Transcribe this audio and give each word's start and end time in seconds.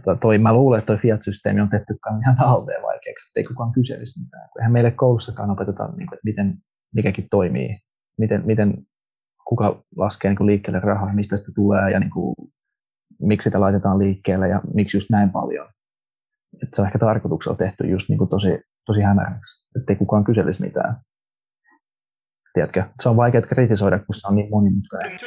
tota, 0.00 0.20
toi, 0.20 0.38
mä 0.38 0.52
luulen, 0.52 0.78
että 0.78 0.86
toi 0.86 0.96
Fiat-systeemi 0.96 1.60
on 1.60 1.70
tehty 1.70 1.96
ihan 2.22 2.36
talteen 2.36 2.82
vaikeaksi, 2.82 3.28
että 3.28 3.40
ei 3.40 3.44
kukaan 3.44 3.72
kyselisi 3.72 4.24
mitään. 4.24 4.48
Eihän 4.58 4.72
meille 4.72 4.90
koulussakaan 4.90 5.50
opeteta, 5.50 5.86
niin 5.86 6.06
kuin, 6.08 6.16
että 6.16 6.24
miten 6.24 6.54
mikäkin 6.94 7.28
toimii, 7.30 7.78
miten, 8.18 8.42
miten 8.46 8.86
kuka 9.48 9.82
laskee 9.96 10.30
niin 10.30 10.36
kuin 10.36 10.46
liikkeelle 10.46 10.80
rahaa, 10.80 11.14
mistä 11.14 11.36
sitä 11.36 11.52
tulee 11.54 11.90
ja 11.90 12.00
niin 12.00 12.10
kuin, 12.10 12.34
miksi 13.20 13.44
sitä 13.44 13.60
laitetaan 13.60 13.98
liikkeelle 13.98 14.48
ja 14.48 14.60
miksi 14.74 14.96
just 14.96 15.10
näin 15.10 15.30
paljon. 15.30 15.68
Että 16.62 16.76
se 16.76 16.82
on 16.82 16.86
ehkä 16.86 16.98
tarkoituksella 16.98 17.56
tehty 17.56 17.86
just 17.86 18.08
niin 18.08 18.18
kuin 18.18 18.30
tosi, 18.30 18.60
tosi 18.86 19.00
hämäräksi, 19.00 19.68
ettei 19.80 19.96
kukaan 19.96 20.24
kyselisi 20.24 20.64
mitään. 20.64 20.96
Tiedätkö? 22.54 22.84
Se 23.02 23.08
on 23.08 23.16
vaikea 23.16 23.42
kritisoida, 23.42 23.98
kun 23.98 24.14
se 24.14 24.28
on 24.28 24.36
niin 24.36 24.50
monimutkainen. 24.50 25.18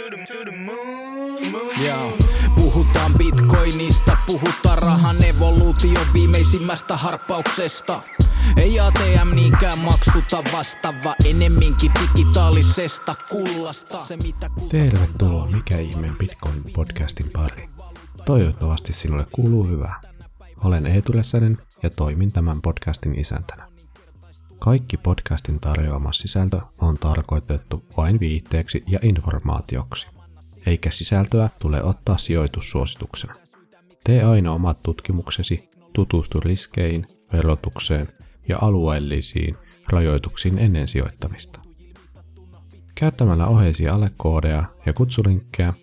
Joo. 1.88 2.37
Puhutaan 2.68 3.14
bitcoinista, 3.18 4.18
puhutaan 4.26 4.78
rahan 4.78 5.24
evoluution 5.24 6.08
viimeisimmästä 6.14 6.98
harppauksesta. 6.98 8.02
Ei 8.58 8.80
ATM 8.80 9.36
niinkään 9.36 9.80
maksuta 9.80 10.44
vastaava, 10.54 11.16
enemminkin 11.26 11.92
digitaalisesta 12.02 13.16
kullasta. 13.30 14.00
Se, 14.00 14.18
mitä 14.18 14.50
Tervetuloa 14.70 15.48
Mikä 15.48 15.78
ihmeen 15.78 16.18
Bitcoin 16.18 16.64
podcastin 16.74 17.30
pari. 17.30 17.70
Toivottavasti 18.26 18.94
sinulle 18.94 19.26
kuuluu 19.32 19.68
hyvää. 19.68 20.02
Olen 20.64 20.86
Eetu 20.86 21.14
ja 21.84 21.90
toimin 21.90 22.32
tämän 22.32 22.62
podcastin 22.62 23.20
isäntänä. 23.20 23.68
Kaikki 24.60 24.98
podcastin 24.98 25.60
tarjoama 25.60 26.14
sisältö 26.14 26.62
on 26.80 26.98
tarkoitettu 26.98 27.86
vain 27.98 28.20
viitteeksi 28.20 28.84
ja 28.88 29.00
informaatioksi 29.02 30.17
eikä 30.68 30.92
sisältöä 30.92 31.50
tule 31.60 31.84
ottaa 31.84 32.18
sijoitussuosituksena. 32.18 33.34
Tee 34.04 34.24
aina 34.24 34.52
omat 34.54 34.84
tutkimuksesi, 34.84 35.70
tutustu 35.94 36.40
riskeihin, 36.40 37.08
verotukseen 37.34 38.12
ja 38.48 38.58
alueellisiin 38.62 39.58
rajoituksiin 39.90 40.58
ennen 40.58 40.88
sijoittamista. 40.88 41.60
Käyttämällä 42.96 43.48
oheisia 43.48 43.94
alekoodeja 43.94 44.64
ja 44.86 44.94
kutsulinkkejä 44.94 45.74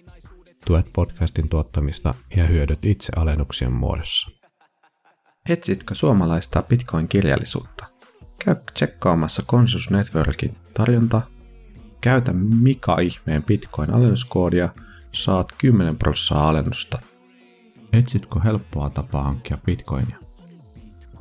tuet 0.66 0.86
podcastin 0.92 1.48
tuottamista 1.48 2.14
ja 2.36 2.44
hyödyt 2.44 2.84
itse 2.84 3.12
alennuksien 3.16 3.72
muodossa. 3.72 4.30
Etsitkö 5.48 5.94
suomalaista 5.94 6.62
Bitcoin-kirjallisuutta? 6.62 7.86
Käy 8.44 8.56
tsekkaamassa 8.74 9.42
Consus 9.42 9.90
Networkin 9.90 10.56
tarjonta 10.74 11.22
Käytä 12.04 12.32
Mika 12.32 12.98
ihmeen 12.98 13.42
Bitcoin-alennuskoodia, 13.42 14.68
saat 15.12 15.52
10 15.58 15.98
prosenttia 15.98 16.48
alennusta. 16.48 16.98
Etsitkö 17.92 18.40
helppoa 18.40 18.90
tapaa 18.90 19.22
hankkia 19.22 19.58
Bitcoinia? 19.66 20.18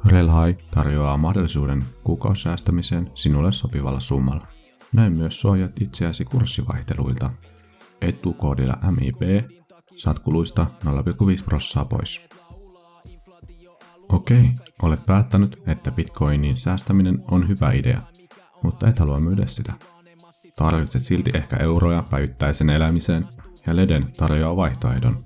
Relhai 0.06 0.50
tarjoaa 0.72 1.18
mahdollisuuden 1.18 1.86
kuukausisäästämiseen 2.04 3.12
sinulle 3.14 3.52
sopivalla 3.52 4.00
summalla. 4.00 4.48
Näin 4.94 5.14
myös 5.14 5.42
suojat 5.42 5.82
itseäsi 5.82 6.26
kurssivaihteluilta. 6.26 7.30
Etukoodilla 8.02 8.78
MIB 8.92 9.22
saat 9.96 10.20
kuluista 10.20 10.66
0,5 10.86 11.46
prossaa 11.46 11.86
pois. 11.86 12.30
Okei, 14.10 14.52
olet 14.82 15.06
päättänyt, 15.06 15.62
että 15.68 15.92
bitcoinin 15.92 16.58
säästäminen 16.58 17.24
on 17.32 17.48
hyvä 17.48 17.72
idea, 17.72 18.02
mutta 18.64 18.88
et 18.88 19.00
halua 19.00 19.20
myydä 19.20 19.46
sitä. 19.46 19.93
Tarvitset 20.56 21.04
silti 21.04 21.32
ehkä 21.34 21.58
euroja 21.58 22.04
päivittäisen 22.10 22.70
elämiseen 22.70 23.28
ja 23.68 23.76
Leden 23.76 24.14
tarjoaa 24.18 24.56
vaihtoehdon. 24.56 25.26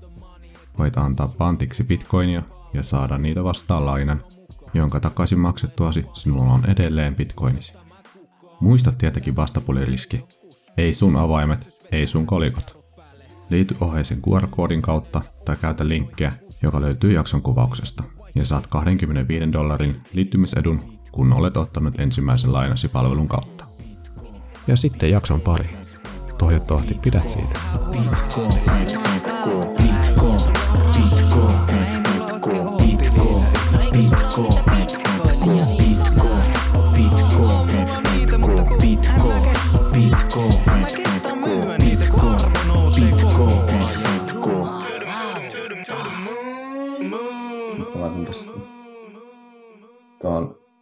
Voit 0.80 0.98
antaa 0.98 1.28
pantiksi 1.28 1.84
bitcoinia 1.84 2.42
ja 2.74 2.84
saada 2.84 3.18
niitä 3.18 3.44
vastaan 3.44 3.86
lainan, 3.86 4.24
jonka 4.74 5.00
takaisin 5.00 5.40
maksettuasi 5.40 6.06
sinulla 6.14 6.54
on 6.54 6.66
edelleen 6.66 7.16
bitcoinisi. 7.16 7.74
Muista 8.62 8.92
tietenkin 8.92 9.36
vastapuliriski. 9.36 10.26
Ei 10.78 10.94
sun 10.94 11.16
avaimet, 11.16 11.70
ei 11.92 12.08
sun 12.08 12.26
kolikot. 12.26 12.88
Liity 13.50 13.76
oheisen 13.82 14.22
QR-koodin 14.22 14.82
kautta 14.82 15.22
tai 15.46 15.56
käytä 15.56 15.88
linkkiä, 15.88 16.34
joka 16.62 16.82
löytyy 16.82 17.14
jakson 17.14 17.42
kuvauksesta, 17.42 18.04
ja 18.36 18.46
saat 18.46 18.68
25 18.68 19.52
dollarin 19.52 20.00
liittymisedun, 20.14 21.00
kun 21.12 21.34
olet 21.34 21.58
ottanut 21.58 22.00
ensimmäisen 22.00 22.54
lainasi 22.54 22.88
palvelun 22.88 23.28
kautta. 23.28 23.67
Ja 24.68 24.76
sitten 24.76 25.12
jakson 25.12 25.42
pari. 25.42 25.66
Toivottavasti 26.38 27.00
pidät 27.04 27.30
siitä. 27.30 27.60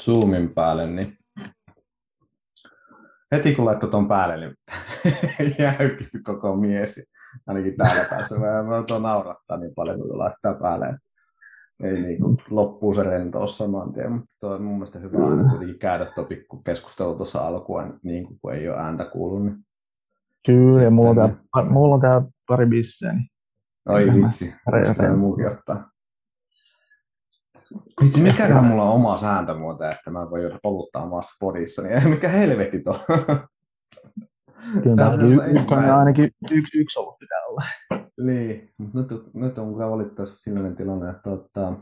Zoomin 0.06 0.50
päälle, 0.50 0.88
niin 0.88 1.18
heti 3.32 3.56
kun 3.56 3.66
laittoi 3.66 3.90
tuon 3.90 4.08
päälle, 4.08 4.38
niin 4.38 4.56
jäykistyi 5.60 6.22
koko 6.22 6.56
mies. 6.56 7.12
Ainakin 7.48 7.78
täällä 7.78 8.06
päässä. 8.10 8.40
Mä 8.40 8.84
tuon 8.88 9.04
naurattaa 9.04 9.58
niin 9.58 9.76
paljon, 9.76 10.00
kun 10.00 10.18
laittaa 10.18 10.54
päälle. 10.54 10.98
Ei 11.84 12.02
niin 12.02 12.22
kuin, 12.22 12.38
loppuu 12.50 12.94
se 12.94 13.04
rentous 13.04 13.58
saman 13.58 13.94
tien, 13.94 14.12
mutta 14.12 14.36
tuo 14.40 14.54
on 14.54 14.64
mun 14.64 14.74
mielestä 14.74 15.00
hyvä 15.00 15.28
aina 15.28 15.50
kuitenkin 15.50 15.80
käydä 15.80 16.06
tuo 16.06 16.24
pikku 16.24 16.58
keskustelu 16.58 17.16
tuossa 17.16 17.48
alkuun, 17.48 18.00
niin 18.04 18.26
kuin, 18.28 18.40
kun 18.42 18.54
ei 18.54 18.70
ole 18.70 18.78
ääntä 18.78 19.06
kuullut. 19.06 19.44
Niin 19.44 19.66
Kyllä, 20.46 20.84
ja 20.84 20.92
mulla 20.92 21.10
on, 21.10 21.16
tää, 21.16 21.66
mulla 21.70 21.96
on 21.96 22.02
tää 22.02 22.22
pari 22.48 22.66
bisseä. 22.66 23.14
Niin 23.14 23.30
Oi 23.90 24.06
vitsi, 24.14 24.54
pitää 24.88 25.16
muukin 25.16 25.48
ottaa. 25.48 25.90
Vitsi, 28.02 28.22
mikäkään 28.22 28.66
mulla 28.66 28.84
on 28.84 28.96
oma 28.96 29.18
sääntö 29.18 29.54
muuten, 29.54 29.92
että 29.92 30.12
mä 30.12 30.30
voin 30.30 30.44
joudut 30.44 30.60
oluttaa 30.64 31.04
omassa 31.04 31.36
podissa, 31.40 31.82
niin 31.82 32.10
mikä 32.14 32.28
helvetti 32.30 32.80
tuo. 32.80 33.00
Kyllä 34.84 35.18
y- 35.28 35.56
yksi, 35.56 35.68
ainakin 35.74 36.30
yksi, 36.52 36.78
yksi 36.78 37.00
ollut 37.00 37.20
pitää 37.20 37.46
olla. 37.50 37.62
Niin, 38.22 38.72
mutta 38.80 39.00
nyt, 39.00 39.34
nyt 39.34 39.58
on 39.58 39.74
kyllä 39.74 39.90
valitettavasti 39.90 40.38
sellainen 40.38 40.76
tilanne, 40.76 41.10
että 41.10 41.22
tota, 41.30 41.74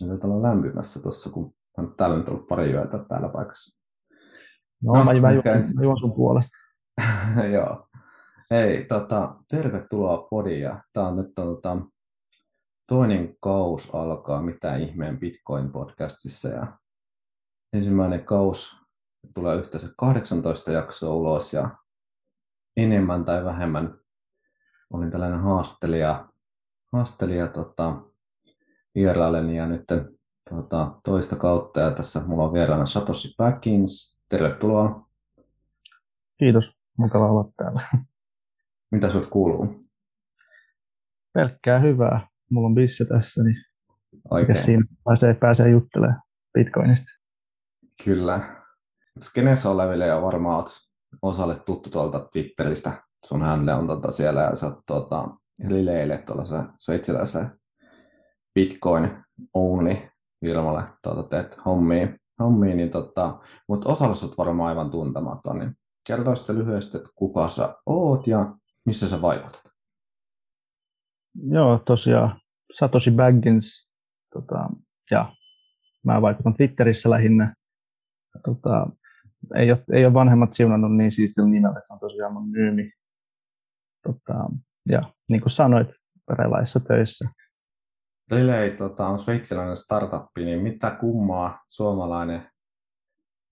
nyt 0.00 0.24
ollaan 0.24 0.42
lämpimässä 0.42 1.02
tuossa, 1.02 1.30
kun 1.30 1.54
on 1.78 1.94
täällä 1.96 2.16
nyt 2.16 2.28
ollut 2.28 2.48
pari 2.48 2.72
yötä 2.72 2.98
täällä 2.98 3.28
paikassa. 3.28 3.82
No, 4.82 4.92
no 4.92 5.04
mä, 5.04 5.12
mä, 5.12 5.32
juon, 5.32 5.44
mä 5.74 5.82
juon 5.82 5.98
sun 5.98 6.12
puolesta. 6.12 6.58
Joo. 7.54 7.86
Hei, 8.50 8.84
tota, 8.84 9.36
tervetuloa 9.50 10.26
podiin. 10.30 10.70
Tämä 10.92 11.08
on 11.08 11.16
nyt 11.16 11.34
tota, 11.34 11.76
toinen 12.92 13.36
kaus 13.40 13.94
alkaa 13.94 14.42
Mitä 14.42 14.76
ihmeen 14.76 15.18
Bitcoin-podcastissa 15.18 16.48
ja 16.48 16.78
ensimmäinen 17.72 18.24
kaus 18.24 18.76
tulee 19.34 19.56
yhteensä 19.56 19.88
18 19.96 20.70
jaksoa 20.70 21.14
ulos 21.14 21.52
ja 21.52 21.70
enemmän 22.76 23.24
tai 23.24 23.44
vähemmän 23.44 23.98
olin 24.92 25.10
tällainen 25.10 25.40
haastelija, 25.40 26.28
haastelija 26.92 27.46
tota, 27.46 28.02
vieraileni 28.94 29.56
ja 29.56 29.66
nyt 29.66 29.84
tota, 30.50 31.00
toista 31.04 31.36
kautta 31.36 31.80
ja 31.80 31.90
tässä 31.90 32.20
mulla 32.26 32.44
on 32.44 32.52
vieraana 32.52 32.86
Satoshi 32.86 33.34
Backins. 33.38 34.20
Tervetuloa. 34.28 35.08
Kiitos, 36.38 36.78
mukava 36.98 37.30
olla 37.30 37.52
täällä. 37.56 37.82
Mitä 38.90 39.08
sinulle 39.08 39.30
kuuluu? 39.30 39.74
Pelkkää 41.32 41.78
hyvää 41.78 42.31
mulla 42.52 42.66
on 42.66 42.74
bisse 42.74 43.04
tässä, 43.04 43.42
niin 43.42 43.56
Oikein. 44.30 44.58
siinä 44.58 44.82
pääsee, 45.04 45.34
pääsee 45.34 45.70
juttelemaan 45.70 46.18
Bitcoinista. 46.54 47.06
Kyllä. 48.04 48.40
Skenessä 49.20 49.70
oleville 49.70 50.06
ja 50.06 50.22
varmaan 50.22 50.56
olet 50.56 50.68
osalle 51.22 51.54
tuttu 51.54 51.90
tuolta 51.90 52.28
Twitteristä. 52.32 52.92
Sun 53.26 53.42
hänelle 53.42 53.74
on 53.74 53.86
tuota 53.86 54.12
siellä 54.12 54.40
ja 54.40 54.56
sä 54.56 54.66
oot 54.66 54.80
tuota, 54.86 55.28
Rileille 55.68 56.18
tuolla 56.18 56.44
se 56.44 56.56
sveitsiläisen 56.78 57.50
Bitcoin 58.54 59.24
only 59.54 59.96
ilmalle 60.42 60.82
tuota, 61.02 61.22
teet 61.22 61.64
hommia, 61.64 62.08
hommia 62.40 62.74
niin 62.74 62.90
tota, 62.90 63.40
mutta 63.68 63.92
osalle 63.92 64.14
sä 64.14 64.26
varmaan 64.38 64.68
aivan 64.68 64.90
tuntematon, 64.90 65.58
niin 65.58 65.74
kertoisitko 66.06 66.54
lyhyesti, 66.54 66.96
että 66.96 67.10
kuka 67.14 67.48
sä 67.48 67.76
oot 67.86 68.26
ja 68.26 68.54
missä 68.86 69.08
sä 69.08 69.22
vaikutat? 69.22 69.62
Joo, 71.34 71.78
tosiaan 71.78 72.41
Satoshi 72.78 73.10
Baggins, 73.10 73.90
tota, 74.32 74.68
ja 75.10 75.34
mä 76.04 76.22
vaikutan 76.22 76.54
Twitterissä 76.54 77.10
lähinnä. 77.10 77.54
Tota, 78.44 78.86
ei, 79.54 79.72
ole, 79.72 79.84
ei 79.92 80.04
ole 80.04 80.14
vanhemmat 80.14 80.52
siunannut 80.52 80.96
niin 80.96 81.10
siistillä 81.10 81.48
nimellä, 81.48 81.78
että 81.78 81.86
se 81.86 81.92
on 81.92 81.98
tosiaan 81.98 82.32
mun 82.32 82.52
nyymi. 82.52 82.90
Tota, 84.02 84.34
ja 84.88 85.12
niin 85.30 85.40
kuin 85.40 85.50
sanoit, 85.50 85.88
relaissa 86.28 86.80
töissä. 86.80 87.28
Relay 88.30 88.70
tota, 88.70 89.06
on 89.06 89.18
sveitsiläinen 89.18 89.76
startup, 89.76 90.26
niin 90.36 90.62
mitä 90.62 90.90
kummaa 90.90 91.64
suomalainen 91.68 92.42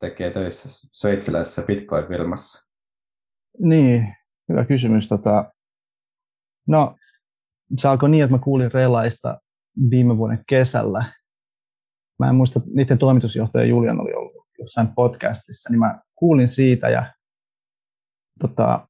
tekee 0.01 0.31
töissä 0.31 0.89
sveitsiläisessä 0.93 1.63
Bitcoin-firmassa? 1.63 2.71
Niin, 3.59 4.17
hyvä 4.49 4.65
kysymys. 4.65 5.09
Tota, 5.09 5.53
no, 6.69 6.97
se 7.79 7.89
alkoi 7.89 8.11
niin, 8.11 8.25
että 8.25 8.37
mä 8.37 8.43
kuulin 8.43 8.73
Relaista 8.73 9.41
viime 9.91 10.17
vuoden 10.17 10.45
kesällä. 10.49 11.05
Mä 12.19 12.29
en 12.29 12.35
muista, 12.35 12.61
niiden 12.75 12.99
toimitusjohtaja 12.99 13.65
Julian 13.65 14.01
oli 14.01 14.15
ollut 14.15 14.47
jossain 14.59 14.89
podcastissa, 14.95 15.71
niin 15.71 15.81
mä 15.81 16.01
kuulin 16.15 16.49
siitä 16.49 16.89
ja 16.89 17.13
tota, 18.41 18.89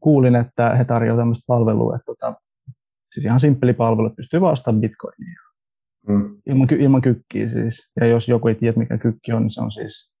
kuulin, 0.00 0.36
että 0.36 0.74
he 0.74 0.84
tarjoavat 0.84 1.20
tämmöistä 1.20 1.44
palvelua, 1.46 1.96
että 1.96 2.06
tota, 2.06 2.34
siis 3.14 3.26
ihan 3.26 3.40
simppeli 3.40 3.72
palvelu, 3.72 4.06
että 4.06 4.16
pystyy 4.16 4.40
vastaamaan 4.40 4.80
bitcoinia. 4.80 5.40
Mm. 6.08 6.42
Ilman, 6.46 6.68
ilman 6.70 7.02
kykkiä 7.02 7.48
siis. 7.48 7.92
Ja 8.00 8.06
jos 8.06 8.28
joku 8.28 8.48
ei 8.48 8.54
tiedä, 8.54 8.78
mikä 8.78 8.98
kykki 8.98 9.32
on, 9.32 9.42
niin 9.42 9.50
se 9.50 9.60
on 9.60 9.72
siis, 9.72 10.16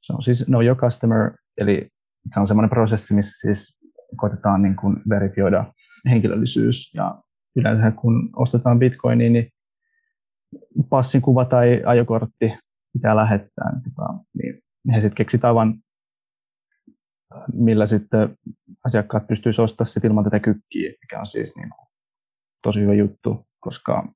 se 0.00 0.12
on 0.12 0.22
siis 0.22 0.44
know 0.46 0.64
your 0.64 0.78
customer, 0.78 1.32
eli 1.58 1.88
se 2.34 2.40
on 2.40 2.46
semmoinen 2.46 2.70
prosessi, 2.70 3.14
missä 3.14 3.48
siis 3.48 3.80
koitetaan 4.16 4.62
niin 4.62 4.76
kuin 4.76 4.96
verifioida 5.08 5.64
henkilöllisyys. 6.10 6.94
Ja 6.94 7.22
yleensä 7.56 7.90
kun 7.90 8.30
ostetaan 8.36 8.78
bitcoinia, 8.78 9.30
niin 9.30 9.52
passin 10.88 11.22
kuva 11.22 11.44
tai 11.44 11.82
ajokortti 11.86 12.52
pitää 12.92 13.16
lähettää. 13.16 13.72
Niin, 13.72 13.82
tota, 13.82 14.14
niin 14.34 14.62
he 14.94 15.00
sitten 15.00 15.16
keksi 15.16 15.38
tavan, 15.38 15.74
millä 17.52 17.86
sitten 17.86 18.36
asiakkaat 18.84 19.26
pystyisivät 19.26 19.64
ostamaan 19.64 19.88
sit 19.88 20.04
ilman 20.04 20.24
tätä 20.24 20.40
kykkiä, 20.40 20.90
mikä 21.02 21.20
on 21.20 21.26
siis 21.26 21.56
niin 21.56 21.70
tosi 22.62 22.80
hyvä 22.80 22.94
juttu, 22.94 23.46
koska 23.60 24.12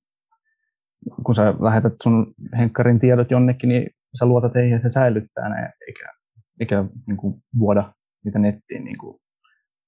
kun 1.25 1.35
sä 1.35 1.55
lähetät 1.61 1.93
sun 2.03 2.35
henkkarin 2.59 3.01
tiedot 3.01 3.31
jonnekin, 3.31 3.69
niin 3.69 3.91
sä 4.19 4.27
luotat 4.27 4.55
heihin, 4.55 4.75
että 4.75 4.87
he 4.87 4.91
säilyttää 4.91 5.49
ne, 5.49 5.73
eikä, 5.87 6.13
eikä 6.61 6.85
niin 7.07 7.17
kuin 7.17 7.43
vuoda 7.59 7.93
niitä 8.25 8.39
nettiin. 8.39 8.85
Niin 8.85 8.99
kuin, 8.99 9.21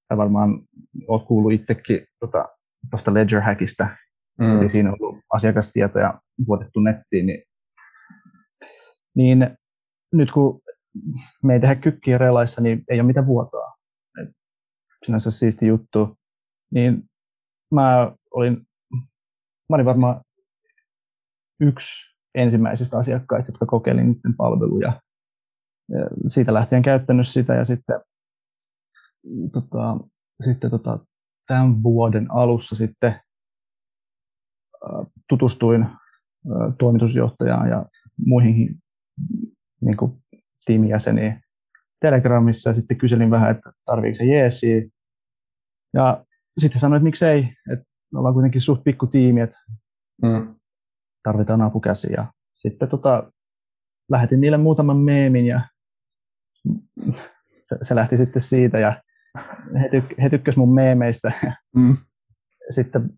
sä 0.09 0.17
varmaan 0.17 0.63
oot 1.09 1.27
kuullut 1.27 1.53
itsekin 1.53 2.07
tuosta 2.21 2.49
tota, 2.91 3.15
Ledger 3.15 3.41
Hackista, 3.41 3.89
mm. 4.41 4.59
eli 4.59 4.69
siinä 4.69 4.89
on 4.89 4.97
ollut 5.01 5.25
asiakastietoja 5.33 6.21
vuotettu 6.47 6.81
nettiin, 6.81 7.27
niin, 7.27 7.43
niin 9.17 9.57
nyt 10.13 10.33
kun 10.33 10.61
me 11.43 11.55
ei 11.55 11.61
tehdä 11.61 11.75
kykkiä 11.75 12.19
relaissa, 12.19 12.63
niin 12.63 12.85
ei 12.91 13.01
ole 13.01 13.07
mitään 13.07 13.27
vuotoa. 13.27 13.75
Et 14.23 14.29
sinänsä 15.07 15.31
siisti 15.31 15.67
juttu. 15.67 16.17
Niin 16.75 17.03
mä 17.75 18.13
olin, 18.35 18.67
mä 19.69 19.77
olin 19.77 19.87
varmaan 19.87 20.21
yksi 21.61 22.17
ensimmäisistä 22.35 22.99
asiakkaista, 22.99 23.53
jotka 23.53 23.67
kokeili 23.67 24.05
niiden 24.05 24.37
palveluja. 24.37 25.01
Ja 25.89 26.07
siitä 26.27 26.55
lähtien 26.55 26.83
käyttänyt 26.83 27.29
sitä 27.29 27.55
ja 27.55 27.65
sitten, 27.65 28.01
tota, 29.53 29.99
sitten 30.45 30.71
tota, 30.71 30.99
tämän 31.47 31.83
vuoden 31.83 32.31
alussa 32.31 32.77
sitten 32.77 33.15
tutustuin 35.29 35.87
toimitusjohtajaan 36.79 37.69
ja 37.69 37.87
muihin 38.27 38.83
niin 39.81 39.97
kuin, 39.97 40.13
tiimijäseniin 40.65 41.41
Telegramissa 42.01 42.71
ja 42.71 42.75
sitten 42.75 42.99
kyselin 42.99 43.31
vähän, 43.31 43.51
että 43.51 43.73
tarviiko 43.85 44.15
se 44.15 44.25
jeesiä. 44.25 44.83
Ja 45.95 46.25
sitten 46.59 46.81
sanoin, 46.81 46.97
että 46.97 47.05
miksei, 47.05 47.39
että 47.73 47.85
me 48.13 48.19
ollaan 48.19 48.35
kuitenkin 48.35 48.61
suht 48.61 48.85
pikku 48.85 49.07
tiimi, 49.07 49.41
että 49.41 49.57
mm. 50.23 50.55
tarvitaan 51.23 51.63
apukäsiä. 51.63 52.11
Ja 52.17 52.33
sitten 52.53 52.89
tota, 52.89 53.33
lähetin 54.11 54.41
niille 54.41 54.57
muutaman 54.57 54.97
meemin 54.97 55.47
ja 55.47 55.61
se, 57.63 57.77
se 57.83 57.95
lähti 57.95 58.17
sitten 58.17 58.43
siitä 58.43 58.79
ja 58.79 59.03
he, 59.83 59.89
tyk, 59.89 60.05
he 60.23 60.29
tykkäsivät 60.29 60.67
mun 60.67 60.75
meemeistä. 60.75 61.33
Mm. 61.77 61.97
Sitten 62.71 63.11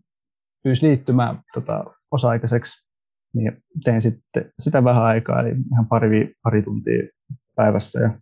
pyysi 0.63 0.87
liittymään 0.87 1.39
tota, 1.53 1.83
osa-aikaiseksi, 2.11 2.87
niin 3.33 3.63
tein 3.83 4.01
sitten 4.01 4.51
sitä 4.59 4.83
vähän 4.83 5.03
aikaa, 5.03 5.39
eli 5.39 5.49
ihan 5.71 5.87
pari, 5.87 6.33
pari 6.43 6.61
tuntia 6.61 7.07
päivässä. 7.55 7.99
Ja 7.99 8.19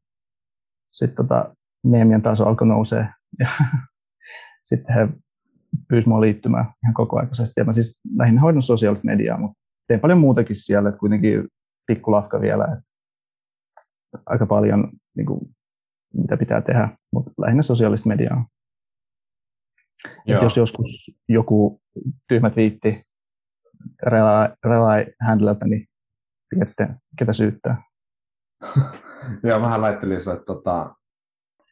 sitten 0.91 1.15
tota, 1.15 1.55
meemien 1.83 2.21
taso 2.21 2.45
alkoi 2.45 2.67
nousee. 2.67 3.07
Ja 3.39 3.49
sitten 4.69 4.95
he 4.95 5.07
pyysi 5.87 6.09
mua 6.09 6.21
liittymään 6.21 6.73
ihan 6.83 6.93
kokoaikaisesti. 6.93 7.61
Ja 7.61 7.65
mä 7.65 7.71
siis 7.71 8.01
lähinnä 8.17 8.41
hoidon 8.41 8.61
sosiaalista 8.61 9.05
mediaa, 9.05 9.37
mutta 9.37 9.59
teen 9.87 9.99
paljon 9.99 10.19
muutakin 10.19 10.55
siellä, 10.55 10.89
että 10.89 10.99
kuitenkin 10.99 11.47
pikkulahka 11.87 12.41
vielä. 12.41 12.63
Että 12.63 12.83
aika 14.25 14.45
paljon, 14.45 14.91
niin 15.17 15.25
kuin, 15.25 15.39
mitä 16.13 16.37
pitää 16.37 16.61
tehdä, 16.61 16.89
mutta 17.13 17.31
lähinnä 17.37 17.61
sosiaalista 17.61 18.09
mediaa. 18.09 18.45
jos 20.27 20.57
joskus 20.57 21.11
joku 21.29 21.81
tyhmä 22.27 22.49
twiitti 22.49 23.03
relai 24.63 25.05
handleltä, 25.21 25.65
niin 25.65 25.87
tiedätte, 26.49 26.87
ketä 27.19 27.33
syyttää. 27.33 27.83
Joo, 29.43 29.61
vähän 29.61 29.81
laittelin 29.81 30.21
sulle 30.21 30.43
tota, 30.45 30.95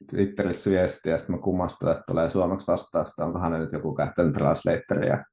Twitterissä 0.10 0.70
viestiä, 0.70 1.12
ja 1.12 1.18
sitten 1.18 1.36
mä 1.36 1.42
kummastelin, 1.42 1.92
että 1.92 2.04
tulee 2.08 2.30
suomeksi 2.30 2.72
vastausta, 2.72 3.26
onkohan 3.26 3.60
nyt 3.60 3.72
joku 3.72 3.96
käyttänyt 3.96 4.34
translatoria. 4.34 5.24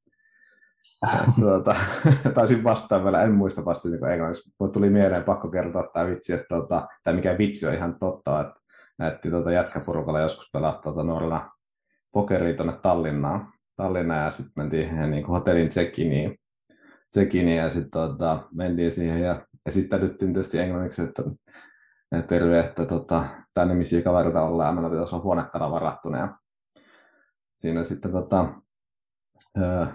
tuota, 1.40 1.74
taisin 2.34 2.64
vastaa 2.64 3.04
vielä, 3.04 3.22
en 3.22 3.34
muista 3.34 3.64
vastasinko 3.64 4.06
englanniksi, 4.06 4.50
mutta 4.60 4.72
tuli 4.78 4.90
mieleen 4.90 5.24
pakko 5.24 5.50
kertoa 5.50 5.90
tämä 5.92 6.06
vitsi, 6.06 6.32
että, 6.32 6.46
tuota, 6.48 6.86
tai 7.02 7.14
mikä 7.14 7.38
vitsi 7.38 7.66
on 7.66 7.74
ihan 7.74 7.98
totta, 7.98 8.40
että 8.40 8.60
näytti 8.98 9.30
tuota 9.30 9.52
jätkäporukalla 9.52 10.20
joskus 10.20 10.50
pelaa 10.52 10.78
tuota 10.82 11.04
nuorena 11.04 11.50
pokeria 12.12 12.56
tuonne 12.56 12.78
Tallinnaan, 12.82 13.46
Tallinnaan 13.76 14.24
ja 14.24 14.30
sitten 14.30 14.52
mentiin 14.56 15.10
niin 15.10 15.24
kuin 15.24 15.38
hotellin 15.38 15.68
check-iniin, 15.68 16.38
check-iniin 17.16 17.56
ja 17.56 17.70
sitten 17.70 17.90
tuota, 17.90 18.48
mentiin 18.52 18.90
siihen 18.90 19.22
ja 19.22 19.34
esittäydyttiin 19.66 20.32
tietysti 20.32 20.58
englanniksi, 20.58 21.02
että 21.02 21.22
terve, 22.22 22.60
että 22.60 22.86
tota, 22.86 23.24
tämä 23.54 23.64
nimisiä 23.64 24.02
kavereita 24.02 24.42
ollaan, 24.42 24.68
ja 24.68 24.72
meillä 24.72 24.90
pitäisi 24.90 25.14
olla 25.14 25.24
huonekara 25.24 25.70
varattuna. 25.70 26.18
Ja 26.18 26.38
siinä 27.58 27.84
sitten 27.84 28.12
tota, 28.12 28.54
öö, 29.58 29.86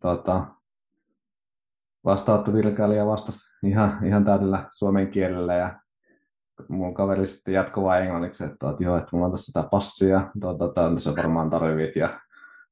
tota, 0.00 0.46
vastaanottovirkailija 2.04 3.06
vastasi 3.06 3.58
ihan, 3.66 4.06
ihan 4.06 4.24
täydellä 4.24 4.66
suomen 4.70 5.10
kielellä 5.10 5.54
ja 5.54 5.80
mun 6.68 6.94
kaveri 6.94 7.26
sitten 7.26 7.54
jatkoi 7.54 7.84
vain 7.84 8.04
englanniksi, 8.04 8.44
että, 8.44 8.70
että 8.70 8.84
joo, 8.84 8.96
että 8.96 9.08
mulla 9.12 9.26
on 9.26 9.32
tässä 9.32 9.52
tämä 9.52 9.68
passi 9.70 10.08
ja 10.08 10.30
tuota, 10.40 10.98
se 10.98 11.16
varmaan 11.16 11.50
tarvit 11.50 11.96
ja 11.96 12.08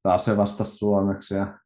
taas 0.03 0.25
se 0.25 0.37
vastasi 0.37 0.77
suomeksi 0.77 1.35
ja 1.35 1.59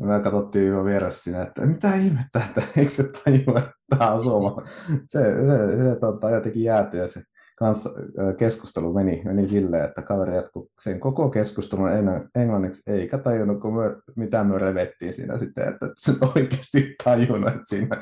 me 0.00 0.20
katsottiin 0.20 0.66
jo 0.66 0.84
vieressä 0.84 1.22
siinä, 1.22 1.42
että 1.42 1.66
mitä 1.66 1.94
ihmettä, 1.94 2.40
että 2.48 2.62
eikö 2.76 2.90
se 2.90 3.02
tajua, 3.02 3.58
että 3.58 3.72
tämä 3.98 4.12
on 4.12 4.22
suoma. 4.22 4.62
Se, 5.06 5.20
se, 5.22 5.84
se 5.84 6.00
tota, 6.00 6.30
jotenkin 6.30 6.62
jääty 6.62 6.96
ja 6.96 7.08
se 7.08 7.22
kanssa, 7.58 7.90
keskustelu 8.38 8.92
meni, 8.92 9.22
meni 9.24 9.46
silleen, 9.46 9.84
että 9.84 10.02
kaveri 10.02 10.34
jatkui 10.34 10.66
sen 10.80 11.00
koko 11.00 11.30
keskustelun 11.30 11.88
englanniksi, 12.34 12.92
eikä 12.92 13.18
tajunnut, 13.18 13.60
kun 13.60 13.76
me, 13.76 13.82
mitä 14.16 14.44
me 14.44 14.58
revettiin 14.58 15.12
siinä 15.12 15.38
sitten, 15.38 15.68
että 15.68 15.86
se 15.96 16.12
oikeasti 16.36 16.94
tajunnut, 17.04 17.48
että 17.48 17.64
siinä 17.66 17.98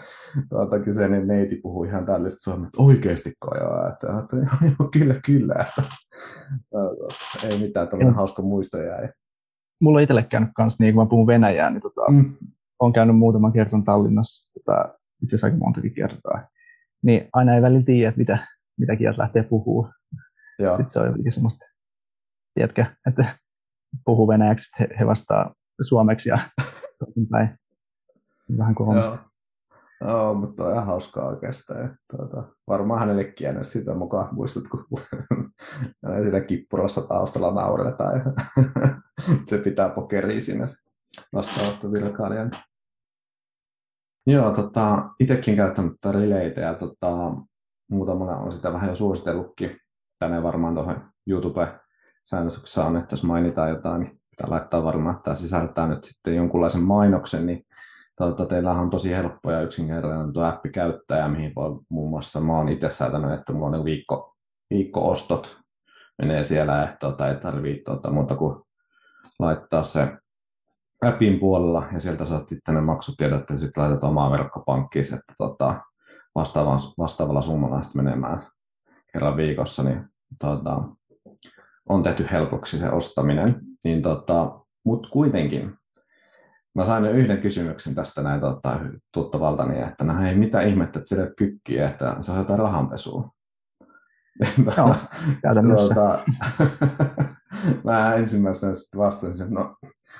tuota, 0.48 0.78
kyseinen 0.78 1.26
neiti 1.26 1.56
puhui 1.56 1.88
ihan 1.88 2.06
tällaista 2.06 2.40
suomea, 2.40 2.66
että 2.66 2.82
oikeasti 2.82 3.32
joo, 3.60 3.88
että, 3.88 4.06
että, 4.18 4.36
että 4.66 4.84
kyllä, 4.92 5.14
kyllä, 5.26 5.54
että, 5.68 5.82
ei 7.50 7.58
mitään, 7.58 7.88
tämmöinen 7.88 8.14
hauska 8.14 8.42
muisto 8.42 8.82
jäi 8.82 9.08
mulla 9.82 9.98
on 9.98 10.02
itselle 10.02 10.26
käynyt 10.30 10.50
kanssa, 10.54 10.84
niin 10.84 10.94
kun 10.94 11.02
mä 11.02 11.08
puhun 11.08 11.26
Venäjää, 11.26 11.70
niin 11.70 11.80
tota, 11.80 12.10
mm. 12.10 12.24
olen 12.78 12.92
käynyt 12.92 13.16
muutaman 13.16 13.52
kerran 13.52 13.84
Tallinnassa, 13.84 14.52
tota, 14.52 14.98
itse 15.22 15.36
asiassa 15.36 15.46
aika 15.46 15.56
montakin 15.56 15.94
kertaa. 15.94 16.48
Niin 17.02 17.28
aina 17.32 17.54
ei 17.54 17.62
välillä 17.62 17.84
tiedä, 17.84 18.08
että 18.08 18.18
mitä, 18.18 18.38
mitä 18.78 18.96
kieltä 18.96 19.22
lähtee 19.22 19.42
puhua. 19.42 19.92
Joo. 20.58 20.76
Sitten 20.76 20.90
se 20.90 21.00
on 21.00 21.06
jotenkin 21.06 21.32
semmoista, 21.32 21.64
tiedätkö, 22.54 22.84
että 23.08 23.24
puhuu 24.04 24.28
venäjäksi, 24.28 24.70
he, 24.80 24.88
he 25.00 25.06
vastaa 25.06 25.54
suomeksi 25.80 26.28
ja 26.28 26.38
päin. 27.30 27.58
Vähän 28.58 28.74
kuin 28.74 28.88
Joo, 30.04 30.34
mutta 30.34 30.66
on 30.66 30.72
ihan 30.72 30.86
hauskaa 30.86 31.28
oikeastaan. 31.28 31.98
Tuota, 32.10 32.48
varmaan 32.68 33.00
hänellekin 33.00 33.44
jäänyt 33.44 33.66
sitä 33.66 33.94
mukaan 33.94 34.34
muistut, 34.34 34.68
kun 34.68 34.86
siinä 36.22 36.40
kippurassa 36.40 37.00
taustalla 37.00 37.54
nauretaan 37.54 38.18
ja 38.18 38.24
se 39.48 39.58
pitää 39.58 39.88
pokeria 39.88 40.40
sinne 40.40 40.64
vastaanottovirkailijan. 41.34 42.50
Joo, 44.26 44.50
tota, 44.50 45.10
itsekin 45.20 45.56
käyttänyt 45.56 46.04
rileitä 46.10 46.60
ja 46.60 46.74
tota, 46.74 47.16
muutamana 47.92 48.36
on 48.36 48.52
sitä 48.52 48.72
vähän 48.72 48.88
jo 48.88 48.94
suositellutkin. 48.94 49.76
Tänne 50.18 50.42
varmaan 50.42 50.74
tuohon 50.74 51.10
YouTube-säännöksessä 51.26 52.84
on, 52.84 52.96
että 52.96 53.12
jos 53.12 53.24
mainitaan 53.24 53.70
jotain, 53.70 54.00
niin 54.00 54.20
pitää 54.30 54.50
laittaa 54.50 54.84
varmaan, 54.84 55.14
että 55.14 55.24
tämä 55.24 55.34
sisältää 55.34 55.86
nyt 55.86 56.04
sitten 56.04 56.34
jonkunlaisen 56.34 56.82
mainoksen, 56.82 57.46
niin 57.46 57.66
tota, 58.16 58.46
teillä 58.46 58.70
on 58.70 58.90
tosi 58.90 59.10
helppo 59.10 59.50
ja 59.50 59.60
yksinkertainen 59.60 60.32
tuo 60.32 60.44
appi 60.44 60.70
käyttää, 60.70 61.28
mihin 61.28 61.52
voi 61.56 61.80
muun 61.88 62.10
muassa, 62.10 62.40
mä 62.40 62.56
oon 62.56 62.68
itse 62.68 62.90
säätänyt, 62.90 63.32
että 63.32 63.52
mulla 63.52 63.76
on 63.76 63.84
viikko, 63.84 64.36
viikko-ostot 64.70 65.60
menee 66.22 66.42
siellä, 66.42 66.72
ja 66.72 66.96
tota, 67.00 67.28
ei 67.28 67.36
tarvitse 67.36 67.82
tota, 67.84 68.10
muuta 68.10 68.36
kuin 68.36 68.56
laittaa 69.38 69.82
se 69.82 70.16
appin 71.04 71.40
puolella, 71.40 71.84
ja 71.92 72.00
sieltä 72.00 72.24
saat 72.24 72.48
sitten 72.48 72.74
ne 72.74 72.80
maksutiedot, 72.80 73.50
ja 73.50 73.58
sitten 73.58 73.82
laitat 73.82 74.04
omaa 74.04 74.30
verkkopankkiin, 74.30 75.04
että 75.04 75.34
tota, 75.38 75.80
vastaavan, 76.34 76.78
vastaavalla 76.98 77.42
summalla 77.42 77.80
menemään 77.94 78.38
kerran 79.12 79.36
viikossa, 79.36 79.82
niin 79.82 80.04
tota, 80.40 80.82
on 81.88 82.02
tehty 82.02 82.26
helpoksi 82.32 82.78
se 82.78 82.90
ostaminen. 82.90 83.60
Niin 83.84 84.02
tota, 84.02 84.60
Mutta 84.84 85.08
kuitenkin, 85.08 85.74
mä 86.74 86.84
sain 86.84 87.04
yhden 87.04 87.40
kysymyksen 87.40 87.94
tästä 87.94 88.22
näin 88.22 88.40
tota, 88.40 88.80
tuttavaltani, 89.14 89.82
että 89.82 90.04
no 90.04 90.20
hei, 90.20 90.34
mitä 90.34 90.60
ihmettä, 90.60 90.98
että 90.98 91.08
sille 91.08 91.32
kykkiä, 91.36 91.88
että 91.88 92.16
se 92.20 92.32
on 92.32 92.38
jotain 92.38 92.58
rahanpesua. 92.58 93.28
Joo, 94.76 94.94
käytännössä. 95.42 95.94
Tuota, 95.94 96.24
mä 97.84 98.14
ensimmäisenä 98.14 98.74
sitten 98.74 99.00
vastasin, 99.00 99.42
että 99.42 99.54
no 99.54 99.76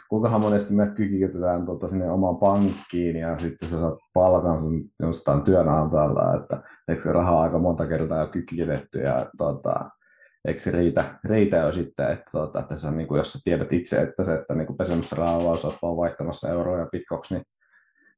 kuinkahan 0.09 0.41
monesti 0.41 0.75
meidät 0.75 0.95
kykitetään 0.95 1.65
tuota, 1.67 1.89
sinne 1.89 2.11
omaan 2.11 2.37
pankkiin 2.37 3.17
ja 3.17 3.39
sitten 3.39 3.69
sä 3.69 3.79
saat 3.79 3.99
palkan 4.15 4.61
sun 4.61 4.85
jostain 5.01 5.43
työnantajalla, 5.43 6.35
että 6.35 6.63
eikö 6.89 7.03
se 7.03 7.13
rahaa 7.13 7.43
aika 7.43 7.59
monta 7.59 7.87
kertaa 7.87 8.21
jo 8.21 8.27
kykitetty 8.27 9.01
ja 9.01 9.31
tuota, 9.37 9.91
eikö 10.49 10.61
se 10.61 10.71
riitä, 10.71 11.05
riitä 11.25 11.57
jo 11.57 11.73
sitten, 11.73 12.11
että, 12.11 12.31
tuota, 12.33 12.61
että 12.61 12.77
se 12.77 12.89
on, 12.89 12.97
niin 12.97 13.09
kuin, 13.09 13.19
jos 13.19 13.33
sä 13.33 13.39
tiedät 13.45 13.73
itse, 13.73 13.97
että 13.97 14.25
se, 14.25 14.35
että 14.35 14.55
niin 14.55 14.77
pesemässä 14.77 15.17
rahaa 15.17 15.39
vaan 15.39 15.59
olet 15.65 15.79
vaan 15.83 15.97
vaihtamassa 15.97 16.49
euroja 16.49 16.87
pitkoksi, 16.93 17.35
niin 17.35 17.45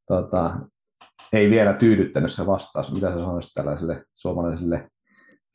tuota, 0.07 0.59
ei 1.33 1.51
vielä 1.51 1.73
tyydyttänyt 1.73 2.33
se 2.33 2.47
vastaus. 2.47 2.93
Mitä 2.93 3.07
sä 3.07 3.15
sanoisit 3.15 3.55
tällaisille 3.55 4.05
suomalaisille 4.15 4.89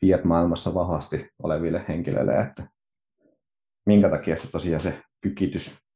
Fiat-maailmassa 0.01 0.74
vahvasti 0.74 1.29
oleville 1.44 1.86
henkilöille, 1.88 2.38
että 2.38 2.63
minkä 3.86 4.10
takia 4.10 4.36
se 4.36 4.51
tosiaan 4.51 4.82
se 4.82 5.01
kykitys 5.22 5.89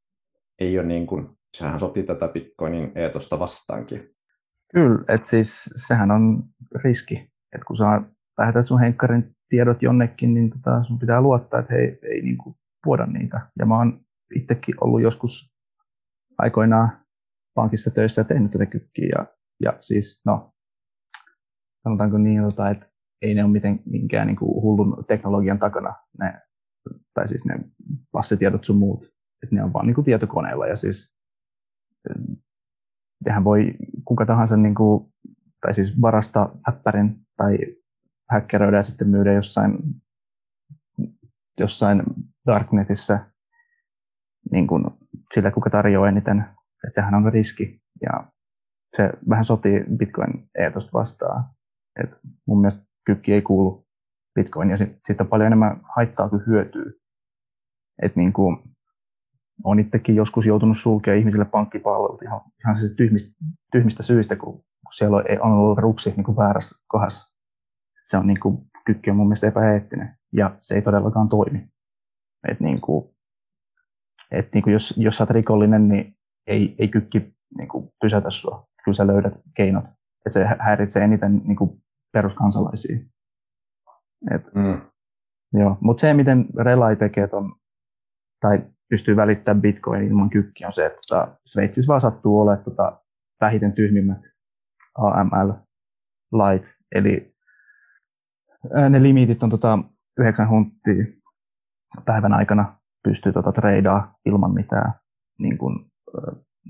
ei 0.60 0.78
ole 0.78 0.86
niin 0.86 1.06
kuin, 1.06 1.38
sehän 1.56 1.78
sopii 1.78 2.02
tätä 2.02 2.28
Bitcoinin 2.28 2.92
eetosta 2.94 3.38
vastaankin. 3.38 4.08
Kyllä, 4.72 5.04
että 5.08 5.28
siis 5.28 5.70
sehän 5.74 6.10
on 6.10 6.42
riski, 6.84 7.14
että 7.52 7.64
kun 7.66 7.76
sä 7.76 7.84
lähetät 8.38 8.66
sun 8.66 8.80
henkkarin 8.80 9.36
tiedot 9.48 9.82
jonnekin, 9.82 10.34
niin 10.34 10.50
tota, 10.50 10.84
sun 10.84 10.98
pitää 10.98 11.20
luottaa, 11.20 11.60
että 11.60 11.74
he 11.74 11.80
ei, 11.80 11.98
ei 12.02 12.22
niin 12.22 12.38
kuin 12.38 12.56
vuoda 12.86 13.06
niitä. 13.06 13.40
Ja 13.58 13.66
mä 13.66 13.78
oon 13.78 14.04
itsekin 14.34 14.74
ollut 14.80 15.02
joskus 15.02 15.54
aikoinaan 16.38 16.90
pankissa 17.54 17.90
töissä 17.90 18.20
ja 18.20 18.24
tehnyt 18.24 18.50
tätä 18.50 18.66
kykkiä. 18.66 19.08
Ja, 19.18 19.26
ja 19.62 19.76
siis, 19.80 20.22
no, 20.26 20.52
sanotaanko 21.82 22.18
niin, 22.18 22.42
tota, 22.42 22.70
että 22.70 22.93
ei 23.24 23.34
ne 23.34 23.44
ole 23.44 23.52
miten, 23.52 23.80
minkään 23.84 24.26
niin 24.26 24.40
hullun 24.40 25.04
teknologian 25.08 25.58
takana, 25.58 25.94
ne, 26.18 26.40
tai 27.14 27.28
siis 27.28 27.44
ne 27.44 27.54
passitiedot 28.12 28.64
sun 28.64 28.76
muut 28.76 29.14
että 29.44 29.54
ne 29.54 29.64
on 29.64 29.72
vaan 29.72 29.86
niin 29.86 29.94
kuin 29.94 30.04
tietokoneella 30.04 30.66
ja 30.66 30.76
siis 30.76 31.16
tehän 33.24 33.44
voi 33.44 33.74
kuka 34.04 34.26
tahansa 34.26 34.56
niin 34.56 34.74
kuin, 34.74 35.12
tai 35.60 35.74
siis 35.74 36.00
varastaa 36.00 36.58
häppärin 36.66 37.26
tai 37.36 37.58
häkkeröidä 38.30 38.76
ja 38.76 38.82
sitten 38.82 39.08
myydä 39.08 39.32
jossain, 39.32 39.78
jossain 41.60 42.02
darknetissä 42.46 43.26
niin 44.50 44.66
kuin 44.66 44.84
sillä, 45.34 45.50
kuka 45.50 45.70
tarjoaa 45.70 46.08
eniten. 46.08 46.38
Että 46.86 46.94
sehän 46.94 47.14
on 47.14 47.32
riski 47.32 47.82
ja 48.02 48.32
se 48.96 49.10
vähän 49.28 49.44
sotii 49.44 49.84
Bitcoin 49.96 50.50
eetosta 50.58 50.98
vastaan. 50.98 51.44
Et 52.02 52.10
mun 52.46 52.60
mielestä 52.60 52.93
kykki 53.06 53.32
ei 53.32 53.42
kuulu 53.42 53.86
Bitcoin 54.34 54.70
ja 54.70 54.76
sitten 54.76 55.00
sit 55.06 55.20
on 55.20 55.26
paljon 55.26 55.46
enemmän 55.46 55.80
haittaa 55.96 56.28
kuin 56.28 56.46
hyötyä. 56.46 56.92
Et 58.02 58.16
niin 58.16 58.32
kuin, 58.32 58.56
olen 59.64 59.78
itsekin 59.78 60.16
joskus 60.16 60.46
joutunut 60.46 60.78
sulkemaan 60.78 61.18
ihmisille 61.18 61.44
pankkipalvelut 61.44 62.22
ihan, 62.22 62.40
ihan 62.64 62.78
siis 62.78 62.96
tyhmistä, 62.96 63.36
tyhmistä 63.72 64.02
syistä, 64.02 64.36
kun, 64.36 64.64
siellä 64.92 65.16
on, 65.16 65.24
on 65.40 65.52
ollut 65.52 65.78
ruksi 65.78 66.10
niin 66.16 66.24
kuin 66.24 66.36
väärässä 66.36 66.84
kohdassa. 66.88 67.38
Se 68.02 68.16
on 68.16 68.26
niin 68.26 68.40
kuin, 68.40 68.58
kykki 68.86 69.10
on 69.10 69.16
mun 69.16 69.26
mielestä 69.26 69.46
epäeettinen 69.46 70.16
ja 70.32 70.58
se 70.60 70.74
ei 70.74 70.82
todellakaan 70.82 71.28
toimi. 71.28 71.68
Et 72.48 72.60
niin 72.60 72.80
kuin, 72.80 73.14
et 74.30 74.48
niin 74.54 74.62
kuin 74.62 74.72
jos, 74.72 74.94
jos 74.96 75.16
sä 75.16 75.24
oot 75.24 75.30
rikollinen, 75.30 75.88
niin 75.88 76.16
ei, 76.46 76.74
ei 76.78 76.88
kykki 76.88 77.34
niin 77.58 77.68
kuin 77.68 77.90
pysäytä 78.00 78.30
sua. 78.30 78.68
Kyllä 78.84 78.96
sä 78.96 79.06
löydät 79.06 79.34
keinot. 79.56 79.84
Et 80.26 80.32
se 80.32 80.46
häiritsee 80.58 81.04
eniten 81.04 81.42
niin 81.44 81.56
kuin 81.56 81.83
peruskansalaisia. 82.14 82.98
Et, 84.34 84.54
mm. 84.54 84.80
Joo. 85.52 85.78
Mutta 85.80 86.00
se, 86.00 86.14
miten 86.14 86.46
Relai 86.56 86.96
tekee 86.96 87.28
ton, 87.28 87.56
tai 88.40 88.62
pystyy 88.88 89.16
välittämään 89.16 89.62
bitcoin 89.62 90.02
ilman 90.02 90.30
kykkiä 90.30 90.66
on 90.66 90.72
se, 90.72 90.86
että 90.86 90.98
tota, 91.08 91.36
Sveitsissä 91.46 91.88
vaan 91.88 92.00
sattuu 92.00 92.40
olemaan 92.40 92.64
tota, 92.64 93.02
vähiten 93.40 93.72
tyhmimmät 93.72 94.20
AML 94.98 95.52
lait, 96.32 96.62
eli 96.94 97.34
ne 98.90 99.02
limitit 99.02 99.42
on 99.42 99.50
tota, 99.50 99.78
9 100.18 100.48
hunttia 100.48 101.04
päivän 102.04 102.32
aikana 102.32 102.78
pystyy 103.02 103.32
tota, 103.32 103.52
treidaa 103.52 104.14
ilman 104.26 104.54
mitään 104.54 104.92
niin 105.38 105.58
kuin, 105.58 105.92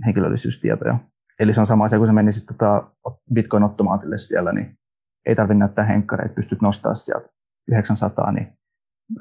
henkilöllisyystietoja. 0.07 0.99
Eli 1.41 1.55
se 1.55 1.61
on 1.61 1.67
sama 1.67 1.85
asia, 1.85 1.99
kun 1.99 2.07
se 2.07 2.13
meni 2.13 2.31
tota, 2.47 2.91
Bitcoin-ottomaatille 3.35 4.19
siellä, 4.19 4.53
niin 4.53 4.79
ei 5.27 5.35
tarvitse 5.35 5.59
näyttää 5.59 5.85
henkkareita, 5.85 6.35
pystyt 6.35 6.63
nostamaan 6.63 6.97
sieltä 6.97 7.29
900, 7.69 8.33
niin 8.33 8.59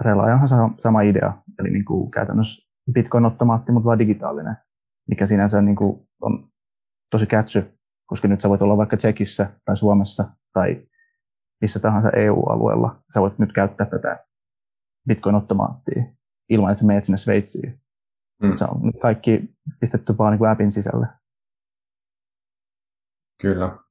Relay 0.02 0.32
on 0.32 0.48
sama 0.80 1.02
idea. 1.02 1.34
Eli 1.60 1.70
niin 1.70 1.86
kuin 1.86 2.12
käytännössä 2.12 2.74
Bitcoin-ottomaatti, 2.92 3.72
mutta 3.72 3.86
vaan 3.86 4.00
digitaalinen, 4.00 4.58
mikä 5.10 5.26
sinänsä 5.26 5.62
niin 5.62 5.76
kuin 5.76 6.08
on 6.22 6.50
tosi 7.12 7.26
kätsy, 7.26 7.80
koska 8.06 8.28
nyt 8.28 8.42
sä 8.42 8.50
voit 8.50 8.62
olla 8.62 8.78
vaikka 8.78 8.98
Tsekissä 8.98 9.50
tai 9.66 9.78
Suomessa 9.78 10.24
tai 10.54 10.88
missä 11.62 11.80
tahansa 11.80 12.10
EU-alueella. 12.10 13.04
Sä 13.14 13.22
voit 13.22 13.40
nyt 13.40 13.54
käyttää 13.54 13.88
tätä 13.88 14.26
Bitcoin-ottomaattia 15.10 16.04
ilman, 16.50 16.72
että 16.72 16.80
sä 16.80 16.88
menet 16.88 17.04
sinne 17.04 17.18
Sveitsiin. 17.18 17.82
Mm. 18.44 18.56
Se 18.56 18.66
on 18.66 18.82
nyt 18.82 18.96
kaikki 19.02 19.56
pistetty 19.80 20.18
vaan 20.18 20.38
niin 20.38 20.50
appin 20.50 20.72
sisälle. 20.72 21.08
Kyllä. 23.42 23.83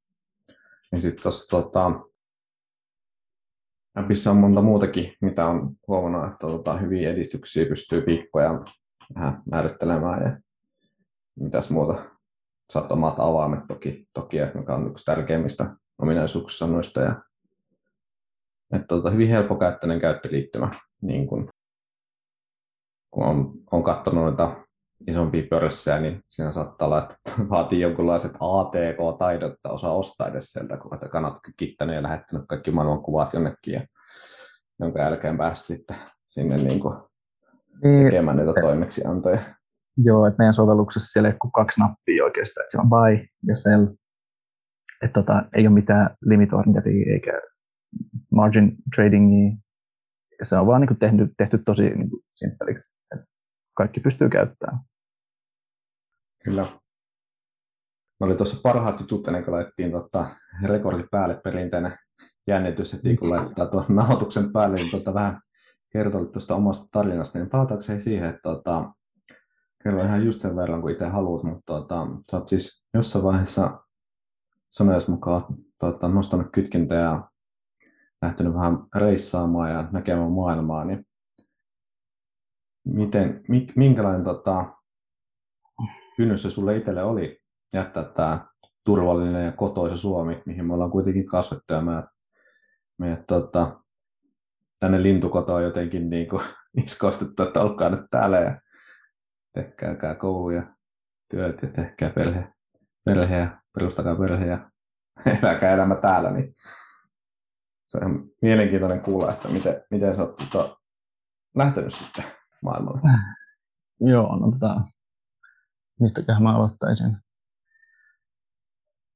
Ja 0.92 0.98
sitten 0.98 1.22
tuossa 1.22 1.56
tota, 1.56 2.00
appissa 3.94 4.30
on 4.30 4.36
monta 4.36 4.62
muutakin, 4.62 5.12
mitä 5.20 5.46
on 5.46 5.76
huomannut, 5.88 6.32
että 6.32 6.46
tota, 6.46 6.76
hyviä 6.76 7.10
edistyksiä 7.10 7.66
pystyy 7.66 8.06
viikkoja 8.06 8.50
vähän 9.14 9.42
määrittelemään 9.52 10.22
ja 10.22 10.40
mitäs 11.40 11.70
muuta. 11.70 12.02
Saat 12.72 12.92
omat 12.92 13.14
avaimet 13.18 13.66
toki, 13.68 14.08
toki 14.12 14.36
mikä 14.54 14.74
on 14.74 14.90
yksi 14.90 15.04
tärkeimmistä 15.04 15.76
ominaisuuksista 15.98 16.66
noista. 16.66 17.00
Ja, 17.00 17.22
että 18.72 18.86
tota, 18.86 19.10
hyvin 19.10 19.28
helppokäyttöinen 19.28 20.00
käyttöliittymä, 20.00 20.70
niin 21.02 21.26
kun, 21.26 21.48
kun 23.10 23.24
on, 23.24 23.52
on 23.72 23.82
katsonut 23.82 24.24
noita 24.24 24.61
isompia 25.06 25.42
pörssejä, 25.50 25.98
niin 25.98 26.20
siinä 26.28 26.52
saattaa 26.52 26.86
olla, 26.86 26.98
että 26.98 27.14
vaatii 27.50 27.80
jonkunlaiset 27.80 28.32
ATK-taidot, 28.40 29.52
että 29.52 29.68
osaa 29.68 29.96
ostaa 29.96 30.28
edes 30.28 30.52
sieltä, 30.52 30.76
kun 30.76 30.94
että 30.94 31.08
kannat 31.08 31.38
kittänyt 31.56 31.96
ja 31.96 32.02
lähettänyt 32.02 32.46
kaikki 32.48 32.70
maailman 32.70 33.02
kuvat 33.02 33.32
jonnekin, 33.32 33.74
ja 33.74 33.80
jonka 34.80 35.00
jälkeen 35.00 35.38
päästä 35.38 35.66
sitten 35.66 35.96
sinne 36.26 36.56
niin 36.56 36.80
kuin 36.80 36.94
niin, 37.84 38.04
tekemään 38.04 38.36
niitä 38.36 38.60
toimeksiantoja. 38.60 39.38
Joo, 39.96 40.26
että 40.26 40.38
meidän 40.38 40.54
sovelluksessa 40.54 41.12
siellä 41.12 41.28
ei 41.28 41.36
ole 41.44 41.50
kaksi 41.54 41.80
nappia 41.80 42.24
oikeastaan, 42.24 42.64
että 42.64 42.70
siellä 42.70 42.82
on 42.82 42.90
buy 42.90 43.26
ja 43.46 43.56
sell. 43.56 43.86
Että 45.02 45.20
tota, 45.20 45.44
ei 45.56 45.66
ole 45.66 45.74
mitään 45.74 46.10
limit 46.24 46.52
orderia 46.52 47.12
eikä 47.12 47.40
margin 48.30 48.76
tradingia. 48.94 49.56
Ja 50.38 50.44
se 50.44 50.56
on 50.56 50.66
vaan 50.66 50.80
niin 50.80 50.88
kuin 50.88 50.98
tehty, 50.98 51.34
tehty 51.38 51.58
tosi 51.58 51.82
niin 51.82 52.10
kuin 52.10 52.22
simppeliksi. 52.34 52.94
Että 53.14 53.26
kaikki 53.76 54.00
pystyy 54.00 54.28
käyttämään. 54.28 54.78
Kyllä. 56.44 56.62
Mä 58.20 58.26
oli 58.26 58.36
tuossa 58.36 58.60
parhaat 58.62 59.00
jutut 59.00 59.28
ennen 59.28 59.44
kuin 59.44 59.54
laitettiin 59.54 59.92
tota, 59.92 60.26
rekordi 60.64 61.04
päälle 61.10 61.40
perinteinen 61.44 61.92
jännitys, 62.46 62.94
että 62.94 63.08
kun 63.18 63.30
laittaa 63.30 63.66
tuon 63.66 63.84
nauhoituksen 63.88 64.52
päälle, 64.52 64.76
niin 64.76 64.90
tota, 64.90 65.14
vähän 65.14 65.40
kertoilit 65.92 66.32
tuosta 66.32 66.54
omasta 66.54 66.88
tarinasta, 66.90 67.38
niin 67.38 67.50
palatakseni 67.50 68.00
siihen, 68.00 68.28
että 68.28 68.42
tota, 68.42 68.92
kerro 69.82 70.04
ihan 70.04 70.24
just 70.24 70.40
sen 70.40 70.56
verran 70.56 70.80
kuin 70.80 70.92
itse 70.92 71.06
haluat, 71.06 71.42
mutta 71.42 71.72
tota, 71.72 72.06
sä 72.30 72.36
oot 72.36 72.48
siis 72.48 72.86
jossain 72.94 73.24
vaiheessa 73.24 73.80
sanojas 74.70 75.08
mukaan 75.08 75.42
tota, 75.78 76.08
nostanut 76.08 76.52
kytkintä 76.52 76.94
ja 76.94 77.28
lähtenyt 78.22 78.54
vähän 78.54 78.78
reissaamaan 78.94 79.70
ja 79.70 79.88
näkemään 79.92 80.32
maailmaa, 80.32 80.84
niin 80.84 81.06
miten, 82.84 83.44
minkälainen 83.76 84.24
tota, 84.24 84.81
kynnys 86.22 86.42
se 86.42 86.50
sulle 86.50 86.76
itselle 86.76 87.02
oli 87.02 87.42
jättää 87.74 88.04
tämä 88.04 88.46
turvallinen 88.84 89.44
ja 89.44 89.52
kotoisa 89.52 89.96
Suomi, 89.96 90.42
mihin 90.46 90.66
me 90.66 90.74
ollaan 90.74 90.90
kuitenkin 90.90 91.26
kasvettu 91.26 91.74
ja 91.74 91.80
me, 91.80 92.02
me 92.98 93.24
tota, 93.26 93.80
tänne 94.80 95.02
lintukotoon 95.02 95.62
jotenkin 95.62 96.08
niin 96.10 96.28
kuin 96.28 96.42
iskoistettu, 96.84 97.42
että 97.42 97.60
olkaa 97.60 97.88
nyt 97.88 98.00
täällä 98.10 98.36
ja 98.36 98.60
tehkääkää 99.52 100.14
koulu 100.14 100.50
ja 100.50 100.62
työt 101.30 101.62
ja 101.62 101.68
tehkää 101.68 102.10
perhe, 102.10 102.52
perhe 103.04 103.36
ja 103.36 103.60
perustakaa 103.72 104.16
perhe 104.16 104.46
ja 104.46 104.70
eläkää 105.42 105.72
elämä 105.72 105.94
täällä, 105.94 106.30
niin 106.30 106.54
se 107.88 107.98
on 107.98 108.30
mielenkiintoinen 108.42 109.00
kuulla, 109.00 109.30
että 109.32 109.48
miten, 109.48 109.82
miten 109.90 110.14
sä 110.14 110.22
oot 110.22 110.36
tota, 110.36 110.76
lähtenyt 111.56 111.94
sitten 111.94 112.24
maailmalle. 112.62 113.00
Joo, 114.00 114.36
no 114.36 114.50
tota, 114.50 114.80
mistäköhän 116.02 116.42
mä 116.42 116.56
aloittaisin? 116.56 117.16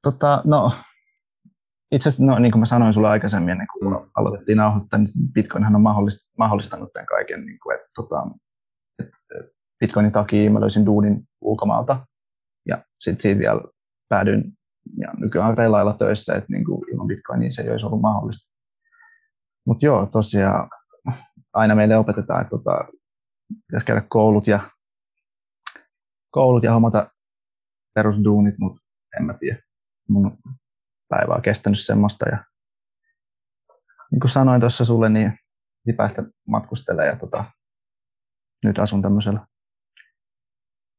Tota, 0.02 0.42
no, 0.44 0.72
itse 1.92 2.08
asiassa, 2.08 2.24
no, 2.24 2.38
niin 2.38 2.52
kuin 2.52 2.60
mä 2.60 2.66
sanoin 2.66 2.94
sulle 2.94 3.08
aikaisemmin, 3.08 3.50
ennen 3.50 3.66
kuin 3.72 4.10
aloitettiin 4.16 4.58
nauhoittaa, 4.58 4.98
niin 4.98 5.32
Bitcoinhan 5.32 5.76
on 5.76 5.82
mahdollistanut 6.38 6.92
tämän 6.92 7.06
kaiken. 7.06 7.46
Niin 7.46 7.58
kuin, 7.62 7.74
että, 7.74 7.88
tota, 7.94 8.26
Bitcoinin 9.80 10.12
takia 10.12 10.50
mä 10.50 10.60
löysin 10.60 10.86
duunin 10.86 11.28
ulkomaalta 11.40 12.06
ja 12.68 12.84
sitten 13.00 13.22
siitä 13.22 13.38
vielä 13.38 13.60
päädyin 14.08 14.52
ja 14.96 15.08
nykyään 15.18 15.58
reilailla 15.58 15.92
töissä, 15.92 16.34
että 16.34 16.52
niin 16.52 16.64
kuin 16.64 16.90
ilman 16.92 17.06
Bitcoinia 17.06 17.50
se 17.50 17.62
ei 17.62 17.70
olisi 17.70 17.86
ollut 17.86 18.00
mahdollista. 18.00 18.54
Mutta 19.66 19.86
joo, 19.86 20.06
tosiaan 20.06 20.68
aina 21.52 21.74
meille 21.74 21.96
opetetaan, 21.96 22.40
että 22.40 22.50
tota, 22.50 22.84
pitäisi 23.66 23.86
käydä 23.86 24.02
koulut 24.08 24.46
ja, 24.46 24.60
koulut 26.36 26.62
ja 26.62 26.72
hommata 26.72 27.10
perusduunit, 27.94 28.58
mutta 28.58 28.82
en 29.20 29.26
mä 29.26 29.34
tiedä. 29.34 29.62
Mun 30.08 30.38
päivä 31.08 31.34
on 31.34 31.42
kestänyt 31.42 31.80
semmoista. 31.80 32.28
Ja 32.28 32.44
niin 34.10 34.20
kuin 34.20 34.30
sanoin 34.30 34.60
tuossa 34.60 34.84
sulle, 34.84 35.08
niin 35.08 35.32
päästä 35.96 36.22
matkustelemaan 36.48 37.08
ja 37.08 37.16
tota, 37.16 37.44
nyt 38.64 38.78
asun 38.78 39.02
tämmöisellä 39.02 39.46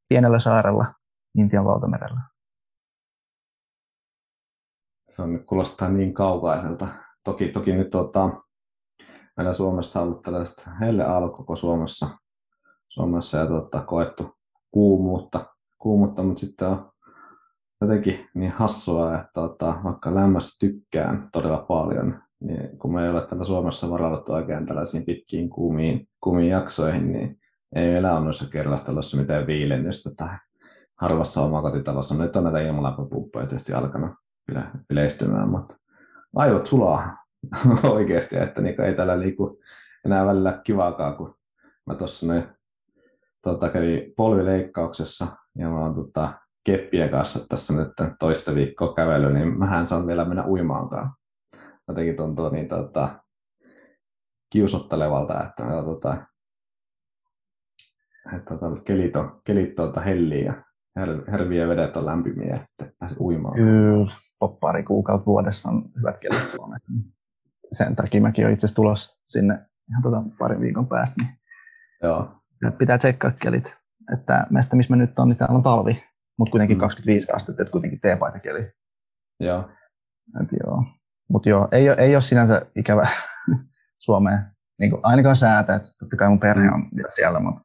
pienellä 0.09 0.39
saarella 0.39 0.93
Intian 1.37 1.65
valtamerellä. 1.65 2.21
Se 5.09 5.21
on, 5.21 5.45
kuulostaa 5.45 5.89
niin 5.89 6.13
kaukaiselta. 6.13 6.87
Toki, 7.23 7.49
toki 7.49 7.71
nyt 7.71 7.89
tota, 7.89 8.29
meillä 9.37 9.53
Suomessa 9.53 10.01
on 10.01 10.07
ollut 10.07 10.21
tällaista 10.21 10.71
helle 10.71 11.03
koko 11.35 11.55
Suomessa, 11.55 12.07
Suomessa 12.89 13.37
ja 13.37 13.47
tota, 13.47 13.81
koettu 13.81 14.36
kuumuutta, 14.77 15.45
kuumuutta, 15.77 16.23
mutta 16.23 16.39
sitten 16.39 16.67
on 16.67 16.91
jotenkin 17.81 18.25
niin 18.33 18.51
hassua, 18.51 19.13
että 19.13 19.29
tota, 19.33 19.79
vaikka 19.83 20.15
lämmöstä 20.15 20.55
tykkään 20.59 21.29
todella 21.31 21.57
paljon, 21.57 22.19
niin 22.39 22.77
kun 22.77 22.93
me 22.93 23.03
ei 23.03 23.09
ole 23.09 23.21
täällä 23.21 23.43
Suomessa 23.43 23.89
varauduttu 23.89 24.33
oikein 24.33 24.65
tällaisiin 24.65 25.05
pitkiin 25.05 25.49
kuumiin, 25.49 26.09
kuumiin 26.23 26.49
jaksoihin, 26.49 27.11
niin 27.11 27.39
ei 27.75 27.89
meillä 27.89 28.13
ole 28.13 28.23
noissa 28.23 28.49
kerrostalossa 28.49 29.17
mitään 29.17 29.47
viilennystä 29.47 30.09
tai 30.17 30.37
harvassa 30.95 31.41
omakotitalossa. 31.41 32.15
Nyt 32.15 32.35
on 32.35 32.43
näitä 32.43 32.61
ilmalämpöpumppuja 32.61 33.47
tietysti 33.47 33.73
alkanut 33.73 34.11
yleistymään, 34.89 35.49
mutta 35.49 35.75
aivot 36.35 36.67
sulaa 36.67 37.17
oikeasti, 37.93 38.37
että 38.37 38.61
niin 38.61 38.81
ei 38.81 38.93
täällä 38.93 39.19
liiku 39.19 39.59
enää 40.05 40.25
välillä 40.25 40.61
kivaakaan, 40.63 41.15
kun 41.15 41.35
mä 41.85 41.95
tuossa 41.95 42.25
tota, 43.47 43.69
kävin 43.69 44.13
polvileikkauksessa 44.17 45.27
ja 45.57 45.69
mä 45.69 45.79
oon 45.79 45.95
tota, 45.95 46.33
keppien 46.65 47.09
kanssa 47.09 47.47
tässä 47.49 47.73
nyt 47.73 47.91
toista 48.19 48.55
viikkoa 48.55 48.93
kävely, 48.93 49.33
niin 49.33 49.59
mähän 49.59 49.85
saan 49.85 50.07
vielä 50.07 50.25
mennä 50.25 50.45
uimaankaan. 50.45 51.11
Jotenkin 51.87 52.15
tuntuu 52.15 52.49
niin 52.49 52.67
tota, 52.67 53.09
kiusottelevalta, 54.53 55.43
että 55.43 55.63
tota, 55.85 56.17
että 58.35 58.57
tota, 58.57 58.81
kelit 58.85 59.15
on, 59.15 59.41
kelit 59.43 59.79
on 59.79 59.93
helliä 60.05 60.53
ja 60.95 61.03
herviä 61.31 61.67
vedet 61.67 61.97
on 61.97 62.05
lämpimiä 62.05 62.49
ja 62.49 62.57
sitten 62.57 62.91
pääsi 62.99 63.15
uimaan. 63.19 63.55
Kyllä, 63.55 64.11
pari 64.59 64.83
kuukautta 64.83 65.25
vuodessa 65.25 65.69
on 65.69 65.89
hyvät 65.97 66.17
kelit 66.17 66.47
Suomessa. 66.47 66.91
Sen 67.71 67.95
takia 67.95 68.21
mäkin 68.21 68.45
olen 68.45 68.53
itse 68.53 68.65
asiassa 68.65 68.75
tulossa 68.75 69.23
sinne 69.29 69.65
ihan 69.89 70.03
tota 70.03 70.23
parin 70.39 70.61
viikon 70.61 70.87
päästä. 70.87 71.15
Niin 71.21 71.39
Joo. 72.03 72.37
Pitää 72.77 72.97
tsekkaa 72.97 73.31
kelit. 73.31 73.77
Että 74.13 74.47
meistä, 74.49 74.75
missä 74.75 74.95
me 74.95 74.97
nyt 74.97 75.19
on, 75.19 75.29
niin 75.29 75.37
täällä 75.37 75.55
on 75.55 75.63
talvi, 75.63 76.03
mutta 76.37 76.51
kuitenkin 76.51 76.77
mm. 76.77 76.81
25 76.81 77.31
astetta, 77.31 77.61
että 77.61 77.71
kuitenkin 77.71 77.99
teepaitakeli. 78.01 78.71
Joo. 79.39 79.69
Et 80.41 80.49
joo. 80.63 80.83
Mutta 81.29 81.49
joo, 81.49 81.67
ei 81.71 81.89
ole, 81.89 81.97
ei 81.99 82.15
ole 82.15 82.21
sinänsä 82.21 82.61
ikävä 82.75 83.07
Suomeen. 84.05 84.39
Niin 84.79 84.91
kuin, 84.91 84.99
ainakaan 85.03 85.35
säätä, 85.35 85.75
että 85.75 85.89
totta 85.99 86.17
kai 86.17 86.29
mun 86.29 86.39
perhe 86.39 86.67
on 86.69 86.89
siellä, 87.15 87.39
mutta 87.39 87.61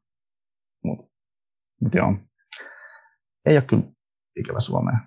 mut, 0.83 1.11
mut 1.81 1.95
joo. 1.95 2.15
Ei 3.45 3.57
ole 3.57 3.63
kyllä 3.63 3.83
ikävä 4.35 4.59
Suomeen. 4.59 4.97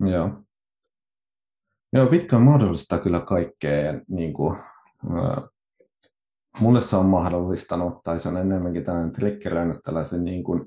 Joo. 0.00 0.42
Joo, 1.92 2.06
Bitcoin 2.06 2.42
mahdollistaa 2.42 2.98
kyllä 2.98 3.20
kaikkea. 3.20 3.94
Niin 4.08 4.32
kuin, 4.32 4.56
mulle 6.60 6.82
se 6.82 6.96
on 6.96 7.06
mahdollistanut, 7.06 8.02
tai 8.02 8.18
se 8.18 8.28
on 8.28 8.36
enemmänkin 8.36 8.84
tällainen 8.84 9.12
triggeröinyt 9.12 9.82
tällaisen 9.82 10.24
niin 10.24 10.44
kuin, 10.44 10.66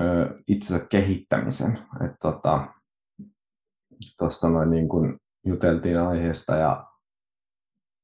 äh, 0.00 0.38
itsensä 0.48 0.86
kehittämisen. 0.86 1.78
Että 2.04 2.16
tota, 2.22 2.66
noin 4.52 4.70
niin 4.70 4.88
kuin 4.88 5.18
juteltiin 5.46 6.00
aiheesta 6.00 6.56
ja 6.56 6.86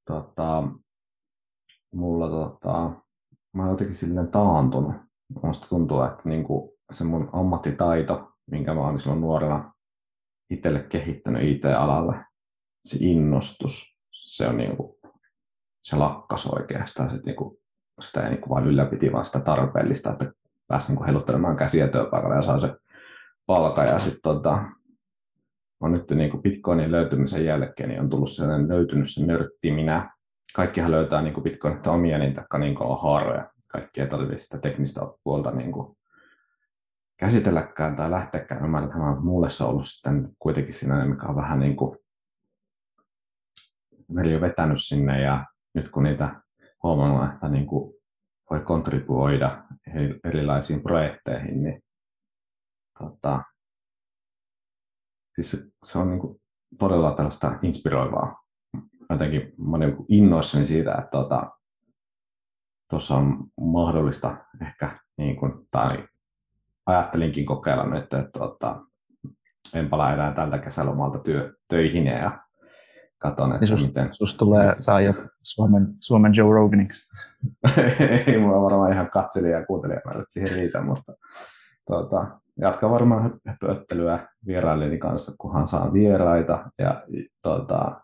tota, 0.07 0.69
mulla 1.95 2.31
tota, 2.31 2.91
mä 3.53 3.63
oon 3.63 3.71
jotenkin 3.71 3.97
silleen 3.97 4.31
taantunut. 4.31 4.95
Musta 5.43 5.69
tuntuu, 5.69 6.03
että 6.03 6.29
niin 6.29 6.45
kuin 6.45 6.71
se 6.93 7.05
mun 7.05 7.31
ammattitaito, 7.33 8.33
minkä 8.51 8.75
mä 8.75 8.81
oon 8.81 9.01
silloin 9.01 9.21
nuorena 9.21 9.75
itselle 10.51 10.81
kehittänyt 10.81 11.43
IT-alalle, 11.43 12.25
se 12.85 12.97
innostus, 13.01 13.99
se 14.13 14.49
on 14.49 14.57
niin 14.57 14.77
kuin, 14.77 14.98
se 15.81 15.97
lakkas 15.97 16.47
oikeastaan. 16.47 17.09
Se, 17.09 17.21
niin 17.27 17.37
kuin, 17.37 17.59
sitä 18.01 18.23
ei 18.23 18.31
niin 18.31 18.41
kuin 18.41 18.51
vain 18.51 18.67
ylläpiti, 18.67 19.13
vaan 19.13 19.25
sitä 19.25 19.41
tarpeellista, 19.41 20.11
että 20.11 20.33
pääsi 20.69 20.93
niin 20.93 21.05
heiluttelemaan 21.05 21.57
käsiä 21.57 21.89
työpaikalla 21.89 22.37
ja 22.37 22.43
saa 22.43 22.59
se 22.59 22.77
palka. 23.47 23.85
Ja 23.85 23.99
sitten 23.99 24.21
tota, 24.23 24.59
on 25.81 25.93
nyt 25.93 26.11
niin 26.11 26.31
kuin 26.31 26.43
Bitcoinin 26.43 26.93
löytymisen 26.93 27.45
jälkeen 27.45 27.89
niin 27.89 28.01
on 28.01 28.09
tullut 28.09 28.31
sellainen 28.31 28.69
löytynyt 28.69 29.11
se 29.11 29.27
nörtti 29.27 29.71
minä. 29.71 30.11
Kaikkihan 30.55 30.91
löytää 30.91 31.23
niin 31.23 31.35
kuin 31.35 31.45
Bitcoinit 31.45 31.87
omia 31.87 32.19
niin 32.19 32.35
taikka 32.35 32.59
niin 32.59 32.77
haaroja. 33.03 33.51
Kaikki 33.73 34.01
ei 34.01 34.07
tarvitse 34.07 34.45
sitä 34.45 34.59
teknistä 34.59 35.01
puolta 35.25 35.51
niin 35.51 35.73
kuin 35.73 35.97
käsitelläkään 37.17 37.97
tai 37.97 38.11
lähteäkään 38.11 38.65
ymmärtämään. 38.65 39.25
Mulle 39.25 39.51
se 39.51 39.65
on 39.65 39.71
ollut 39.71 39.87
sitten 39.87 40.29
kuitenkin 40.39 40.75
siinä, 40.75 41.05
mikä 41.05 41.27
on 41.27 41.37
vähän 41.37 41.61
niin 41.61 41.77
kuin 41.77 41.97
veli 44.15 44.35
on 44.35 44.41
vetänyt 44.41 44.79
sinne 44.81 45.23
ja 45.23 45.45
nyt 45.79 45.89
kun 45.89 46.03
niitä 46.03 46.43
huomannut, 46.83 47.33
että 47.33 47.49
niin 47.49 47.67
kuin 47.67 47.95
voi 48.51 48.61
kontribuoida 48.61 49.65
erilaisiin 50.25 50.83
projekteihin, 50.83 51.63
niin 51.63 51.83
tota, 52.99 53.43
siis 55.35 55.71
se 55.85 55.99
on 55.99 56.11
niin 56.11 56.21
kuin 56.21 56.41
todella 56.79 57.15
tällaista 57.15 57.59
inspiroivaa. 57.63 58.45
Jotenkin 59.11 59.53
mä 59.59 59.77
olen 59.77 59.89
niin 59.89 60.07
innoissani 60.09 60.67
siitä, 60.67 60.95
että 60.95 61.11
tuota, 61.11 61.51
tuossa 62.91 63.15
on 63.15 63.45
mahdollista 63.61 64.37
ehkä, 64.63 64.91
niin 65.19 65.37
kuin, 65.37 65.53
tai 65.71 66.09
ajattelinkin 66.87 67.47
kokeilla 67.47 67.87
nyt, 67.87 68.03
että, 68.03 68.19
että 68.19 68.39
tuota, 68.39 68.85
en 69.75 69.89
palaa 69.89 70.13
enää 70.13 70.33
tältä 70.33 70.59
kesälomalta 70.59 71.19
työ, 71.19 71.55
töihin 71.69 72.07
ja 72.07 72.43
katon, 73.19 73.53
että 73.53 73.67
niin 73.67 73.87
miten... 73.87 74.09
Sus 74.13 74.37
tulee, 74.37 74.77
saa 74.81 75.01
jo 75.01 75.13
Suomen, 75.43 75.87
Suomen 76.01 76.35
Joe 76.35 76.55
Roganiksi. 76.55 77.17
ei 78.27 78.41
mulla 78.41 78.63
varmaan 78.63 78.93
ihan 78.93 79.11
katselija 79.11 79.59
ja 79.59 79.67
kuuntelija 79.67 79.99
että 79.99 80.25
siihen 80.29 80.51
riitä, 80.51 80.81
mutta 80.81 81.13
tuota, 81.87 82.41
jatka 82.61 82.91
varmaan 82.91 83.41
höpöttelyä 83.47 84.27
vierailijani 84.47 84.99
kanssa, 84.99 85.33
kunhan 85.39 85.69
saan 85.69 85.93
vieraita 85.93 86.71
ja 86.79 87.03
tuota, 87.43 88.01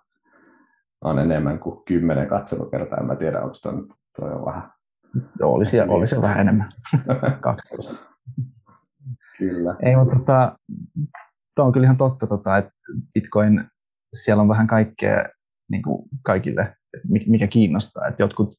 on 1.05 1.19
enemmän 1.19 1.59
kuin 1.59 1.85
kymmenen 1.85 2.29
katselukertaa. 2.29 2.99
En 2.99 3.07
mä 3.07 3.17
tiedä, 3.17 3.41
onko 3.41 3.55
toi, 3.63 3.75
toi 4.19 4.33
on 4.33 4.45
vähän... 4.45 4.63
Joo, 5.41 5.53
olisi, 5.53 5.81
olisi 5.81 6.23
vähän 6.23 6.41
enemmän. 6.41 6.73
Kyllä. 9.39 9.77
Ei, 9.83 9.97
mutta 9.97 10.17
tota, 10.17 10.59
tuo 11.55 11.65
on 11.65 11.73
kyllä 11.73 11.85
ihan 11.85 11.97
totta, 11.97 12.27
tota, 12.27 12.57
että 12.57 12.73
Bitcoin, 13.15 13.71
siellä 14.15 14.41
on 14.41 14.49
vähän 14.49 14.67
kaikkea 14.67 15.25
niin 15.71 15.83
kuin 15.83 16.09
kaikille, 16.23 16.77
mikä 17.27 17.47
kiinnostaa. 17.47 18.07
Että 18.07 18.23
jotkut 18.23 18.55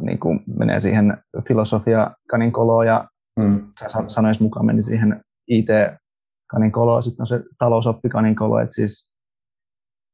niin 0.00 0.18
kuin 0.18 0.40
menee 0.58 0.80
siihen 0.80 1.22
filosofia 1.48 2.10
kaninkoloon 2.30 2.86
ja 2.86 3.08
mm. 3.38 3.72
sanoisi 4.06 4.42
mukaan 4.42 4.66
meni 4.66 4.82
siihen 4.82 5.20
IT-kaninkolo, 5.48 7.02
sitten 7.02 7.22
on 7.22 7.26
se 7.26 7.42
talousoppikaninkolo, 7.58 8.58
että 8.58 8.74
siis 8.74 9.14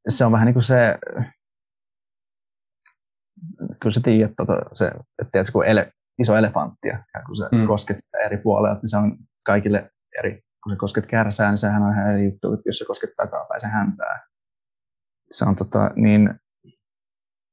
se 0.09 0.24
on 0.24 0.33
vähän 0.33 0.46
niin 0.46 0.55
kuin 0.55 0.62
se, 0.62 0.98
kyllä 3.59 3.92
sä 3.94 4.00
tiedät, 4.05 4.33
tota, 4.37 4.62
se, 4.74 4.87
että 4.88 5.31
tiedätkö, 5.33 5.53
kun 5.53 5.66
ele, 5.66 5.92
iso 6.18 6.37
elefanttia, 6.37 7.05
kun 7.27 7.37
se 7.37 7.44
mm. 7.53 7.66
kosket 7.66 7.96
eri 8.24 8.37
puolella, 8.37 8.72
että 8.72 8.87
se 8.87 8.96
on 8.96 9.16
kaikille 9.46 9.90
eri, 10.18 10.44
kun 10.64 10.72
sä 10.72 10.77
kosket 10.79 11.07
kärsää, 11.07 11.50
niin 11.50 11.59
sehän 11.59 11.83
on 11.83 11.92
ihan 11.92 12.11
eri 12.11 12.24
juttu, 12.24 12.53
että 12.53 12.68
jos 12.68 12.79
sä 12.79 12.85
kosket 12.87 13.11
takapäin, 13.16 13.61
se 13.61 13.66
häntää. 13.66 14.27
Se 15.31 15.44
on 15.44 15.57
tota, 15.57 15.90
niin, 15.96 16.40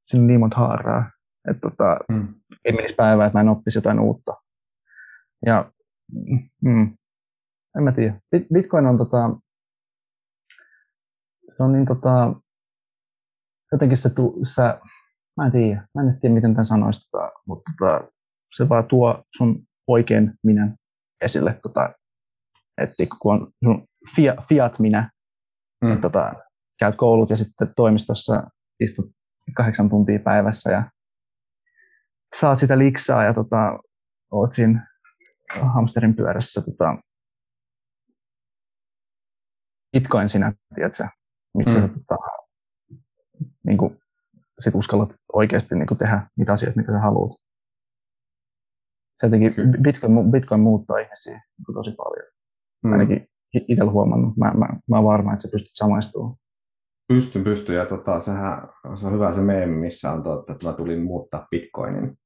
siinä 0.08 0.22
on 0.22 0.28
niin 0.28 0.40
monta 0.40 0.58
haaraa, 0.58 1.12
että 1.50 1.70
tota, 1.70 1.98
mm. 2.10 2.34
ei 2.66 2.74
menisi 2.74 2.96
päivää, 2.96 3.26
että 3.26 3.38
mä 3.38 3.42
en 3.42 3.50
oppisi 3.50 3.78
jotain 3.78 4.00
uutta. 4.00 4.34
Ja 5.46 5.72
mm, 6.62 6.98
en 7.78 7.84
mä 7.84 7.92
tiedä. 7.92 8.20
Bitcoin 8.54 8.86
on 8.86 8.98
tota, 8.98 9.30
se 11.58 11.64
on 11.64 11.72
niin 11.72 11.86
tota, 11.86 12.36
jotenkin 13.72 13.98
se, 13.98 14.10
tu, 14.10 14.40
sä, 14.56 14.80
mä 15.38 15.46
en 15.46 15.52
tiedä, 15.52 15.88
mä 15.96 16.02
en 16.02 16.20
tiedä 16.22 16.36
miten 16.36 16.54
tämän 16.54 16.66
sanoisi, 16.66 17.10
tota, 17.12 17.32
mutta 17.48 17.72
tota, 17.80 18.12
se 18.56 18.70
vaan 18.70 18.88
tuo 18.88 19.24
sun 19.38 19.68
oikein 19.88 20.34
minä 20.44 20.76
esille, 21.22 21.60
tota, 21.64 21.94
että 22.82 23.04
kun 23.22 23.34
on 23.34 23.52
sun 23.66 23.88
fiat 24.48 24.80
minä, 24.80 25.10
mm. 25.84 26.02
tota, 26.02 26.34
käyt 26.80 26.96
koulut 26.96 27.30
ja 27.30 27.38
sitten 27.38 27.74
toimistossa 27.76 28.44
istut 28.80 29.06
kahdeksan 29.56 29.90
tuntia 29.90 30.20
päivässä 30.20 30.72
ja 30.72 30.92
saat 32.40 32.60
sitä 32.60 32.78
liksaa 32.78 33.24
ja 33.24 33.34
tota, 33.34 33.80
oot 34.32 34.54
siinä 34.54 34.88
hamsterin 35.74 36.16
pyörässä 36.16 36.62
tota, 36.62 36.98
Bitcoin 39.92 40.30
sinä, 40.30 40.52
tiedätkö, 40.76 41.08
missä 41.58 41.80
mm. 41.80 41.82
sä 41.82 41.88
tota, 41.88 42.16
niin 43.68 43.78
kuin, 43.78 44.00
sit 44.60 44.76
uskallat 44.76 45.16
oikeasti 45.34 45.76
niin 45.76 45.88
kuin 45.88 45.98
tehdä 45.98 46.28
niitä 46.38 46.54
asioita, 46.54 46.80
mitä 46.80 46.92
sä 46.92 47.00
haluat. 47.00 47.32
Se 49.18 49.28
jotenkin, 49.28 49.54
Bitcoin, 49.84 50.32
Bitcoin 50.32 50.62
muuttaa 50.62 50.98
ihmisiä 50.98 51.34
niin 51.34 51.74
tosi 51.74 51.92
paljon. 51.92 52.31
Mm. 52.84 52.92
Ainakin 52.92 53.28
itsellä 53.54 53.92
huomannut. 53.92 54.38
Mä, 54.38 54.54
mä, 54.58 54.68
mä 54.90 54.96
oon 54.96 55.06
varma, 55.06 55.34
että 55.34 55.42
sä 55.42 55.52
pystyt 55.52 55.72
samaistumaan. 55.74 56.36
Pystyn, 57.08 57.44
pystyn. 57.44 57.76
Ja 57.76 57.86
tota, 57.86 58.20
sehän, 58.20 58.68
se 58.94 59.08
on 59.08 59.14
hyvä 59.14 59.32
se 59.32 59.42
meemi, 59.42 59.76
missä 59.76 60.12
on 60.12 60.24
totta, 60.24 60.54
että 60.54 60.68
mä 60.68 60.74
tulin 60.74 61.04
muuttaa 61.04 61.48
Bitcoinin. 61.52 62.18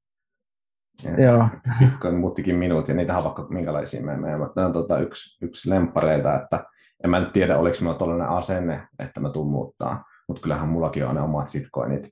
Ja 1.04 1.24
Joo. 1.24 1.48
Bitcoin 1.80 2.16
muuttikin 2.16 2.56
minut, 2.56 2.88
ja 2.88 2.94
niitä 2.94 3.18
on 3.18 3.24
vaikka 3.24 3.48
minkälaisia 3.50 4.06
meemejä. 4.06 4.38
Tämä 4.56 4.68
on 4.68 4.74
tota, 4.74 5.00
yksi, 5.00 5.46
yksi 5.46 5.70
lempareita, 5.70 6.36
että 6.36 6.64
en 7.04 7.10
mä 7.10 7.20
nyt 7.20 7.32
tiedä, 7.32 7.58
oliko 7.58 7.78
minulla 7.80 8.00
tällainen 8.00 8.30
asenne, 8.30 8.88
että 9.00 9.20
mä 9.20 9.30
tuun 9.30 9.52
muuttaa, 9.52 10.04
mutta 10.28 10.42
kyllähän 10.42 10.70
mullakin 10.70 11.06
on 11.06 11.16
ne 11.16 11.22
omat 11.22 11.50
sitcoinit, 11.50 12.10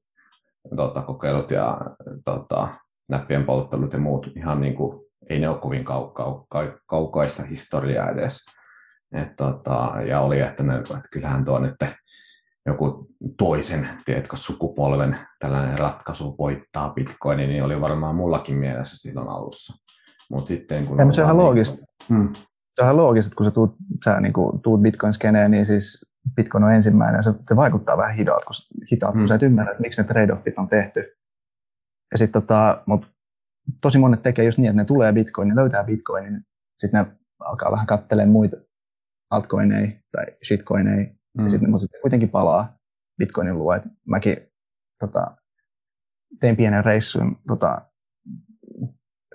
tota, 0.75 1.01
kokeilut 1.01 1.51
ja 1.51 1.77
tota, 2.25 2.67
näppien 3.09 3.45
polttelut 3.45 3.93
ja 3.93 3.99
muut 3.99 4.27
ihan 4.35 4.61
niin 4.61 4.75
kuin, 4.75 5.02
ei 5.29 5.39
ne 5.39 5.49
ole 5.49 5.57
kovin 5.57 5.85
kau- 5.85 6.13
kau- 6.13 6.47
kau- 6.55 6.79
kaukaista 6.85 7.43
historiaa 7.43 8.09
edes. 8.09 8.45
Et, 9.15 9.35
tota, 9.35 9.93
ja 10.07 10.21
oli, 10.21 10.39
että, 10.39 10.63
ne, 10.63 10.77
että 10.77 11.09
kyllähän 11.11 11.45
tuo 11.45 11.59
nyt 11.59 11.75
joku 12.65 13.07
toisen, 13.37 13.87
tiedätkö, 14.05 14.35
sukupolven 14.35 15.17
tällainen 15.39 15.79
ratkaisu 15.79 16.35
voittaa 16.37 16.93
bitcoinin, 16.93 17.49
niin 17.49 17.63
oli 17.63 17.81
varmaan 17.81 18.15
mullakin 18.15 18.55
mielessä 18.55 18.97
silloin 18.97 19.29
alussa. 19.29 19.83
Mutta 20.31 20.47
sitten 20.47 20.85
kun... 20.85 21.13
Se 21.13 21.21
on 21.21 21.25
ihan 21.25 21.37
loogista. 21.37 21.85
Niin, 22.09 22.19
mm. 22.19 22.29
Loogista, 22.91 23.27
että 23.27 23.37
kun 23.37 23.45
sä 23.45 23.51
tuut, 23.51 23.75
sä, 24.05 24.19
niin 24.19 24.33
kuin, 24.33 24.61
tuut 24.61 24.81
bitcoin-skeneen, 24.81 25.51
niin 25.51 25.65
siis 25.65 26.05
bitcoin 26.35 26.63
on 26.63 26.73
ensimmäinen, 26.73 27.19
ja 27.19 27.21
se, 27.21 27.33
se 27.49 27.55
vaikuttaa 27.55 27.97
vähän 27.97 28.15
hitaat, 28.15 28.43
kun, 28.43 28.53
hitaat, 28.91 29.15
mm. 29.15 29.21
kun 29.21 29.27
sä 29.27 29.35
et 29.35 29.43
ymmärrä, 29.43 29.71
että 29.71 29.81
miksi 29.81 30.01
ne 30.01 30.07
trade-offit 30.07 30.53
on 30.57 30.69
tehty. 30.69 31.17
Ja 32.11 32.17
sit, 32.17 32.31
tota, 32.31 32.83
mut 32.85 33.12
tosi 33.81 33.99
monet 33.99 34.21
tekee 34.21 34.45
just 34.45 34.57
niin, 34.57 34.69
että 34.69 34.81
ne 34.81 34.85
tulee 34.85 35.13
bitcoin, 35.13 35.55
löytää 35.55 35.83
bitcoinin, 35.83 36.41
sitten 36.77 37.05
ne 37.05 37.17
alkaa 37.39 37.71
vähän 37.71 37.87
kattelemaan 37.87 38.31
muita 38.31 38.57
altcoineja 39.31 39.91
tai 40.11 40.25
shitcoineja, 40.47 41.13
mm. 41.37 41.43
ja 41.43 41.49
sitten 41.49 41.71
ne 41.71 41.79
sit 41.79 42.01
kuitenkin 42.01 42.29
palaa 42.29 42.77
bitcoinin 43.17 43.57
luo. 43.57 43.73
Et 43.73 43.83
mäkin 44.07 44.37
tota, 44.99 45.37
tein 46.39 46.55
pienen 46.55 46.85
reissun 46.85 47.41
tota, 47.47 47.81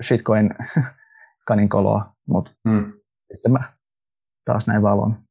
shitcoin 0.02 0.50
kaninkoloa, 1.48 2.14
mutta 2.28 2.50
mm. 2.64 2.92
sitten 3.32 3.52
mä 3.52 3.72
taas 4.44 4.66
näin 4.66 4.82
valon. 4.82 5.22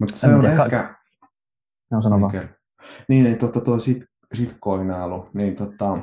Mutta 0.00 0.16
se 0.16 0.34
on 0.34 0.40
tiedä, 0.40 0.62
ehkä... 0.62 0.94
No, 1.90 2.02
sano 2.02 2.20
vaan. 2.20 2.32
Niin, 3.08 3.24
niin 3.24 3.38
tota, 3.38 3.60
tuo 3.60 3.78
sit, 3.78 4.04
sitkoinailu, 4.32 5.30
niin 5.34 5.56
tota, 5.56 5.98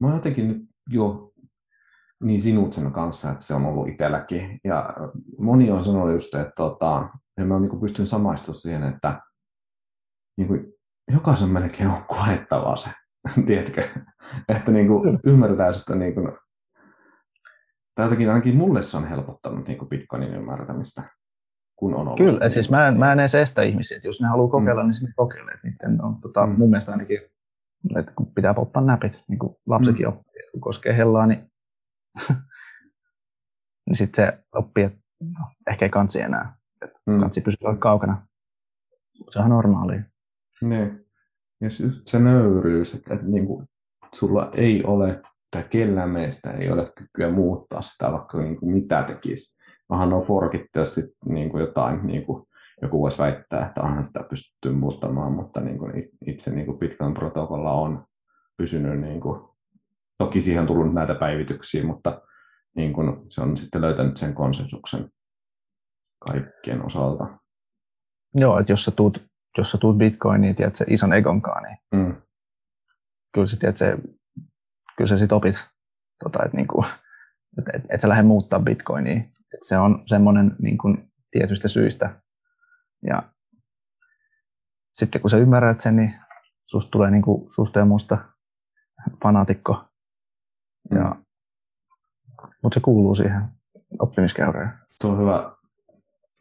mä 0.00 0.06
oon 0.06 0.16
jotenkin 0.16 0.48
nyt 0.48 0.62
jo 0.90 1.32
niin 2.24 2.42
sinut 2.42 2.72
sen 2.72 2.92
kanssa, 2.92 3.30
että 3.30 3.44
se 3.44 3.54
on 3.54 3.66
ollut 3.66 3.88
itselläkin. 3.88 4.60
Ja 4.64 4.94
moni 5.38 5.70
on 5.70 5.80
sanonut 5.80 6.12
just, 6.12 6.34
että 6.34 6.52
tota, 6.56 7.08
ja 7.38 7.44
mä 7.44 7.60
niin 7.60 7.80
pystyn 7.80 8.06
samaistumaan 8.06 8.60
siihen, 8.60 8.82
että 8.82 9.20
niin 10.36 10.48
kuin, 10.48 10.72
jokaisen 11.12 11.48
melkein 11.48 11.90
on 11.90 12.02
koettava 12.08 12.76
se, 12.76 12.90
tiedätkö? 13.46 13.82
Että 14.48 14.72
niin 14.72 14.88
kuin, 14.88 15.18
ymmärtää 15.26 15.72
sitä, 15.72 15.94
niin 15.94 16.14
kuin, 16.14 16.32
tai 17.94 18.04
jotenkin 18.04 18.28
ainakin 18.28 18.56
mulle 18.56 18.82
se 18.82 18.96
on 18.96 19.08
helpottanut 19.08 19.68
niin 19.68 19.78
kuin 19.78 19.88
Bitcoinin 19.88 20.34
ymmärtämistä 20.34 21.20
kun 21.80 21.94
on 21.94 22.08
ollut. 22.08 22.18
Kyllä, 22.18 22.50
siis 22.50 22.70
mä 22.70 22.88
en, 22.88 22.98
mä 22.98 23.12
en 23.12 23.20
edes 23.20 23.34
estä 23.34 23.62
ihmisiä, 23.62 23.96
että 23.96 24.08
jos 24.08 24.20
ne 24.20 24.28
haluaa 24.28 24.50
kokeilla, 24.50 24.82
mm. 24.82 24.86
niin 24.86 24.94
sitten 24.94 25.14
kokeile. 25.16 25.52
Niiden 25.62 26.04
on, 26.04 26.20
tota, 26.20 26.46
mm. 26.46 26.54
Mun 26.58 26.70
mielestä 26.70 26.92
ainakin, 26.92 27.18
että 27.96 28.12
kun 28.16 28.34
pitää 28.34 28.54
polttaa 28.54 28.82
näpit, 28.82 29.24
niin 29.28 29.38
kuin 29.38 29.56
lapsikin 29.66 30.06
mm. 30.06 30.12
oppii, 30.12 30.42
kun 30.52 30.60
koskee 30.60 30.96
hellaa, 30.96 31.26
niin, 31.26 31.50
niin 33.86 33.96
sitten 33.96 34.26
se 34.26 34.44
oppii, 34.52 34.84
että 34.84 34.98
no, 35.20 35.46
ehkä 35.70 35.84
ei 35.84 35.90
kansi 35.90 36.20
enää. 36.20 36.56
Että 36.84 36.98
mm. 37.06 37.20
Kansi 37.20 37.40
pysyä 37.40 37.76
kaukana. 37.78 38.26
Se 39.30 39.38
on 39.38 39.50
normaalia. 39.50 40.02
Niin. 40.62 41.06
Ja 41.60 41.66
just 41.84 42.00
se 42.06 42.18
nöyryys, 42.18 42.94
että, 42.94 43.14
että 43.14 43.26
niin 43.26 43.46
kuin, 43.46 43.66
sulla 44.14 44.50
ei 44.56 44.84
ole, 44.84 45.22
tai 45.50 45.64
kellään 45.70 46.10
meistä 46.10 46.50
ei 46.50 46.70
ole 46.70 46.92
kykyä 46.96 47.30
muuttaa 47.30 47.82
sitä, 47.82 48.12
vaikka 48.12 48.38
niin 48.38 48.56
kuin 48.56 48.72
mitä 48.72 49.02
tekisi 49.02 49.60
onhan 49.88 50.12
on 50.12 50.22
forkittu, 50.22 50.78
jos 50.78 50.94
sit, 50.94 51.04
niin 51.24 51.50
kuin 51.50 51.60
jotain, 51.60 52.06
niin 52.06 52.26
kuin 52.26 52.46
joku 52.82 53.02
voisi 53.02 53.18
väittää, 53.18 53.66
että 53.66 53.82
onhan 53.82 54.04
sitä 54.04 54.20
pystytty 54.30 54.72
muuttamaan, 54.72 55.32
mutta 55.32 55.60
niin 55.60 55.78
kuin 55.78 55.92
itse 56.26 56.50
niin 56.50 56.66
kuin 56.66 56.78
Bitcoin-protokolla 56.78 57.72
on 57.72 58.06
pysynyt, 58.56 59.00
niin 59.00 59.20
kuin, 59.20 59.40
toki 60.18 60.40
siihen 60.40 60.60
on 60.60 60.66
tullut 60.66 60.94
näitä 60.94 61.14
päivityksiä, 61.14 61.84
mutta 61.84 62.22
niin 62.76 62.92
kuin 62.92 63.16
se 63.28 63.40
on 63.40 63.56
sitten 63.56 63.80
löytänyt 63.80 64.16
sen 64.16 64.34
konsensuksen 64.34 65.10
kaikkien 66.18 66.84
osalta. 66.84 67.38
Joo, 68.34 68.58
että 68.58 68.72
jos 68.72 68.84
sä 68.84 68.90
tuut, 68.90 69.24
jos 69.58 69.70
sä 69.70 69.78
tuut 69.78 69.98
Bitcoiniin, 69.98 70.54
tiedät 70.54 70.76
se 70.76 70.84
ison 70.88 71.12
egonkaan, 71.12 71.62
niin 71.62 71.78
mm. 71.94 72.14
kyllä 73.34 73.46
sä, 73.46 73.56
tiedät, 73.60 73.76
se, 73.76 73.98
kyllä 74.96 75.08
sä 75.08 75.18
sit 75.18 75.32
opit, 75.32 75.54
tota, 76.24 76.44
että 76.44 76.56
niinku, 76.56 76.84
et, 77.58 77.74
et, 77.74 77.82
et 77.90 78.00
sä 78.00 78.08
lähde 78.08 78.22
muuttaa 78.22 78.60
Bitcoinia 78.60 79.22
et 79.54 79.62
se 79.62 79.78
on 79.78 80.02
semmoinen 80.06 80.56
niin 80.58 80.78
kuin 80.78 81.12
tietystä 81.30 81.68
syistä. 81.68 82.22
Ja 83.06 83.22
sitten 84.92 85.20
kun 85.20 85.30
sä 85.30 85.36
ymmärrät 85.36 85.80
sen, 85.80 85.96
niin 85.96 86.14
susta 86.66 86.90
tulee 86.90 87.10
niin 87.10 87.22
kuin, 87.22 87.52
susta 87.52 87.78
ja 87.78 87.84
musta 87.84 88.18
fanaatikko. 89.22 89.84
Ja, 90.90 91.04
mm. 91.04 91.24
Mutta 92.62 92.74
se 92.74 92.80
kuuluu 92.80 93.14
siihen 93.14 93.42
oppimiskäyrään. 93.98 94.82
Tuo 95.00 95.10
on 95.10 95.18
hyvä, 95.18 95.52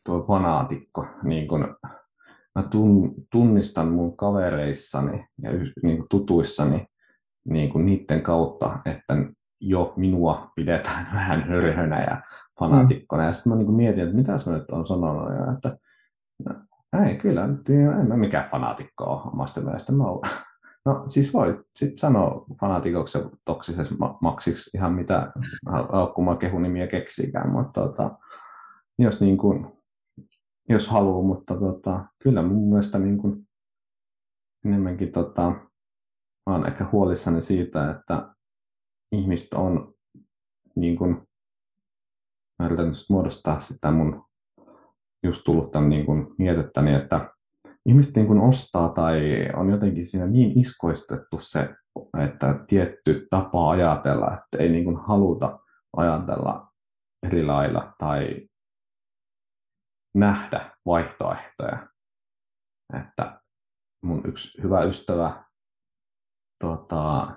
tuo 0.06 0.24
fanaatikko. 0.24 1.06
Niin 1.24 1.48
kun 1.48 1.78
mä 2.56 2.64
tunnistan 3.32 3.88
mun 3.92 4.18
kavereissani 4.18 5.26
ja 5.42 5.52
niin 5.84 5.98
kuin 5.98 6.10
tutuissani 6.10 6.86
niin 7.50 7.70
kuin 7.70 7.86
niiden 7.86 8.22
kautta, 8.22 8.80
että 8.86 9.18
jo 9.62 9.94
minua 9.96 10.52
pidetään 10.56 11.08
vähän 11.14 11.44
hörhönä 11.44 12.02
ja 12.02 12.22
fanatikkona. 12.60 13.24
Mm. 13.24 13.28
Ja 13.28 13.34
sitten 13.34 13.52
mä 13.52 13.58
niin 13.58 13.76
mietin, 13.76 14.04
että 14.04 14.16
mitä 14.16 14.32
mä 14.32 14.58
nyt 14.58 14.72
on 14.72 14.86
sanonut. 14.86 15.30
Ja 15.30 15.54
että 15.54 15.78
no, 16.46 16.56
ei 17.06 17.16
kyllä, 17.16 17.50
en 18.00 18.08
mä 18.08 18.18
mikään 18.18 18.50
fanaatikko 18.50 19.04
ole 19.04 19.22
omasta 19.34 19.62
mielestä. 19.62 19.92
Mä 19.92 20.04
olen. 20.04 20.32
No 20.86 21.04
siis 21.08 21.34
voi 21.34 21.64
sitten 21.76 21.98
sanoa 21.98 22.46
fanatikoksi 22.60 23.18
ja 23.18 23.30
toksisessa 23.46 23.96
maksiksi 24.22 24.78
ihan 24.78 24.94
mitä 24.94 25.32
haukkumaan 25.92 26.38
kehunimiä 26.38 26.88
keksiikään, 26.88 27.52
mutta 27.52 27.82
tota, 27.82 28.18
jos, 29.00 29.22
niin 29.22 29.38
kuin, 29.38 29.68
jos 30.70 30.88
haluaa, 30.88 31.24
mutta 31.24 31.60
tota, 31.60 32.06
kyllä 32.24 32.44
mun 32.44 32.70
mielestä 32.70 33.00
niin 33.00 33.18
kuin, 33.18 33.48
enemmänkin 34.66 35.12
tota, 35.12 35.50
mä 36.46 36.56
olen 36.56 36.68
ehkä 36.68 36.86
huolissani 36.92 37.42
siitä, 37.42 37.92
että 37.92 38.36
ihmiset 39.12 39.54
on 39.54 39.94
niin 40.76 40.98
kuin, 40.98 41.28
mä 42.60 42.66
yritän 42.66 42.92
muodostaa 43.10 43.60
sitä 43.60 43.92
mun 43.92 44.29
just 45.24 45.42
tullut 45.46 45.72
tämän 45.72 45.90
niin 45.90 46.06
kuin 46.06 46.28
mietittäni, 46.38 46.94
että 46.94 47.34
ihmiset 47.86 48.16
niin 48.16 48.28
kuin 48.28 48.40
ostaa 48.40 48.90
tai 48.90 49.22
on 49.56 49.70
jotenkin 49.70 50.06
siinä 50.06 50.28
niin 50.28 50.60
iskoistettu 50.60 51.38
se, 51.40 51.76
että 52.20 52.66
tietty 52.68 53.28
tapa 53.30 53.70
ajatella, 53.70 54.28
että 54.28 54.64
ei 54.64 54.70
niin 54.70 54.84
kuin 54.84 54.98
haluta 54.98 55.60
ajatella 55.98 56.72
eri 57.28 57.46
lailla 57.46 57.94
tai 57.98 58.50
nähdä 60.16 60.72
vaihtoehtoja. 60.86 61.88
Että 63.00 63.42
mun 64.04 64.22
yksi 64.26 64.64
hyvä 64.64 64.82
ystävä, 64.82 65.44
tota, 66.60 67.28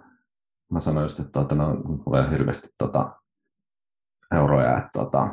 mä 0.73 0.81
sanoin 0.81 1.05
just, 1.05 1.19
että 1.19 1.33
tota, 1.33 1.55
no, 1.55 1.75
mulla 1.75 2.23
hirveästi 2.23 2.69
tota, 2.79 3.21
euroja, 4.37 4.79
että 4.79 4.91
tota, 4.93 5.29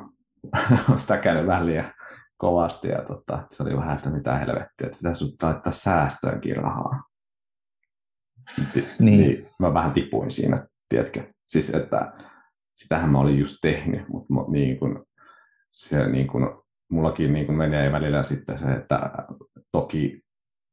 sitä 0.97 1.17
käynyt 1.17 1.47
vähän 1.47 1.65
liian 1.65 1.93
kovasti 2.39 2.87
ja 2.87 3.01
tota, 3.01 3.39
se 3.49 3.63
oli 3.63 3.77
vähän, 3.77 3.95
että 3.95 4.09
mitä 4.09 4.37
helvettiä, 4.37 4.85
että 4.85 4.97
pitäisi 4.97 5.35
laittaa 5.43 5.71
säästöönkin 5.71 6.55
rahaa. 6.55 7.03
niin. 8.73 8.87
niin. 8.99 9.47
mä 9.59 9.73
vähän 9.73 9.93
tipuin 9.93 10.29
siinä, 10.29 10.57
tiedätkö? 10.89 11.33
Siis, 11.47 11.69
että 11.69 12.13
sitähän 12.75 13.09
mä 13.09 13.19
olin 13.19 13.39
just 13.39 13.57
tehnyt, 13.61 14.09
mutta 14.09 14.51
niin 14.51 14.79
kun, 14.79 15.05
se 15.71 16.07
niin 16.07 16.27
kun, 16.27 16.63
mullakin 16.91 17.33
niin 17.33 17.45
kun 17.45 17.55
menee 17.55 17.91
välillä 17.91 18.23
sitten 18.23 18.57
se, 18.57 18.65
että 18.65 19.11
toki 19.71 20.21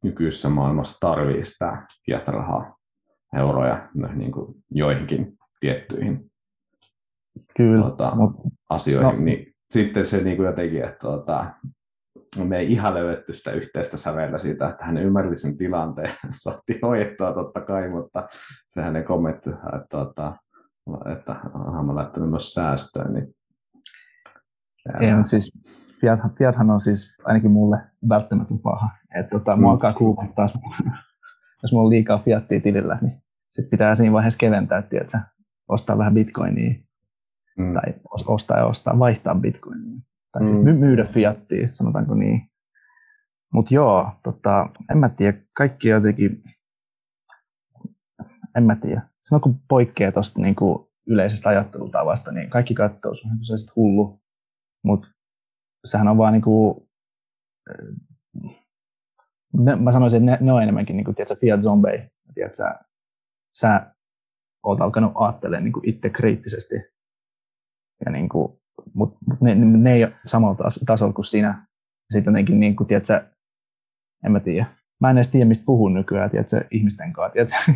nykyisessä 0.05 0.48
maailmassa 0.48 0.98
tarvii 1.00 1.44
sitä 1.44 1.87
rahaa, 2.26 2.76
euroja 3.37 3.85
niin 4.14 4.33
kuin 4.33 4.64
joihinkin 4.70 5.38
tiettyihin 5.61 6.31
Kyllä, 7.57 7.81
tuota, 7.81 8.12
asioihin, 8.70 9.18
no. 9.18 9.24
niin 9.24 9.56
sitten 9.70 10.05
se 10.05 10.22
niin 10.22 10.37
kuin 10.37 10.46
jotenkin, 10.46 10.85
että 10.85 10.98
tuota, 11.00 11.46
me 12.48 12.59
ei 12.59 12.72
ihan 12.72 12.94
löydetty 12.94 13.33
sitä 13.33 13.50
yhteistä 13.50 13.96
säveltä 13.96 14.38
siitä, 14.38 14.66
että 14.66 14.85
hän 14.85 14.96
ymmärti 14.96 15.37
sen 15.37 15.57
tilanteen, 15.57 16.11
saatiin 16.42 16.79
hoidettua 16.83 17.33
totta 17.33 17.61
kai, 17.61 17.88
mutta 17.88 18.26
se 18.68 18.83
hänen 18.83 19.05
kommentti, 19.05 19.50
että, 19.50 19.87
tuota, 19.90 20.37
että 21.12 21.37
olen 21.55 21.96
laittanut 21.96 22.31
myös 22.31 22.52
säästöön, 22.52 23.14
niin 23.14 23.37
ei, 25.00 25.14
mutta 25.14 25.31
siis 25.31 25.52
Fiathan, 26.00 26.35
Fiathan 26.35 26.70
on 26.70 26.81
siis 26.81 27.16
ainakin 27.24 27.50
mulle 27.50 27.76
välttämätön 28.09 28.59
paha. 28.59 28.90
Että 29.18 29.31
tota, 29.31 29.57
mm. 29.57 29.62
mua 29.62 29.70
alkaa 29.70 29.92
kuumottaa, 29.92 30.48
jos 31.62 31.72
mulla 31.72 31.85
on 31.85 31.90
liikaa 31.90 32.22
Fiattia 32.24 32.61
tilillä, 32.61 32.98
niin 33.02 33.22
sitten 33.50 33.70
pitää 33.70 33.94
siinä 33.94 34.12
vaiheessa 34.12 34.38
keventää, 34.38 34.79
että 34.79 35.20
ostaa 35.68 35.98
vähän 35.98 36.14
bitcoinia 36.14 36.86
mm. 37.59 37.75
tai 37.75 37.95
ostaa 38.27 38.59
ja 38.59 38.66
ostaa, 38.66 38.99
vaihtaa 38.99 39.35
bitcoinia 39.35 40.01
tai 40.33 40.42
mm. 40.42 40.49
my- 40.49 40.79
myydä 40.79 41.05
Fiattia, 41.05 41.69
sanotaanko 41.73 42.14
niin. 42.14 42.51
Mutta 43.53 43.75
joo, 43.75 44.11
tota, 44.23 44.69
en 44.90 44.99
mä 44.99 45.09
tiedä, 45.09 45.38
kaikki 45.57 45.88
jotenkin, 45.88 46.42
en 48.57 48.64
mä 48.64 48.77
tiedä. 48.77 49.03
Silloin 49.21 49.42
kun 49.42 49.61
poikkeaa 49.69 50.12
tuosta 50.12 50.40
niinku 50.40 50.92
yleisestä 51.07 51.49
ajattelutavasta, 51.49 52.33
niin 52.33 52.51
kaikki 52.51 52.75
katsoo 52.75 53.14
sun 53.14 53.31
se 53.42 53.73
hullu 53.77 54.21
mutta 54.87 55.09
sehän 55.85 56.09
on 56.09 56.19
vaan 56.19 56.33
niinku, 56.33 56.88
ne, 59.53 59.77
mä 59.77 59.92
sanoisin, 59.92 60.29
että 60.29 60.45
ne, 60.45 60.47
ne 60.47 60.53
on 60.53 60.62
enemmänkin 60.62 60.97
niinku, 60.97 61.12
tiedätkö, 61.12 61.37
Fiat 61.40 61.62
Zombie. 61.62 62.11
Tiedätkö, 62.35 62.57
sä, 62.57 62.75
sä 63.55 63.95
oot 64.62 64.81
alkanut 64.81 65.12
ajattelemaan 65.14 65.64
niinku 65.64 65.81
itse 65.85 66.11
kriittisesti. 66.11 66.75
Ja 68.04 68.11
niinku, 68.11 68.61
mut, 68.94 69.16
mut 69.26 69.40
ne, 69.40 69.54
ne, 69.54 69.92
ei 69.92 70.04
ole 70.04 70.12
samalla 70.26 70.70
tasolla 70.87 71.12
kuin 71.12 71.24
sinä. 71.24 71.66
Sitten 72.12 72.32
jotenkin, 72.32 72.61
niinku, 72.61 72.85
tiedätkö, 72.85 73.24
en 74.24 74.32
mä 74.32 74.40
tiedä. 74.40 74.66
Mä 75.00 75.11
en 75.11 75.16
edes 75.16 75.30
tiedä, 75.30 75.44
mistä 75.44 75.64
puhun 75.66 75.94
nykyään, 75.94 76.30
tiedätkö, 76.30 76.64
ihmisten 76.70 77.12
kanssa. 77.12 77.32
Tiedätkö, 77.32 77.72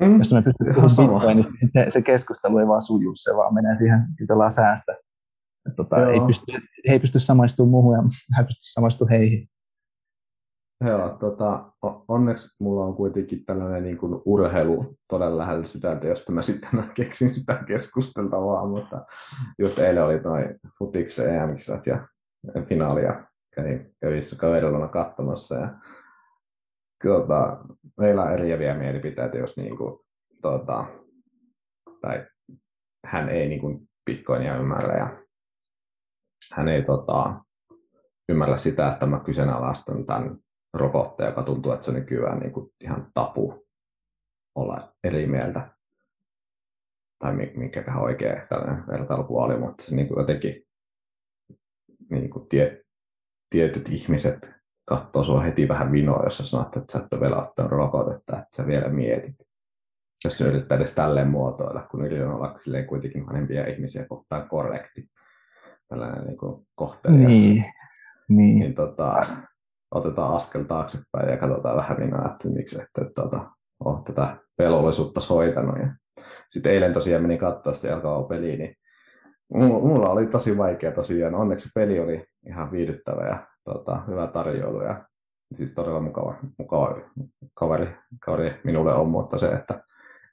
mm, 0.00 0.18
jos 0.18 0.32
me 0.32 0.42
pystyt 0.42 0.96
puhumaan 0.96 1.36
niin 1.36 1.46
se, 1.72 1.86
se, 1.88 2.02
keskustelu 2.02 2.58
ei 2.58 2.66
vaan 2.66 2.82
suju, 2.82 3.12
se 3.14 3.36
vaan 3.36 3.54
menee 3.54 3.76
siihen, 3.76 4.00
että 4.20 4.50
säästä. 4.50 4.96
Tota, 5.76 6.10
ei, 6.10 6.20
pysty, 6.26 6.52
he 6.88 6.92
ei 6.92 7.00
pysty 7.00 7.20
samaistumaan 7.20 7.70
muuhun 7.70 7.94
ja 7.96 8.02
mä 8.02 8.44
pysty 8.44 8.60
samaistumaan 8.60 9.18
heihin. 9.18 9.48
Joo, 10.84 11.16
tota, 11.20 11.72
onneksi 12.08 12.56
mulla 12.60 12.84
on 12.84 12.96
kuitenkin 12.96 13.44
tällainen 13.44 13.82
niin 13.82 13.98
kuin 13.98 14.22
urheilu 14.24 14.96
todella 15.08 15.38
lähellä 15.38 15.64
sydäntä, 15.64 16.08
josta 16.08 16.32
mä 16.32 16.42
sitten 16.42 16.84
keksin 16.94 17.34
sitä 17.34 17.64
keskusteltavaa, 17.66 18.68
mutta 18.68 19.04
just 19.58 19.78
eilen 19.78 20.04
oli 20.04 20.20
noin 20.20 20.60
futiksen 20.78 21.34
em 21.34 21.56
ja 21.86 21.98
finaalia 22.62 23.24
kävin 23.54 23.94
kävissä 24.00 24.36
kaverilla 24.40 24.88
katsomassa 24.88 25.54
ja 25.54 25.78
tota, 27.02 27.64
meillä 28.00 28.22
on 28.22 28.32
eriäviä 28.32 28.74
mielipiteitä, 28.74 29.38
jos 29.38 29.56
niin 29.56 29.76
kuin, 29.76 29.98
tota, 30.42 30.84
tai 32.00 32.26
hän 33.06 33.28
ei 33.28 33.48
niin 33.48 33.60
kuin 33.60 33.88
Bitcoinia 34.06 34.56
ymmärrä 34.56 34.98
ja 34.98 35.22
hän 36.54 36.68
ei 36.68 36.82
tota, 36.82 37.40
ymmärrä 38.28 38.56
sitä, 38.56 38.92
että 38.92 39.06
mä 39.06 39.20
kyseenalaistan 39.20 40.06
tämän 40.06 40.45
robotteja, 40.78 41.28
joka 41.28 41.42
tuntuu, 41.42 41.72
että 41.72 41.84
se 41.84 41.90
on 41.90 41.96
nykyään 41.96 42.38
niin 42.38 42.52
kuin 42.52 42.70
ihan 42.80 43.10
tapu 43.14 43.66
olla 44.54 44.96
eri 45.04 45.26
mieltä. 45.26 45.76
Tai 47.18 47.36
minkäköhän 47.56 48.02
oikea 48.02 48.46
tällainen 48.48 48.86
vertailupuoli, 48.86 49.58
mutta 49.58 49.84
se 49.84 49.96
niin 49.96 50.08
kuin 50.08 50.18
jotenkin 50.18 50.66
niin 52.10 52.30
kuin 52.30 52.48
tie, 52.48 52.82
tietyt 53.50 53.88
ihmiset 53.88 54.56
katsoo 54.84 55.24
sua 55.24 55.40
heti 55.40 55.68
vähän 55.68 55.92
vinoa, 55.92 56.24
jos 56.24 56.36
sä 56.36 56.44
sanot, 56.44 56.76
että 56.76 56.92
sä 56.92 57.04
et 57.04 57.12
ole 57.12 57.20
vielä 57.20 57.36
ottanut 57.36 57.70
rokotetta, 57.70 58.32
että 58.32 58.48
sä 58.56 58.66
vielä 58.66 58.88
mietit. 58.88 59.36
Jos 60.24 60.38
se 60.38 60.48
yrittää 60.48 60.78
edes 60.78 60.94
tälleen 60.94 61.28
muotoilla, 61.28 61.82
kun 61.90 62.04
yritän 62.04 62.34
olla 62.34 62.54
kuitenkin 62.88 63.26
vanhempia 63.26 63.66
ihmisiä 63.66 64.06
kohtaan 64.06 64.48
korrekti 64.48 65.10
tällainen 65.88 66.26
niin 66.26 66.38
kuin 66.38 66.66
kohtelias. 66.74 67.30
Niin. 67.30 67.64
niin. 68.28 68.58
niin 68.58 68.74
tota, 68.74 69.26
otetaan 69.90 70.34
askel 70.34 70.62
taaksepäin 70.62 71.30
ja 71.30 71.36
katsotaan 71.36 71.76
vähän 71.76 72.00
minä, 72.00 72.22
että 72.26 72.48
miksi 72.48 72.82
että 72.82 73.22
tota, 73.22 73.50
on 73.84 74.04
tätä 74.04 74.36
velvollisuutta 74.58 75.20
hoitanut. 75.30 75.78
Ja 75.78 75.94
sitten 76.48 76.72
eilen 76.72 76.92
tosiaan 76.92 77.22
meni 77.22 77.38
katsoa 77.38 77.74
sitä 77.74 77.88
jalkavaa 77.88 78.22
peliä, 78.22 78.56
niin 78.56 78.76
mulla 79.54 80.10
oli 80.10 80.26
tosi 80.26 80.58
vaikea 80.58 80.92
tosiaan. 80.92 81.34
Onneksi 81.34 81.68
peli 81.74 82.00
oli 82.00 82.26
ihan 82.48 82.72
viihdyttävä 82.72 83.26
ja 83.26 83.46
tota, 83.64 84.02
hyvä 84.08 84.26
tarjoulu 84.26 84.82
ja 84.82 85.08
siis 85.54 85.74
todella 85.74 86.00
mukava, 86.00 86.34
mukava 86.58 86.96
kaveri, 87.54 87.96
kaveri 88.20 88.60
minulle 88.64 88.94
on, 88.94 89.08
mutta 89.08 89.38
se, 89.38 89.48
että 89.48 89.80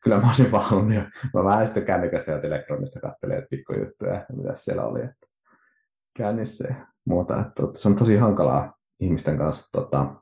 kyllä 0.03 0.17
mä 0.17 0.27
olisin 0.27 0.51
vaan 0.51 0.63
halunnut. 0.63 1.03
Mä 1.33 1.43
vähän 1.43 1.67
sitten 1.67 1.85
kännykästä 1.85 2.31
ja 2.31 2.39
telegramista 2.39 2.99
katselin, 2.99 3.47
pikkujuttuja 3.49 4.25
mitä 4.35 4.55
siellä 4.55 4.83
oli. 4.83 5.01
Että 5.01 5.27
ja 6.19 6.27
muuta. 7.05 7.33
Että, 7.33 7.63
että 7.63 7.79
se 7.79 7.87
on 7.87 7.95
tosi 7.95 8.17
hankalaa 8.17 8.73
ihmisten 9.03 9.37
kanssa, 9.37 9.81
tota, 9.81 10.15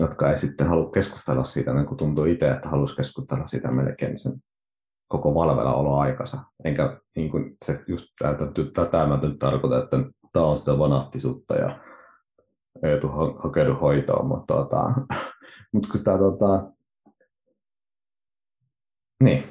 jotka 0.00 0.30
ei 0.30 0.36
sitten 0.36 0.68
halua 0.68 0.90
keskustella 0.90 1.44
siitä, 1.44 1.74
niin 1.74 1.86
kun 1.86 1.96
tuntuu 1.96 2.24
itse, 2.24 2.50
että 2.50 2.68
haluaisi 2.68 2.96
keskustella 2.96 3.46
siitä 3.46 3.70
melkein 3.70 4.18
sen 4.18 4.32
koko 5.08 5.34
valvella 5.34 5.74
oloaikansa. 5.74 6.42
Enkä 6.64 7.00
niin 7.16 7.30
kuin 7.30 7.56
se 7.64 7.84
just 7.88 8.04
tätä 8.74 9.06
mä 9.06 9.20
nyt 9.22 9.38
tarkoitan, 9.38 9.82
että 9.82 9.96
tämä 10.32 10.46
on 10.46 10.58
sitä 10.58 10.78
vanahtisuutta 10.78 11.54
ja 11.54 11.80
ei 12.82 13.00
tule 13.00 13.34
hakeudu 13.42 13.74
hoitoon, 13.74 14.26
mutta, 14.26 14.54
tota, 14.54 14.84
mutta 15.72 15.88
kun 15.88 15.98
sitä 15.98 16.18
tota, 16.18 16.72
niin, 19.24 19.42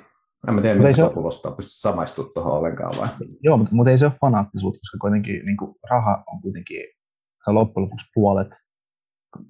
en 0.48 0.54
mä 0.54 0.62
tiedä, 0.62 0.80
mitä 0.80 0.94
se 0.94 1.10
kuulostaa, 1.14 1.52
pysty 1.52 1.72
samaistumaan 1.72 2.34
tuohon 2.34 2.54
ollenkaan 2.54 2.92
vai? 3.00 3.08
Joo, 3.42 3.58
mutta, 3.58 3.76
mutta 3.76 3.92
ei 3.92 3.98
se 3.98 4.06
ole 4.06 4.14
fanaattisuutta, 4.22 4.80
koska 4.80 4.98
kuitenkin 5.02 5.46
niin 5.46 5.58
kuin, 5.58 5.76
raha 5.90 6.24
on 6.28 6.42
kuitenkin 6.42 6.84
loppujen 7.48 7.84
lopuksi 7.84 8.12
puolet 8.14 8.50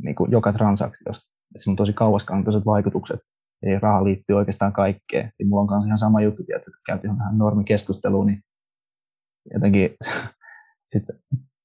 niin 0.03 0.15
kuin, 0.15 0.31
joka 0.31 0.53
transaktiosta. 0.53 1.31
Se 1.55 1.69
on 1.69 1.75
tosi 1.75 1.93
kauaskantoiset 1.93 2.65
vaikutukset. 2.65 3.19
Ei 3.63 3.79
raha 3.79 4.03
liittyy 4.03 4.35
oikeastaan 4.35 4.73
kaikkeen. 4.73 5.31
Ja 5.39 5.45
mulla 5.45 5.61
on 5.61 5.67
kanssa 5.67 5.85
ihan 5.85 5.97
sama 5.97 6.21
juttu, 6.21 6.43
että 6.55 6.71
käytiin 6.85 7.17
vähän 7.17 7.37
normikeskusteluun, 7.37 8.27
niin 8.27 8.43
jotenkin 9.53 9.89
sit 10.91 11.03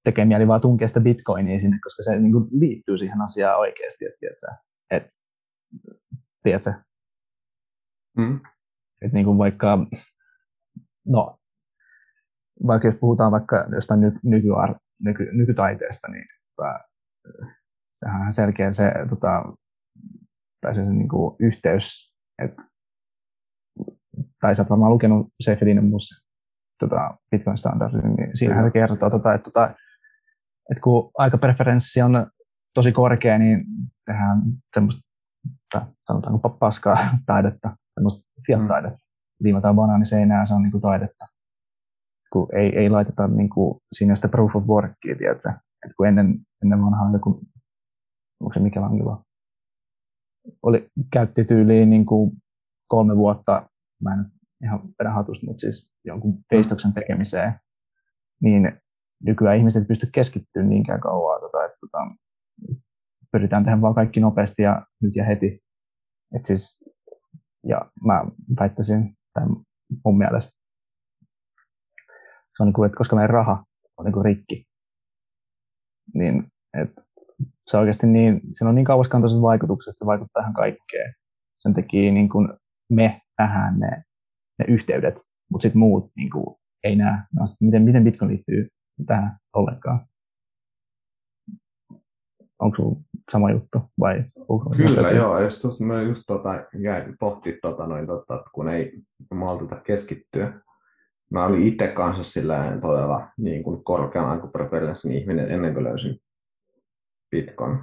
tekee 0.05 0.25
mieli 0.25 0.49
vaan 0.49 0.61
tunkea 0.61 0.89
sitä 0.89 1.01
bitcoinia 1.01 1.61
sinne, 1.61 1.79
koska 1.83 2.03
se 2.03 2.21
niin 2.21 2.33
kuin, 2.33 2.49
liittyy 2.51 2.99
siihen 2.99 3.21
asiaan 3.21 3.59
oikeasti. 3.59 4.05
Että, 4.05 4.57
että, 4.91 5.13
tiedätkö, 6.43 6.73
mm. 8.19 8.41
Et 9.03 9.13
niin 9.13 9.27
kuin 9.27 9.39
vaikka, 9.39 9.79
no, 11.07 11.39
vaikka 12.67 12.89
jos 12.89 12.97
puhutaan 13.01 13.33
vaikka 13.33 13.67
jostain 13.75 14.01
ny, 14.01 14.13
nykyar, 14.23 14.75
nyky, 15.03 15.29
nykytaiteesta, 15.33 16.09
niin 16.09 16.27
tota, 16.57 16.79
sehän 17.93 18.27
on 18.27 18.33
selkeä 18.33 18.73
se, 18.73 18.93
tota, 19.11 19.45
tai 20.61 20.75
se, 20.75 20.85
se 20.85 20.93
niin 20.93 21.09
kuin 21.09 21.37
yhteys, 21.41 22.15
että 22.43 22.63
tai 24.41 24.55
sä 24.55 24.63
oot 24.63 24.71
varmaan 24.71 24.93
lukenut 24.93 25.29
Seyfedin 25.41 25.85
musta 25.85 26.27
tota, 26.79 27.19
Bitcoin-standardin, 27.31 28.17
niin 28.17 28.37
siinähän 28.37 28.65
se 28.65 28.71
kertoo, 28.71 29.11
tota, 29.11 29.35
että, 29.35 29.51
tota, 29.51 29.75
että 30.71 30.81
kun 30.85 31.11
aikapreferenssi 31.19 32.03
on 32.03 32.31
tosi 32.75 32.93
korkea, 32.93 33.39
niin 33.39 33.65
tehdään 34.07 34.43
semmoista, 34.75 35.03
sanotaanko 36.07 36.49
paskaa 36.49 36.99
taidetta, 37.27 37.77
semmoista 37.95 38.27
fiat-taidetta. 38.47 38.97
Mm. 38.97 39.45
Liimataan 39.45 39.77
banaani 39.77 40.05
seinään, 40.05 40.47
se 40.47 40.55
on 40.55 40.63
niinku 40.63 40.81
taidetta. 40.81 41.29
Kun 42.37 42.49
ei, 42.57 42.79
ei 42.79 42.91
laiteta 42.91 43.29
niinku, 43.29 43.83
siinä 43.93 44.15
sitä 44.15 44.29
proof 44.29 44.57
of 44.57 44.65
workia, 44.65 45.17
tiedätkö? 45.19 45.49
Et 45.87 45.93
kun 45.97 46.07
ennen, 46.07 46.39
ennen 46.63 46.83
vanhaa 46.83 47.13
joku, 47.13 47.41
onko 48.41 48.53
se 48.53 48.61
Michelangelo, 48.61 49.23
oli, 50.63 50.89
käytti 51.13 51.45
tyyliin 51.45 51.91
niin 51.91 52.07
kuin 52.07 52.33
kolme 52.89 53.17
vuotta, 53.17 53.69
mä 54.05 54.15
en 54.15 54.27
ihan 54.65 54.81
vedä 54.99 55.11
hatusta, 55.11 55.47
mutta 55.47 55.61
siis 55.61 55.93
jonkun 56.05 56.39
teistoksen 56.51 56.93
tekemiseen, 56.95 57.55
niin 58.43 58.81
nykyään 59.23 59.57
ihmiset 59.57 59.89
pysty 59.89 60.09
keskittymään 60.15 60.71
niinkään 60.71 61.01
kauan, 61.01 61.41
tota, 61.41 61.65
että 61.65 61.77
tota, 61.81 61.99
pyritään 63.33 63.65
tehdä 63.65 63.81
vaan 63.81 63.95
kaikki 63.95 64.21
nopeasti 64.21 64.63
ja 64.63 64.87
nyt 65.03 65.17
ja 65.17 65.25
heti. 65.25 65.61
Et 66.35 66.45
siis, 66.45 66.85
ja 67.69 67.91
mä 68.05 68.25
väittäisin, 68.61 69.15
tai 69.35 69.47
mun 70.05 70.19
mielestä 70.19 70.66
se 72.57 72.63
on 72.63 72.67
niin 72.67 72.75
kuin, 72.75 72.87
että 72.87 72.99
koska 72.99 73.17
meidän 73.17 73.31
raha 73.31 73.65
on 73.97 74.05
niin 74.05 74.13
kuin 74.13 74.25
rikki, 74.25 74.67
niin 76.15 76.47
että 76.83 77.03
se 77.67 77.79
oikeasti 77.79 78.07
niin, 78.07 78.41
siinä 78.53 78.69
on 78.69 78.75
niin 78.75 78.85
kauaskantoiset 78.85 79.43
vaikutukset, 79.43 79.93
että 79.93 79.99
se 79.99 80.07
vaikuttaa 80.07 80.43
ihan 80.43 80.55
kaikkeen. 80.55 81.15
Sen 81.59 81.75
takia 81.75 82.13
niin 82.13 82.29
kuin 82.29 82.49
me 82.91 83.21
nähdään 83.39 83.79
ne, 83.79 84.03
ne 84.59 84.65
yhteydet, 84.69 85.21
mutta 85.51 85.63
sitten 85.63 85.79
muut 85.79 86.11
niin 86.17 86.31
kuin, 86.31 86.57
ei 86.85 86.97
näe. 86.97 87.19
No, 87.35 87.47
miten, 87.61 87.83
miten 87.83 88.05
Bitcoin 88.05 88.31
liittyy 88.31 88.69
tähän 89.07 89.39
ollenkaan? 89.53 90.07
Onko 92.59 92.77
sinulla 92.77 93.01
sama 93.33 93.51
juttu 93.51 93.79
vai 94.01 94.25
onko 94.49 94.71
Kyllä, 94.71 95.11
joo. 95.11 95.41
Just, 95.41 95.65
just, 95.65 95.81
mä 95.81 96.03
just 96.03 96.23
tota, 96.27 96.65
jäin 96.79 97.17
pohtimaan, 97.21 97.59
tota, 97.63 97.87
noin, 97.87 98.07
tota, 98.07 98.45
kun 98.55 98.69
ei 98.69 98.93
malteta 99.35 99.81
keskittyä. 99.81 100.61
Mä 101.31 101.45
olin 101.45 101.67
itse 101.67 101.89
kanssa 101.89 102.25
sillä 102.25 102.79
todella 102.81 103.29
niin 103.37 103.63
kuin 103.63 103.85
korkean 103.85 104.27
aikupreferenssin 104.27 105.13
ihminen 105.13 105.51
ennen 105.51 105.75
kuin 105.75 105.85
löysin 105.85 106.23
Bitcoin. 107.31 107.79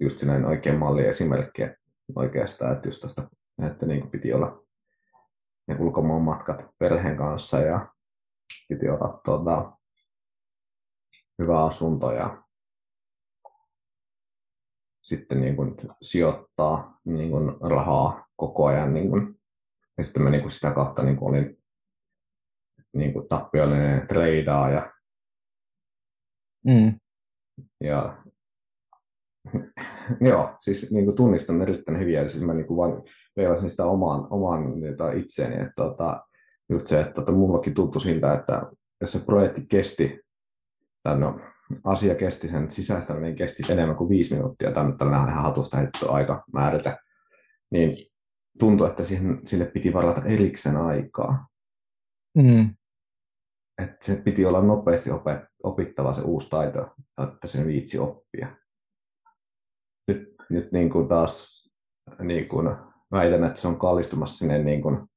Just 0.00 0.22
näin 0.22 0.44
oikein 0.44 0.78
malli 0.78 1.06
esimerkki 1.06 1.62
oikeastaan, 2.16 2.72
että 2.72 2.88
just 2.88 3.00
tosta, 3.00 3.22
että 3.66 3.86
niin 3.86 4.00
kuin 4.00 4.10
piti 4.10 4.32
olla 4.32 4.64
ne 5.66 5.76
ulkomaan 5.78 6.22
matkat 6.22 6.70
perheen 6.78 7.16
kanssa 7.16 7.58
ja 7.58 7.94
piti 8.68 8.88
olla 8.88 9.20
tuota, 9.24 9.72
hyvä 11.38 11.64
asunto 11.64 12.12
ja 12.12 12.44
sitten 15.02 15.40
niin 15.40 15.56
kuin 15.56 15.76
sijoittaa 16.02 17.00
niin 17.04 17.30
kuin 17.30 17.56
rahaa 17.60 18.26
koko 18.36 18.66
ajan. 18.66 18.94
Niin 18.94 19.10
kuin, 19.10 19.40
ja 19.98 20.04
sitten 20.04 20.22
mä 20.22 20.30
niin 20.30 20.40
kuin 20.40 20.50
sitä 20.50 20.70
kautta 20.70 21.02
niin 21.02 21.16
kuin 21.16 21.28
olin 21.28 21.63
niin 22.94 23.12
kuin 23.12 23.28
tappiollinen 23.28 24.06
treidaaja. 24.06 24.92
Mm. 26.64 26.98
Ja 27.80 28.24
joo, 30.30 30.56
siis 30.60 30.92
niin 30.92 31.04
kuin 31.04 31.16
tunnistan 31.16 31.62
erittäin 31.62 31.98
hyviä, 31.98 32.22
ja 32.22 32.28
siis 32.28 32.44
mä 32.44 32.54
niin 32.54 32.66
kuin 32.66 32.76
vaan 32.76 33.02
veilasin 33.36 33.70
sitä 33.70 33.86
omaan, 33.86 34.26
omaan 34.30 34.80
niitä 34.80 35.12
itseeni, 35.12 35.54
että 35.54 35.72
tota, 35.76 36.26
just 36.68 36.86
se, 36.86 37.00
että 37.00 37.12
tota, 37.12 37.32
mullakin 37.32 37.74
tuntui 37.74 38.00
siltä, 38.00 38.34
että 38.34 38.62
jos 39.00 39.12
se 39.12 39.24
projekti 39.26 39.66
kesti, 39.68 40.20
tai 41.02 41.18
no, 41.18 41.40
asia 41.84 42.14
kesti, 42.14 42.48
sen 42.48 42.70
sisäistäminen 42.70 43.34
kesti 43.34 43.72
enemmän 43.72 43.96
kuin 43.96 44.10
viisi 44.10 44.34
minuuttia, 44.34 44.72
tai 44.72 44.86
nyt 44.86 44.96
tällainen 44.96 45.28
ihan 45.28 45.44
hatusta 45.44 45.76
heitetty 45.76 46.06
aika 46.08 46.44
määritä, 46.52 46.96
niin 47.70 47.96
tuntui, 48.58 48.88
että 48.88 49.04
siihen, 49.04 49.40
sille 49.44 49.64
piti 49.64 49.92
varata 49.92 50.20
erikseen 50.28 50.76
aikaa. 50.76 51.46
Mm 52.34 52.74
että 53.82 53.96
se 54.00 54.22
piti 54.24 54.46
olla 54.46 54.62
nopeasti 54.62 55.10
opittava 55.62 56.12
se 56.12 56.22
uusi 56.22 56.50
taito, 56.50 56.94
että 57.22 57.46
sen 57.48 57.66
viitsi 57.66 57.98
oppia. 57.98 58.48
Nyt, 60.08 60.34
nyt 60.50 60.72
niin 60.72 60.90
kuin 60.90 61.08
taas 61.08 61.64
niin 62.18 62.48
kuin 62.48 62.76
väitän, 63.12 63.44
että 63.44 63.60
se 63.60 63.68
on 63.68 63.78
kallistumassa 63.78 64.38
sinne, 64.38 64.62
niin 64.62 64.82
kuin, 64.82 65.08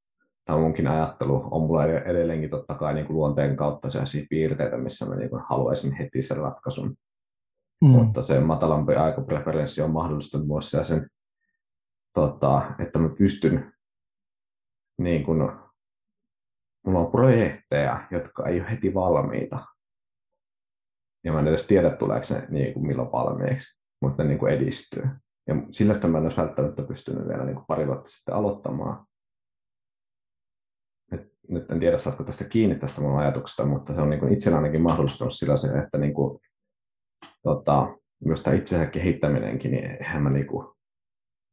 tämä 0.46 0.60
munkin 0.60 0.88
ajattelu 0.88 1.48
on 1.52 1.62
mulla 1.62 1.86
edelleenkin 1.86 2.50
totta 2.50 2.76
kai 2.76 2.94
niin 2.94 3.06
kuin 3.06 3.18
luonteen 3.18 3.56
kautta 3.56 3.90
sellaisia 3.90 4.26
piirteitä, 4.30 4.78
missä 4.78 5.06
mä 5.06 5.16
niin 5.16 5.30
kuin 5.30 5.44
haluaisin 5.50 5.98
heti 5.98 6.22
sen 6.22 6.38
ratkaisun. 6.38 6.96
Mm. 7.82 7.90
Mutta 7.90 8.24
se 8.24 8.40
matalampi 8.40 8.96
aikapreferenssi 8.96 9.82
on 9.82 9.92
mahdollistanut 9.92 10.48
mulle 10.48 10.62
sen, 10.62 11.08
tota, 12.14 12.62
että 12.80 13.00
mä 13.00 13.10
pystyn 13.10 13.74
niin 14.98 15.26
kuin, 15.26 15.42
mulla 16.88 17.00
on 17.00 17.12
projekteja, 17.12 18.08
jotka 18.12 18.46
ei 18.46 18.60
ole 18.62 18.72
heti 18.72 18.94
valmiita. 18.94 19.60
Ja 21.24 21.32
mä 21.32 21.40
en 21.40 21.48
edes 21.48 21.68
tiedä, 21.68 21.90
tuleeko 21.90 22.26
ne 22.30 22.48
niin 22.50 22.74
kuin 22.74 22.88
milloin 22.88 23.12
valmiiksi, 23.12 23.82
mutta 24.02 24.24
ne 24.24 24.30
niin 24.30 24.40
kuin 24.40 24.54
edistyy. 24.54 25.04
Ja 25.48 25.56
sillä 25.72 25.94
sitä 25.94 26.08
mä 26.08 26.18
en 26.18 26.24
olisi 26.24 26.38
välttämättä 26.38 26.84
pystynyt 26.84 27.28
vielä 27.28 27.46
niin 27.46 27.56
kuin 27.56 27.66
pari 27.66 27.88
vuotta 27.88 28.10
sitten 28.10 28.36
aloittamaan. 28.36 29.06
Et, 31.12 31.22
nyt 31.50 31.72
en 31.72 31.80
tiedä, 31.80 31.98
saatko 31.98 32.24
tästä 32.24 32.44
kiinni 32.50 32.76
tästä 32.76 33.02
mun 33.02 33.20
ajatuksesta, 33.20 33.66
mutta 33.66 33.94
se 33.94 34.02
on 34.02 34.10
niin 34.10 34.20
kuin 34.20 34.34
itsellä 34.34 34.58
ainakin 34.58 34.82
mahdollistunut 34.82 35.34
sillä 35.34 35.56
se, 35.56 35.80
että 35.80 35.98
niin 35.98 36.14
kuin, 36.14 36.40
tota, 37.44 37.98
myös 38.26 38.44
tämä 38.44 38.56
itsensä 38.56 38.92
kehittäminenkin, 38.92 39.72
niin 39.72 39.86
eihän 39.86 40.24
mä 40.24 40.30
niin 40.30 40.48
kuin 40.48 40.68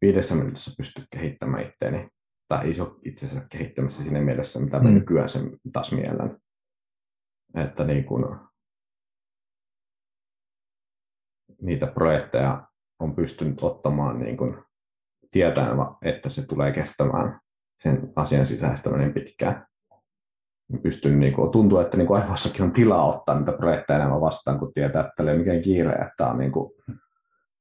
viidessä 0.00 0.34
minuutissa 0.34 0.74
pysty 0.76 1.02
kehittämään 1.10 1.62
itteeni 1.62 2.08
tai 2.58 2.70
iso 2.70 2.98
itsensä 3.04 3.46
kehittämässä 3.52 4.02
siinä 4.02 4.20
mielessä, 4.20 4.60
mitä 4.60 4.78
mä 4.78 4.88
mm. 4.88 4.94
nykyään 4.94 5.28
sen 5.28 5.58
taas 5.72 5.92
miellän. 5.92 6.38
Että 7.54 7.84
niin 7.84 8.04
kun 8.04 8.48
niitä 11.62 11.86
projekteja 11.86 12.68
on 12.98 13.14
pystynyt 13.14 13.62
ottamaan 13.62 14.18
niin 14.18 14.36
kun 14.36 14.64
tietäen, 15.30 15.76
että 16.02 16.28
se 16.28 16.46
tulee 16.46 16.72
kestämään 16.72 17.40
sen 17.78 18.12
asian 18.16 18.46
sisäistäminen 18.46 19.14
pitkään. 19.14 19.66
Pystyn, 20.82 21.20
niin 21.20 21.34
kuin, 21.34 21.50
tuntuu, 21.50 21.78
että 21.78 21.96
niin 21.96 22.06
kuin 22.06 22.22
aivossakin 22.22 22.62
on 22.64 22.72
tilaa 22.72 23.08
ottaa 23.08 23.38
niitä 23.38 23.52
projekteja 23.52 23.98
enemmän 23.98 24.20
vastaan, 24.20 24.58
kun 24.58 24.72
tietää, 24.72 25.00
että 25.00 25.22
ei 25.22 25.28
ole 25.28 25.38
mikään 25.38 25.60
kiire, 25.60 25.92
että 25.92 26.12
tämä 26.16 26.30
on 26.30 26.38
niin 26.38 26.52
kuin, 26.52 26.70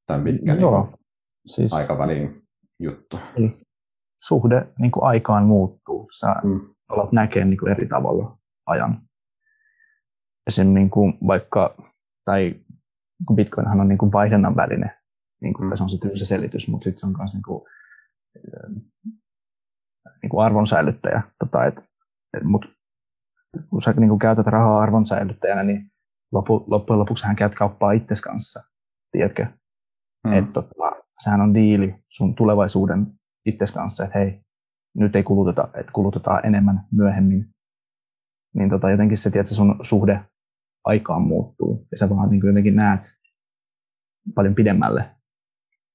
tämän 0.05 0.23
pitkän 0.23 0.61
Joo, 0.61 0.85
niin 0.85 0.97
siis... 1.45 1.73
aikavälin 1.73 2.47
juttu. 2.79 3.19
Eli 3.35 3.62
suhde 4.27 4.67
niin 4.79 4.91
kuin 4.91 5.03
aikaan 5.03 5.45
muuttuu. 5.45 6.09
Sä 6.19 6.35
mm. 6.43 6.59
alat 6.89 7.11
näkemään 7.11 7.49
niin 7.49 7.57
kuin 7.57 7.71
eri 7.71 7.87
tavalla 7.87 8.37
ajan. 8.65 9.01
Esim. 10.47 10.67
Niin 10.67 10.89
kuin 10.89 11.17
vaikka, 11.27 11.75
tai 12.25 12.55
kun 13.27 13.35
Bitcoinhan 13.35 13.79
on 13.79 13.87
niin 13.87 13.97
kuin 13.97 14.11
vaihdannan 14.11 14.55
väline, 14.55 14.97
niin 15.41 15.53
kuin, 15.53 15.69
mm. 15.69 15.75
se 15.75 15.83
on 15.83 15.89
se 15.89 15.99
tylsä 15.99 16.25
selitys, 16.25 16.67
mutta 16.67 16.83
sitten 16.83 16.99
se 16.99 17.05
on 17.05 17.15
myös 17.17 17.33
niin 17.33 17.43
kuin, 17.43 17.63
niin 20.21 20.29
kuin 20.29 20.45
arvonsäilyttäjä. 20.45 21.21
Tota, 21.39 21.65
et, 21.65 21.77
et, 22.37 22.43
mut, 22.43 22.65
kun 23.69 23.81
sä 23.81 23.93
niin 23.97 24.09
kuin 24.09 24.19
käytät 24.19 24.47
rahaa 24.47 24.79
arvonsäilyttäjänä, 24.79 25.63
niin 25.63 25.91
lopu, 26.31 26.63
loppujen 26.67 26.99
lopuksi 26.99 27.25
hän 27.27 27.35
käyt 27.35 27.55
kauppaa 27.55 27.91
itses 27.91 28.21
kanssa, 28.21 28.71
tiedätkö? 29.11 29.45
Mm. 30.27 30.33
Et, 30.33 30.53
tota, 30.53 30.91
sehän 31.19 31.41
on 31.41 31.53
diili 31.53 31.95
sun 32.09 32.35
tulevaisuuden 32.35 33.19
itses 33.45 33.71
kanssa, 33.71 34.03
että 34.03 34.19
hei, 34.19 34.41
nyt 34.95 35.15
ei 35.15 35.23
kuluteta, 35.23 35.69
että 35.73 35.91
kulutetaan 35.91 36.45
enemmän 36.45 36.85
myöhemmin. 36.91 37.49
Niin 38.55 38.69
tota, 38.69 38.89
jotenkin 38.89 39.17
se, 39.17 39.29
että 39.29 39.55
sun 39.55 39.79
suhde 39.81 40.25
aikaan 40.83 41.21
muuttuu 41.21 41.87
ja 41.91 41.97
sä 41.97 42.09
vaan 42.09 42.29
niin 42.29 42.47
jotenkin 42.47 42.75
näet 42.75 43.13
paljon 44.35 44.55
pidemmälle, 44.55 45.15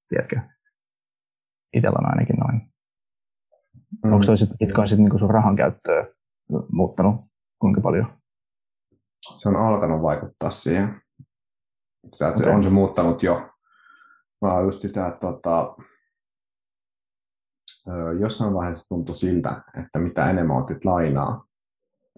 tiedätkö? 0.09 0.41
Itsellä 1.73 1.99
on 1.99 2.11
ainakin 2.11 2.37
noin. 2.37 2.73
Mm. 4.05 4.13
Onko 4.13 4.37
se 4.37 4.47
Bitcoin 4.59 4.89
sitten 4.89 5.09
niin 5.09 5.19
sun 5.19 5.31
rahan 5.31 5.57
käyttöä 5.57 6.07
muuttanut 6.73 7.25
kuinka 7.61 7.81
paljon? 7.81 8.19
Se 9.37 9.49
on 9.49 9.57
alkanut 9.57 10.03
vaikuttaa 10.03 10.51
siihen. 10.51 11.01
Se, 12.15 12.27
okay. 12.27 12.55
on 12.55 12.63
se 12.63 12.71
muuttanut 12.71 13.23
jo. 13.23 13.35
Mä 14.43 14.53
oon 14.53 14.65
just 14.65 14.79
sitä, 14.79 15.07
että 15.07 15.21
tota, 15.21 15.77
jossain 18.21 18.55
vaiheessa 18.55 18.89
tuntui 18.89 19.15
siltä, 19.15 19.63
että 19.85 19.99
mitä 19.99 20.31
enemmän 20.31 20.57
otit 20.57 20.85
lainaa, 20.85 21.45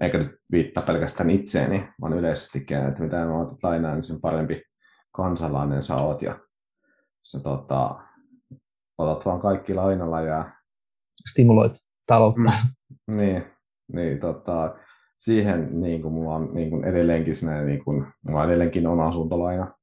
eikä 0.01 0.19
nyt 0.19 0.31
viittaa 0.53 0.83
pelkästään 0.87 1.31
itseeni, 1.31 1.89
vaan 2.01 2.13
yleisestikin, 2.13 2.77
että 2.77 3.03
mitä 3.03 3.17
enemmän 3.17 3.41
otit 3.41 3.63
lainaa, 3.63 3.95
niin 3.95 4.03
sen 4.03 4.21
parempi 4.21 4.63
kansalainen 5.13 5.83
sä 5.83 5.97
oot 5.97 6.23
ja 6.23 6.35
sä 7.23 7.41
tota, 7.41 8.01
otat 8.99 9.27
vaan 9.27 9.41
kaikki 9.41 9.75
lainalla 9.75 10.21
ja 10.21 10.51
stimuloit 11.29 11.73
taloutta. 12.07 12.41
Mm, 12.41 13.17
niin, 13.17 13.45
niin 13.93 14.21
tota, 14.21 14.77
siihen 15.17 15.81
niin 15.81 16.03
kuin 16.03 16.15
mulla 16.15 16.35
on 16.35 16.55
niin 16.55 16.71
kuin 16.71 16.85
edelleenkin 16.85 17.35
sinne, 17.35 17.65
niin 17.65 17.85
kuin, 17.85 18.07
mulla 18.29 18.45
edelleenkin 18.45 18.87
on 18.87 19.01
asuntolaina. 19.01 19.75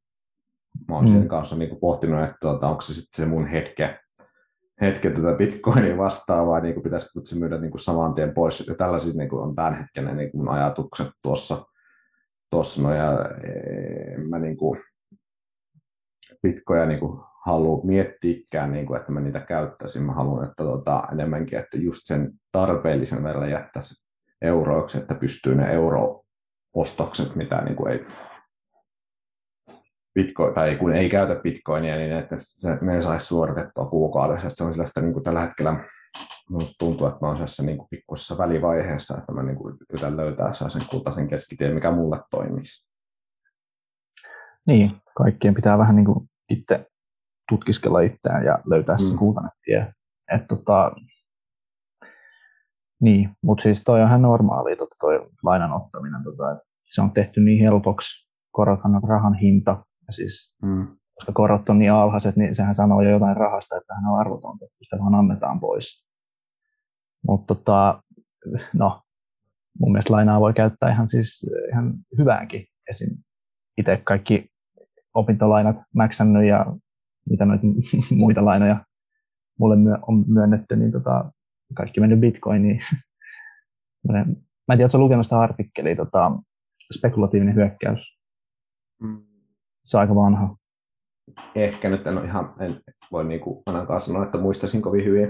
Mä 0.87 0.95
oon 0.95 1.05
mm. 1.05 1.11
sen 1.11 1.27
kanssa 1.27 1.55
niin 1.55 1.69
kuin 1.69 1.79
pohtinut, 1.79 2.23
että 2.23 2.37
tuota, 2.41 2.67
onko 2.67 2.81
se 2.81 2.93
sitten 2.93 3.25
se 3.25 3.29
mun 3.29 3.47
hetke, 3.47 3.99
hetke 4.81 5.09
tätä 5.09 5.33
bitcoinia 5.33 5.97
vastaavaa, 5.97 6.59
niin 6.59 6.73
kuin 6.73 6.83
pitäisikö 6.83 7.19
se 7.23 7.39
myydä 7.39 7.57
niin 7.57 7.71
kuin 7.71 7.81
saman 7.81 8.13
tien 8.13 8.33
pois. 8.33 8.67
Ja 8.67 8.75
tällaiset 8.75 9.15
niin 9.15 9.29
kuin 9.29 9.41
on 9.41 9.55
tämän 9.55 9.73
hetken 9.73 10.17
niin 10.17 10.31
kuin 10.31 10.49
ajatukset 10.49 11.07
tuossa. 11.21 11.65
tuossa 12.49 12.81
no, 12.81 12.93
ja 12.93 13.29
e, 13.43 14.17
mä 14.17 14.39
niin 14.39 14.57
kuin, 14.57 14.79
bitcoja 16.43 16.85
niin 16.85 16.99
kuin 16.99 17.19
halua 17.45 17.85
miettiäkään, 17.85 18.71
niin 18.71 18.85
kuin, 18.85 18.99
että 18.99 19.11
mä 19.11 19.19
niitä 19.19 19.39
käyttäisin. 19.39 20.03
Mä 20.03 20.13
haluan, 20.13 20.43
että 20.43 20.63
tota, 20.63 21.03
enemmänkin, 21.11 21.59
että 21.59 21.77
just 21.77 22.01
sen 22.03 22.31
tarpeellisen 22.51 23.23
verran 23.23 23.51
jättäisi 23.51 24.07
euroiksi, 24.41 24.97
että 24.97 25.15
pystyy 25.15 25.55
ne 25.55 25.73
euro-ostokset, 25.73 27.35
mitä 27.35 27.61
niin 27.61 27.75
kuin 27.75 27.91
ei 27.91 28.05
Bitcoin, 30.17 30.53
tai 30.53 30.75
kun 30.75 30.93
ei 30.93 31.09
käytä 31.09 31.35
bitcoinia, 31.35 31.95
niin 31.95 32.11
että 32.11 32.35
se, 32.39 32.69
ne 32.81 33.01
saisi 33.01 33.25
suoritettua 33.25 33.85
kuukaudessa. 33.85 34.47
Että 34.47 34.57
se 34.57 34.63
on 34.63 34.73
sellaista 34.73 35.01
niin 35.01 35.13
kuin 35.13 35.23
tällä 35.23 35.39
hetkellä 35.39 35.83
minusta 36.49 36.85
tuntuu, 36.85 37.07
että 37.07 37.19
mä 37.21 37.27
olen 37.27 37.37
sellaisessa 37.37 37.63
niin 37.63 37.77
pikkuisessa 37.89 38.37
välivaiheessa, 38.37 39.17
että 39.17 39.33
mä 39.33 39.43
niin 39.43 39.57
kuin 39.57 39.77
yritän 39.89 40.17
löytää 40.17 40.53
sen 40.53 40.81
kultaisen 40.91 41.27
keskitien, 41.27 41.73
mikä 41.73 41.91
mulle 41.91 42.17
toimisi. 42.31 42.99
Niin, 44.67 44.91
kaikkien 45.17 45.53
pitää 45.53 45.77
vähän 45.77 45.95
niin 45.95 46.05
kuin 46.05 46.29
itse 46.49 46.85
tutkiskella 47.49 47.99
itseään 47.99 48.45
ja 48.45 48.59
löytää 48.65 48.97
se 48.97 49.11
mm. 49.11 49.19
kultainen 49.19 49.51
tie. 49.65 49.93
Et 50.35 50.47
tota, 50.47 50.91
niin, 53.01 53.29
mutta 53.41 53.61
siis 53.63 53.83
toi 53.83 54.01
on 54.01 54.07
ihan 54.07 54.21
normaali, 54.21 54.75
tota 54.75 54.95
toi 54.99 55.29
lainan 55.43 55.73
ottaminen. 55.73 56.23
Tota, 56.23 56.59
se 56.89 57.01
on 57.01 57.11
tehty 57.11 57.41
niin 57.41 57.63
helpoksi, 57.63 58.29
korothan 58.51 59.03
rahan 59.03 59.33
hinta. 59.33 59.85
Ja 60.07 60.13
siis, 60.13 60.55
mm. 60.63 60.87
koska 61.15 61.31
korot 61.31 61.69
on 61.69 61.79
niin 61.79 61.91
alhaiset, 61.91 62.35
niin 62.35 62.55
sehän 62.55 62.75
sanoo 62.75 63.01
jo 63.01 63.09
jotain 63.09 63.37
rahasta, 63.37 63.77
että 63.77 63.95
hän 63.95 64.11
on 64.11 64.19
arvotonta, 64.19 64.65
että 64.65 64.77
sitä 64.81 64.97
vaan 64.99 65.15
annetaan 65.15 65.59
pois. 65.59 66.07
Mutta 67.27 67.55
tota, 67.55 68.03
no, 68.73 69.01
mun 69.79 69.91
mielestä 69.91 70.13
lainaa 70.13 70.39
voi 70.39 70.53
käyttää 70.53 70.91
ihan 70.91 71.07
siis 71.07 71.49
ihan 71.71 71.93
hyväänkin. 72.17 72.65
Esim. 72.89 73.17
itse 73.77 74.01
kaikki 74.03 74.49
opintolainat 75.13 75.75
mäksännyt 75.95 76.47
ja 76.47 76.65
mitä 77.29 77.45
noita 77.45 77.63
muita 78.15 78.45
lainoja 78.45 78.85
mulle 79.59 79.75
on 80.07 80.23
myönnetty, 80.27 80.75
niin 80.75 80.91
tota, 80.91 81.31
kaikki 81.73 81.99
mennyt 81.99 82.19
bitcoiniin. 82.19 82.79
Mä 84.07 84.19
en 84.19 84.35
tiedä, 84.67 84.83
oletko 84.83 84.97
lukenut 84.97 85.25
sitä 85.25 85.39
artikkelia, 85.39 85.95
tota, 85.95 86.31
spekulatiivinen 86.97 87.55
hyökkäys. 87.55 88.19
Mm. 89.01 89.26
Se 89.87 89.97
on 89.97 90.01
aika 90.01 90.15
vanha. 90.15 90.55
Ehkä 91.55 91.89
nyt 91.89 92.07
en 92.07 92.17
ole 92.17 92.25
ihan, 92.25 92.53
en 92.59 92.81
voi 93.11 93.25
niin 93.25 93.41
kuin 93.41 93.63
ainakaan 93.65 94.01
sanoa, 94.01 94.23
että 94.23 94.37
muistaisin 94.37 94.81
kovin 94.81 95.05
hyvin. 95.05 95.27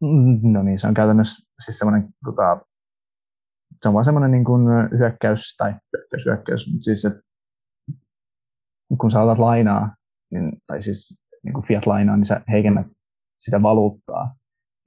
Mm, 0.00 0.52
no 0.52 0.62
niin, 0.62 0.78
se 0.78 0.86
on 0.86 0.94
käytännössä 0.94 1.52
siis 1.64 1.78
semmoinen, 1.78 2.08
tota, 2.24 2.60
se 3.82 3.88
on 3.88 3.94
vaan 3.94 4.04
semmoinen 4.04 4.30
niin 4.30 4.44
kuin 4.44 4.62
hyökkäys, 4.98 5.56
tai 5.56 5.74
hyökkäys, 5.92 6.26
hyökkäys, 6.26 6.72
mutta 6.72 6.84
siis 6.84 7.04
että 7.04 7.20
kun 9.00 9.10
sä 9.10 9.22
otat 9.22 9.38
lainaa, 9.38 9.94
niin, 10.32 10.52
tai 10.66 10.82
siis 10.82 11.22
niin 11.44 11.52
kuin 11.54 11.66
fiat-lainaa, 11.66 12.16
niin 12.16 12.26
sä 12.26 12.40
heikennät 12.48 12.86
sitä 13.38 13.62
valuuttaa. 13.62 14.34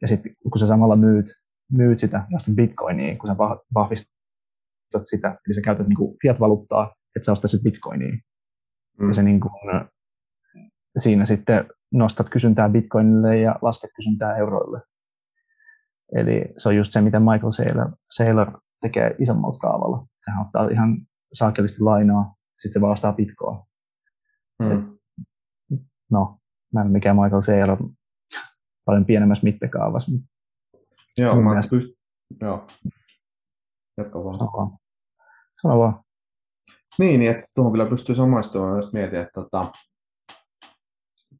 Ja 0.01 0.07
sitten 0.07 0.35
kun 0.51 0.59
sä 0.59 0.67
samalla 0.67 0.95
myyt, 0.95 1.25
myyt 1.71 1.99
sitä 1.99 2.27
vasta 2.33 2.51
bitcoinia, 2.55 3.17
kun 3.17 3.29
sä 3.29 3.35
vahvistat 3.73 5.03
sitä, 5.03 5.27
eli 5.27 5.53
sä 5.53 5.61
käytät 5.61 5.87
niin 5.87 5.97
kuin 5.97 6.17
fiat-valuuttaa, 6.21 6.93
että 7.15 7.25
sä 7.25 7.31
ostaisit 7.31 7.63
bitcoinia. 7.63 8.17
Mm. 8.99 9.07
Ja 9.07 9.13
se 9.13 9.23
niin 9.23 9.39
kuin, 9.39 9.51
siinä 10.97 11.25
sitten 11.25 11.65
nostat 11.93 12.29
kysyntää 12.29 12.69
bitcoinille 12.69 13.37
ja 13.37 13.55
lasket 13.61 13.89
kysyntää 13.95 14.37
euroille. 14.37 14.81
Eli 16.15 16.45
se 16.57 16.69
on 16.69 16.75
just 16.75 16.91
se, 16.91 17.01
miten 17.01 17.21
Michael 17.21 17.51
Saylor, 17.51 17.91
Saylor 18.11 18.61
tekee 18.81 19.15
isommalla 19.19 19.59
kaavalla. 19.61 20.07
Sehän 20.25 20.45
ottaa 20.45 20.69
ihan 20.69 20.97
saakelisti 21.33 21.81
lainaa, 21.81 22.35
sitten 22.59 22.81
se 22.81 22.87
vastaa 22.87 23.13
bitcoa. 23.13 23.65
Mm. 24.59 24.97
no, 26.11 26.39
mä 26.73 26.81
en 26.81 26.91
mikään 26.91 27.15
Michael 27.15 27.41
Saylor 27.41 27.77
paljon 28.85 29.05
pienemmässä 29.05 29.43
mittakaavassa. 29.43 30.11
Joo, 31.17 31.35
mä 31.35 31.49
mielestä... 31.49 31.69
pyst... 31.69 31.99
Joo. 32.41 32.67
Jatka 33.97 34.23
vaan. 34.23 34.37
Sano 34.37 34.51
vaan. 34.51 34.77
Sano 35.61 35.79
vaan. 35.79 36.03
Niin, 36.99 37.21
että 37.21 37.43
tuohon 37.55 37.71
kyllä 37.71 37.85
pystyy 37.85 38.15
samaistumaan, 38.15 38.75
jos 38.75 38.93
mietin, 38.93 39.19
että 39.19 39.41
tota, 39.41 39.71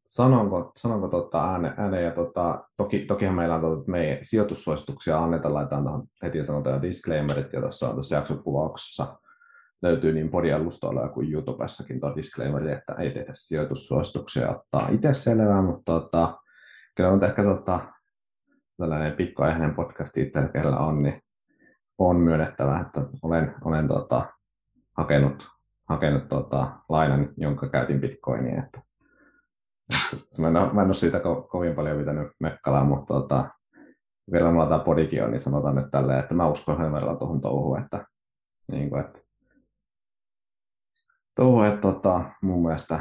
sanonko, 0.05 0.71
sanonko 0.77 1.07
tota 1.07 1.51
ääne, 1.51 1.73
ääne 1.77 2.01
ja 2.01 2.11
tota, 2.11 2.67
toki, 2.77 2.99
tokihan 2.99 3.35
meillä 3.35 3.55
on 3.55 3.61
tota, 3.61 3.91
meidän 3.91 4.17
sijoitussuosituksia 4.21 5.23
annetaan, 5.23 5.53
laitetaan 5.53 5.83
tuohon 5.83 6.07
heti 6.23 6.43
sanotaan 6.43 6.81
disclaimerit, 6.81 7.53
ja 7.53 7.61
tuossa 7.61 7.87
on 7.87 7.93
tuossa 7.93 8.15
jaksokuvauksessa 8.15 9.19
löytyy 9.81 10.13
niin 10.13 10.29
podialustoilla 10.29 11.09
kuin 11.09 11.33
YouTubessakin 11.33 11.99
tuo 11.99 12.15
disclaimeri, 12.15 12.71
että 12.71 12.93
ei 12.93 13.11
tehdä 13.11 13.31
sijoitussuosituksia 13.33 14.49
ottaa 14.49 14.87
itse 14.91 15.13
selvää, 15.13 15.61
mutta 15.61 15.91
tota, 15.99 16.37
kyllä 16.95 17.09
on 17.09 17.23
ehkä 17.23 17.43
tota, 17.43 17.79
tällainen 18.77 19.13
pitkäaikainen 19.13 19.75
podcast 19.75 20.17
itse, 20.17 20.49
kellä 20.53 20.77
on, 20.77 21.03
niin 21.03 21.19
on 21.97 22.17
myönnettävä, 22.19 22.79
että 22.79 23.01
olen, 23.23 23.55
olen 23.65 23.87
tota, 23.87 24.25
hakenut, 24.99 25.47
hakenut 25.89 26.29
tota, 26.29 26.67
lainan, 26.89 27.29
jonka 27.37 27.69
käytin 27.69 28.01
bitcoinia. 28.01 28.63
Että, 28.63 28.79
että, 30.13 30.41
mä, 30.41 30.47
en 30.47 30.57
ole, 30.57 30.73
mä 30.73 30.81
en 30.81 30.87
ole 30.87 30.93
siitä 30.93 31.17
ko- 31.17 31.47
kovin 31.47 31.75
paljon 31.75 31.97
pitänyt 31.97 32.27
mekkalaa, 32.39 32.83
mutta 32.83 33.13
tota, 33.13 33.45
vielä 34.31 34.51
mulla 34.51 34.69
tämä 34.69 34.83
podikin 34.83 35.23
on, 35.23 35.31
niin 35.31 35.39
sanotaan 35.39 35.75
nyt 35.75 35.91
tälleen, 35.91 36.19
että 36.19 36.35
mä 36.35 36.47
uskon 36.47 36.77
sen 36.77 36.93
verran 36.93 37.17
tuohon 37.17 37.41
touhuun, 37.41 37.79
että, 37.79 38.05
niin 38.71 38.89
kuin, 38.89 39.01
että 39.01 39.19
touhu, 41.35 41.61
että 41.61 41.81
tota, 41.81 42.21
mun 42.41 42.63
mielestä 42.63 42.99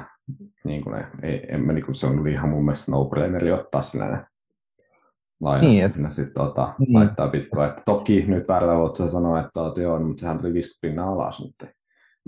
niin 0.64 0.84
kuin 0.84 0.96
ne, 0.96 1.08
ei, 1.22 1.46
en 1.48 1.60
mä, 1.60 1.72
niin 1.72 1.84
kuin 1.84 1.94
se 1.94 2.06
on 2.06 2.26
ihan 2.26 2.50
mun 2.50 2.64
mielestä 2.64 2.92
no 2.92 3.04
braineri 3.04 3.52
ottaa 3.52 3.82
sellainen 3.82 4.26
laina, 5.40 5.68
niin, 5.68 5.84
et... 5.84 5.96
ja 5.96 6.10
sitten 6.10 6.34
tota, 6.34 6.68
niin. 6.78 6.94
laittaa 6.94 7.28
bitcoin. 7.28 7.68
Että 7.68 7.82
toki 7.84 8.24
nyt 8.26 8.48
väärällä 8.48 8.78
voit 8.78 8.96
sä 8.96 9.08
sanoa, 9.08 9.40
että 9.40 9.60
oot, 9.60 9.76
joo, 9.76 10.00
mutta 10.02 10.20
sehän 10.20 10.38
tuli 10.38 10.52
50 10.52 10.80
pinnaa 10.80 11.12
alas 11.12 11.44
nyt. 11.44 11.77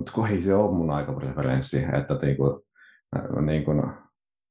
Mutta 0.00 0.12
kun 0.12 0.28
ei 0.28 0.40
se 0.40 0.54
ole 0.54 0.74
mun 0.76 0.90
aikapreferenssi, 0.90 1.84
että 1.98 2.14
niin 2.22 2.36
kuin, 2.36 2.62
niin 3.46 3.64
kuin, 3.64 3.82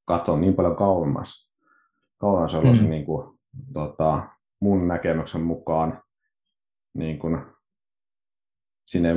katon 0.06 0.42
niin 0.42 0.54
paljon 0.54 0.76
kauemmas. 0.76 1.52
Kauemmas 2.18 2.56
on 2.56 2.68
mm. 2.68 2.76
se 2.76 2.84
niin 2.84 3.06
kuin, 3.06 3.40
tota, 3.74 4.30
mun 4.62 4.88
näkemyksen 4.88 5.42
mukaan 5.42 6.04
niin 6.94 7.20
kuin, 7.20 7.42
sinne 8.86 9.16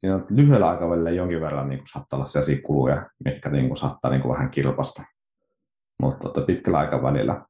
siinä 0.00 0.14
on 0.16 0.26
lyhyellä 0.30 0.68
aikavälillä 0.68 1.10
jonkin 1.10 1.40
verran 1.40 1.68
niin 1.68 1.78
kuin, 1.78 1.88
saattaa 1.88 2.16
olla 2.16 2.26
sellaisia 2.26 2.62
kuluja, 2.62 3.10
mitkä 3.24 3.50
niin 3.50 3.66
kuin, 3.66 3.76
saattaa 3.76 4.10
niin 4.10 4.22
kuin, 4.22 4.32
vähän 4.32 4.50
kilpasta. 4.50 5.02
Mutta 6.02 6.28
tota, 6.28 6.46
pitkällä 6.46 6.78
aikavälillä 6.78 7.44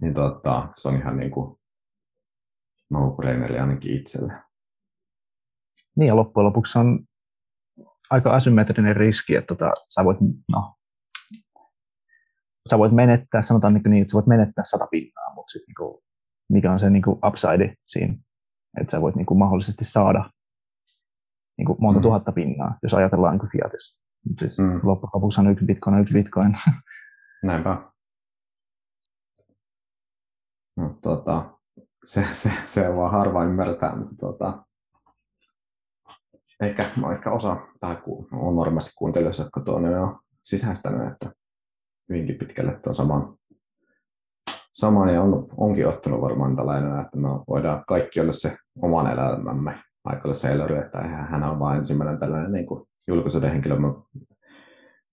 niin 0.00 0.14
tota, 0.14 0.68
se 0.74 0.88
on 0.88 0.96
ihan 0.96 1.16
niin 1.16 1.30
kuin 1.30 1.58
no-braineri 2.90 3.58
ainakin 3.58 3.96
itselle. 3.96 4.47
Niin 5.98 6.08
ja 6.08 6.16
loppujen 6.16 6.46
lopuksi 6.46 6.78
on 6.78 7.00
aika 8.10 8.30
asymmetrinen 8.30 8.96
riski, 8.96 9.36
että 9.36 9.54
tota, 9.54 9.72
sä 9.94 10.04
voit, 10.04 10.18
no, 10.52 10.74
sä 12.70 12.78
voit 12.78 12.92
menettää, 12.92 13.42
sanotaan 13.42 13.74
niin, 13.74 13.82
niin 13.86 14.02
että 14.02 14.10
sä 14.10 14.14
voit 14.14 14.26
menettää 14.26 14.64
sata 14.64 14.86
pinnaa, 14.90 15.34
mutta 15.34 15.50
sitten 15.50 15.66
niin 15.66 15.74
kuin, 15.74 16.02
mikä 16.48 16.72
on 16.72 16.80
se 16.80 16.90
niin 16.90 17.02
kuin 17.02 17.18
upside 17.26 17.74
siinä, 17.86 18.14
että 18.80 18.90
sä 18.90 19.00
voit 19.00 19.16
niin 19.16 19.26
kuin 19.26 19.38
mahdollisesti 19.38 19.84
saada 19.84 20.30
niin 21.58 21.66
kuin 21.66 21.78
monta 21.80 22.00
mm. 22.00 22.02
tuhatta 22.02 22.32
pinnaa, 22.32 22.78
jos 22.82 22.94
ajatellaan 22.94 23.32
niin 23.32 23.40
kuin 23.40 23.50
fiatista. 23.50 24.08
Siis 24.38 24.58
mm. 24.58 24.80
Loppujen 24.82 25.10
lopuksi 25.14 25.40
on 25.40 25.50
yksi 25.50 25.64
bitcoin 25.64 25.94
on 25.94 26.02
yksi 26.02 26.14
bitcoin. 26.14 26.58
Näinpä. 27.44 27.90
No, 30.76 30.98
tota, 31.02 31.58
se, 32.04 32.24
se, 32.24 32.48
se 32.48 32.96
vaan 32.96 33.12
harva 33.12 33.44
ymmärtää, 33.44 33.96
mutta 33.96 34.16
tota, 34.16 34.67
ehkä, 36.62 36.84
ehkä 37.12 37.30
osa, 37.30 37.56
tai 37.80 37.96
on 38.32 38.56
varmasti 38.56 38.90
kuuntelijoissa, 38.98 39.42
jotka 39.42 39.60
tuonne 39.60 40.00
on 40.00 40.18
sisäistänyt, 40.42 41.08
että 41.08 41.32
hyvinkin 42.08 42.38
pitkälle 42.38 42.80
tuon 42.82 42.94
saman, 42.94 43.38
saman 44.72 45.14
ja 45.14 45.22
on, 45.22 45.44
onkin 45.56 45.88
ottanut 45.88 46.20
varmaan 46.20 46.56
tällainen, 46.56 47.00
että 47.00 47.18
me 47.18 47.28
voidaan 47.28 47.84
kaikki 47.86 48.20
olla 48.20 48.32
se 48.32 48.56
oman 48.82 49.12
elämämme 49.12 49.74
Michael 50.08 50.34
Saylor, 50.34 50.72
että 50.72 51.00
hän 51.00 51.44
on 51.44 51.58
vain 51.58 51.76
ensimmäinen 51.76 52.18
tällainen 52.18 52.52
niin 52.52 52.66
kuin 52.66 52.88
julkisuuden 53.08 53.50
henkilö. 53.50 53.78
Mä 53.78 53.94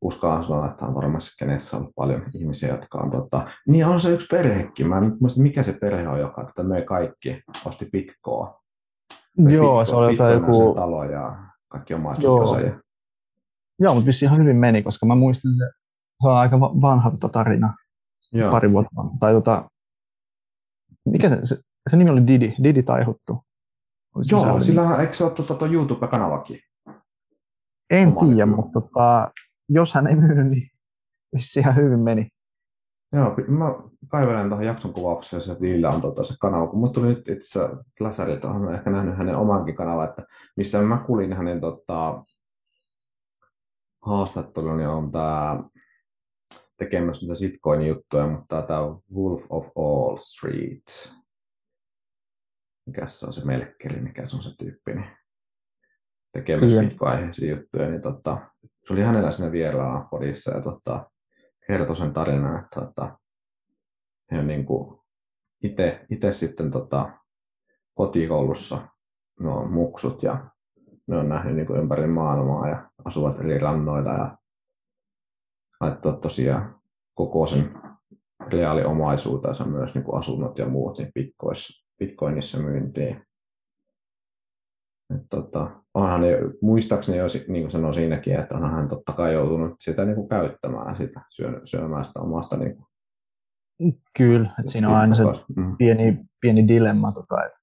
uskallan 0.01 0.43
sanoa, 0.43 0.65
että 0.65 0.85
on 0.85 0.95
varmasti 0.95 1.31
kenessä 1.39 1.77
on 1.77 1.93
paljon 1.95 2.23
ihmisiä, 2.33 2.69
jotka 2.69 2.97
on 2.97 3.11
tota, 3.11 3.41
niin 3.67 3.85
on 3.85 3.99
se 3.99 4.11
yksi 4.11 4.27
perhekin. 4.31 4.89
Mä 4.89 4.97
en 4.97 5.17
muista, 5.19 5.41
mikä 5.41 5.63
se 5.63 5.77
perhe 5.81 6.07
on, 6.07 6.19
joka 6.19 6.43
tota, 6.43 6.63
me 6.63 6.81
kaikki 6.81 7.43
osti 7.65 7.89
pitkoa. 7.91 8.61
Joo, 9.37 9.85
se 9.85 9.95
oli 9.95 10.13
jotain 10.13 10.33
joku... 10.33 10.73
talo 10.75 11.03
ja 11.03 11.35
kaikki 11.67 11.93
omaisuutensa. 11.93 12.59
Ja... 12.59 12.79
Joo, 13.79 13.93
mutta 13.93 14.05
vissiin 14.05 14.27
ihan 14.27 14.41
hyvin 14.41 14.57
meni, 14.57 14.83
koska 14.83 15.05
mä 15.05 15.15
muistin, 15.15 15.51
että 15.51 15.79
se 16.21 16.27
on 16.27 16.37
aika 16.37 16.59
vanha 16.59 17.11
tota 17.11 17.29
tarina. 17.29 17.73
Joo. 18.33 18.51
Pari 18.51 18.71
vuotta. 18.71 18.89
Tai 19.19 19.33
tota, 19.33 19.69
mikä 21.05 21.29
se, 21.29 21.39
se, 21.43 21.57
se 21.89 21.97
nimi 21.97 22.09
oli 22.09 22.27
Didi, 22.27 22.53
Didi 22.63 22.83
Taihuttu. 22.83 23.43
Joo, 24.31 24.59
sillä 24.59 24.95
eikö 24.99 25.13
se 25.13 25.23
ole 25.23 25.31
tuota, 25.31 25.55
tuo 25.55 25.67
YouTube-kanavakin? 25.67 26.59
En 27.89 28.15
tiedä, 28.15 28.45
mutta 28.45 28.81
tota, 28.81 29.31
jos 29.69 29.93
hän 29.93 30.07
ei 30.07 30.15
myynyt, 30.15 30.47
niin 30.47 30.69
vissi 31.35 31.59
ihan 31.59 31.75
hyvin 31.75 31.99
meni. 31.99 32.27
Joo, 33.15 33.35
mä 33.47 33.65
kaivelen 34.07 34.49
tuohon 34.49 34.65
jakson 34.65 34.93
kuvaukseen, 34.93 35.41
se 35.41 35.61
Ville 35.61 35.87
on 35.87 36.01
tuota, 36.01 36.23
se 36.23 36.33
kanava, 36.39 36.67
kun 36.67 36.93
tuli 36.93 37.07
nyt 37.07 37.27
itse 37.27 37.59
Läsäriltä, 37.99 38.47
olen 38.47 38.75
ehkä 38.75 38.89
nähnyt 38.89 39.17
hänen 39.17 39.35
omankin 39.35 39.75
kanava, 39.75 40.05
että 40.05 40.23
missä 40.57 40.81
mä 40.81 41.03
kuulin 41.07 41.33
hänen 41.33 41.61
tota, 41.61 42.23
haastattelun, 44.05 44.77
niin 44.77 44.89
on 44.89 45.11
tämä 45.11 45.63
tekemässä 46.77 47.23
niitä 47.23 47.33
sitcoin-juttuja, 47.33 48.27
mutta 48.27 48.61
tämä 48.61 48.79
Wolf 49.15 49.45
of 49.49 49.67
All 49.75 50.15
Street, 50.15 51.13
mikä 52.85 53.07
se 53.07 53.25
on 53.25 53.33
se 53.33 53.45
melkkeli, 53.45 54.01
mikä 54.01 54.25
se 54.25 54.35
on 54.35 54.43
se 54.43 54.55
tyyppi, 54.57 54.93
niin 54.93 55.09
tekee 56.33 56.59
myös 56.59 56.73
pitkoaiheisia 56.73 57.55
juttuja, 57.55 57.89
niin 57.89 58.01
tota, 58.01 58.37
se 58.83 58.93
oli 58.93 59.01
hänellä 59.01 59.31
siinä 59.31 59.51
vieraana 59.51 60.07
podissa 60.11 60.51
ja 60.51 60.61
tota, 60.61 61.11
kertoi 61.67 61.95
sen 61.95 62.13
tarinan, 62.13 62.59
että 62.59 62.81
tota, 62.81 63.19
he 64.31 64.39
on 64.39 64.47
niin 64.47 64.65
itse 66.09 66.31
sitten 66.31 66.71
tota, 66.71 67.11
kotikoulussa 67.93 68.87
no, 69.39 69.67
muksut 69.67 70.23
ja 70.23 70.49
ne 71.07 71.17
on 71.17 71.29
nähnyt 71.29 71.55
niin 71.55 71.67
kuin 71.67 71.79
ympäri 71.79 72.07
maailmaa 72.07 72.67
ja 72.69 72.89
asuvat 73.05 73.39
eri 73.39 73.59
rannoilla 73.59 74.13
ja 74.13 74.37
laittaa 75.81 76.13
tosiaan 76.13 76.81
koko 77.13 77.47
sen 77.47 77.73
reaaliomaisuutensa 78.51 79.65
myös 79.65 79.95
niin 79.95 80.03
kuin 80.03 80.19
asunnot 80.19 80.57
ja 80.57 80.69
muut 80.69 80.97
niin 80.97 81.11
bitcoinissa 81.99 82.59
myyntiin. 82.59 83.25
Et 85.15 85.21
tota, 85.29 85.67
onhan 85.93 86.21
ne, 86.21 86.37
muistaakseni 86.61 87.17
jo, 87.17 87.25
niin 87.47 87.63
kuin 87.63 87.71
sanoin 87.71 87.93
siinäkin, 87.93 88.39
että 88.39 88.55
onhan 88.55 88.71
hän 88.71 88.87
totta 88.87 89.13
kai 89.13 89.33
joutunut 89.33 89.75
sitä 89.79 90.05
niin 90.05 90.15
kuin 90.15 90.29
käyttämään 90.29 90.95
sitä, 90.95 91.21
syö, 91.29 91.61
syömään 91.63 92.05
sitä 92.05 92.19
omasta 92.19 92.57
niin 92.57 92.75
kuin, 92.75 92.87
Kyllä, 94.17 94.55
että 94.59 94.71
siinä 94.71 94.89
on 94.89 94.95
aina 94.95 95.15
se 95.15 95.23
mm. 95.55 95.77
pieni, 95.77 96.25
pieni 96.41 96.67
dilemma, 96.67 97.11
tota, 97.11 97.45
että 97.45 97.59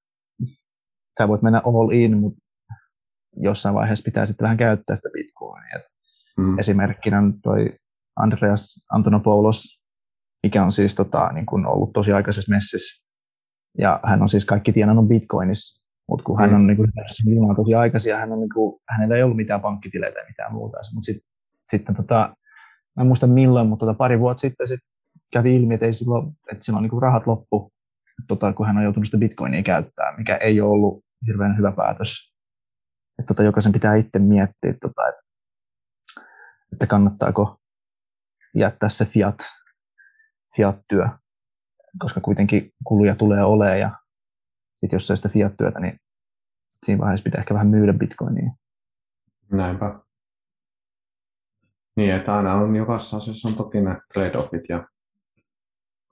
sä 1.19 1.29
voit 1.29 1.43
mennä 1.43 1.63
all 1.65 1.91
in, 1.91 2.19
mutta 2.19 2.41
jossain 3.37 3.75
vaiheessa 3.75 4.05
pitää 4.05 4.27
sitten 4.27 4.45
vähän 4.45 4.57
käyttää 4.57 4.97
sitä 4.97 5.09
bitcoinia. 5.13 5.81
Mm. 6.37 6.59
Esimerkkinä 6.59 7.23
toi 7.43 7.79
Andreas 8.17 8.87
Antonopoulos, 8.93 9.83
mikä 10.43 10.65
on 10.65 10.73
siis 10.73 10.95
tota, 10.95 11.33
niin 11.33 11.47
kuin 11.47 11.67
ollut 11.67 11.93
tosi 11.93 12.13
aikaisessa 12.13 12.55
messissä. 12.55 13.07
Ja 13.79 14.01
hän 14.05 14.23
on 14.23 14.29
siis 14.29 14.45
kaikki 14.45 14.73
tienannut 14.73 15.09
bitcoinissa, 15.09 15.82
mutta 16.13 16.25
kun 16.25 16.37
mm. 16.37 16.41
hän 16.41 16.55
on 16.55 16.67
niin 16.67 16.77
kuin, 16.77 16.93
tosi 17.57 17.75
aikaisin 17.75 18.15
hän 18.15 18.33
on, 18.33 18.41
niin 18.41 18.55
kuin, 18.55 18.81
hänellä 18.89 19.17
ei 19.17 19.23
ollut 19.23 19.37
mitään 19.37 19.61
pankkitileitä 19.61 20.15
tai 20.15 20.29
mitään 20.29 20.53
muuta. 20.53 20.79
Mutta 20.95 21.07
sit, 21.07 21.17
sitten 21.69 21.95
tota, 21.95 22.37
mä 22.97 23.01
en 23.01 23.07
muista 23.07 23.27
milloin, 23.27 23.69
mutta 23.69 23.87
tota, 23.87 23.97
pari 23.97 24.21
vuotta 24.21 24.41
sitten 24.41 24.69
sit 24.69 24.81
kävi 25.33 25.57
ilmi, 25.57 25.75
että, 25.75 25.87
ei 25.87 25.93
silloin, 25.93 26.33
että 26.53 26.65
silloin 26.65 26.83
niin 26.83 26.91
kuin 26.91 27.03
rahat 27.03 27.27
loppu, 27.27 27.73
tota, 28.29 28.53
kun 28.53 28.67
hän 28.67 28.77
on 28.77 28.83
joutunut 28.83 29.07
sitä 29.07 29.19
bitcoinia 29.19 29.63
käyttää, 29.63 30.17
mikä 30.19 30.37
ei 30.37 30.61
ole 30.61 30.71
ollut 30.71 31.05
hirveän 31.27 31.59
hyvä 31.59 31.73
päätös. 31.77 32.35
Että 33.19 33.27
tota, 33.27 33.43
jokaisen 33.43 33.73
pitää 33.73 33.95
itse 33.95 34.19
miettiä, 34.19 34.75
tota, 34.81 35.09
että, 35.09 35.23
että 36.73 36.87
kannattaako 36.87 37.57
jättää 38.55 38.89
se 38.89 39.05
fiat, 39.05 39.39
fiat-työ, 40.57 41.09
koska 41.99 42.21
kuitenkin 42.21 42.71
kuluja 42.85 43.17
tulee 43.17 43.45
olemaan 43.45 43.81
ja 43.81 43.91
sit 44.83 44.93
jos 44.93 45.07
se 45.07 45.17
sitä 45.17 45.29
fiat-työtä, 45.29 45.81
niin 45.81 46.01
siinä 46.71 47.01
vaiheessa 47.01 47.25
pitää 47.25 47.39
ehkä 47.39 47.55
vähän 47.55 47.69
myydä 47.69 47.93
bitcoinia. 47.93 48.51
Näinpä. 49.53 50.01
Niin, 51.97 52.15
että 52.15 52.37
aina 52.37 52.55
on 52.55 52.77
jokaisessa 52.77 53.17
asiassa 53.17 53.49
on 53.49 53.55
toki 53.55 53.81
nämä 53.81 54.01
trade-offit 54.15 54.65
ja 54.69 54.87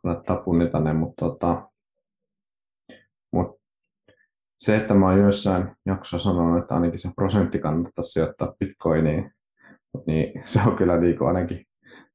kannattaa 0.02 0.36
punnita 0.36 0.80
ne, 0.80 0.92
mutta, 0.92 1.24
tota, 1.26 1.70
mutta 3.32 3.62
se, 4.58 4.76
että 4.76 4.94
mä 4.94 5.06
oon 5.06 5.18
jossain 5.18 5.76
jaksossa 5.86 6.30
sanonut, 6.30 6.62
että 6.62 6.74
ainakin 6.74 6.98
se 6.98 7.10
prosentti 7.14 7.58
kannattaa 7.58 8.02
sijoittaa 8.02 8.54
bitcoiniin, 8.58 9.32
niin 10.06 10.42
se 10.44 10.60
on 10.66 10.76
kyllä 10.76 10.96
niin 10.96 11.22
ainakin 11.22 11.64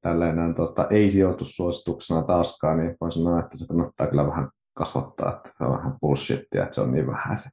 tällainen 0.01 0.53
tota, 0.53 0.88
ei-sijoitussuosituksena 0.89 2.24
taaskaan, 2.24 2.78
niin 2.78 2.97
voin 3.01 3.12
sanoa, 3.12 3.39
että 3.39 3.58
se 3.58 3.68
kannattaa 3.68 4.08
kyllä 4.08 4.28
vähän 4.28 4.49
kasvattaa, 4.76 5.36
että 5.36 5.49
se 5.53 5.63
on 5.63 5.78
vähän 5.78 5.99
bullshittia, 6.01 6.63
että 6.63 6.76
se 6.76 6.82
on 6.82 6.91
niin 6.91 7.07
vähän 7.07 7.38
se. 7.38 7.49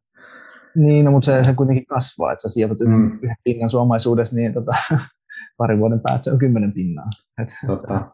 Niin, 0.75 1.05
no, 1.05 1.11
mutta 1.11 1.27
se, 1.27 1.45
se 1.45 1.55
kuitenkin 1.55 1.87
kasvaa, 1.87 2.33
että 2.33 2.43
sä 2.43 2.49
sijoitat 2.49 2.89
mm. 2.89 3.07
yhden 3.07 3.37
pinnan 3.45 3.69
suomaisuudessa, 3.69 4.37
niin 4.37 4.55
tota, 4.55 4.73
parin 5.59 5.79
vuoden 5.79 6.01
päästä 6.01 6.25
se 6.25 6.33
on 6.33 6.39
kymmenen 6.39 6.73
pinnaa. 6.73 7.11
Että 7.41 7.55
tota. 7.67 7.99
se, 7.99 8.05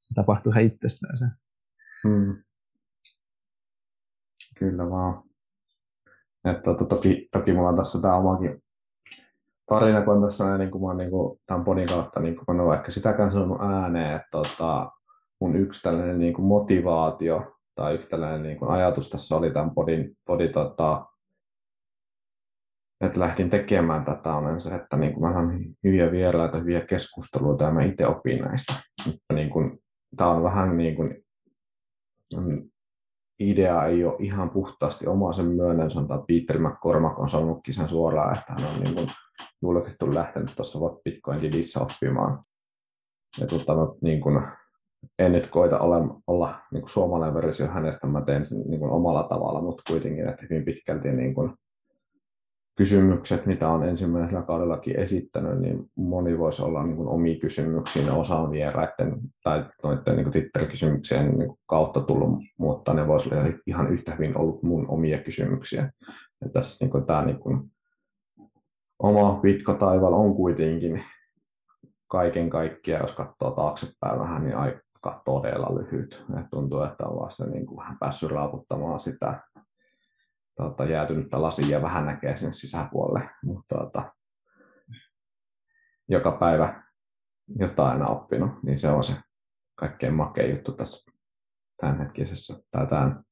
se 0.00 0.14
tapahtuu 0.14 0.52
ihan 0.52 0.64
itsestään 0.64 1.16
se. 1.16 1.24
Mm. 2.04 2.42
Kyllä 4.58 4.90
vaan. 4.90 5.22
Että 6.44 6.74
to, 6.74 6.84
toki, 6.84 7.28
toki 7.32 7.52
mulla 7.52 7.68
on 7.68 7.76
tässä 7.76 8.02
tämä 8.02 8.16
omakin 8.16 8.62
tarina, 9.66 10.02
kun 10.02 10.14
on 10.14 10.22
tässä 10.22 10.58
niin 10.58 10.70
kuin 10.70 10.84
mä 10.84 10.94
niin 10.94 11.10
kuin, 11.10 11.40
tämän 11.46 11.64
podin 11.64 11.88
kautta, 11.88 12.20
niin 12.20 12.36
kuin 12.36 12.44
mä 12.48 12.54
en 12.54 12.60
ole 12.60 12.68
vaikka 12.68 12.90
sitäkään 12.90 13.30
sanonut 13.30 13.62
ääneen, 13.62 14.16
että 14.16 14.28
tota, 14.30 14.90
mun 15.40 15.56
yksi 15.56 15.82
tällainen 15.82 16.18
niin 16.18 16.34
kuin 16.34 16.46
motivaatio 16.46 17.59
tai 17.80 17.94
yksi 17.94 18.10
tällainen 18.10 18.42
niin 18.42 18.58
kuin 18.58 18.70
ajatus 18.70 19.10
tässä 19.10 19.36
oli 19.36 19.50
tämän 19.50 19.70
podin, 19.70 20.16
podin 20.26 20.52
tota, 20.52 21.06
että 23.00 23.20
lähdin 23.20 23.50
tekemään 23.50 24.04
tätä 24.04 24.34
on 24.34 24.60
se, 24.60 24.74
että 24.74 24.96
niin 24.96 25.14
kuin 25.14 25.32
saan 25.32 25.60
hyviä 25.84 26.10
vieraita, 26.10 26.58
hyviä 26.58 26.80
keskusteluita 26.80 27.64
ja 27.64 27.70
mä 27.70 27.82
itse 27.82 28.06
opin 28.06 28.38
näistä. 28.38 28.74
Niin 29.32 29.50
kuin, 29.50 29.78
tämä 30.16 30.30
on 30.30 30.42
vähän 30.42 30.76
niin 30.76 30.96
kuin 30.96 31.24
idea 33.38 33.86
ei 33.86 34.04
ole 34.04 34.16
ihan 34.18 34.50
puhtaasti 34.50 35.06
oma 35.06 35.32
sen 35.32 35.46
myönnän, 35.46 35.90
sanotaan 35.90 36.24
Peter 36.26 36.58
McCormack 36.58 37.18
on 37.18 37.28
sanonutkin 37.28 37.74
sen 37.74 37.88
suoraan, 37.88 38.38
että 38.38 38.52
hän 38.52 38.74
on 38.74 38.80
niin 38.80 38.94
kuin 38.94 39.06
julkisesti 39.62 40.14
lähtenyt 40.14 40.52
tuossa 40.56 40.78
Bitcoin 41.04 41.42
Didissä 41.42 41.80
oppimaan. 41.80 42.44
Ja 43.40 43.46
tuota, 43.46 43.72
niin 44.02 44.20
kuin, 44.20 44.42
en 45.18 45.32
nyt 45.32 45.46
koita 45.46 45.78
olla, 45.78 46.20
olla 46.26 46.54
niin 46.72 46.82
kuin 46.82 46.90
suomalainen 46.90 47.34
versio 47.34 47.66
hänestä, 47.66 48.06
mä 48.06 48.22
teen 48.24 48.44
sen 48.44 48.60
niin 48.60 48.80
kuin 48.80 48.90
omalla 48.90 49.22
tavalla, 49.22 49.62
mutta 49.62 49.82
kuitenkin, 49.88 50.28
että 50.28 50.46
hyvin 50.50 50.64
pitkälti 50.64 51.12
niin 51.12 51.34
kuin, 51.34 51.52
kysymykset, 52.80 53.46
mitä 53.46 53.68
on 53.68 53.88
ensimmäisellä 53.88 54.42
kaudellakin 54.42 55.00
esittänyt, 55.00 55.60
niin 55.60 55.90
moni 55.96 56.38
voisi 56.38 56.62
olla 56.62 56.86
niin 56.86 56.96
kuin 56.96 57.08
omia 57.08 57.38
kysymyksiä, 57.38 58.14
osa 58.14 58.36
on 58.36 58.50
vieraiden 58.50 59.20
tai 59.42 59.64
noiden 59.82 60.16
niin 60.16 60.30
tittelikysymyksien 60.30 61.38
niin 61.38 61.50
kautta 61.66 62.00
tullut, 62.00 62.38
mutta 62.58 62.94
ne 62.94 63.08
voisi 63.08 63.28
olla 63.28 63.42
ihan 63.66 63.92
yhtä 63.92 64.12
hyvin 64.12 64.38
ollut 64.38 64.62
mun 64.62 64.88
omia 64.88 65.18
kysymyksiä. 65.18 65.90
Ja 66.40 66.48
tässä 66.52 66.84
niin 66.84 66.90
kuin, 66.90 67.06
tämä 67.06 67.24
niin 67.24 67.38
kuin, 67.38 67.72
oma 68.98 69.40
pitkä 69.42 69.74
taival 69.74 70.12
on 70.12 70.34
kuitenkin 70.34 71.02
kaiken 72.06 72.50
kaikkiaan, 72.50 73.02
jos 73.02 73.12
katsoo 73.12 73.50
taaksepäin 73.50 74.20
vähän, 74.20 74.44
niin 74.44 74.56
todella 75.24 75.74
lyhyt. 75.74 76.24
Et 76.40 76.46
tuntuu, 76.50 76.82
että 76.82 77.06
on 77.06 77.22
vasta 77.22 77.46
niin 77.46 77.66
kuin 77.66 77.78
vähän 77.78 77.98
päässyt 77.98 78.30
raaputtamaan 78.30 79.00
sitä 79.00 79.40
tuota, 80.56 80.84
jäätynyttä 80.84 81.42
lasia 81.42 81.82
vähän 81.82 82.06
näkee 82.06 82.36
sinne 82.36 82.52
sisäpuolelle, 82.52 83.30
mutta 83.44 83.76
tuota, 83.76 84.14
joka 86.08 86.32
päivä 86.32 86.82
jotain 87.58 87.92
aina 87.92 88.06
oppinut, 88.06 88.62
niin 88.62 88.78
se 88.78 88.90
on 88.90 89.04
se 89.04 89.12
kaikkein 89.74 90.14
makein 90.14 90.50
juttu 90.50 90.72
tässä 90.72 91.12
tämänhetkisessä 91.76 92.54
tai 92.70 92.86
tämän, 92.86 93.24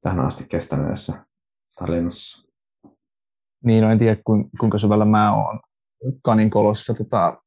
tähän 0.00 0.20
asti 0.20 0.44
kestäneessä 0.50 1.24
tarinassa. 1.78 2.48
Niin, 3.64 3.82
no 3.82 3.90
en 3.90 3.98
tiedä 3.98 4.20
kuinka 4.60 4.78
syvällä 4.78 5.04
mä 5.04 5.36
oon 5.36 5.60
kanin 6.22 6.50
kolossa. 6.50 6.94
Tota, 6.94 7.42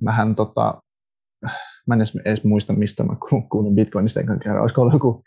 mähän 0.00 0.34
tota, 0.34 0.82
mä 1.86 1.94
en 1.94 2.00
edes, 2.00 2.18
edes 2.24 2.44
muista, 2.44 2.72
mistä 2.72 3.04
mä 3.04 3.16
kuulin 3.50 3.74
Bitcoinista 3.74 4.20
enkä 4.20 4.36
kerran. 4.36 4.60
Olisiko 4.60 4.80
ollut 4.80 4.94
joku 4.94 5.22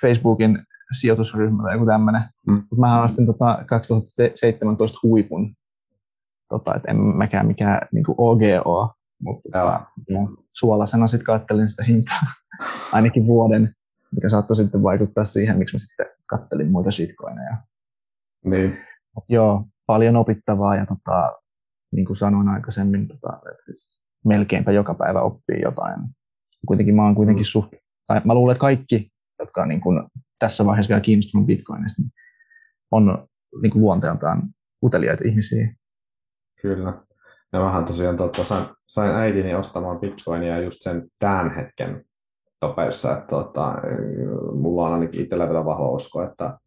Facebookin 0.00 0.58
sijoitusryhmä 1.00 1.62
tai 1.62 1.74
joku 1.74 1.86
tämmöinen. 1.86 2.22
Mm. 2.46 2.62
Mä 2.78 3.02
ostin 3.02 3.26
tota 3.26 3.64
2017 3.66 4.98
huipun, 5.02 5.54
tota, 6.48 6.74
että 6.74 6.90
en 6.90 7.00
mäkään 7.00 7.46
mikään 7.46 7.88
niin 7.92 8.04
OGO 8.18 8.94
mutta 9.22 9.48
tota, 9.52 9.86
suolasena 10.54 11.06
sitten 11.06 11.24
kattelin 11.24 11.68
sitä 11.68 11.84
hintaa 11.84 12.20
ainakin 12.92 13.26
vuoden, 13.26 13.74
mikä 14.14 14.28
saattoi 14.28 14.56
sitten 14.56 14.82
vaikuttaa 14.82 15.24
siihen, 15.24 15.58
miksi 15.58 15.74
mä 15.74 15.78
sitten 15.78 16.06
kattelin 16.26 16.70
muita 16.70 16.90
shitcoineja. 16.90 17.56
Niin. 18.44 18.78
Joo, 19.28 19.64
paljon 19.86 20.16
opittavaa 20.16 20.76
ja 20.76 20.86
tota, 20.86 21.32
niin 21.92 22.06
kuin 22.06 22.16
sanoin 22.16 22.48
aikaisemmin, 22.48 23.08
tota, 23.08 23.36
että 23.36 23.64
siis 23.64 24.02
melkeinpä 24.24 24.72
joka 24.72 24.94
päivä 24.94 25.22
oppii 25.22 25.60
jotain. 25.62 26.00
Kuitenkin 26.66 26.94
mä 26.94 27.04
oon 27.04 27.14
kuitenkin 27.14 27.42
mm. 27.42 27.48
suht, 27.48 27.72
tai 28.06 28.20
mä 28.24 28.34
luulen, 28.34 28.52
että 28.52 28.60
kaikki, 28.60 29.12
jotka 29.38 29.62
on 29.62 29.68
niin 29.68 29.80
kuin 29.80 30.02
tässä 30.38 30.66
vaiheessa 30.66 30.88
vielä 30.88 31.00
kiinnostunut 31.00 31.46
bitcoinista, 31.46 32.02
niin 32.02 32.12
on 32.90 33.28
niin 33.62 33.72
kuin 33.72 33.82
luonteeltaan 33.82 34.42
uteliaita 34.82 35.24
ihmisiä. 35.26 35.74
Kyllä. 36.62 37.02
Ja 37.52 37.60
vähän 37.60 37.84
tosiaan 37.84 38.16
tota, 38.16 38.44
sain, 38.44 38.64
sain 38.88 39.10
äitini 39.10 39.54
ostamaan 39.54 40.00
bitcoinia 40.00 40.60
just 40.60 40.78
sen 40.80 41.08
tämän 41.18 41.50
hetken 41.50 42.04
topeissa, 42.60 43.12
että 43.12 43.26
tota, 43.26 43.74
mulla 44.54 44.86
on 44.86 44.94
ainakin 44.94 45.22
itsellä 45.22 45.46
vielä 45.46 45.64
vahva 45.64 45.90
usko, 45.90 46.22
että 46.22 46.58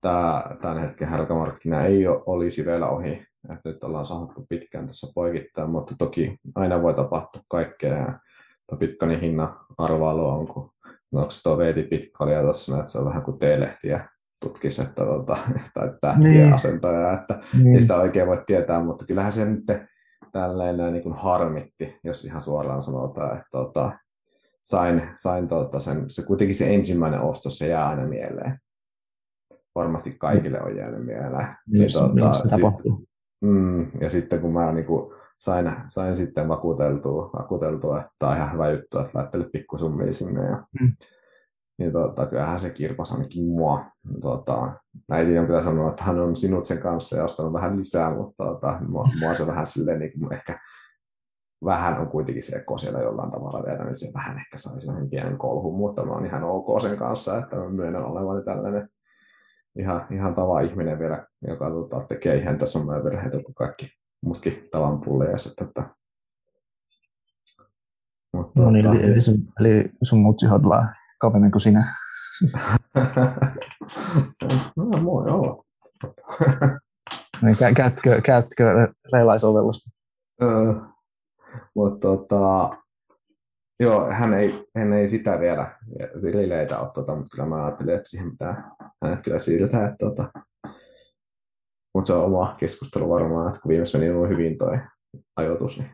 tämä, 0.00 0.44
tämän 0.60 0.78
hetken 0.78 1.08
härkämarkkina 1.08 1.82
ei 1.82 2.06
ole, 2.06 2.22
olisi 2.26 2.64
vielä 2.64 2.88
ohi. 2.88 3.24
Että 3.50 3.68
nyt 3.68 3.84
ollaan 3.84 4.06
saattu 4.06 4.46
pitkään 4.48 4.86
tässä 4.86 5.12
poikittaa, 5.14 5.66
mutta 5.66 5.94
toki 5.98 6.38
aina 6.54 6.82
voi 6.82 6.94
tapahtua 6.94 7.42
kaikkea. 7.48 7.96
Ja 7.96 8.76
Bitcoinin 8.76 9.20
hinnan 9.20 9.56
arvailu 9.78 10.26
on, 10.26 10.46
kun 10.46 10.72
onko 11.12 11.30
se 11.30 11.42
tuo 11.42 11.58
veiti 11.58 11.82
Bitcoinia 11.82 12.42
tuossa, 12.42 12.78
että 12.78 12.92
se 12.92 12.98
on 12.98 13.04
vähän 13.04 13.22
kuin 13.22 13.38
T-lehtiä 13.38 14.08
tutkisi, 14.40 14.82
että, 14.82 15.04
tota, 15.04 15.36
tai 15.74 15.92
tähtien 16.00 16.32
niin. 16.32 16.52
asentoja, 16.52 17.12
että 17.12 17.38
niin. 17.62 17.74
ei 17.74 17.80
sitä 17.80 17.96
oikein 17.96 18.26
voi 18.26 18.42
tietää, 18.46 18.84
mutta 18.84 19.06
kyllähän 19.06 19.32
se 19.32 19.44
nyt 19.44 19.64
tälleen 20.32 20.92
niin 20.92 21.02
kuin 21.02 21.14
harmitti, 21.14 21.98
jos 22.04 22.24
ihan 22.24 22.42
suoraan 22.42 22.82
sanotaan, 22.82 23.32
että 23.32 23.48
tota, 23.50 23.92
sain, 24.64 25.02
sain 25.16 25.48
tota 25.48 25.80
sen, 25.80 26.10
se 26.10 26.26
kuitenkin 26.26 26.56
se 26.56 26.74
ensimmäinen 26.74 27.20
ostos, 27.20 27.58
se 27.58 27.68
jää 27.68 27.88
aina 27.88 28.06
mieleen. 28.06 28.58
Varmasti 29.74 30.16
kaikille 30.18 30.62
on 30.62 30.76
jäänyt 30.76 31.06
mieleen. 31.06 31.46
Niin, 31.66 31.80
niin, 31.80 31.92
tota, 31.92 32.34
sit, 32.34 32.50
mm, 33.42 33.86
ja 34.00 34.10
sitten 34.10 34.40
kun 34.40 34.52
mä 34.52 34.72
niin 34.72 34.86
kuin, 34.86 35.14
sain, 35.38 35.72
sain 35.86 36.16
sitten 36.16 36.48
vakuuteltua, 36.48 37.30
vakuuteltua, 37.38 38.00
että 38.00 38.12
tämä 38.18 38.32
on 38.32 38.38
ihan 38.38 38.52
hyvä 38.52 38.70
juttu, 38.70 38.98
että 38.98 39.18
laittelet 39.18 39.52
pikkusummia 39.52 40.12
sinne. 40.12 40.44
Ja, 40.44 40.66
mm. 40.80 40.92
Niin 41.78 41.92
tota, 41.92 42.26
kyllähän 42.26 42.60
se 42.60 42.70
kirpas 42.70 43.12
ainakin 43.12 43.44
mua. 43.44 43.84
Tota, 44.20 44.72
äiti 45.10 45.38
on 45.38 45.46
kyllä 45.46 45.62
sanonut, 45.62 45.90
että 45.90 46.04
hän 46.04 46.20
on 46.20 46.36
sinut 46.36 46.64
sen 46.64 46.78
kanssa 46.78 47.16
ja 47.16 47.24
ostanut 47.24 47.52
vähän 47.52 47.76
lisää, 47.76 48.14
mutta 48.14 48.44
tota, 48.44 48.78
mua, 48.88 49.08
mua 49.20 49.34
se 49.34 49.46
vähän 49.46 49.66
silleen 49.66 49.98
niin 49.98 50.12
kuin 50.20 50.32
ehkä 50.32 50.58
vähän 51.64 51.98
on 51.98 52.08
kuitenkin 52.08 52.42
se 52.42 52.56
eko 52.56 52.78
siellä 52.78 53.00
jollain 53.00 53.30
tavalla 53.30 53.64
vielä, 53.66 53.84
niin 53.84 53.94
se 53.94 54.06
vähän 54.14 54.36
ehkä 54.36 54.58
sai 54.58 54.80
sen 54.80 55.10
pienen 55.10 55.38
kolhun, 55.38 55.78
mutta 55.78 56.04
mä 56.04 56.12
oon 56.12 56.26
ihan 56.26 56.44
ok 56.44 56.80
sen 56.80 56.96
kanssa, 56.96 57.38
että 57.38 57.56
mä 57.56 57.68
myönnän 57.68 58.04
olevani 58.04 58.44
tällainen 58.44 58.88
ihan, 59.78 60.06
ihan 60.10 60.34
tava 60.34 60.60
ihminen 60.60 60.98
vielä, 60.98 61.26
joka 61.48 61.70
tota, 61.70 62.00
tekee 62.08 62.36
ihan 62.36 62.58
tässä 62.58 62.78
on 62.78 63.04
virheitä 63.04 63.42
kuin 63.42 63.54
kaikki 63.54 63.86
muutkin 64.24 64.68
tavan 64.70 65.00
pullejas. 65.00 65.46
Että, 65.46 65.88
mutta, 68.32 68.62
no 68.62 68.70
niin, 68.70 68.84
tota, 68.84 68.98
eli, 68.98 69.22
sun, 69.22 69.34
eli 69.60 69.90
sun 70.02 70.18
mutsi 70.18 70.46
hodlaa 70.46 70.94
kauemmin 71.20 71.50
kuin 71.50 71.60
sinä. 71.60 71.94
no, 74.76 75.04
voi 75.04 75.30
olla. 75.30 75.64
niin, 77.42 77.74
käytkö, 77.76 78.20
käytkö 78.26 78.92
reilaisovellusta? 79.12 79.90
Öö, 80.42 80.74
mutta 81.74 82.08
tota, 82.08 82.70
joo, 83.80 84.10
hän 84.10 84.34
ei, 84.34 84.64
hän 84.76 84.92
ei 84.92 85.08
sitä 85.08 85.40
vielä 85.40 85.78
rileitä 86.32 86.80
ole, 86.80 86.90
tota, 86.94 87.14
mutta 87.14 87.28
kyllä 87.30 87.48
mä 87.48 87.64
ajattelin, 87.64 87.94
että 87.94 88.08
siihen 88.08 88.30
pitää 88.30 88.70
kyllä 89.24 89.38
siirtää. 89.38 89.88
Että, 89.88 89.96
tota, 89.98 90.30
mutta 91.94 92.06
se 92.06 92.12
on 92.12 92.24
oma 92.24 92.56
keskustelu 92.58 93.08
varmaan, 93.08 93.48
että 93.48 93.60
kun 93.60 93.68
viimeksi 93.68 93.98
meni 93.98 94.12
noin 94.12 94.30
hyvin 94.30 94.58
toi 94.58 94.78
ajoitus, 95.36 95.78
niin 95.78 95.90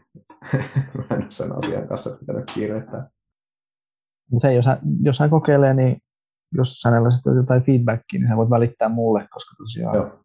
mä 0.99 1.05
en 1.11 1.23
ole 1.23 1.31
sen 1.31 1.59
asian 1.59 1.89
kanssa 1.89 2.19
pitänyt 2.21 2.53
kiireettää. 2.55 3.11
Mutta 4.31 4.51
jos, 4.51 4.67
hän, 4.67 4.79
jos 5.03 5.21
hän 5.21 5.31
kokeilee, 5.31 5.75
niin 5.75 5.97
jos 6.53 6.83
hänellä 6.85 7.11
sitten 7.11 7.31
on 7.31 7.37
jotain 7.37 7.63
feedbackia, 7.63 8.21
niin 8.21 8.29
hän 8.29 8.39
voit 8.39 8.51
välittää 8.51 8.89
mulle, 8.89 9.29
koska 9.31 9.55
tosiaan 9.59 9.97
Joo. 9.97 10.25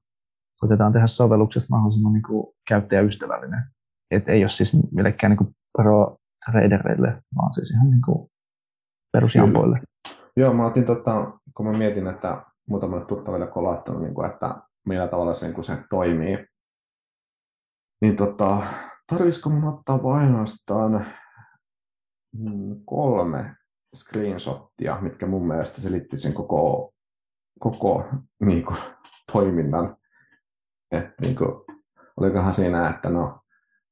koitetaan 0.59 0.93
tehdä 0.93 1.07
sovelluksesta 1.07 1.75
mahdollisimman 1.75 2.13
niin 2.13 2.23
kuin 2.23 2.53
käyttäjäystävällinen. 2.67 3.63
Et 4.11 4.29
ei 4.29 4.43
ole 4.43 4.49
siis 4.49 4.77
millekään 4.91 5.31
niin 5.31 5.37
kuin 5.37 5.55
pro 5.77 6.17
tradereille, 6.51 7.21
vaan 7.35 7.53
siis 7.53 7.71
ihan 7.71 7.89
niin 7.89 8.01
kuin 8.05 8.29
perusjampoille. 9.11 9.79
Joo, 10.37 10.53
mä 10.53 10.65
otin, 10.65 10.85
tota, 10.85 11.39
kun 11.57 11.65
mä 11.65 11.77
mietin, 11.77 12.07
että 12.07 12.45
muutamalle 12.67 13.05
tuttaville 13.05 13.47
kolahtanut, 13.47 14.01
niin 14.01 14.13
kuin, 14.13 14.31
että 14.31 14.55
millä 14.85 15.07
tavalla 15.07 15.33
se, 15.33 15.51
kun 15.51 15.63
se 15.63 15.77
toimii, 15.89 16.47
niin 18.01 18.15
tota, 18.15 18.57
tarvisiko 19.07 19.49
mun 19.49 19.73
ottaa 19.73 20.03
vain 20.03 20.27
ainoastaan 20.27 21.05
mm, 22.37 22.81
kolme 22.85 23.55
screenshottia, 23.95 24.97
mitkä 25.01 25.27
mun 25.27 25.47
mielestä 25.47 25.81
selitti 25.81 26.17
sen 26.17 26.33
koko, 26.33 26.93
koko 27.59 28.05
niin 28.45 28.65
kuin, 28.65 28.77
toiminnan. 29.31 29.97
Et, 30.91 31.09
niin 31.21 31.35
kuin, 31.35 31.49
olikohan 32.17 32.53
siinä, 32.53 32.89
että 32.89 33.09
no, 33.09 33.39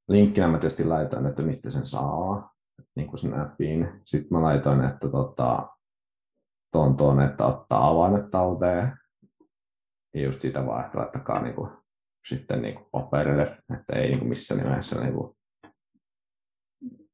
linkkinä 0.08 0.48
mä 0.48 0.58
tietysti 0.58 0.86
laitoin, 0.86 1.26
että 1.26 1.42
mistä 1.42 1.70
sen 1.70 1.86
saa, 1.86 2.54
niin 2.96 3.08
kuin 3.08 3.18
Snapiin. 3.18 4.02
Sitten 4.06 4.38
mä 4.38 4.42
laitoin, 4.42 4.84
että 4.84 5.10
tota, 5.10 5.70
tuon 6.72 6.98
tuon, 6.98 7.22
että 7.22 7.46
ottaa 7.46 7.88
avaimet 7.88 8.30
talteen. 8.30 8.92
Ja 10.14 10.22
just 10.22 10.40
sitä 10.40 10.66
vaan, 10.66 10.86
että 10.86 11.00
laittakaa 11.00 11.54
kuin, 11.54 11.72
sitten 12.28 12.62
niin 12.62 12.76
kuin 12.76 12.88
paperille, 12.92 13.44
että 13.80 13.96
ei 13.96 14.08
niin 14.08 14.20
kuin 14.20 14.30
missään 14.30 14.64
nimessä 14.64 15.02
niin 15.02 15.14
kuin 15.14 15.38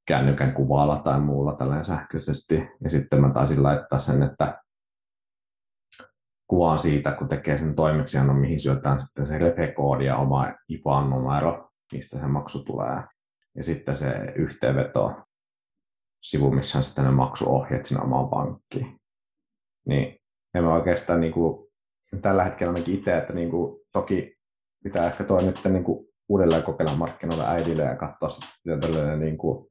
kännykän 0.08 0.54
kuvalla 0.54 0.98
tai 0.98 1.20
muulla 1.20 1.54
tällainen 1.54 1.86
sähköisesti. 1.86 2.70
Ja 2.84 2.90
sitten 2.90 3.22
mä 3.22 3.30
taisin 3.30 3.64
laittaa 3.64 4.00
sen, 4.00 4.24
että 4.24 4.64
kuvaan 6.48 6.80
siitä, 6.80 7.12
kun 7.12 7.28
tekee 7.28 7.58
sen 7.58 7.76
toimeksiannon, 7.76 8.38
mihin 8.38 8.60
syötään 8.60 9.00
sitten 9.00 9.26
se 9.26 9.38
repekoodi 9.38 10.06
ja 10.06 10.18
oma 10.18 10.54
IPAN-numero, 10.70 11.70
mistä 11.94 12.20
se 12.20 12.28
maksu 12.28 12.64
tulee. 12.64 13.04
Ja 13.56 13.64
sitten 13.64 13.98
se 13.98 14.34
yhteenveto 14.36 15.24
sivu, 16.22 16.52
missä 16.52 16.78
on 16.78 16.84
sitten 16.84 17.06
ne 17.06 17.12
maksuohjeet 17.12 17.86
sinne 17.86 18.04
omaan 18.04 18.30
pankkiin. 18.30 19.00
Niin 19.88 20.20
en 20.56 20.64
mä 20.64 20.74
oikeastaan 20.74 21.22
niin 21.22 21.34
kuin, 21.34 21.68
tällä 22.22 22.44
hetkellä 22.44 22.72
ainakin 22.72 22.96
itse, 22.96 23.18
että 23.18 23.34
niin 23.34 23.50
kuin, 23.50 23.80
toki 23.92 24.38
pitää 24.84 25.08
ehkä 25.08 25.24
toi 25.24 25.44
nyt 25.44 25.60
niin 25.64 25.84
kuin, 25.84 26.08
uudelleen 26.30 26.64
kokeilla 26.64 26.96
markkinoilla 26.96 27.50
äidille 27.50 27.84
ja 27.84 27.96
katsoa 27.96 28.30
sitten 28.30 28.80
tällainen 28.80 29.20
niin 29.20 29.38
kuin, 29.38 29.70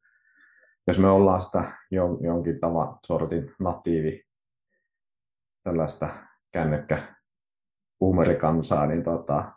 jos 0.86 0.98
me 0.98 1.08
ollaan 1.08 1.40
sitä 1.40 1.64
jonkin 2.20 2.60
tavan 2.60 2.98
sortin 3.06 3.50
natiivi 3.60 4.22
tällaista 5.62 6.08
kännykkä 6.52 6.98
boomerikansaa, 7.98 8.86
niin 8.86 9.02
tota, 9.02 9.52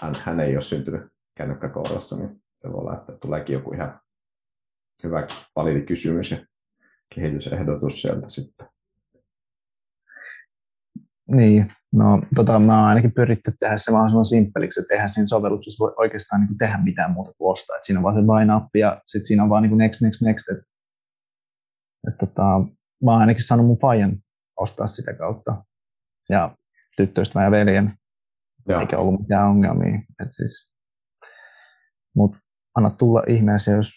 hän, 0.00 0.14
hän 0.22 0.40
ei 0.40 0.54
ole 0.54 0.60
syntynyt 0.60 1.02
kännykkäkourassa, 1.36 2.16
niin 2.16 2.42
se 2.52 2.72
voi 2.72 2.80
olla, 2.80 2.96
että 2.96 3.12
tuleekin 3.12 3.54
joku 3.54 3.72
ihan 3.74 4.00
hyvä 5.04 5.26
validi 5.56 5.82
kysymys 5.82 6.30
ja 6.30 6.36
kehitysehdotus 7.14 8.02
sieltä 8.02 8.28
sitten. 8.28 8.73
Niin, 11.30 11.72
no 11.92 12.22
tota, 12.34 12.58
mä 12.58 12.78
oon 12.78 12.88
ainakin 12.88 13.12
pyritty 13.12 13.52
tehdä 13.60 13.76
se 13.76 13.90
mahdollisimman 13.90 14.24
simppeliksi, 14.24 14.80
että 14.80 14.94
eihän 14.94 15.08
siinä 15.08 15.26
sovelluksessa 15.26 15.84
voi 15.84 15.94
oikeastaan 15.98 16.40
niin 16.40 16.48
kuin 16.48 16.58
tehdä 16.58 16.78
mitään 16.84 17.10
muuta 17.10 17.32
kuin 17.38 17.52
ostaa. 17.52 17.76
Et 17.76 17.84
siinä 17.84 17.98
on 17.98 18.02
vaan 18.02 18.14
se 18.14 18.20
buy-nappi 18.20 18.78
ja 18.78 19.02
sitten 19.06 19.26
siinä 19.26 19.42
on 19.42 19.50
vaan 19.50 19.62
niin 19.62 19.70
kuin 19.70 19.78
next, 19.78 20.00
next, 20.00 20.22
next. 20.22 20.48
Et, 20.48 20.58
et 22.08 22.18
tota, 22.18 22.42
mä 23.04 23.10
oon 23.10 23.20
ainakin 23.20 23.44
saanut 23.44 23.66
mun 23.66 23.80
fajan 23.80 24.16
ostaa 24.60 24.86
sitä 24.86 25.14
kautta. 25.14 25.64
Ja 26.30 26.56
tyttöystä 26.96 27.42
ja 27.42 27.50
veljen. 27.50 27.98
Joo. 28.68 28.80
Eikä 28.80 28.98
ollut 28.98 29.20
mitään 29.20 29.48
ongelmia. 29.48 29.98
Et 30.22 30.28
siis, 30.30 30.74
mut 32.16 32.36
anna 32.74 32.90
tulla 32.90 33.22
ihmeessä, 33.28 33.70
jos 33.70 33.90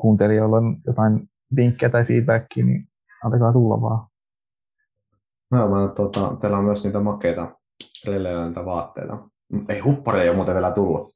kuuntelijoilla 0.00 0.56
on 0.56 0.76
jotain 0.86 1.28
vinkkejä 1.56 1.90
tai 1.90 2.04
feedbackia, 2.04 2.64
niin 2.64 2.88
antakaa 3.24 3.52
tulla 3.52 3.80
vaan. 3.80 4.08
Mä, 5.52 5.58
tota, 5.96 6.36
teillä 6.40 6.58
on 6.58 6.64
myös 6.64 6.84
niitä 6.84 7.00
makeita 7.00 7.56
niitä 8.06 8.64
vaatteita. 8.64 9.28
Ei 9.68 9.80
huppareja 9.80 10.22
ei 10.22 10.28
ole 10.28 10.36
muuten 10.36 10.54
vielä 10.54 10.70
tullut. 10.70 11.08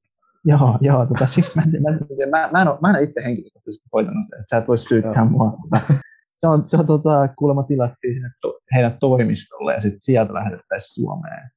Joo, 0.44 0.78
joo 0.80 1.06
tota, 1.06 1.26
siis 1.34 1.56
mä, 1.56 1.62
mä, 1.62 1.90
mä, 2.30 2.48
mä, 2.52 2.62
en 2.62 2.68
ole, 2.68 2.78
mä 2.82 2.88
en 2.88 2.96
ole 2.96 3.02
itse 3.02 3.24
henkilökohtaisesti 3.24 3.88
hoitanut, 3.92 4.24
että 4.24 4.44
sä 4.50 4.56
et 4.56 4.68
voi 4.68 4.78
syyttää 4.78 5.12
joo. 5.14 5.24
mua. 5.24 5.52
Se 6.40 6.46
on, 6.46 6.68
se 6.68 6.76
on 6.76 6.86
tota, 6.86 7.28
kuulemma 7.38 7.62
tilattiin 7.62 8.14
sinne 8.14 8.30
to, 8.40 8.58
heidän 8.74 8.98
toimistolle 9.00 9.74
ja 9.74 9.80
sitten 9.80 10.02
sieltä 10.02 10.34
lähdettäisiin 10.34 11.04
Suomeen. 11.04 11.50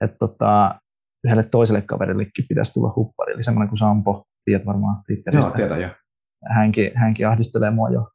Että 0.00 0.16
tota, 0.18 0.74
yhdelle 1.24 1.42
toiselle 1.42 1.82
kaverillekin 1.82 2.44
pitäisi 2.48 2.72
tulla 2.72 2.92
huppari, 2.96 3.32
eli 3.32 3.42
semmoinen 3.42 3.68
kuin 3.68 3.78
Sampo, 3.78 4.24
tiedät 4.44 4.66
varmaan 4.66 5.02
Twitteristä. 5.06 5.46
Joo, 5.46 5.56
tiedän 5.56 5.82
jo. 5.82 5.88
Hänkin, 6.50 6.90
hänkin 6.94 7.28
ahdistelee 7.28 7.70
mua 7.70 7.90
jo, 7.90 8.08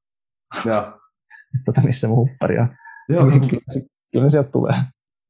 Joo. 0.66 1.00
tota, 1.66 1.82
missä 1.82 2.08
mun 2.08 2.18
huppari 2.18 2.60
on. 2.60 2.70
Joo, 3.10 3.26
Niin, 3.26 3.50
kyllä, 3.50 3.64
se- 3.72 3.88
kyllä 4.12 4.30
sieltä 4.30 4.50
tulee. 4.52 4.76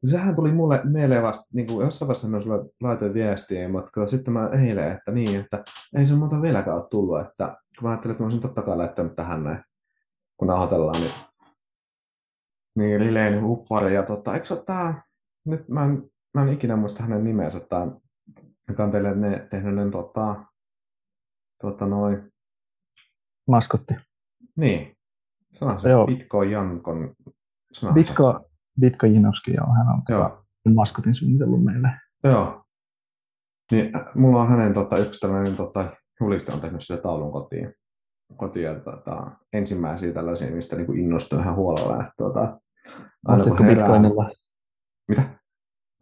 Sehän 0.06 0.36
tuli 0.36 0.52
mulle 0.52 0.82
mieleen 0.84 1.24
vasta, 1.24 1.46
niin 1.54 1.68
kuin 1.68 1.84
jossain 1.86 2.08
vaiheessa 2.08 2.28
mä 2.28 2.40
sulle 2.40 2.70
laitoin 2.82 3.14
viestiä, 3.14 3.70
mutta 3.70 4.08
sitten 4.08 4.34
mä 4.34 4.50
eilen, 4.66 4.92
että 4.92 5.12
niin, 5.12 5.40
että 5.40 5.64
ei 5.98 6.06
se 6.06 6.16
muuta 6.16 6.42
vieläkään 6.42 6.78
ole 6.78 6.88
tullut, 6.90 7.22
että 7.22 7.48
kun 7.48 7.84
mä 7.84 7.90
ajattelin, 7.90 8.12
että 8.12 8.24
mä 8.24 8.26
olisin 8.26 8.42
totta 8.42 8.62
kai 8.62 8.78
laittanut 8.78 9.16
tähän 9.16 9.44
näin, 9.44 9.64
kun 10.38 10.48
nauhoitellaan, 10.48 10.96
niin, 11.02 11.12
niin 12.76 13.02
Lileen 13.02 13.44
huppari, 13.44 13.94
ja 13.94 14.04
tota, 14.04 14.34
eikö 14.34 14.46
se 14.46 14.54
ole 14.54 14.64
tää, 14.66 15.04
nyt 15.46 15.70
mä 15.70 15.86
en, 15.86 16.10
mä 16.34 16.42
en 16.44 16.50
ikinä 16.54 16.76
muista 16.76 17.04
hänen 17.04 17.24
nimensä, 17.24 17.68
tää, 17.70 17.88
joka 18.70 18.84
on 18.84 18.92
teille 18.92 19.16
ne, 19.16 19.48
tehnyt 19.50 19.76
ne, 19.76 19.92
tota, 19.92 20.46
tota 21.62 21.86
noin, 21.86 22.32
Maskotti. 23.48 23.94
niin, 24.56 24.98
sana 25.54 25.78
se, 25.78 25.90
Joo. 25.90 26.06
Bitcoin 26.06 26.52
Jankon. 26.52 27.16
Bitko, 27.94 28.50
Bitko 28.80 29.06
Jinovski, 29.06 29.54
joo, 29.54 29.68
hän 29.78 29.88
on 29.88 30.02
Joo. 30.10 30.44
maskotin 30.76 31.14
suunnitellut 31.14 31.64
meille. 31.64 31.90
Joo. 32.24 32.62
Niin, 33.72 33.92
mulla 34.16 34.42
on 34.42 34.48
hänen 34.48 34.74
tota, 34.74 34.98
yksi 34.98 35.20
tällainen 35.20 35.56
tota, 35.56 35.86
juliste 36.22 36.54
on 36.54 36.60
tehnyt 36.62 36.82
sitä 36.84 37.02
taulun 37.02 37.32
kotiin. 37.32 37.74
kotiin 38.36 38.82
tota, 38.82 39.32
ensimmäisiä 39.54 40.14
tällaisia, 40.14 40.56
mistä 40.56 40.76
niin 40.76 41.00
innostuin 41.00 41.42
ihan 41.42 41.56
huolella. 41.56 41.94
Että, 42.00 42.14
tota, 42.18 42.60
aina 43.28 43.42
Ostitko 43.44 43.58
kun 43.58 43.66
herää... 43.66 43.84
Bitcoinilla? 43.86 44.32
Mitä? 45.08 45.22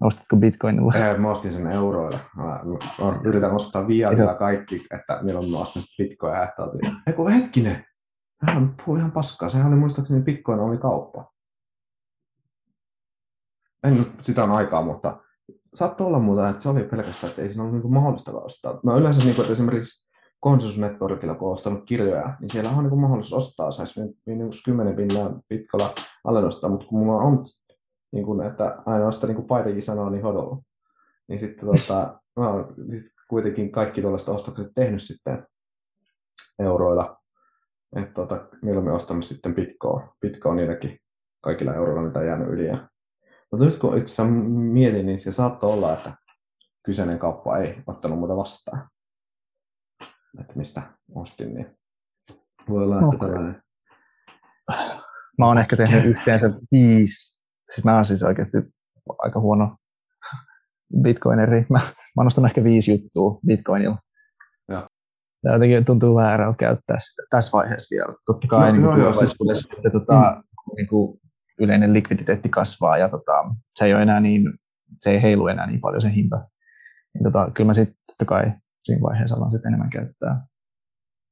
Ostitko 0.01 0.35
Bitcoinilla? 0.35 0.93
Eh, 0.95 1.17
Mä 1.17 1.31
ostin 1.31 1.53
sen 1.53 1.67
euroilla. 1.67 2.19
Mä, 2.35 2.43
mä 2.43 3.19
yritän 3.25 3.51
ostaa 3.51 3.87
viatilla 3.87 4.35
kaikki, 4.35 4.85
että 4.99 5.19
milloin 5.23 5.51
mä 5.51 5.57
ostan 5.59 5.81
sitä 5.81 6.03
bitcoinia. 6.03 6.43
Että 6.43 6.63
otin. 6.63 6.81
Ei 7.07 7.13
kun 7.13 7.31
hetkinen. 7.31 7.85
Hän 8.41 8.75
puhui 8.85 8.99
ihan 8.99 9.11
paskaa. 9.11 9.49
Sehän 9.49 9.67
oli 9.67 9.79
muistaakseni 9.79 10.21
bitcoin 10.21 10.59
oli 10.59 10.77
kauppa. 10.77 11.32
En 13.83 13.97
nyt 13.97 14.11
sitä 14.21 14.43
on 14.43 14.51
aikaa, 14.51 14.81
mutta 14.81 15.19
saattoi 15.73 16.07
olla 16.07 16.19
muuta, 16.19 16.49
että 16.49 16.61
se 16.61 16.69
oli 16.69 16.83
pelkästään, 16.83 17.29
että 17.29 17.41
ei 17.41 17.49
siinä 17.49 17.63
ollut 17.63 17.73
niinku 17.73 17.89
mahdollista 17.89 18.31
ostaa. 18.31 18.79
Mä 18.83 18.95
yleensä 18.95 19.23
niinku, 19.23 19.41
että 19.41 19.51
esimerkiksi 19.51 20.07
Consensus 20.43 20.79
Networkilla, 20.79 21.35
kun 21.35 21.47
on 21.47 21.53
ostanut 21.53 21.83
kirjoja, 21.85 22.37
niin 22.39 22.49
siellä 22.49 22.69
on 22.69 22.83
niinku 22.83 22.95
mahdollisuus 22.95 23.47
ostaa, 23.47 23.71
saisi 23.71 24.01
miinus 24.25 24.63
10 24.65 24.95
pinnaa 24.95 25.39
pitkolla 25.47 25.89
alennusta, 26.23 26.69
mutta 26.69 26.85
kun 26.85 26.99
mulla 26.99 27.21
on 27.21 27.43
niin 28.11 28.25
kuin, 28.25 28.41
että 28.41 28.83
ainoastaan 28.85 29.27
niin 29.27 29.35
kuin 29.35 29.47
Paitakin 29.47 29.81
sanoo, 29.81 30.09
niin 30.09 30.23
hodolla. 30.23 30.57
Niin 31.27 31.39
sitten 31.39 31.69
tota, 31.69 32.19
mä 32.39 32.49
oon 32.49 32.73
sit 32.89 33.03
kuitenkin 33.29 33.71
kaikki 33.71 34.01
tuollaiset 34.01 34.29
ostokset 34.29 34.71
tehnyt 34.75 35.01
sitten 35.01 35.47
euroilla. 36.59 37.17
Että 37.95 38.13
tota, 38.13 38.47
mieluummin 38.61 38.93
ostanut 38.93 39.25
sitten 39.25 39.55
Bitcoin, 39.55 40.09
Bitcoin 40.21 40.55
niilläkin 40.57 40.99
kaikilla 41.41 41.73
euroilla, 41.73 42.07
mitä 42.07 42.19
on 42.19 42.27
jäänyt 42.27 42.49
yli. 42.49 42.67
Ja... 42.67 42.89
Mutta 43.53 43.65
nyt 43.65 43.79
kun 43.79 43.97
itse 43.97 44.13
asiassa 44.13 44.33
mietin, 44.73 45.05
niin 45.05 45.19
se 45.19 45.31
saattoi 45.31 45.73
olla, 45.73 45.93
että 45.93 46.13
kyseinen 46.85 47.19
kauppa 47.19 47.57
ei 47.57 47.83
ottanut 47.87 48.19
muuta 48.19 48.37
vastaan. 48.37 48.89
Että 50.39 50.53
mistä 50.55 50.81
ostin, 51.15 51.53
niin 51.53 51.77
voi 52.69 52.83
olla, 52.83 52.95
että 52.95 53.17
tällainen... 53.25 53.63
Mä 55.37 55.45
oon 55.45 55.57
ehkä 55.57 55.75
tehnyt 55.75 56.05
yhteensä 56.05 56.49
viisi, 56.71 57.45
siis 57.71 57.85
mä 57.85 57.95
oon 57.95 58.05
siis 58.05 58.23
oikeasti 58.23 58.57
aika 59.17 59.39
huono 59.39 59.77
bitcoineri. 61.01 61.65
Mä, 61.69 61.79
mä 61.79 62.17
oon 62.17 62.27
ostanut 62.27 62.51
ehkä 62.51 62.63
viisi 62.63 62.91
juttua 62.91 63.39
bitcoinilla. 63.47 63.97
Joo. 64.69 64.87
Ja 65.43 65.53
jotenkin 65.53 65.85
tuntuu 65.85 66.15
väärältä 66.15 66.57
käyttää 66.57 66.97
sitä 66.99 67.23
tässä 67.29 67.51
vaiheessa 67.57 67.95
vielä. 67.95 68.15
Totta 68.25 68.47
kai 68.47 68.67
Joo, 68.67 68.71
niin 68.71 68.83
joo, 68.83 68.91
kuin 68.93 69.03
joo, 69.03 69.13
siis- 69.13 69.37
tulevaisuudessa 69.37 69.73
että, 69.77 69.99
tota, 69.99 70.43
niin 70.77 70.87
kuin 70.87 71.19
yleinen 71.59 71.93
likviditeetti 71.93 72.49
kasvaa 72.49 72.97
ja 72.97 73.09
tota, 73.09 73.55
se 73.75 73.85
ei 73.85 73.93
ole 73.93 74.01
enää 74.01 74.19
niin, 74.19 74.53
se 74.99 75.11
ei 75.11 75.21
heilu 75.21 75.47
enää 75.47 75.67
niin 75.67 75.81
paljon 75.81 76.01
se 76.01 76.13
hinta. 76.13 76.47
Niin, 77.13 77.23
tota, 77.23 77.51
kyllä 77.53 77.67
mä 77.67 77.73
sitten 77.73 77.95
totta 78.07 78.25
kai 78.25 78.51
siinä 78.83 79.01
vaiheessa 79.01 79.35
alan 79.35 79.51
sitten 79.51 79.69
enemmän 79.69 79.89
käyttää. 79.89 80.45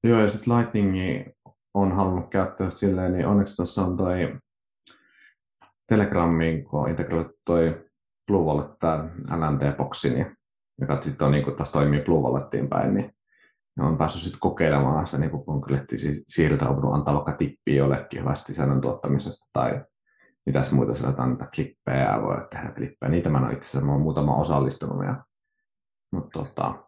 Joo, 0.04 0.20
ja 0.20 0.30
sitten 0.30 0.58
Lightningi 0.58 1.26
on 1.74 1.92
halunnut 1.92 2.30
käyttää 2.30 2.70
silleen, 2.70 3.14
niin 3.14 3.28
onneksi 3.28 3.56
tuossa 3.56 3.82
on 3.82 3.98
toi 3.98 4.38
Telegramiin, 5.88 6.64
kun 6.64 6.82
on 6.82 6.90
integroitu 6.90 7.32
toi 7.46 7.86
Blue 8.28 8.46
Wallet, 8.46 8.80
tämä 8.80 9.10
LNT-boksi, 9.36 10.10
niin, 10.10 10.38
joka 10.82 11.02
sitten 11.02 11.26
on, 11.26 11.32
niin 11.32 11.44
kuin, 11.44 11.56
taas 11.56 11.72
toimii 11.72 12.02
Blue 12.02 12.22
Wallettiin 12.22 12.70
päin, 12.70 12.94
niin 12.94 13.12
ne 13.78 13.84
on 13.84 13.98
päässyt 13.98 14.22
sitten 14.22 14.40
kokeilemaan 14.40 15.08
sitä 15.08 15.18
niin 15.18 15.32
siirtää, 16.28 16.70
on 16.70 16.76
voinut 16.76 16.94
antaa 16.94 17.14
vaikka 17.14 17.32
tippiä 17.32 17.76
jollekin 17.76 18.20
hyvästä 18.20 18.48
sisällön 18.48 18.82
tuottamisesta 18.82 19.50
tai 19.54 19.84
mitäs 20.46 20.72
muita 20.72 20.94
sillä 20.94 21.10
jotain 21.10 21.30
niitä 21.30 21.48
klippejä, 21.56 22.22
voi 22.22 22.48
tehdä 22.50 22.72
klippejä. 22.72 23.10
Niitä 23.12 23.30
mä 23.30 23.38
en 23.38 23.44
itse 23.54 23.58
asiassa, 23.70 23.86
mä 23.86 23.92
oon 23.92 24.02
muutama 24.02 24.36
osallistunut. 24.36 25.06
Ja, 25.06 25.26
mutta 26.12 26.40
tota, 26.40 26.88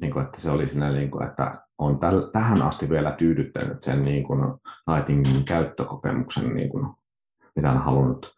niin 0.00 0.12
kuin, 0.12 0.24
että 0.24 0.40
se 0.40 0.50
oli 0.50 0.68
siinä, 0.68 0.90
niin 0.90 1.10
kuin, 1.10 1.26
että 1.26 1.66
on 1.78 1.98
täl, 1.98 2.20
tähän 2.32 2.62
asti 2.62 2.88
vielä 2.90 3.12
tyydyttänyt 3.12 3.82
sen 3.82 4.04
niin 4.04 4.26
kuin, 4.26 4.40
Lightningin 4.86 5.44
käyttökokemuksen, 5.44 6.54
niin 6.54 6.70
kuin, 6.70 6.94
mitä 7.56 7.70
on 7.70 7.78
halunnut 7.78 8.32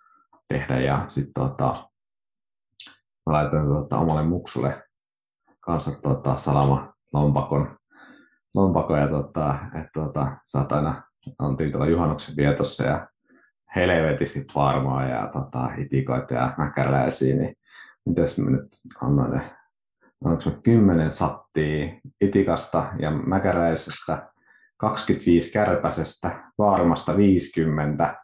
tehdä. 0.48 0.80
Ja 0.80 1.04
sitten 1.08 1.34
tota, 1.34 1.74
mä 3.26 3.32
laitoin 3.32 3.68
tota, 3.68 3.98
omalle 3.98 4.22
muksulle 4.22 4.82
kanssa 5.60 6.00
tota, 6.02 6.36
salama 6.36 6.94
lompakon, 7.12 7.78
lompakon 8.56 8.98
ja 8.98 9.08
tota, 9.08 9.54
että 9.74 9.90
tota, 9.94 10.26
saat 10.44 10.72
aina, 10.72 11.02
oltiin 11.38 11.72
tuolla 11.72 11.90
juhannuksen 11.90 12.36
vietossa 12.36 12.84
ja 12.84 13.08
helvetisti 13.76 14.54
varmaa 14.54 15.04
ja 15.04 15.28
tota, 15.32 15.68
itikoita 15.78 16.34
ja 16.34 16.54
mäkäläisiä, 16.58 17.36
niin 17.36 17.54
mitäs 18.06 18.38
mä 18.38 18.50
nyt 18.50 18.68
annoin 19.02 19.30
ne, 19.30 19.40
onko 20.24 20.42
mä 20.46 20.56
10 20.62 21.10
sattia 21.10 21.88
itikasta 22.20 22.84
ja 22.98 23.10
mäkäräisestä, 23.10 24.32
25 24.76 25.52
kärpäsestä, 25.52 26.30
vaarmasta 26.58 27.16
50 27.16 28.16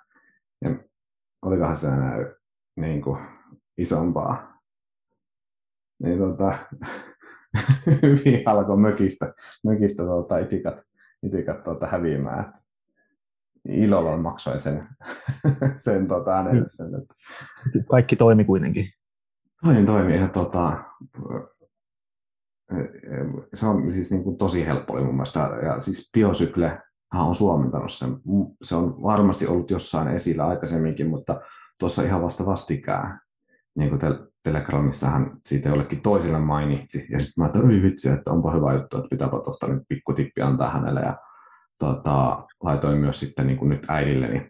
ja 0.64 0.70
olikohan 1.42 1.76
se 1.76 1.86
enää 1.86 2.16
niin 2.76 3.02
kuin, 3.02 3.18
isompaa. 3.78 4.60
Niin 6.02 6.18
tota, 6.18 6.52
hyvin 8.02 8.42
alkoi 8.46 8.76
mökistä, 8.76 9.32
mökistä 9.64 10.02
tuota, 10.02 10.38
itikat, 10.38 10.82
itikat 11.22 11.62
tuota, 11.62 11.86
häviämään. 11.86 12.52
Ilolla 13.68 14.16
maksoin 14.16 14.60
sen, 14.60 14.86
sen 15.84 16.08
tota, 16.08 16.36
äänelle 16.36 16.64
sen, 16.66 16.86
että 16.86 17.14
Kaikki 17.90 18.16
toimi 18.16 18.44
kuitenkin. 18.44 18.90
Toinen 19.64 19.86
toimii 19.86 20.16
ihan 20.16 20.30
tota, 20.30 20.72
se 23.54 23.66
on 23.66 23.90
siis 23.90 24.10
niin 24.10 24.24
kuin 24.24 24.38
tosi 24.38 24.66
helppo 24.66 24.92
oli 24.92 25.04
mun 25.04 25.14
mielestä. 25.14 25.40
Ja 25.62 25.80
siis 25.80 26.10
Biosykle 26.14 26.82
on 27.14 27.34
suomentanut 27.34 27.92
sen. 27.92 28.10
Se 28.62 28.74
on 28.74 29.02
varmasti 29.02 29.46
ollut 29.46 29.70
jossain 29.70 30.08
esillä 30.08 30.46
aikaisemminkin, 30.46 31.08
mutta 31.08 31.40
tuossa 31.78 32.02
ihan 32.02 32.22
vasta 32.22 32.46
vastikään. 32.46 33.20
Niin 33.76 33.90
kuin 33.90 34.00
tel- 34.00 34.26
Telegramissahan 34.44 35.40
siitä 35.44 35.68
jollekin 35.68 36.00
toiselle 36.00 36.38
mainitsi. 36.38 37.06
Ja 37.10 37.20
sitten 37.20 37.42
mä 37.42 37.44
ajattelin, 37.44 37.82
vitsi, 37.82 38.08
että 38.08 38.30
onpa 38.30 38.52
hyvä 38.52 38.74
juttu, 38.74 38.96
että 38.96 39.08
pitääpä 39.10 39.40
tuosta 39.44 39.66
nyt 39.66 39.82
pikku 39.88 40.12
tippi 40.12 40.42
antaa 40.42 40.70
hänelle. 40.70 41.00
Ja 41.00 41.16
tota, 41.78 42.46
laitoin 42.62 42.98
myös 42.98 43.20
sitten 43.20 43.46
niin 43.46 43.58
kuin 43.58 43.68
nyt 43.68 43.86
äidilleni 43.88 44.48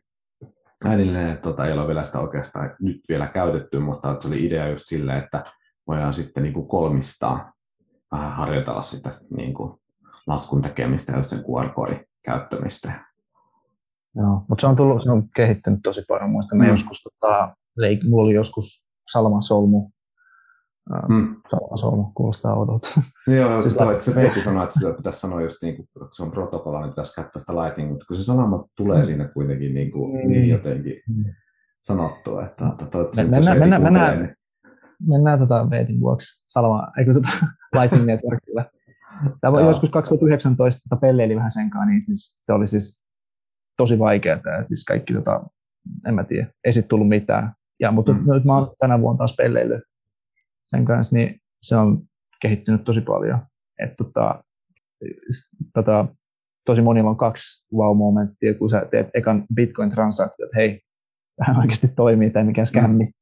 äidille, 0.85 1.33
että 1.33 1.43
tota, 1.43 1.67
ei 1.67 1.73
ole 1.73 1.87
vielä 1.87 2.05
sitä 2.05 2.21
oikeastaan 2.21 2.71
nyt 2.81 3.01
vielä 3.09 3.27
käytetty, 3.27 3.79
mutta 3.79 4.17
se 4.21 4.29
oli 4.29 4.47
idea 4.47 4.69
just 4.69 4.85
silleen, 4.87 5.19
että 5.19 5.45
voidaan 5.87 6.13
sitten 6.13 6.43
niin 6.43 6.53
kuin 6.53 6.69
kolmistaa 6.69 7.53
vähän 8.13 8.33
harjoitella 8.33 8.83
sitä 8.83 9.11
niin 9.37 9.55
kuin 9.55 9.81
laskun 10.27 10.63
tekemistä 10.63 11.13
ja 11.13 11.23
sen 11.23 11.39
QR-koodin 11.39 12.07
käyttämistä. 12.25 12.93
Joo, 14.17 14.45
mutta 14.49 14.61
se 14.61 14.67
on, 14.67 14.77
tullut, 14.77 15.03
se 15.05 15.11
on 15.11 15.29
kehittynyt 15.37 15.81
tosi 15.83 16.03
paljon. 16.09 16.31
Muistan, 16.31 16.59
mä 16.59 16.65
Mm. 16.65 16.71
joskus, 16.71 17.03
tota, 17.03 17.57
leik, 17.77 18.01
mulla 18.09 18.25
oli 18.25 18.35
joskus 18.35 18.89
Salman 19.13 19.43
solmu. 19.43 19.91
Ää, 20.93 21.03
Hmm. 21.09 21.37
Salman 21.51 21.79
solmu 21.79 22.05
kuulostaa 22.15 22.55
oudolta. 22.55 22.89
Joo, 23.39 23.63
Siis 23.63 23.75
toi, 23.75 23.93
että 23.93 24.05
se 24.05 24.15
Veeti 24.15 24.41
sanoi, 24.41 24.63
että 24.65 24.79
sitä 24.79 24.95
pitäisi 24.97 25.21
sanoa 25.21 25.43
just 25.43 25.57
niin 25.63 25.77
kuin, 25.77 25.87
että 26.05 26.17
se 26.17 26.23
on 26.23 26.31
protokolla, 26.31 26.81
niin 26.81 26.91
pitäisi 26.91 27.15
käyttää 27.15 27.41
sitä 27.41 27.57
Lightning, 27.63 27.91
mutta 27.91 28.05
kun 28.09 28.17
se 28.17 28.25
sanoma 28.25 28.65
tulee 28.77 28.99
Mm. 28.99 29.05
siinä 29.05 29.29
kuitenkin 29.29 29.75
niin, 29.75 29.93
kuin, 29.93 30.23
Mm. 30.25 30.29
niin 30.31 30.49
jotenkin 30.49 31.01
Mm. 31.09 31.25
sanottua, 31.81 32.45
että, 32.47 32.65
että 32.67 32.87
toivottavasti 32.87 33.31
Mennään- 33.31 33.45
Veeti 33.45 33.61
mennään- 33.61 33.83
kuuntelee, 33.83 34.09
mennään- 34.09 34.27
niin- 34.27 34.37
Mennään 35.09 35.39
tota 35.39 35.71
Veetin 35.71 36.01
vuoksi 36.01 36.45
Salma, 36.49 36.89
eikö 36.99 37.13
tota 37.13 37.29
Lightning 37.81 38.07
Networkilla. 38.07 38.65
Tämä 39.41 39.59
Joo. 39.61 39.69
joskus 39.69 39.91
2019 39.91 40.83
tota 40.89 41.01
pelleili 41.01 41.37
vähän 41.37 41.51
sen 41.51 41.71
kanssa, 41.71 41.91
niin 41.91 42.05
siis, 42.05 42.41
se 42.47 42.53
oli 42.53 42.67
siis 42.67 43.11
tosi 43.77 43.99
vaikeaa. 43.99 44.39
Siis 44.69 44.85
kaikki, 44.85 45.15
tota, 45.15 45.41
en 46.09 46.15
mä 46.15 46.25
tiedä, 46.25 46.47
ei 46.65 46.73
sit 46.73 46.89
tullut 46.89 47.09
mitään. 47.09 47.53
Ja, 47.81 47.91
mutta 47.91 48.13
Mm. 48.13 48.19
mm. 48.19 48.33
nyt 48.33 48.45
mä 48.45 48.59
oon 48.59 48.75
tänä 48.79 49.01
vuonna 49.01 49.19
taas 49.19 49.35
pelleillyt 49.39 49.83
sen 50.67 50.85
kanssa, 50.85 51.17
niin 51.17 51.41
se 51.63 51.77
on 51.77 52.03
kehittynyt 52.43 52.85
tosi 52.85 53.01
paljon. 53.01 53.47
Et, 53.79 53.91
tota, 53.97 54.45
tota, 55.75 56.07
tosi 56.67 56.83
monilla 56.83 57.11
on 57.11 57.17
kaksi 57.17 57.67
wow-momenttia, 57.75 58.59
kun 58.59 58.71
sä 58.71 58.87
teet 58.91 59.11
ekan 59.15 59.47
Bitcoin-transaktion, 59.55 60.45
että 60.45 60.57
hei, 60.57 60.81
tähän 61.37 61.61
oikeasti 61.61 61.89
toimii, 61.89 62.31
tai 62.31 62.45
mikä 62.45 62.65
skämmi. 62.65 63.05
Mm. 63.05 63.13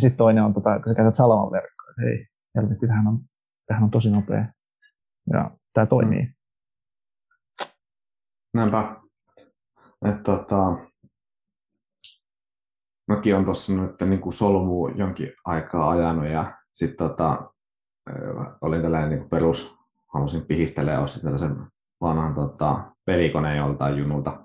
Sitten 0.00 0.18
toinen 0.18 0.44
on, 0.44 0.54
tota, 0.54 0.80
kun 0.80 0.92
sä 0.92 0.94
käytät 0.94 1.14
salaman 1.14 1.52
verkkoa, 1.52 1.90
että 1.90 2.02
hei, 2.02 2.26
helvetti, 2.56 2.86
tähän 2.86 3.06
on, 3.06 3.20
tähän 3.66 3.82
on 3.82 3.90
tosi 3.90 4.10
nopea. 4.10 4.52
Ja 5.32 5.50
tämä 5.74 5.86
toimii. 5.86 6.22
Mm. 6.22 6.32
Näinpä. 8.54 8.96
Että 10.04 10.22
tota, 10.22 10.76
mäkin 13.08 13.36
on 13.36 13.44
tuossa 13.44 13.72
nyt 13.82 14.00
niin 14.00 14.20
kuin 14.20 14.98
jonkin 14.98 15.32
aikaa 15.44 15.90
ajanut 15.90 16.28
ja 16.28 16.44
sitten 16.72 17.08
tota, 17.08 17.52
olin 18.60 18.82
tällainen 18.82 19.10
niin 19.10 19.28
perus, 19.28 19.78
halusin 20.14 20.46
pihistellä 20.46 20.92
ja 20.92 21.00
ostin 21.00 21.22
tällaisen 21.22 21.56
vanhan 22.00 22.34
tota, 22.34 22.92
pelikoneen 23.04 23.56
joltain 23.56 23.96
junulta. 23.96 24.44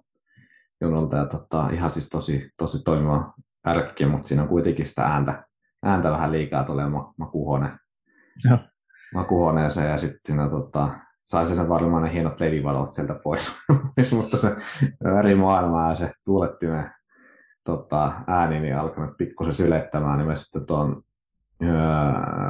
junulta 0.81 1.17
ja 1.17 1.25
tota, 1.25 1.69
ihan 1.69 1.89
siis 1.89 2.09
tosi, 2.09 2.49
tosi 2.57 2.83
toimiva 2.83 3.33
ärkki, 3.67 4.05
mutta 4.05 4.27
siinä 4.27 4.41
on 4.43 4.49
kuitenkin 4.49 4.85
sitä 4.85 5.03
ääntä, 5.03 5.47
ääntä 5.83 6.11
vähän 6.11 6.31
liikaa 6.31 6.63
tulee 6.63 6.85
makuhuone, 7.17 7.77
makuhuoneeseen 9.13 9.91
ja 9.91 9.97
sitten 9.97 10.19
siinä 10.25 10.49
tota, 10.49 10.89
sai 11.25 11.47
sen 11.47 11.69
varmaan 11.69 12.03
ne 12.03 12.13
hienot 12.13 12.39
ledivalot 12.39 12.93
sieltä 12.93 13.19
pois, 13.23 13.51
mutta 14.17 14.37
se 14.37 14.55
värimaailma 15.03 15.89
ja 15.89 15.95
se 15.95 16.11
tuulettimen 16.25 16.85
tota, 17.63 18.11
ääni 18.27 18.59
niin 18.59 18.77
alkanut 18.77 19.17
pikkusen 19.17 19.53
sylettämään, 19.53 20.17
niin 20.17 20.27
mä 20.27 20.35
sitten 20.35 20.65
tuon 20.65 21.03
öö, 21.63 21.69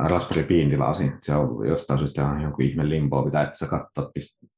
Raspberry 0.08 0.44
Pin 0.44 0.70
tilasin. 0.70 1.18
Se 1.22 1.36
on 1.36 1.68
jostain 1.68 2.00
syystä 2.00 2.28
on 2.28 2.42
jonkun 2.42 2.66
ihme 2.66 2.90
limboa, 2.90 3.26
mitä 3.26 3.42
et 3.42 3.54
sä 3.54 3.68
katsoa, 3.68 4.12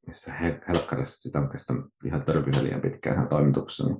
missä 0.07 0.33
helkkarissa 0.67 1.21
sitä 1.21 1.39
on 1.39 1.49
kestänyt 1.49 1.85
ihan 2.05 2.25
törkyisen 2.25 2.63
liian 2.63 2.81
pitkään 2.81 3.15
sen 3.15 3.27
toimituksessa. 3.27 3.85
Niin. 3.85 3.97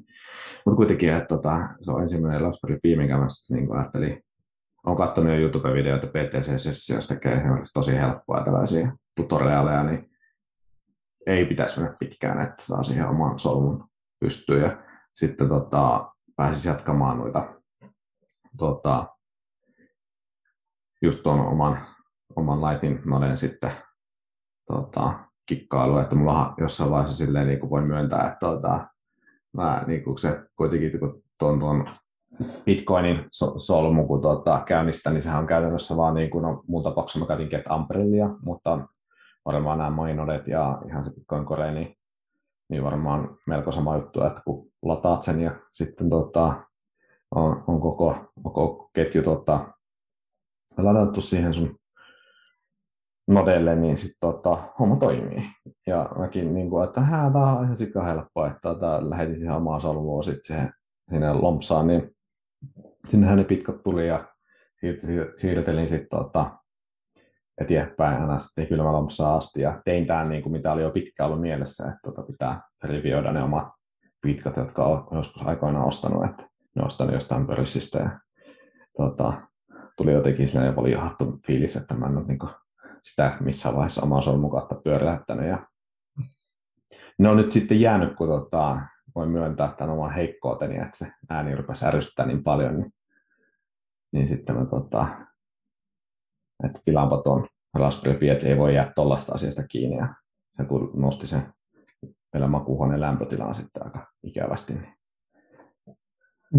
Mutta 0.65 0.77
kuitenkin, 0.77 1.09
että 1.09 1.27
tota, 1.27 1.57
se 1.81 1.91
on 1.91 2.01
ensimmäinen 2.01 2.41
Raspberry 2.41 2.79
Pi, 2.83 2.95
minkä 2.95 3.17
mä 3.17 3.25
sitten 3.29 3.57
niin 3.57 3.75
ajattelin, 3.75 4.23
olen 4.85 4.97
katsonut 4.97 5.31
jo 5.31 5.39
YouTube-videoita 5.39 6.07
PTC-sessioista, 6.07 7.13
tekee 7.13 7.41
tosi 7.73 7.95
helppoa 7.95 8.43
tällaisia 8.43 8.91
tutoriaaleja, 9.15 9.83
niin 9.83 10.09
ei 11.27 11.45
pitäisi 11.45 11.79
mennä 11.79 11.95
pitkään, 11.99 12.41
että 12.41 12.63
saa 12.63 12.83
siihen 12.83 13.07
oman 13.07 13.39
solmun 13.39 13.87
pystyyn. 14.19 14.61
Ja 14.61 14.83
sitten 15.15 15.49
tota, 15.49 16.11
pääsisi 16.35 16.67
jatkamaan 16.67 17.17
noita 17.17 17.53
tota, 18.57 19.16
just 21.01 21.23
tuon 21.23 21.39
oman, 21.39 21.79
oman 22.35 22.61
Lightin 22.61 23.01
noden 23.05 23.37
sitten 23.37 23.71
tota, 24.67 25.13
kikkailu, 25.45 25.97
että 25.97 26.15
mulla 26.15 26.53
jossain 26.57 26.91
vaiheessa 26.91 27.17
silleen 27.17 27.47
niin 27.47 27.59
kuin 27.59 27.69
voin 27.69 27.87
myöntää, 27.87 28.23
että 28.23 28.39
tota, 28.39 28.87
mä, 29.53 29.83
niin 29.87 30.03
kuin 30.03 30.17
se 30.17 30.43
kuitenkin 30.55 30.99
kun 30.99 31.23
tuon, 31.39 31.59
tuon 31.59 31.85
Bitcoinin 32.65 33.25
solmu, 33.57 34.07
kun 34.07 34.21
tota, 34.21 34.63
käynnistä, 34.65 35.09
niin 35.09 35.21
sehän 35.21 35.39
on 35.39 35.47
käytännössä 35.47 35.97
vaan 35.97 36.13
niin 36.13 36.29
kuin, 36.29 36.41
no, 36.41 36.63
muun 36.67 36.83
tapauksessa 36.83 37.19
mä 37.19 37.25
käytin 37.25 37.47
Get 37.47 37.65
mutta 38.41 38.79
varmaan 39.45 39.77
nämä 39.77 39.89
mainodet 39.89 40.47
ja 40.47 40.81
ihan 40.87 41.03
se 41.03 41.13
Bitcoin 41.13 41.45
Core, 41.45 41.71
niin, 41.71 41.97
niin 42.69 42.83
varmaan 42.83 43.37
melko 43.47 43.71
sama 43.71 43.95
juttu, 43.95 44.23
että 44.23 44.41
kun 44.45 44.71
lataat 44.81 45.21
sen 45.21 45.41
ja 45.41 45.51
sitten 45.71 46.09
tota, 46.09 46.53
on, 47.35 47.63
on 47.67 47.81
koko, 47.81 48.15
koko 48.43 48.89
ketju 48.93 49.23
tota, 49.23 49.59
ladattu 50.77 51.21
siihen 51.21 51.53
sun 51.53 51.79
nodelle, 53.27 53.75
niin 53.75 53.97
sitten 53.97 54.17
tota, 54.19 54.57
homma 54.79 54.95
toimii. 54.95 55.43
Ja 55.87 56.09
mäkin, 56.17 56.53
niin 56.53 56.69
kuin, 56.69 56.83
että 56.83 57.01
tämä 57.33 57.53
on 57.53 57.63
ihan 57.63 57.75
sika 57.75 58.03
helppoa, 58.03 58.47
että 58.47 58.59
tota, 58.61 59.09
lähetin 59.09 59.37
siihen 59.37 59.55
omaa 59.55 59.79
solmua 59.79 60.21
sitten 60.21 60.69
sinne 61.09 61.33
lompsaan, 61.33 61.87
niin 61.87 62.15
sinnehän 63.07 63.37
ne 63.37 63.43
pitkät 63.43 63.83
tuli 63.83 64.07
ja 64.07 64.27
siirtelin 65.35 65.87
sitten 65.87 66.19
tota, 66.19 66.45
eteenpäin 67.61 68.21
aina 68.21 68.37
sitten 68.37 68.67
kylmälompsaan 68.67 69.37
asti 69.37 69.61
ja 69.61 69.81
tein 69.85 70.07
tämän, 70.07 70.29
niin 70.29 70.43
kuin 70.43 70.53
mitä 70.53 70.73
oli 70.73 70.81
jo 70.81 70.91
pitkään 70.91 71.29
ollut 71.29 71.41
mielessä, 71.41 71.83
että 71.83 71.99
tota, 72.03 72.23
pitää 72.23 72.61
verifioida 72.83 73.31
ne 73.31 73.43
omat 73.43 73.67
pitkät, 74.21 74.57
jotka 74.57 74.85
olen 74.85 75.03
joskus 75.11 75.47
aikoinaan 75.47 75.87
ostanut, 75.87 76.25
että 76.25 76.43
ne 76.75 76.83
ostanut 76.83 77.13
jostain 77.13 77.47
pörssistä 77.47 77.99
ja 77.99 78.19
tota, 78.97 79.46
tuli 79.97 80.13
jotenkin 80.13 80.47
sellainen 80.47 80.75
foliohattu 80.75 81.39
fiilis, 81.47 81.75
että 81.75 81.95
mä 81.95 82.05
en 82.05 82.17
ole 82.17 82.25
niin 82.27 82.39
kuin, 82.39 82.49
sitä 83.01 83.37
missään 83.39 83.75
vaiheessa 83.75 84.01
omaa 84.01 84.21
solmukautta 84.21 84.81
pyöräyttänyt. 84.83 85.47
Ja 85.47 85.59
ne 87.19 87.29
on 87.29 87.37
nyt 87.37 87.51
sitten 87.51 87.81
jäänyt, 87.81 88.15
kun 88.15 88.27
tota, 88.27 88.81
voin 89.15 89.29
myöntää 89.29 89.73
tämän 89.77 89.93
oman 89.93 90.13
heikkouteni, 90.13 90.75
että 90.75 90.97
se 90.97 91.11
ääni 91.29 91.55
rupesi 91.55 91.85
ärsyttää 91.85 92.25
niin 92.25 92.43
paljon, 92.43 92.75
niin, 92.75 92.93
niin 94.13 94.27
sitten 94.27 94.55
mä 94.55 94.65
tota, 94.65 95.07
että 96.63 96.79
tilaanpa 96.83 97.21
tuon 97.21 97.47
Raspberry 97.73 98.19
Pi, 98.19 98.29
että 98.29 98.47
ei 98.47 98.57
voi 98.57 98.75
jäädä 98.75 98.91
tuollaista 98.95 99.33
asiasta 99.35 99.63
kiinni. 99.71 99.97
Ja 99.97 100.07
se 100.57 100.63
kun 100.63 100.91
nosti 100.95 101.27
sen 101.27 101.53
meillä 102.33 102.47
makuuhuoneen 102.47 103.01
lämpötilaan 103.01 103.55
sitten 103.55 103.85
aika 103.85 104.11
ikävästi. 104.23 104.73
Niin. 104.73 104.93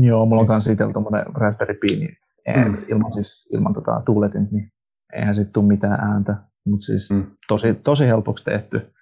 Joo, 0.07 0.27
mulla 0.27 0.43
on 0.43 0.49
myös 0.49 0.67
itsellä 0.67 0.93
tuommoinen 0.93 1.27
Raspberry 1.35 1.75
Pi, 1.75 1.97
niin 1.97 2.17
mm. 2.57 2.77
ilman, 2.89 3.13
siis, 3.13 3.49
ilman 3.53 3.75
tota, 3.75 4.03
tuuletin, 4.07 4.49
niin 4.51 4.73
eihän 5.13 5.35
sitten 5.35 5.53
tule 5.53 5.67
mitään 5.67 6.01
ääntä. 6.01 6.37
Mutta 6.67 6.85
siis 6.85 7.11
mm. 7.11 7.27
tosi, 7.49 7.75
tosi 7.75 8.07
helpoksi 8.07 8.45
tehty. 8.45 8.93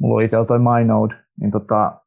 Mulla 0.00 0.14
on 0.14 0.22
itsellä 0.22 0.44
toi 0.44 0.58
MyNode, 0.58 1.14
niin 1.40 1.50
tota, 1.50 2.00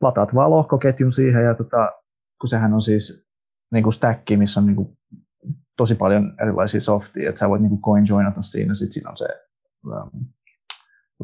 lataat 0.00 0.34
vaan 0.34 0.50
lohkoketjun 0.50 1.12
siihen 1.12 1.44
ja 1.44 1.54
tota, 1.54 1.92
kun 2.40 2.48
sehän 2.48 2.74
on 2.74 2.80
siis 2.80 3.28
niin 3.72 3.82
kuin 3.82 3.92
stack, 3.92 4.22
missä 4.36 4.60
on 4.60 4.66
niin 4.66 4.76
kuin 4.76 4.98
tosi 5.76 5.94
paljon 5.94 6.34
erilaisia 6.42 6.80
softia, 6.80 7.28
että 7.28 7.38
sä 7.38 7.48
voit 7.48 7.62
niin 7.62 7.82
coin 7.82 8.06
joinata 8.08 8.42
siinä, 8.42 8.74
sitten 8.74 8.92
siinä 8.92 9.10
on 9.10 9.16
se 9.16 9.26
um, 9.86 10.26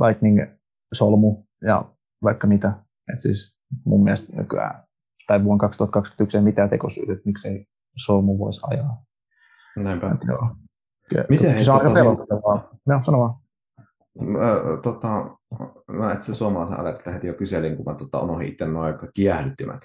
Lightning-solmu 0.00 1.46
ja 1.62 1.94
vaikka 2.22 2.46
mitä. 2.46 2.72
Et 3.12 3.20
siis 3.20 3.62
mun 3.84 4.04
mielestä 4.04 4.36
nykyään, 4.36 4.84
tai 5.26 5.44
vuonna 5.44 5.60
2021 5.60 6.36
ei 6.36 6.42
mitään 6.42 6.70
tekosyyt, 6.70 7.10
että 7.10 7.22
miksei 7.24 7.66
solmu 8.07 8.38
voisi 8.38 8.61
ajaa. 8.70 9.05
Näinpä. 9.76 10.11
Et 10.11 10.28
joo. 10.28 10.49
Miten 11.28 11.55
hei, 11.55 11.64
se 11.64 11.70
on 11.70 11.78
tota, 11.78 11.88
aika 11.88 12.01
pelottavaa. 12.01 12.70
Joo, 12.86 13.03
sano 13.03 13.18
vaan. 13.18 13.34
Mä, 14.20 14.61
tota, 14.82 15.36
mä 15.86 16.12
itse 16.12 16.34
suomalaisen 16.34 16.80
alettelin 16.80 17.14
heti 17.14 17.26
jo 17.26 17.34
kyselin, 17.34 17.76
kun 17.76 17.84
mä 17.84 17.94
tota, 17.94 18.20
unohdin 18.20 18.49
itse 18.49 18.66
noin 18.66 18.94
kiehdyttimet 19.14 19.80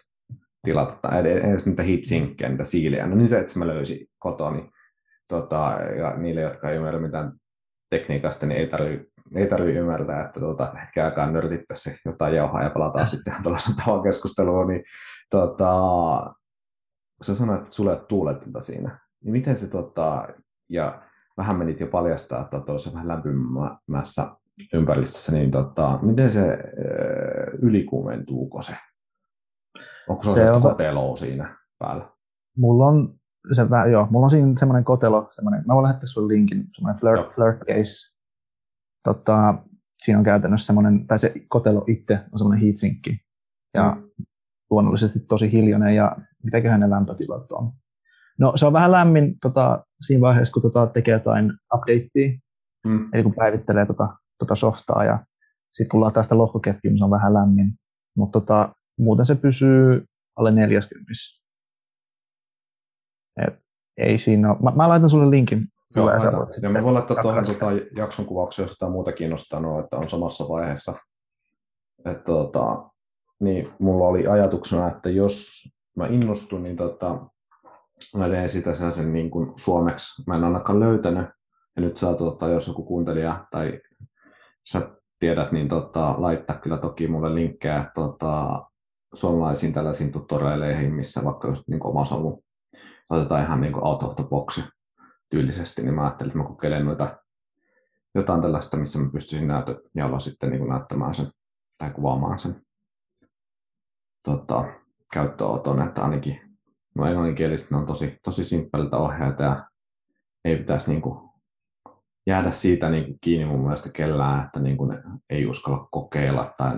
tilata, 0.64 0.98
tai 1.02 1.20
edes 1.20 1.66
niitä 1.66 1.84
heatsinkkejä, 1.84 2.50
niitä 2.50 2.64
siilejä. 2.64 3.08
No 3.08 3.16
niitä 3.16 3.40
itse 3.40 3.60
mä 3.60 3.68
löysin 3.68 4.08
kotoni. 4.20 4.70
Tota, 5.28 5.78
ja 5.98 6.18
niille, 6.18 6.42
jotka 6.42 6.70
ei 6.70 6.76
ymmärrä 6.76 7.00
mitään 7.00 7.34
tekniikasta, 7.90 8.46
niin 8.46 8.60
ei 8.60 8.68
tarvitse 8.68 9.14
ei 9.36 9.48
tarvi 9.48 9.72
ymmärtää, 9.72 10.26
että 10.26 10.40
tuota, 10.40 10.74
hetken 10.82 11.06
aikaa 11.06 11.32
nörtittäisi 11.32 12.02
jotain 12.06 12.36
jauhaa 12.36 12.64
ja 12.64 12.70
palataan 12.70 13.08
sitten 13.08 13.34
tuollaisen 13.44 13.76
tavan 13.76 14.04
keskusteluun, 14.04 14.68
niin 14.68 14.84
tota, 15.30 15.74
sä 17.24 17.36
sanoit, 17.36 17.60
että 17.60 17.72
sulle 17.72 17.96
tuuletinta 18.08 18.60
siinä, 18.60 19.00
niin 19.24 19.32
miten 19.32 19.58
se, 19.58 19.68
tota, 19.68 20.28
ja 20.70 21.02
vähän 21.38 21.58
menit 21.58 21.80
jo 21.80 21.88
paljastaa, 21.88 22.42
että 22.42 22.60
tuossa 22.60 22.94
vähän 22.94 23.08
lämpimässä 23.08 24.36
ympäristössä, 24.74 25.32
niin 25.32 25.52
tota, 25.52 26.00
miten 26.02 26.32
se 26.32 26.58
ylikuumentuuko 27.62 28.62
se? 28.62 28.74
Onko 30.10 30.24
se, 30.24 30.34
se 30.34 30.52
on 30.52 30.62
koteloa 30.62 31.16
siinä 31.16 31.56
päällä? 31.80 32.10
Mulla 32.58 32.86
on, 32.86 33.20
se, 33.52 33.62
joo, 33.92 34.08
mulla 34.12 34.26
on 34.26 34.30
siinä 34.30 34.54
semmoinen 34.60 34.84
kotelo, 34.84 35.30
semmoinen, 35.32 35.64
mä 35.68 35.74
voin 35.74 35.84
lähettää 35.84 36.08
sulle 36.08 36.34
linkin, 36.34 36.68
semmoinen 36.76 37.00
flirt, 37.00 37.36
flirt 37.36 37.60
case. 37.60 38.18
Tota, 39.04 39.64
siinä 40.04 40.20
on 40.20 40.26
käytännössä 40.26 40.66
semmoinen, 40.66 41.08
tai 41.08 41.20
se 41.20 41.34
kotelo 41.48 41.84
itse 41.88 42.20
on 42.32 42.40
semmoinen 42.40 42.66
heatsinkki. 42.66 43.18
Ja 43.74 43.96
mm. 43.96 44.26
Luonnollisesti 44.70 45.20
tosi 45.20 45.52
hiljainen 45.52 45.96
ja 45.96 46.16
mitäköhän 46.44 46.80
ne 46.80 46.90
lämpötilat 46.90 47.52
on. 47.52 47.72
No 48.40 48.54
se 48.56 48.66
on 48.66 48.74
vähän 48.74 48.92
lämmin 48.92 49.40
tota, 49.42 49.86
siinä 50.02 50.22
vaiheessa, 50.22 50.54
kun 50.54 50.62
tota, 50.62 50.88
tekee 50.88 51.14
jotain 51.14 51.54
updatea, 51.76 52.40
mm. 52.86 53.10
eli 53.14 53.24
kun 53.24 53.34
päivittelee 53.36 53.86
tota, 53.86 54.18
tota 54.40 54.56
softaa 54.56 55.04
ja 55.04 55.26
sitten 55.74 55.90
kun 55.90 56.02
lataa 56.02 56.24
sitä 56.24 56.38
lohkoketjua, 56.38 56.92
niin 56.92 56.98
se 56.98 57.04
on 57.04 57.12
vähän 57.12 57.34
lämmin. 57.34 57.74
Mutta 58.18 58.40
tota, 58.40 58.76
muuten 59.00 59.26
se 59.26 59.36
pysyy 59.36 60.06
alle 60.36 60.52
40. 60.52 61.12
Et 63.38 63.60
ei 63.98 64.18
siinä 64.18 64.52
ole. 64.52 64.60
Mä, 64.62 64.72
mä 64.76 64.90
laitan 64.90 65.10
sulle 65.10 65.30
linkin. 65.30 65.68
Joo, 65.96 66.10
ja, 66.10 66.20
ja 66.62 66.70
me 66.70 66.84
voin 66.84 66.94
laittaa 66.94 67.22
tuohon 67.22 67.46
tuota 67.46 67.66
jakson 67.96 68.26
kuvauksia, 68.26 68.64
jos 68.64 68.72
jotain 68.72 68.92
muuta 68.92 69.12
kiinnostaa, 69.12 69.60
no, 69.60 69.80
että 69.80 69.98
on 69.98 70.10
samassa 70.10 70.44
vaiheessa. 70.50 70.94
Et, 72.06 72.24
tota, 72.24 72.90
niin, 73.44 73.74
mulla 73.80 74.08
oli 74.08 74.28
ajatuksena, 74.28 74.88
että 74.88 75.10
jos 75.10 75.64
mä 75.98 76.08
innostun, 76.08 76.64
niin 76.64 76.76
tota, 76.76 77.26
mä 78.16 78.30
teen 78.30 78.50
sitä 78.50 78.76
sellaisen 78.76 79.14
niin 79.14 79.32
kuin 79.32 79.54
suomeksi. 79.56 80.24
Mä 80.28 80.36
en 80.36 80.44
ainakaan 80.44 80.80
löytänyt. 80.80 81.28
Ja 81.76 81.82
nyt 81.82 81.98
saa, 81.98 82.14
tota, 82.14 82.48
jos 82.48 82.68
joku 82.68 82.84
kuuntelija 82.84 83.46
tai 83.52 83.80
sä 84.72 84.90
tiedät, 85.20 85.52
niin 85.52 85.68
tota, 85.68 86.16
laittaa 86.18 86.58
kyllä 86.58 86.78
toki 86.78 87.08
mulle 87.08 87.36
linkkejä 87.36 87.86
tota, 87.96 88.64
suomalaisiin 89.14 89.74
tällaisiin 89.74 90.12
tutorialeihin, 90.12 90.94
missä 90.94 91.24
vaikka 91.24 91.48
just 91.48 91.64
niin 91.68 91.88
oma 91.88 92.06
solu 92.06 92.44
otetaan 93.10 93.44
ihan 93.44 93.62
niin 93.62 93.74
kuin 93.74 93.84
out 93.84 94.04
of 94.04 94.16
the 94.16 94.24
box 94.24 94.70
tyylisesti, 95.30 95.82
niin 95.82 95.94
mä 95.94 96.04
ajattelin, 96.04 96.30
että 96.30 96.40
mä 96.40 96.48
kokeilen 96.48 96.86
noita 96.86 97.18
jotain 98.16 98.42
tällaista, 98.42 98.78
missä 98.78 99.00
mä 99.00 99.10
pystyisin 99.12 99.48
näytöjalla 99.48 100.20
sitten 100.20 100.50
niin 100.50 100.60
kuin 100.60 100.70
näyttämään 100.70 101.14
sen 101.14 101.26
tai 101.78 101.92
kuvaamaan 101.92 102.40
sen 102.40 102.62
tota, 104.24 104.66
käyttöönoton, 105.14 105.82
että 105.82 106.02
ainakin 106.02 106.42
no 106.96 107.06
englanninkielistä 107.06 107.76
ne 107.76 107.82
on 107.82 107.88
tosi, 107.88 108.20
tosi 108.24 108.44
simppeliltä 108.44 108.98
ohjeita 108.98 109.44
ja 109.44 109.68
ei 110.46 110.58
pitäisi 110.58 110.92
niin 110.92 111.02
kuin 111.02 111.30
jäädä 112.28 112.52
siitä 112.52 112.90
niin 112.90 113.06
kuin 113.06 113.18
kiinni 113.22 113.46
mun 113.46 113.62
mielestä 113.62 113.90
kellään, 113.94 114.46
että 114.46 114.60
niin 114.60 114.78
kuin 114.78 114.98
ei 115.30 115.46
uskalla 115.46 115.88
kokeilla 115.92 116.54
tai 116.58 116.72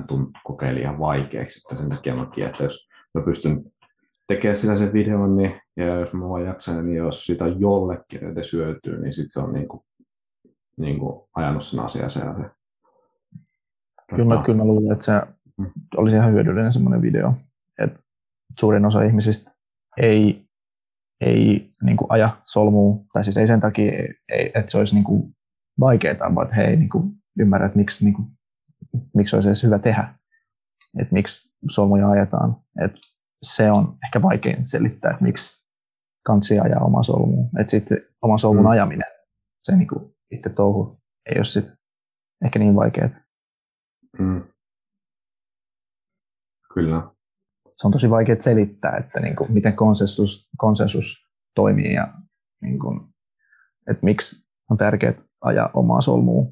kokeilla 0.43 0.79
ihan 0.79 0.99
vaikeaksi. 0.99 1.59
Että 1.59 1.75
sen 1.75 1.89
takia 1.89 2.15
mäkin, 2.15 2.45
että 2.45 2.63
jos 2.63 2.87
mä 3.13 3.21
pystyn 3.21 3.63
tekemään 4.27 4.55
sillä 4.55 4.75
sen 4.75 4.93
videon, 4.93 5.37
niin, 5.37 5.61
ja 5.77 5.85
jos 5.85 6.13
mä 6.13 6.29
vaan 6.29 6.45
jaksan, 6.45 6.85
niin 6.85 6.97
jos 6.97 7.25
sitä 7.25 7.45
jollekin 7.47 8.23
edes 8.23 8.53
hyötyy, 8.53 9.01
niin 9.01 9.13
sitten 9.13 9.31
se 9.31 9.39
on 9.39 9.53
niin 9.53 9.67
kuin, 9.67 9.81
niin 10.77 10.99
kuin 10.99 11.27
ajanut 11.35 11.63
sen 11.63 11.79
asian 11.79 12.09
se. 12.09 12.19
Kyllä, 14.15 14.43
kyllä 14.45 14.57
mä 14.57 14.65
luulen, 14.65 14.91
että 14.91 15.05
se 15.05 15.34
olisi 15.97 16.15
ihan 16.15 16.31
hyödyllinen 16.31 16.73
semmoinen 16.73 17.01
video. 17.01 17.33
Että 17.79 17.99
suurin 18.59 18.85
osa 18.85 19.01
ihmisistä 19.01 19.51
ei, 19.97 20.45
ei 21.21 21.73
niin 21.83 21.97
kuin 21.97 22.07
aja 22.09 22.37
solmuun, 22.45 23.05
tai 23.13 23.23
siis 23.23 23.37
ei 23.37 23.47
sen 23.47 23.61
takia, 23.61 23.91
ei, 24.29 24.51
että 24.55 24.71
se 24.71 24.77
olisi 24.77 24.95
niin 24.95 25.03
kuin 25.03 25.35
vaikeaa, 25.79 26.35
vaan 26.35 26.45
että 26.47 26.55
he 26.55 26.63
ei 26.63 26.75
niin 26.75 26.89
kuin 26.89 27.11
ymmärrä, 27.39 27.65
että 27.65 27.77
miksi, 27.77 28.05
niin 28.05 28.13
kuin, 28.13 28.27
miksi 29.13 29.35
olisi 29.35 29.49
edes 29.49 29.63
hyvä 29.63 29.79
tehdä, 29.79 30.13
että 30.99 31.13
miksi 31.13 31.49
solmuja 31.69 32.09
ajetaan. 32.09 32.57
Että 32.85 32.99
se 33.43 33.71
on 33.71 33.93
ehkä 34.05 34.21
vaikein 34.21 34.69
selittää, 34.69 35.11
että 35.11 35.23
miksi 35.23 35.65
kansi 36.25 36.59
ajaa 36.59 36.85
oma 36.85 37.03
solmuun. 37.03 37.49
Että 37.59 37.71
sitten 37.71 37.97
oma 38.21 38.37
solmun 38.37 38.63
mm. 38.63 38.69
ajaminen, 38.69 39.07
se 39.63 39.75
niin 39.75 39.87
kuin 39.87 40.15
itse 40.31 40.49
touhu, 40.49 40.99
ei 41.25 41.37
ole 41.37 41.43
sitten 41.43 41.77
ehkä 42.45 42.59
niin 42.59 42.75
vaikeaa. 42.75 43.09
Mm. 44.19 44.43
Kyllä. 46.75 47.09
Se 47.77 47.87
on 47.87 47.91
tosi 47.91 48.09
vaikea 48.09 48.35
selittää, 48.39 48.97
että 48.97 49.19
niin 49.19 49.35
kuin, 49.35 49.51
miten 49.51 49.75
konsensus, 49.75 50.49
konsensus 50.57 51.15
toimii 51.55 51.93
ja 51.93 52.13
niin 52.61 52.79
kuin, 52.79 52.99
että 53.89 54.05
miksi 54.05 54.49
on 54.69 54.77
tärkeää 54.77 55.13
ajaa 55.41 55.69
omaa 55.73 56.01
solmua 56.01 56.45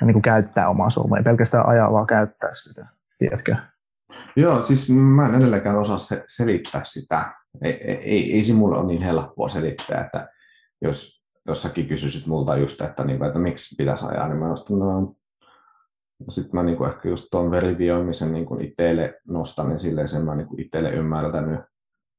ja 0.00 0.06
niin 0.06 0.12
kuin 0.12 0.22
käyttää 0.22 0.68
omaa 0.68 0.90
solmua. 0.90 1.16
Ei 1.16 1.24
pelkästään 1.24 1.68
ajaa, 1.68 1.92
vaan 1.92 2.06
käyttää 2.06 2.50
sitä, 2.52 2.86
tiedätkö? 3.18 3.56
Joo, 4.36 4.62
siis 4.62 4.90
mä 4.90 5.28
en 5.28 5.34
edelleenkään 5.34 5.78
osaa 5.78 5.98
se, 5.98 6.24
selittää 6.28 6.84
sitä. 6.84 7.34
Ei, 7.62 7.72
ei, 7.84 8.32
ei 8.32 8.42
se 8.42 8.54
mulle 8.54 8.78
ole 8.78 8.86
niin 8.86 9.02
helppoa 9.02 9.48
selittää, 9.48 10.04
että 10.04 10.28
jos 10.82 11.26
jossakin 11.48 11.88
kysyisit 11.88 12.26
multa 12.26 12.56
just, 12.56 12.80
että, 12.80 13.04
niin, 13.04 13.24
että 13.24 13.38
miksi 13.38 13.74
pitäisi 13.74 14.06
ajaa, 14.06 14.28
niin 14.28 14.38
mä 14.38 14.48
nostan, 14.48 14.78
no, 14.78 15.14
sitten 16.28 16.50
mä 16.52 16.62
niin 16.62 16.76
kuin 16.76 16.90
ehkä 16.90 17.08
just 17.08 17.28
tuon 17.30 17.50
verifioimisen 17.50 18.32
niin 18.32 18.60
itselle 18.60 19.20
nostan, 19.28 19.68
niin 19.68 19.78
silleen 19.78 20.08
sen 20.08 20.24
mä 20.24 20.34
niin 20.34 20.46
kuin 20.46 20.60
itselle 20.60 20.90
ymmärtänyt. 20.90 21.60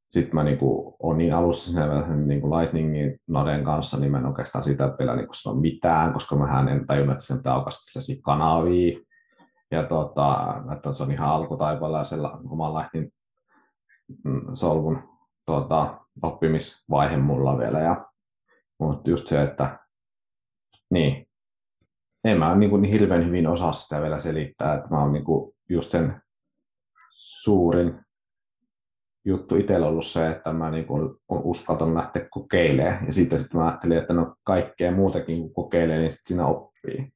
Sitten 0.09 0.35
mä 0.35 0.43
niin 0.43 0.57
kuin, 0.57 0.95
on 0.99 1.17
niin 1.17 1.35
alussa 1.35 1.73
sen 1.73 2.27
niin 2.27 2.41
kuin 2.41 2.51
Lightningin 2.51 3.19
noden 3.27 3.63
kanssa, 3.63 3.99
niin 3.99 4.11
mä 4.11 4.17
en 4.17 4.25
oikeastaan 4.25 4.63
sitä 4.63 4.95
vielä 4.99 5.15
niin 5.15 5.27
kuin 5.27 5.35
sano 5.35 5.55
mitään, 5.55 6.13
koska 6.13 6.35
mä 6.35 6.65
en 6.71 6.85
tajunnut, 6.85 7.13
että 7.13 7.25
sen 7.25 7.37
pitää 7.37 7.53
aukasta 7.53 7.99
kanavia. 8.23 8.99
Ja 9.71 9.83
tota, 9.83 10.55
että 10.75 10.93
se 10.93 11.03
on 11.03 11.11
ihan 11.11 11.29
alkutaipalla 11.29 11.97
ja 11.97 12.03
sella 12.03 12.39
oma 12.49 12.79
Lightning 12.79 13.09
mm, 14.23 14.41
solvun 14.53 14.99
tuota, 15.45 15.99
oppimisvaihe 16.21 17.17
mulla 17.17 17.57
vielä. 17.57 17.79
Ja, 17.79 18.05
mutta 18.79 19.09
just 19.09 19.27
se, 19.27 19.41
että 19.41 19.79
niin, 20.89 21.27
en 22.25 22.37
mä 22.37 22.55
niin, 22.55 22.69
kuin 22.69 22.83
hirveän 22.83 23.27
hyvin 23.27 23.47
osaa 23.47 23.73
sitä 23.73 24.01
vielä 24.01 24.19
selittää, 24.19 24.73
että 24.73 24.89
mä 24.89 25.01
oon 25.01 25.13
niin 25.13 25.25
kuin 25.25 25.55
just 25.69 25.91
sen 25.91 26.21
suurin 27.09 27.99
juttu 29.25 29.55
itsellä 29.55 29.87
ollut 29.87 30.05
se, 30.05 30.29
että 30.29 30.53
mä 30.53 30.71
niin 30.71 30.85
kuin 30.85 31.01
olen 31.27 31.43
uskaltanut 31.43 31.95
lähteä 31.95 32.27
kokeilemaan. 32.29 33.05
Ja 33.05 33.13
sitten 33.13 33.39
sitten 33.39 33.59
mä 33.59 33.67
ajattelin, 33.67 33.97
että 33.97 34.13
no 34.13 34.35
kaikkea 34.43 34.91
muutakin 34.91 35.39
kuin 35.39 35.53
kokeilee, 35.53 35.99
niin 35.99 36.11
sitten 36.11 36.27
siinä 36.27 36.45
oppii. 36.45 37.11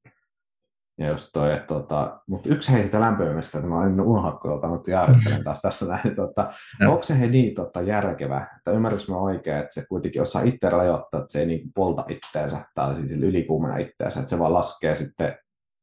Ja 1.00 1.08
jos 1.08 1.32
toi, 1.32 1.54
että, 1.54 1.66
tota, 1.66 2.22
mutta 2.28 2.50
yksi 2.50 2.72
hei 2.72 2.84
sitä 2.84 3.00
lämpöimestä, 3.00 3.58
että 3.58 3.70
mä 3.70 3.80
olin 3.80 4.02
unohakkoilta, 4.02 4.68
mutta 4.68 4.91
jäärittelen 4.91 5.43
taas 5.43 5.62
tässä 5.62 5.86
näin, 5.86 6.08
että, 6.08 6.22
tota, 6.22 6.50
onko 6.88 7.04
se 7.04 7.20
he 7.20 7.28
niin 7.28 7.56
tota, 7.56 7.82
järkevä, 7.82 8.47
että 8.58 8.72
ymmärrätkö 8.72 9.12
mä 9.12 9.18
oikein, 9.18 9.58
että 9.58 9.74
se 9.74 9.86
kuitenkin 9.89 10.22
osaa 10.22 10.41
itse 10.41 10.70
rajoittaa, 10.70 11.20
että 11.22 11.32
se 11.32 11.39
ei 11.39 11.45
niin 11.45 11.74
polta 11.76 12.06
itteensä 12.10 12.58
tai 12.76 12.95
siis 12.95 13.22
ylikuumena 13.22 13.78
itteensä, 13.78 14.20
että 14.20 14.30
se 14.30 14.39
vaan 14.39 14.54
laskee 14.54 14.95
sitten 14.95 15.38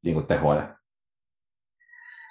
niin 0.04 0.14
kuin 0.14 0.26
tehoja. 0.26 0.76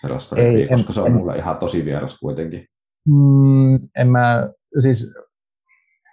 Se 0.01 0.41
ei, 0.41 0.67
koska 0.67 0.87
en, 0.89 0.93
se 0.93 1.01
on 1.01 1.07
en, 1.07 1.13
mulle 1.13 1.35
ihan 1.35 1.57
tosi 1.57 1.85
vieras 1.85 2.19
kuitenkin. 2.19 2.65
Mm, 3.07 3.75
en 3.95 4.07
mä, 4.07 4.49
siis 4.79 5.13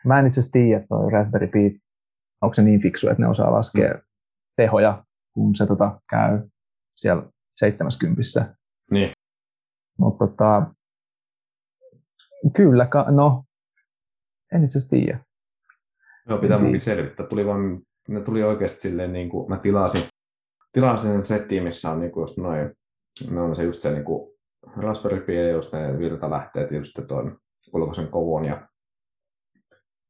mä 0.05 0.19
en 0.19 0.27
itse 0.27 0.41
asiassa 0.41 0.53
tiedä, 0.53 0.81
että 0.81 0.95
Raspberry 1.13 1.47
Pi, 1.47 1.81
onko 2.43 2.55
se 2.55 2.63
niin 2.63 2.83
fiksu, 2.83 3.09
että 3.09 3.23
ne 3.23 3.29
osaa 3.29 3.53
laskea 3.53 3.95
mm. 3.95 4.01
tehoja, 4.57 5.05
kun 5.35 5.55
se 5.55 5.67
tota, 5.67 6.01
käy 6.11 6.39
siellä 6.97 7.23
70. 7.57 8.23
Niin. 8.91 9.11
Mutta 9.99 10.27
tota, 10.27 10.75
kyllä, 12.57 12.89
no, 13.11 13.45
en 14.53 14.65
itse 14.65 14.79
asiassa 14.79 14.91
tiedä. 14.91 15.25
Joo, 16.29 16.39
pitää 16.39 16.59
munkin 16.59 16.81
selvittää. 16.81 17.27
Tuli 17.27 17.47
vaan, 17.47 17.81
ne 18.09 18.21
tuli 18.21 18.43
oikeasti 18.43 18.81
silleen, 18.81 19.13
niin 19.13 19.29
kuin 19.29 19.49
mä 19.49 19.59
tilasin, 19.59 20.03
tilasin 20.73 21.11
sen 21.11 21.25
settiin, 21.25 21.63
missä 21.63 21.91
on 21.91 22.01
niin 22.01 22.13
kuin 22.13 22.23
just 22.23 22.37
noin, 22.37 22.75
ne 23.31 23.41
on 23.41 23.57
se 23.57 23.65
just 23.65 23.81
se 23.81 23.93
niin 23.93 24.05
kuin 24.05 24.33
Raspberry 24.77 25.21
Pi 25.21 25.37
ja 25.37 25.51
just 25.51 25.73
ne 25.73 25.99
virtalähteet, 25.99 26.71
just 26.71 27.01
tuon 27.09 27.39
ulkoisen 27.75 28.09
kovon 28.09 28.45
ja 28.45 28.69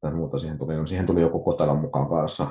tai 0.00 0.14
muuta 0.14 0.38
siihen 0.38 0.58
tuli. 0.58 0.76
No, 0.76 0.86
siihen 0.86 1.06
tuli 1.06 1.20
joku 1.20 1.44
kotela 1.44 1.74
mukaan 1.74 2.08
kanssa 2.08 2.46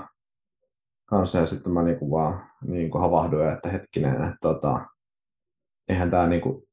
kanssa 1.12 1.40
ja 1.40 1.46
sitten 1.46 1.74
mä 1.74 1.84
niinku 1.84 2.12
vaan 2.12 2.44
niinku 2.68 2.98
havahduin, 2.98 3.50
että 3.50 3.70
hetkinen, 3.70 4.16
että 4.16 4.38
tota, 4.42 4.86
eihän 5.90 6.12
tämä 6.12 6.28
niinku, 6.28 6.68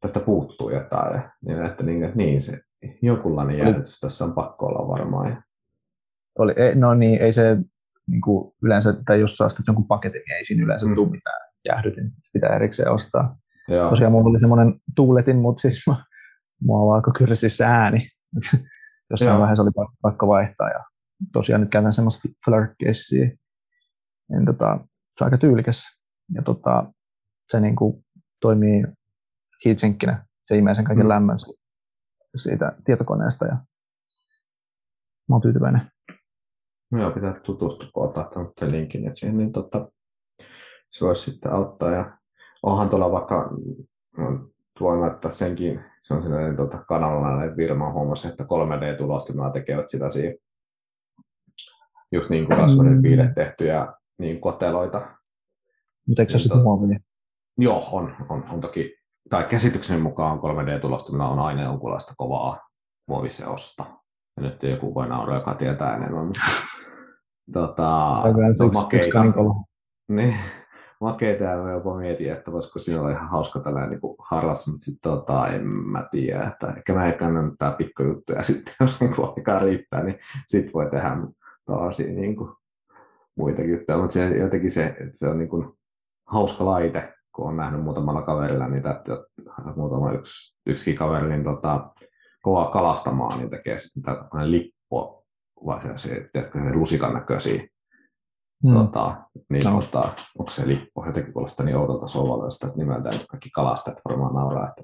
tästä 0.00 0.20
puuttuu 0.20 0.70
jotain. 0.70 1.14
Ja, 1.14 1.30
niin, 1.44 1.62
että, 1.62 1.84
niin, 1.84 2.04
että 2.04 2.16
niin, 2.16 2.40
se 2.40 2.52
jonkunlainen 3.02 3.58
jäädytys 3.58 4.00
tässä 4.00 4.24
on 4.24 4.34
pakko 4.34 4.66
olla 4.66 4.88
varmaan. 4.88 5.30
Ja... 5.30 5.42
Oli, 6.38 6.54
no 6.74 6.94
niin, 6.94 7.22
ei 7.22 7.32
se 7.32 7.56
niin 8.06 8.20
kuin 8.20 8.54
yleensä, 8.62 8.94
tai 9.06 9.20
jos 9.20 9.36
saa 9.36 9.48
jonkun 9.66 9.86
paketin, 9.86 10.22
niin 10.26 10.36
ei 10.36 10.44
siinä 10.44 10.64
yleensä 10.64 10.86
mm. 10.86 10.94
tule 10.94 11.10
mitään 11.10 11.40
jäähdytin. 11.68 12.12
Sitä 12.22 12.30
pitää 12.32 12.56
erikseen 12.56 12.92
ostaa. 12.92 13.36
Joo. 13.68 13.90
Tosiaan 13.90 14.12
mulla 14.12 14.30
oli 14.30 14.40
semmoinen 14.40 14.74
tuuletin, 14.96 15.36
mutta 15.36 15.60
siis 15.60 15.82
mä, 15.86 16.04
mulla 16.62 16.90
on 16.90 16.96
aika 16.96 17.12
kyrsissä 17.18 17.66
ääni. 17.66 18.08
Jossain 19.10 19.40
vaiheessa 19.40 19.62
oli 19.62 19.88
pakko 20.02 20.28
vaihtaa 20.28 20.68
ja 20.68 20.84
tosiaan 21.32 21.60
nyt 21.60 21.70
käytän 21.70 21.92
semmoista 21.92 22.28
flirt 22.44 22.72
niin 24.28 24.46
tota, 24.46 24.80
se 24.90 25.24
on 25.24 25.26
aika 25.26 25.38
tyylikäs. 25.38 25.82
Ja 26.34 26.42
tota, 26.42 26.92
se 27.50 27.60
niin 27.60 27.76
kuin 27.76 28.04
toimii 28.40 28.84
heatsinkinä. 29.64 30.26
Se 30.44 30.58
imee 30.58 30.74
sen 30.74 30.84
kaiken 30.84 31.04
mm. 31.04 31.08
lämmön 31.08 31.38
siitä 32.36 32.72
tietokoneesta 32.84 33.46
ja 33.46 33.54
mä 35.28 35.34
oon 35.34 35.40
tyytyväinen. 35.40 35.90
No 36.90 37.00
joo, 37.00 37.10
pitää 37.10 37.40
tutustua, 37.40 37.88
kun 37.92 38.12
laittanut 38.16 38.52
sen 38.60 38.72
linkin 38.72 39.06
että 39.06 39.18
siihen, 39.18 39.36
niin 39.36 39.52
tota, 39.52 39.90
se 40.90 41.04
voisi 41.04 41.30
sitten 41.30 41.52
auttaa. 41.52 41.90
Ja 41.90 42.18
onhan 42.62 42.90
tuolla 42.90 43.12
vaikka, 43.12 43.50
no, 44.16 44.50
voin 44.80 45.00
laittaa 45.00 45.30
senkin, 45.30 45.84
se 46.00 46.14
on 46.14 46.22
sellainen 46.22 46.56
tota, 46.56 46.78
kanalla, 46.88 47.44
että 47.44 47.56
Virma 47.56 47.92
huomasi, 47.92 48.28
että 48.28 48.44
3D-tulostimella 48.44 49.52
tekevät 49.52 49.88
sitä 49.88 50.08
siinä 50.08 50.34
just 52.12 52.30
niin 52.30 52.46
kuin 52.46 52.58
mm. 52.58 53.34
tehtyjä 53.34 53.92
niin 54.18 54.40
koteloita. 54.40 55.00
Mutta 56.06 56.22
eikö 56.22 56.32
se 56.32 56.38
sitten 56.38 56.62
muovia? 56.62 56.98
Joo, 57.58 57.88
on, 57.92 58.16
on, 58.28 58.44
on 58.50 58.60
toki, 58.60 58.96
tai 59.30 59.44
käsitykseni 59.44 60.02
mukaan 60.02 60.38
3D-tulostaminen 60.38 61.26
on 61.26 61.38
aina 61.38 61.62
jonkunlaista 61.62 62.14
kovaa 62.16 62.58
muoviseosta. 63.08 63.84
Ja 64.36 64.42
nyt 64.42 64.62
joku 64.62 64.94
voi 64.94 65.08
nauraa, 65.08 65.38
joka 65.38 65.54
tietää 65.54 65.96
enemmän, 65.96 66.26
mutta 66.26 66.40
tota, 67.52 68.22
no, 68.60 68.68
makeita. 68.72 69.24
Niin, 70.08 70.34
makeita 71.00 71.44
ja 71.44 71.62
mä 71.62 71.72
jopa 71.72 71.96
mietin, 71.96 72.32
että 72.32 72.52
voisiko 72.52 72.78
siinä 72.78 73.00
olla 73.00 73.10
ihan 73.10 73.28
hauska 73.28 73.60
tällainen 73.60 73.90
niin 73.90 74.16
harrastus, 74.30 74.66
mutta 74.66 74.84
sitten 74.84 75.12
tota, 75.12 75.46
en 75.46 75.66
mä 75.66 76.08
tiedä, 76.10 76.44
että 76.44 76.66
ehkä 76.76 76.94
mä 76.94 77.06
ehkä 77.06 77.26
annan 77.26 77.56
tää 77.58 77.72
pikkujuttuja 77.72 78.42
sitten, 78.52 78.74
jos 78.80 79.00
niin 79.00 79.14
aikaa 79.36 79.58
riittää, 79.58 80.02
niin 80.04 80.16
sitten 80.46 80.72
voi 80.72 80.90
tehdä, 80.90 81.16
tällaisia 81.72 82.12
niin 82.12 82.36
kuin, 82.36 82.50
muitakin 83.36 83.72
juttuja, 83.72 83.98
mutta 83.98 84.12
se, 84.12 84.38
jotenkin 84.38 84.70
se, 84.70 84.84
että 84.84 85.10
se 85.12 85.28
on 85.28 85.38
niin 85.38 85.48
kuin 85.48 85.68
hauska 86.26 86.64
laite, 86.64 87.14
kun 87.34 87.48
on 87.48 87.56
nähnyt 87.56 87.84
muutamalla 87.84 88.22
kaverilla 88.22 88.68
niitä, 88.68 88.90
että 88.90 89.12
muutama 89.76 90.12
yksi, 90.12 90.56
yksikin 90.66 90.94
kaveri, 90.94 91.28
niin 91.28 91.44
tota, 91.44 91.90
kova 92.42 92.70
kalastamaan, 92.70 93.38
niin 93.38 93.50
tekee 93.50 93.78
sitä 93.78 94.24
lippua, 94.44 95.22
vai 95.66 95.80
se, 95.80 95.98
se, 95.98 96.28
tiedätkö, 96.32 96.58
se 96.58 96.76
lusikan 96.76 97.14
näköisiä. 97.14 97.62
Hmm. 98.68 98.78
Tota, 98.78 99.16
niin 99.50 99.64
no. 99.64 99.80
tota, 99.80 100.08
onko 100.38 100.50
se 100.50 100.66
lippu, 100.66 101.04
jotenkin 101.06 101.32
kuulostaa 101.32 101.66
niin 101.66 101.76
oudolta 101.76 102.06
sovallista 102.06 102.66
nimeltä, 102.76 103.10
että 103.10 103.24
kaikki 103.30 103.50
kalastajat 103.50 103.98
varmaan 104.08 104.34
nauraa. 104.34 104.68
Että, 104.68 104.82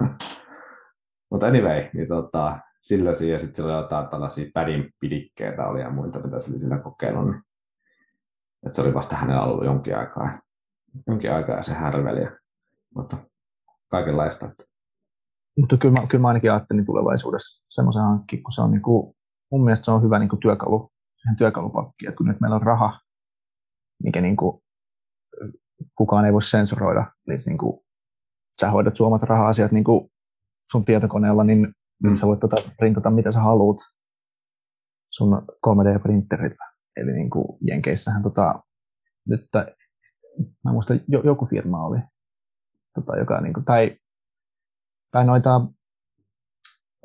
mutta 1.30 1.46
anyway, 1.46 1.84
niin 1.94 2.08
tota, 2.08 2.58
sillä 2.88 3.10
ja 3.10 3.38
sitten 3.38 3.54
sillä 3.54 3.76
oli 3.76 3.84
jotain 3.84 4.08
tällaisia 4.08 4.50
pädin 4.54 4.90
pidikkeitä 5.00 5.66
oli 5.66 5.80
ja 5.80 5.90
muita, 5.90 6.18
mitä 6.18 6.40
se 6.40 6.50
oli 6.50 6.58
sillä 6.58 6.78
kokeillut. 6.78 7.24
Niin, 7.24 7.42
että 8.66 8.76
se 8.76 8.82
oli 8.82 8.94
vasta 8.94 9.16
hänellä 9.16 9.42
ollut 9.42 9.64
jonkin 9.64 9.98
aikaa, 9.98 10.28
jonkin 11.06 11.32
aikaa 11.32 11.56
ja 11.56 11.62
se 11.62 11.74
härveli. 11.74 12.28
Mutta 12.94 13.16
kaikenlaista. 13.90 14.46
Että. 14.46 14.64
Mutta 15.58 15.76
kyllä 15.76 16.00
mä, 16.00 16.06
kyllä 16.06 16.22
mä 16.22 16.28
ainakin 16.28 16.52
ajattelin 16.52 16.86
tulevaisuudessa 16.86 17.66
semmoisen 17.70 18.02
hankkiin, 18.02 18.42
kun 18.42 18.52
se 18.52 18.62
on 18.62 18.70
niin 18.70 18.82
kuin, 18.82 19.14
mun 19.50 19.64
mielestä 19.64 19.84
se 19.84 19.90
on 19.90 20.02
hyvä 20.02 20.18
niin 20.18 20.28
kuin 20.28 20.40
työkalu, 20.40 20.92
siihen 21.16 21.36
työkalupakkiin, 21.36 22.08
että 22.08 22.16
kun 22.16 22.26
nyt 22.26 22.40
meillä 22.40 22.56
on 22.56 22.62
raha, 22.62 23.00
mikä 24.02 24.20
niin 24.20 24.36
kuin, 24.36 24.60
kukaan 25.94 26.24
ei 26.24 26.32
voi 26.32 26.42
sensuroida, 26.42 27.12
eli 27.26 27.38
niin 27.46 27.58
kuin, 27.58 27.80
sä 28.60 28.70
hoidat 28.70 28.96
suomat 28.96 29.22
raha-asiat 29.22 29.72
niin 29.72 29.84
kuin 29.84 30.10
sun 30.72 30.84
tietokoneella, 30.84 31.44
niin 31.44 31.74
Mm. 32.02 32.14
Sä 32.14 32.26
voit 32.26 32.40
tota 32.40 32.56
printata 32.76 33.10
mitä 33.10 33.32
sä 33.32 33.40
haluat 33.40 33.76
sun 35.10 35.42
3D-printerillä. 35.66 36.68
Eli 36.96 37.12
niin 37.12 37.30
kuin 37.30 37.58
Jenkeissähän 37.60 38.22
tota, 38.22 38.62
nyt, 39.28 39.48
mä 40.64 40.72
muistan, 40.72 41.00
joku 41.24 41.46
firma 41.46 41.86
oli, 41.86 41.98
tota, 42.94 43.16
joka 43.16 43.40
niin 43.40 43.54
kuin, 43.54 43.64
tai, 43.64 43.96
tai 45.10 45.24
noita, 45.24 45.60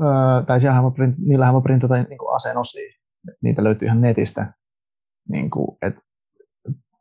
öö, 0.02 0.44
tai 0.48 0.60
siellähän 0.60 0.84
voi 0.84 0.92
print, 0.92 1.18
niillähän 1.18 1.54
voi 1.54 1.62
printata 1.62 1.96
niin 1.96 2.18
kuin 2.18 2.36
aseen 2.36 2.58
osia. 2.58 2.94
Niitä 3.42 3.64
löytyy 3.64 3.86
ihan 3.86 4.02
netistä. 4.02 4.54
Niin 5.30 5.50
kuin, 5.50 5.78
et, 5.82 5.96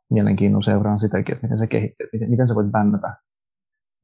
mielenkiinnon 0.09 0.63
seuraan 0.63 0.99
sitäkin, 0.99 1.35
että 1.35 1.45
miten 1.47 1.57
se 1.57 1.67
kehittyy, 1.67 2.07
miten, 2.13 2.29
miten 2.29 2.47
sä 2.47 2.55
voit 2.55 2.71
bännätä 2.71 3.15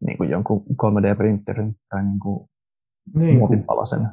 niin 0.05 0.17
kuin 0.17 0.29
jonkun 0.29 0.63
3D-printerin 0.63 1.75
tai 1.89 2.03
niin 2.03 2.19
kuin 2.19 2.49
niin, 3.15 3.37
muovipalasen. 3.37 4.07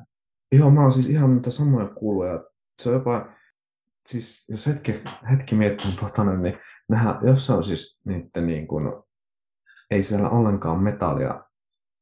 Joo, 0.53 0.71
mä 0.71 0.81
oon 0.81 0.93
siis 0.93 1.09
ihan 1.09 1.35
niitä 1.35 1.51
samoja 1.51 1.89
kuullut 1.89 2.27
ja 2.27 2.45
se 2.83 2.89
on 2.89 2.95
jopa, 2.95 3.29
siis 4.07 4.49
jos 4.49 4.67
hetki, 4.67 5.03
hetki 5.31 5.55
miettii 5.55 5.91
tota, 6.01 6.25
niin 6.25 6.59
nähdään, 6.89 7.19
jos 7.23 7.47
se 7.47 7.53
on 7.53 7.65
siis 7.65 8.01
niiden 8.05 8.47
niin 8.47 8.69
kuin, 8.69 8.93
ei 9.91 10.03
siellä 10.03 10.29
ollenkaan 10.31 10.83
metallia 10.83 11.45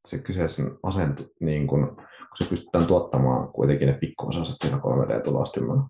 se 0.09 0.19
kyseisen 0.19 0.79
asentu, 0.83 1.33
niin 1.41 1.67
kuin, 1.67 1.87
kun 1.89 2.37
se 2.39 2.45
pystytään 2.45 2.87
tuottamaan 2.87 3.53
kuitenkin 3.53 3.89
ne 3.89 3.95
pikkuosaset 3.95 4.57
siinä 4.59 4.77
3D-tulostimella. 4.77 5.89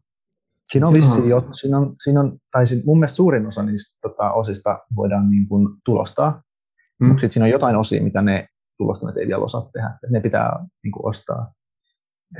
Siinä 0.72 0.86
on 0.88 0.94
vissi 0.94 1.28
jo, 1.28 1.48
siinä 1.60 1.78
on, 1.78 1.96
siinä 2.04 2.20
on, 2.20 2.38
tai 2.50 2.64
mun 2.84 2.98
mielestä 2.98 3.16
suurin 3.16 3.46
osa 3.46 3.62
niistä 3.62 3.98
tota, 4.08 4.32
osista 4.32 4.78
voidaan 4.96 5.30
niin 5.30 5.48
kuin, 5.48 5.68
tulostaa, 5.84 6.42
mm. 7.00 7.06
mutta 7.06 7.20
sitten 7.20 7.32
siinä 7.32 7.44
on 7.44 7.50
jotain 7.50 7.76
osia, 7.76 8.02
mitä 8.02 8.22
ne 8.22 8.48
tulostaneet 8.78 9.16
ei 9.16 9.26
vielä 9.28 9.44
osaa 9.44 9.70
tehdä. 9.72 9.98
Ne 10.10 10.20
pitää 10.20 10.66
niin 10.84 10.92
kuin, 10.92 11.06
ostaa 11.06 11.52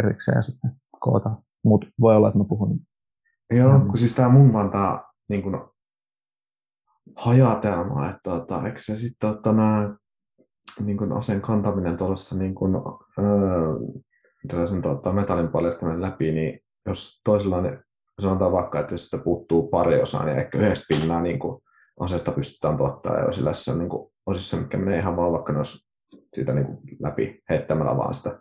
erikseen 0.05 0.37
ja 0.37 0.43
sitten 0.43 0.71
koota. 1.01 1.31
Mutta 1.65 1.87
voi 2.01 2.17
olla, 2.17 2.29
että 2.29 2.39
mä 2.39 2.45
puhun. 2.49 2.81
Joo, 3.51 3.81
kun 3.81 3.99
siis 3.99 4.15
tämä 4.15 4.29
mun 4.29 4.53
vaan 4.53 4.71
tämä 4.71 5.03
niin 5.29 5.43
kuin, 5.43 5.57
hajatelma, 7.17 8.09
että 8.09 8.31
tota, 8.31 8.67
eikö 8.67 8.79
se 8.79 8.97
sitten 8.97 9.31
tota, 9.31 9.53
nämä 9.53 9.97
niin 10.81 10.97
kuin 10.97 11.13
aseen 11.13 11.41
kantaminen 11.41 11.97
tuollaisessa 11.97 12.39
niin 12.39 12.55
kuin, 12.55 12.75
öö, 13.19 13.75
tällaisen 14.49 14.83
tota, 14.83 15.13
metallin 15.13 15.49
paljastaminen 15.49 16.03
läpi, 16.03 16.33
niin 16.33 16.61
jos 16.87 17.21
toisella 17.25 17.61
niin 17.61 17.79
sanotaan 18.21 18.53
vaikka, 18.53 18.81
että 18.81 18.95
jos 18.95 19.05
sitä 19.05 19.25
puuttuu 19.25 19.69
pari 19.69 20.03
osaa, 20.03 20.25
niin 20.25 20.39
ehkä 20.39 20.59
yhdestä 20.59 20.85
pinnaa 20.89 21.21
niin 21.21 21.39
kuin, 21.39 21.63
aseesta 22.01 22.33
pystytään 22.33 22.77
tuottamaan 22.77 23.23
ja 23.23 23.29
osissa, 23.29 23.77
niin 23.77 23.89
kuin, 23.89 24.13
osissa, 24.27 24.57
mikä 24.57 24.79
menee 24.79 24.99
ihan 24.99 25.17
vaan 25.17 25.33
vaikka 25.33 25.53
ne 25.53 25.59
olisi 25.59 25.94
siitä 26.35 26.55
niin 26.55 26.67
kuin 26.67 26.79
läpi 27.01 27.43
heittämällä 27.51 27.97
vaan 27.97 28.15
sitä. 28.15 28.41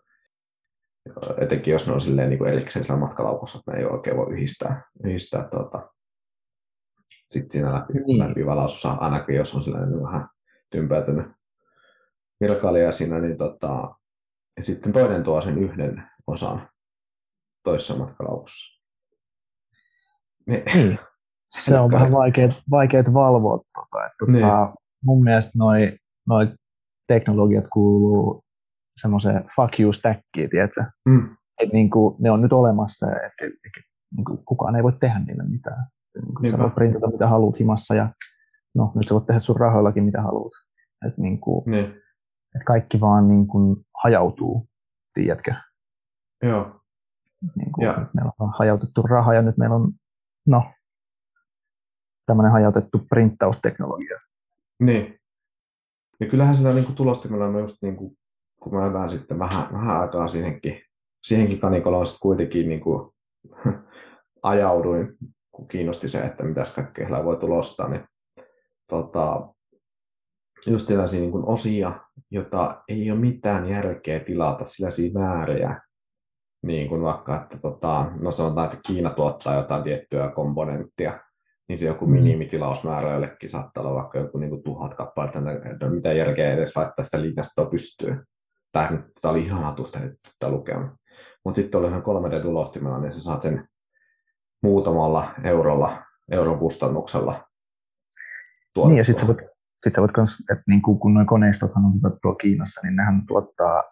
Etenkin 1.37 1.71
jos 1.71 1.87
ne 1.87 1.93
on 1.93 2.01
silleen 2.01 2.29
niin 2.29 2.37
kuin 2.37 2.51
erikseen 2.51 2.85
sillä 2.85 2.99
matkalaukussa, 2.99 3.59
että 3.59 3.71
ne 3.71 3.77
ei 3.77 3.85
oikein 3.85 4.17
voi 4.17 4.33
yhdistää, 4.33 4.81
yhdistää 5.03 5.47
tuota, 5.47 5.89
sitten 7.09 7.51
siinä 7.51 7.73
läpi, 7.73 7.93
niin. 7.93 8.19
läpivalausussa, 8.19 8.91
ainakin 8.91 9.35
jos 9.35 9.55
on 9.55 9.63
sellainen 9.63 9.89
niin 9.89 10.03
vähän 10.03 10.27
tympäytynyt 10.69 11.25
virkailija 12.41 12.91
siinä, 12.91 13.19
niin 13.19 13.37
tota, 13.37 13.95
ja 14.57 14.63
sitten 14.63 14.93
toinen 14.93 15.23
tuo 15.23 15.41
sen 15.41 15.57
yhden 15.57 16.03
osan 16.27 16.69
toisessa 17.63 17.97
matkalaukussa. 17.97 18.81
Niin. 20.47 20.63
niin. 20.73 20.99
Se 21.49 21.79
on 21.79 21.91
vähän 21.91 22.11
vaikeat, 22.11 22.51
vaikeat 22.71 23.13
valvoa. 23.13 23.57
Tota, 23.57 24.05
että, 24.05 24.31
niin. 24.31 24.45
tota, 24.45 24.73
mun 25.03 25.23
mielestä 25.23 25.51
noi, 25.57 25.77
noi 26.27 26.47
teknologiat 27.07 27.65
kuuluu 27.73 28.43
semmoiseen 29.01 29.49
fuck 29.55 29.79
you 29.79 29.93
stackiin, 29.93 30.49
tiedätkö? 30.49 30.83
Mm. 31.09 31.35
Et 31.61 31.73
niin 31.73 31.89
kuin, 31.89 32.15
ne 32.19 32.31
on 32.31 32.41
nyt 32.41 32.53
olemassa, 32.53 33.07
että 33.07 33.45
et, 33.45 33.83
niin 34.15 34.25
kuin, 34.25 34.45
kukaan 34.45 34.75
ei 34.75 34.83
voi 34.83 34.93
tehdä 34.99 35.19
niille 35.19 35.43
mitään. 35.43 35.87
Niin 36.21 36.35
kuin, 36.35 36.51
sä 36.51 36.57
voit 36.57 36.75
printata 36.75 37.11
mitä 37.11 37.27
haluat 37.27 37.59
himassa 37.59 37.95
ja 37.95 38.09
no, 38.75 38.91
nyt 38.95 39.07
sä 39.07 39.13
voit 39.13 39.25
tehdä 39.25 39.39
sun 39.39 39.55
rahoillakin 39.55 40.03
mitä 40.03 40.21
haluat. 40.21 40.51
Et, 41.07 41.17
niin 41.17 41.39
kuin, 41.39 41.63
niin. 41.71 41.85
et 42.55 42.63
kaikki 42.65 42.99
vaan 42.99 43.27
niin 43.27 43.47
kuin, 43.47 43.85
hajautuu, 44.03 44.67
tiedätkö? 45.13 45.53
Joo. 46.43 46.79
Niin 47.55 47.71
kuin, 47.71 47.85
ja. 47.85 48.09
Meillä 48.13 48.31
on 48.39 48.53
hajautettu 48.59 49.01
raha 49.01 49.33
ja 49.33 49.41
nyt 49.41 49.57
meillä 49.57 49.75
on 49.75 49.91
no, 50.47 50.63
tämmöinen 52.25 52.51
hajautettu 52.51 52.99
printtausteknologia. 53.09 54.19
Niin. 54.79 55.19
Ja 56.23 56.29
kyllähän 56.29 56.55
sillä 56.55 56.73
niin 56.73 56.85
kuin 56.85 56.95
tulostimella 56.95 57.45
on 57.45 57.59
just, 57.59 57.81
niin 57.81 57.95
kuin, 57.95 58.17
kun 58.61 58.75
mä 58.75 58.93
vähän 58.93 59.09
sitten 59.09 59.39
vähän, 59.39 59.73
vähän 59.73 60.01
aikaa 60.01 60.27
siihenkin, 60.27 60.81
siihenkin 61.23 61.59
kanikoloon 61.59 62.05
sitten 62.05 62.19
kuitenkin 62.21 62.69
niin 62.69 62.81
kuin, 62.81 63.11
ajauduin, 64.43 65.17
kun 65.51 65.67
kiinnosti 65.67 66.07
se, 66.07 66.19
että 66.19 66.43
mitäs 66.43 66.75
kaikkea 66.75 67.05
sillä 67.05 67.25
voi 67.25 67.37
tulostaa, 67.37 67.89
niin 67.89 68.03
tota, 68.89 69.53
just 70.67 70.87
sellaisia 70.87 71.19
niin 71.19 71.31
kuin 71.31 71.47
osia, 71.47 71.99
jota 72.31 72.83
ei 72.87 73.11
ole 73.11 73.19
mitään 73.19 73.69
järkeä 73.69 74.19
tilata 74.19 74.65
sellaisia 74.65 75.13
määriä, 75.13 75.81
niin 76.65 76.89
kuin 76.89 77.01
vaikka, 77.01 77.41
että 77.41 77.57
tota, 77.61 78.11
no 78.19 78.31
sanotaan, 78.31 78.65
että 78.65 78.79
Kiina 78.87 79.09
tuottaa 79.09 79.55
jotain 79.55 79.83
tiettyä 79.83 80.31
komponenttia, 80.35 81.19
niin 81.69 81.77
se 81.77 81.85
joku 81.85 82.05
mm. 82.05 82.11
minimitilausmäärä 82.11 83.13
jollekin 83.13 83.49
saattaa 83.49 83.83
olla 83.83 84.01
vaikka 84.01 84.19
joku 84.19 84.37
niin 84.37 84.49
kuin 84.49 84.63
tuhat 84.63 84.93
kappaletta, 84.93 85.41
no 85.41 85.89
mitä 85.89 86.13
järkeä 86.13 86.53
edes 86.53 86.77
laittaa 86.77 87.05
sitä 87.05 87.21
liikastoa 87.21 87.65
pystyyn. 87.65 88.25
Tämä, 88.71 88.89
tämä 89.21 89.31
oli 89.31 89.41
ihan 89.41 89.63
hatusta 89.63 89.99
nyt 89.99 90.19
lukemaan. 90.45 90.97
Mutta 91.45 91.55
sitten 91.61 91.79
oli 91.79 91.89
3D-tulostimella, 91.89 93.01
niin 93.01 93.11
sä 93.11 93.19
saat 93.19 93.41
sen 93.41 93.63
muutamalla 94.63 95.25
eurolla, 95.43 95.91
euron 96.31 96.59
kustannuksella 96.59 97.47
tuottaa. 98.73 98.89
Niin, 98.89 98.97
ja 98.97 99.03
sitten 99.03 99.27
voit, 99.27 99.37
sit 99.83 99.97
voit 99.97 100.11
kans, 100.11 100.39
että 100.51 100.63
niin 100.67 100.81
kuin, 100.81 100.99
kun 100.99 101.13
nuo 101.13 101.25
koneistothan 101.25 101.85
on 101.85 101.99
tuolla 102.21 102.37
Kiinassa, 102.37 102.81
niin 102.83 102.95
nehän 102.95 103.21
tuottaa 103.27 103.83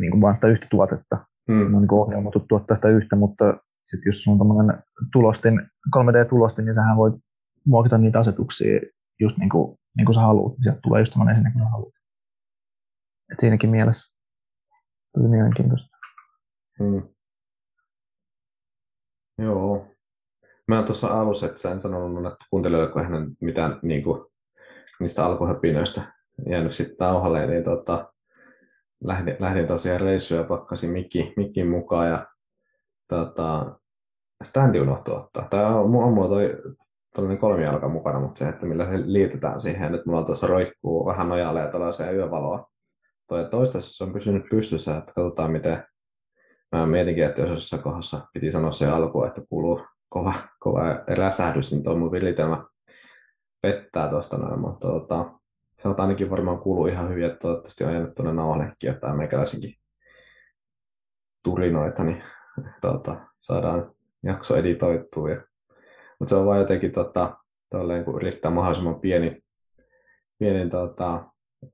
niin 0.00 0.10
kuin 0.10 0.20
vain 0.20 0.34
sitä 0.34 0.48
yhtä 0.48 0.66
tuotetta. 0.70 1.26
Hmm. 1.52 1.70
Ne 1.70 1.76
on 1.76 1.82
niin 1.82 1.92
ohjelmoitu 1.94 2.40
tuottaa 2.40 2.74
sitä 2.74 2.88
yhtä, 2.88 3.16
mutta 3.16 3.44
sitten 3.90 4.08
jos 4.10 4.22
sulla 4.22 4.62
on 4.62 4.82
tulostin, 5.12 5.60
3D-tulostin, 5.96 6.64
niin 6.64 6.74
sähän 6.74 6.96
voit 6.96 7.14
muokata 7.66 7.98
niitä 7.98 8.20
asetuksia 8.20 8.80
just 9.20 9.36
niin 9.36 9.50
kuin, 9.50 9.78
niin 9.96 10.06
kuin 10.06 10.14
sä 10.14 10.20
haluat. 10.20 10.54
Sieltä 10.62 10.80
tulee 10.82 11.00
just 11.00 11.12
semmoinen 11.12 11.34
esine 11.36 11.52
kuin 11.52 11.64
sä 11.64 11.68
haluat. 11.70 11.94
Et 13.32 13.40
siinäkin 13.40 13.70
mielessä 13.70 14.16
tosi 15.12 15.28
mielenkiintoista. 15.28 15.88
Hmm. 16.78 17.02
Joo. 19.38 19.86
Mä 20.68 20.82
tuossa 20.82 21.06
alussa, 21.06 21.46
että 21.46 21.60
sä 21.60 21.70
en 21.70 21.80
sanonut, 21.80 22.32
että 22.32 22.44
kuuntelijoille, 22.50 22.92
kun 22.92 23.02
hän 23.02 23.30
mitään 23.40 23.78
niin 23.82 24.04
kuin, 24.04 24.26
niistä 25.00 25.26
alkuhöpinöistä 25.26 26.02
jäänyt 26.50 26.72
sitten 26.72 26.96
tauhalle, 26.96 27.46
niin 27.46 27.64
tota, 27.64 28.12
lähdin, 29.04 29.36
lähdin 29.38 29.66
tosiaan 29.66 30.00
reissuja 30.00 30.40
ja 30.40 30.46
pakkasin 30.46 30.90
mikki, 30.90 31.32
mikkin 31.36 31.68
mukaan 31.68 32.08
ja 32.08 32.26
tota, 33.08 33.78
standi 34.44 34.80
unohtu 34.80 35.14
ottaa. 35.14 35.48
Tai 35.50 35.64
on, 35.64 35.94
on 35.94 36.12
mulla 36.12 36.28
toi 36.28 36.54
tällainen 37.14 37.38
kolmijalka 37.38 37.88
mukana, 37.88 38.20
mutta 38.20 38.38
se, 38.38 38.48
että 38.48 38.66
millä 38.66 38.84
se 38.84 38.98
liitetään 39.04 39.60
siihen, 39.60 39.94
että 39.94 40.06
mulla 40.06 40.22
tuossa 40.22 40.46
roikkuu 40.46 41.06
vähän 41.06 41.28
nojalle 41.28 41.60
ja 41.60 41.68
tällaisia 41.68 42.10
yövaloa. 42.10 42.70
Toi 43.26 43.48
toistaiseksi 43.50 44.04
on 44.04 44.12
pysynyt 44.12 44.42
pystyssä, 44.50 44.96
että 44.96 45.12
katsotaan 45.14 45.52
miten 45.52 45.84
Mä 46.72 46.86
mietinkin, 46.86 47.24
että 47.24 47.40
jos 47.42 47.50
jossain 47.50 47.82
kohdassa 47.82 48.26
piti 48.32 48.50
sanoa 48.50 48.70
se 48.70 48.86
alku, 48.86 49.24
että 49.24 49.40
kuuluu, 49.48 49.86
kova, 50.08 50.34
kova 50.60 50.82
räsähdys, 51.18 51.72
niin 51.72 51.82
tuo 51.82 51.96
mun 51.96 52.12
viritelmä 52.12 52.64
pettää 53.62 54.08
tuosta 54.08 54.38
noin, 54.38 54.60
mutta 54.60 54.88
tota, 54.88 55.30
se 55.76 55.88
on 55.88 55.94
ainakin 55.98 56.30
varmaan 56.30 56.58
kuuluu 56.58 56.86
ihan 56.86 57.08
hyvin, 57.08 57.24
että 57.24 57.38
toivottavasti 57.38 57.84
on 57.84 57.92
jäänyt 57.92 58.14
tuonne 58.14 58.32
nauhallekin, 58.32 58.90
että 58.90 59.14
meikäläisenkin 59.14 59.74
turinoita, 61.44 62.04
niin 62.04 62.22
tota, 62.80 63.16
saadaan 63.38 63.92
jakso 64.22 64.56
editoittua. 64.56 65.30
Ja, 65.30 65.40
mutta 66.18 66.30
se 66.30 66.36
on 66.36 66.46
vaan 66.46 66.58
jotenkin 66.58 66.92
tota, 66.92 67.36
tolleen, 67.70 68.04
kun 68.04 68.16
yrittää 68.16 68.50
mahdollisimman 68.50 69.00
pieni, 69.00 69.42
pieni 70.38 70.70
tota, 70.70 71.24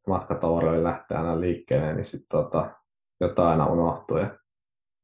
matkatavaroille 0.07 0.85
lähteä 0.85 1.19
aina 1.19 1.41
liikkeelle, 1.41 1.95
niin 1.95 2.05
sitten 2.05 2.29
tota, 2.29 2.71
jotain 3.21 3.49
aina 3.49 3.67
unohtuu. 3.67 4.19
Ja 4.19 4.39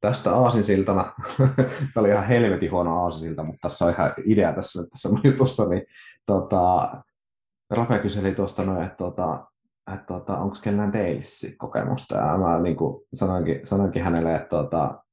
tästä 0.01 0.35
aasinsiltana, 0.35 1.13
tämä 1.95 2.01
oli 2.01 2.09
ihan 2.09 2.27
helvetin 2.27 2.71
huono 2.71 3.03
aasinsilta, 3.03 3.43
mutta 3.43 3.69
tässä 3.69 3.85
on 3.85 3.91
ihan 3.91 4.13
idea 4.27 4.53
tässä, 4.53 4.83
tässä 4.91 5.09
on 5.09 5.21
jutussa, 5.25 5.69
niin 5.69 5.83
tota, 6.27 6.93
Rafe 7.71 7.99
kyseli 7.99 8.33
tuosta 8.33 8.63
noin, 8.63 8.83
että, 8.83 8.97
tota, 8.97 9.47
että 9.95 10.07
tota, 10.07 10.39
onko 10.39 10.57
kellään 10.63 10.93
teissi 10.93 11.57
kokemusta, 11.57 12.17
ja 12.17 12.39
mä 12.39 12.61
niin 12.61 12.77
sanoinkin, 13.15 13.67
sanoinkin 13.67 14.03
hänelle, 14.03 14.35
että 14.35 14.49
tota, 14.49 15.05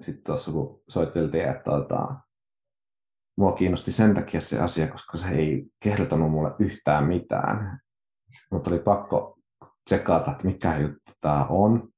sitten 0.00 0.24
tuossa 0.24 0.52
kun 0.52 0.82
soiteltiin, 0.88 1.48
että 1.48 1.70
tota, 1.70 2.14
mua 3.36 3.52
kiinnosti 3.52 3.92
sen 3.92 4.14
takia 4.14 4.40
se 4.40 4.60
asia, 4.60 4.88
koska 4.88 5.18
se 5.18 5.28
ei 5.28 5.66
kertonut 5.82 6.30
mulle 6.30 6.50
yhtään 6.58 7.04
mitään. 7.04 7.80
Mutta 8.50 8.70
oli 8.70 8.78
pakko 8.78 9.38
tsekata, 9.84 10.30
että 10.30 10.46
mikä 10.46 10.78
juttu 10.78 11.12
tämä 11.20 11.46
on. 11.46 11.88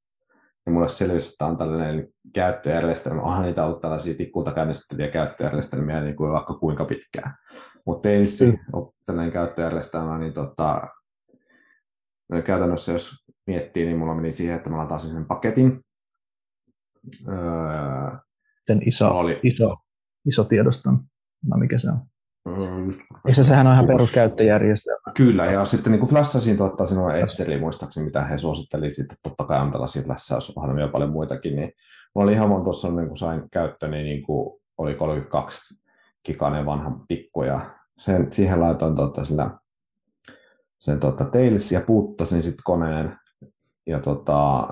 Ja 0.66 0.72
mulle 0.72 0.88
selvisi, 0.88 1.32
että 1.32 1.46
on 1.46 1.56
tällainen 1.56 2.08
käyttöjärjestelmä. 2.34 3.22
Onhan 3.22 3.42
niitä 3.42 3.64
ollut 3.64 3.80
tällaisia 3.80 4.14
tikkulta 4.14 4.52
käynnistettäviä 4.52 5.10
käyttöjärjestelmiä 5.10 6.00
niin 6.00 6.16
kuin 6.16 6.32
vaikka 6.32 6.54
kuinka 6.54 6.84
pitkään. 6.84 7.34
Mutta 7.86 8.08
Tailsi 8.08 8.46
mm. 8.46 8.58
on 8.72 8.92
tällainen 9.06 9.32
käyttöjärjestelmä, 9.32 10.18
niin 10.18 10.32
tota, 10.32 10.88
no 12.28 12.42
käytännössä 12.42 12.92
jos 12.92 13.12
miettii, 13.46 13.86
niin 13.86 13.98
mulla 13.98 14.14
meni 14.14 14.32
siihen, 14.32 14.56
että 14.56 14.70
mä 14.70 14.78
lataisin 14.78 15.10
sen 15.10 15.26
paketin. 15.26 15.72
Öö, 17.28 18.18
sen 18.66 18.82
iso, 18.86 19.08
oli... 19.08 19.40
iso, 19.42 19.76
iso 20.26 20.44
tiedoston, 20.44 21.00
no 21.46 21.56
mikä 21.56 21.78
se 21.78 21.88
on? 21.90 22.02
Öö, 22.48 23.34
se, 23.34 23.44
sehän 23.44 23.66
on 23.66 23.72
ihan 23.72 23.86
peruskäyttöjärjestelmä. 23.86 25.12
Kyllä, 25.16 25.46
ja 25.46 25.64
sitten 25.64 25.92
niin 25.92 26.00
kuin 26.00 26.56
tuottaa 26.56 26.86
sinulle 26.86 27.20
Exceli, 27.20 27.60
muistaakseni 27.60 28.06
mitä 28.06 28.24
he 28.24 28.38
suosittelivat, 28.38 28.94
sitten 28.94 29.16
totta 29.22 29.44
kai 29.44 29.60
on 29.60 29.70
tällaisia 29.70 30.02
flassausohjelmia 30.02 30.88
paljon 30.88 31.10
muitakin, 31.10 31.56
niin 31.56 31.72
mulla 32.14 32.24
oli 32.24 32.32
ihan 32.32 32.64
tuossa, 32.64 32.88
niin 32.88 33.06
kuin 33.06 33.16
sain 33.16 33.42
käyttöön, 33.50 33.92
niin, 33.92 34.04
niin 34.04 34.22
kuin 34.22 34.60
oli 34.78 34.94
32 34.94 35.84
kikainen 36.22 36.66
vanha 36.66 37.04
tikku, 37.08 37.42
ja 37.42 37.60
sen, 37.98 38.32
siihen 38.32 38.60
laitoin 38.60 38.96
tuota, 38.96 39.24
sillä, 39.24 39.50
sen 40.78 41.00
tuota, 41.00 41.24
Tails 41.24 41.72
ja 41.72 41.80
puuttasin 41.80 42.42
sitten 42.42 42.62
koneen, 42.64 43.16
ja 43.86 44.00
tota, 44.00 44.68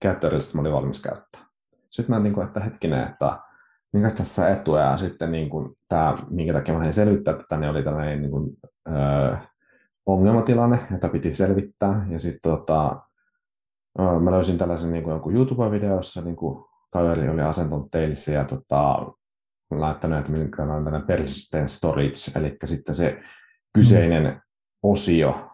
käyttöjärjestelmä 0.00 0.60
oli 0.60 0.72
valmis 0.72 1.00
käyttää. 1.00 1.45
Sitten 1.96 2.16
mä 2.16 2.22
niin 2.22 2.32
kuin, 2.32 2.46
että 2.46 2.60
hetkinen, 2.60 3.02
että 3.02 3.40
minkä 3.92 4.10
tässä 4.10 4.48
etuja, 4.48 4.82
ja 4.82 4.96
sitten 4.96 5.32
niin 5.32 5.50
kuin, 5.50 5.68
tämä, 5.88 6.18
minkä 6.30 6.52
takia 6.52 6.74
mä 6.74 6.92
selvittää 6.92 7.34
tätä, 7.34 7.56
niin 7.56 7.70
oli 7.70 7.82
tällainen 7.82 8.22
niin 8.22 8.30
kuin, 8.30 8.56
öö, 8.88 9.36
ongelmatilanne, 10.06 10.78
jota 10.90 11.08
piti 11.08 11.34
selvittää, 11.34 12.06
ja 12.08 12.18
sitten 12.18 12.52
tota, 12.52 13.02
öö, 14.00 14.18
mä 14.20 14.30
löysin 14.30 14.58
tällaisen 14.58 14.92
niin 14.92 15.04
kuin 15.04 15.12
jonkun 15.12 15.36
YouTube-videossa, 15.36 16.20
niin 16.20 16.36
kuin 16.36 16.64
kaveri 16.92 17.28
oli 17.28 17.42
asentanut 17.42 17.90
teille 17.90 18.34
ja 18.34 18.44
tota, 18.44 19.12
laittanut, 19.70 20.18
että 20.18 20.32
minkä 20.32 20.62
on 20.62 20.68
tällainen 20.84 21.06
persistent 21.06 21.70
storage, 21.70 22.38
eli 22.38 22.56
sitten 22.64 22.94
se 22.94 23.22
kyseinen 23.74 24.24
mm. 24.24 24.40
osio 24.82 25.50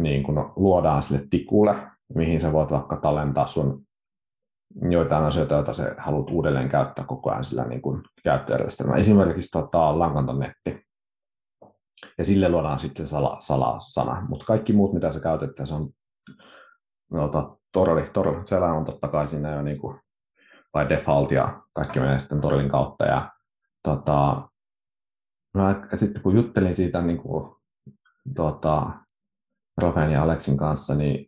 niin 0.00 0.22
kuin 0.22 0.36
luodaan 0.56 1.02
sille 1.02 1.26
tikulle, 1.30 1.74
mihin 2.14 2.40
sä 2.40 2.52
voit 2.52 2.70
vaikka 2.70 2.96
tallentaa 2.96 3.46
sun 3.46 3.86
joitain 4.80 5.24
asioita, 5.24 5.54
joita 5.54 5.72
sä 5.72 5.94
haluat 5.98 6.30
uudelleen 6.30 6.68
käyttää 6.68 7.04
koko 7.04 7.30
ajan 7.30 7.44
sillä 7.44 7.64
niin 7.64 7.82
kuin 7.82 8.02
käyttöjärjestelmällä. 8.24 9.00
Esimerkiksi 9.00 9.50
tota, 9.50 9.98
langanton 9.98 10.38
netti. 10.38 10.86
Ja 12.18 12.24
sille 12.24 12.48
luodaan 12.48 12.78
sitten 12.78 13.06
sala, 13.06 13.36
salasana. 13.40 14.26
Mutta 14.28 14.46
kaikki 14.46 14.72
muut, 14.72 14.92
mitä 14.92 15.10
sä 15.10 15.20
käytät, 15.20 15.50
se 15.64 15.74
on 15.74 15.90
no, 17.12 17.30
torri, 17.72 18.10
torri. 18.10 18.46
Siellä 18.46 18.72
on 18.72 18.84
totta 18.84 19.08
kai 19.08 19.26
siinä 19.26 19.54
jo 19.54 19.62
niin 19.62 19.80
kuin 19.80 20.00
by 20.72 20.88
default 20.88 21.30
ja 21.32 21.62
kaikki 21.72 22.00
menee 22.00 22.18
sitten 22.18 22.40
torlin 22.40 22.68
kautta. 22.68 23.04
Ja, 23.04 23.30
tota, 23.82 24.48
mä, 25.54 25.82
sitten 25.94 26.22
kun 26.22 26.36
juttelin 26.36 26.74
siitä 26.74 27.02
niin 27.02 27.18
kuin, 27.18 27.44
tota, 28.36 28.90
Rafen 29.82 30.12
ja 30.12 30.22
Aleksin 30.22 30.56
kanssa, 30.56 30.94
niin, 30.94 31.26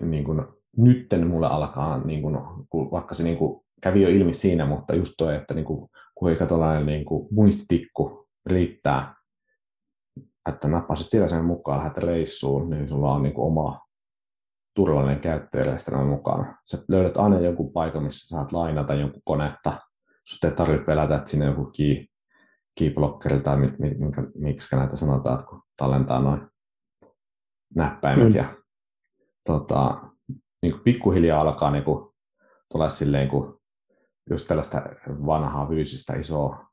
niin 0.00 0.24
kuin, 0.24 0.53
nytten 0.76 1.26
mulle 1.26 1.46
alkaa, 1.46 2.04
niin 2.04 2.22
kuin, 2.22 2.90
vaikka 2.90 3.14
se 3.14 3.22
niin 3.22 3.38
kuin, 3.38 3.64
kävi 3.82 4.02
jo 4.02 4.08
ilmi 4.08 4.34
siinä, 4.34 4.66
mutta 4.66 4.94
just 4.94 5.14
toi, 5.18 5.36
että 5.36 5.54
niin 5.54 5.64
kuin, 5.64 5.88
kuinka 6.14 6.46
tuollainen 6.46 6.86
niin 6.86 7.04
kuin, 7.04 7.28
muistitikku 7.30 8.28
riittää, 8.46 9.14
että 10.48 10.68
nappasit 10.68 11.10
sillä 11.10 11.28
sen 11.28 11.44
mukaan, 11.44 11.78
lähdet 11.78 11.98
reissuun, 11.98 12.70
niin 12.70 12.88
sulla 12.88 13.12
on 13.12 13.22
niin 13.22 13.34
kuin, 13.34 13.46
oma 13.46 13.80
turvallinen 14.74 15.20
käyttöjärjestelmä 15.20 16.04
mukana. 16.04 16.54
Sä 16.70 16.84
löydät 16.88 17.16
aina 17.16 17.40
jonkun 17.40 17.72
paikan, 17.72 18.02
missä 18.02 18.28
saat 18.28 18.52
lainata 18.52 18.94
jonkun 18.94 19.22
konetta. 19.24 19.72
Sut 20.24 20.44
ei 20.44 20.50
tarvitse 20.50 20.84
pelätä, 20.84 21.16
että 21.16 21.30
sinne 21.30 21.46
joku 21.46 21.70
key, 21.76 22.04
keyblockeri 22.78 23.40
tai 23.40 23.56
mit, 23.56 23.78
mit, 23.78 23.98
minkä, 23.98 24.22
miksi 24.34 24.76
näitä 24.76 24.96
sanotaan, 24.96 25.38
kun 25.48 25.62
tallentaa 25.76 26.20
noin 26.20 26.48
näppäimet. 27.74 28.28
Mm. 28.28 28.36
Ja, 28.36 28.44
tota, 29.44 30.00
niin 30.64 30.72
kuin 30.72 30.82
pikkuhiljaa 30.82 31.40
alkaa 31.40 31.70
niin 31.70 31.84
kuin, 31.84 32.14
tulla 32.72 32.90
silleen, 32.90 33.28
kun 33.28 33.60
just 34.30 34.48
tällaista 34.48 34.82
vanhaa 35.26 35.66
fyysistä 35.66 36.12
isoa 36.12 36.66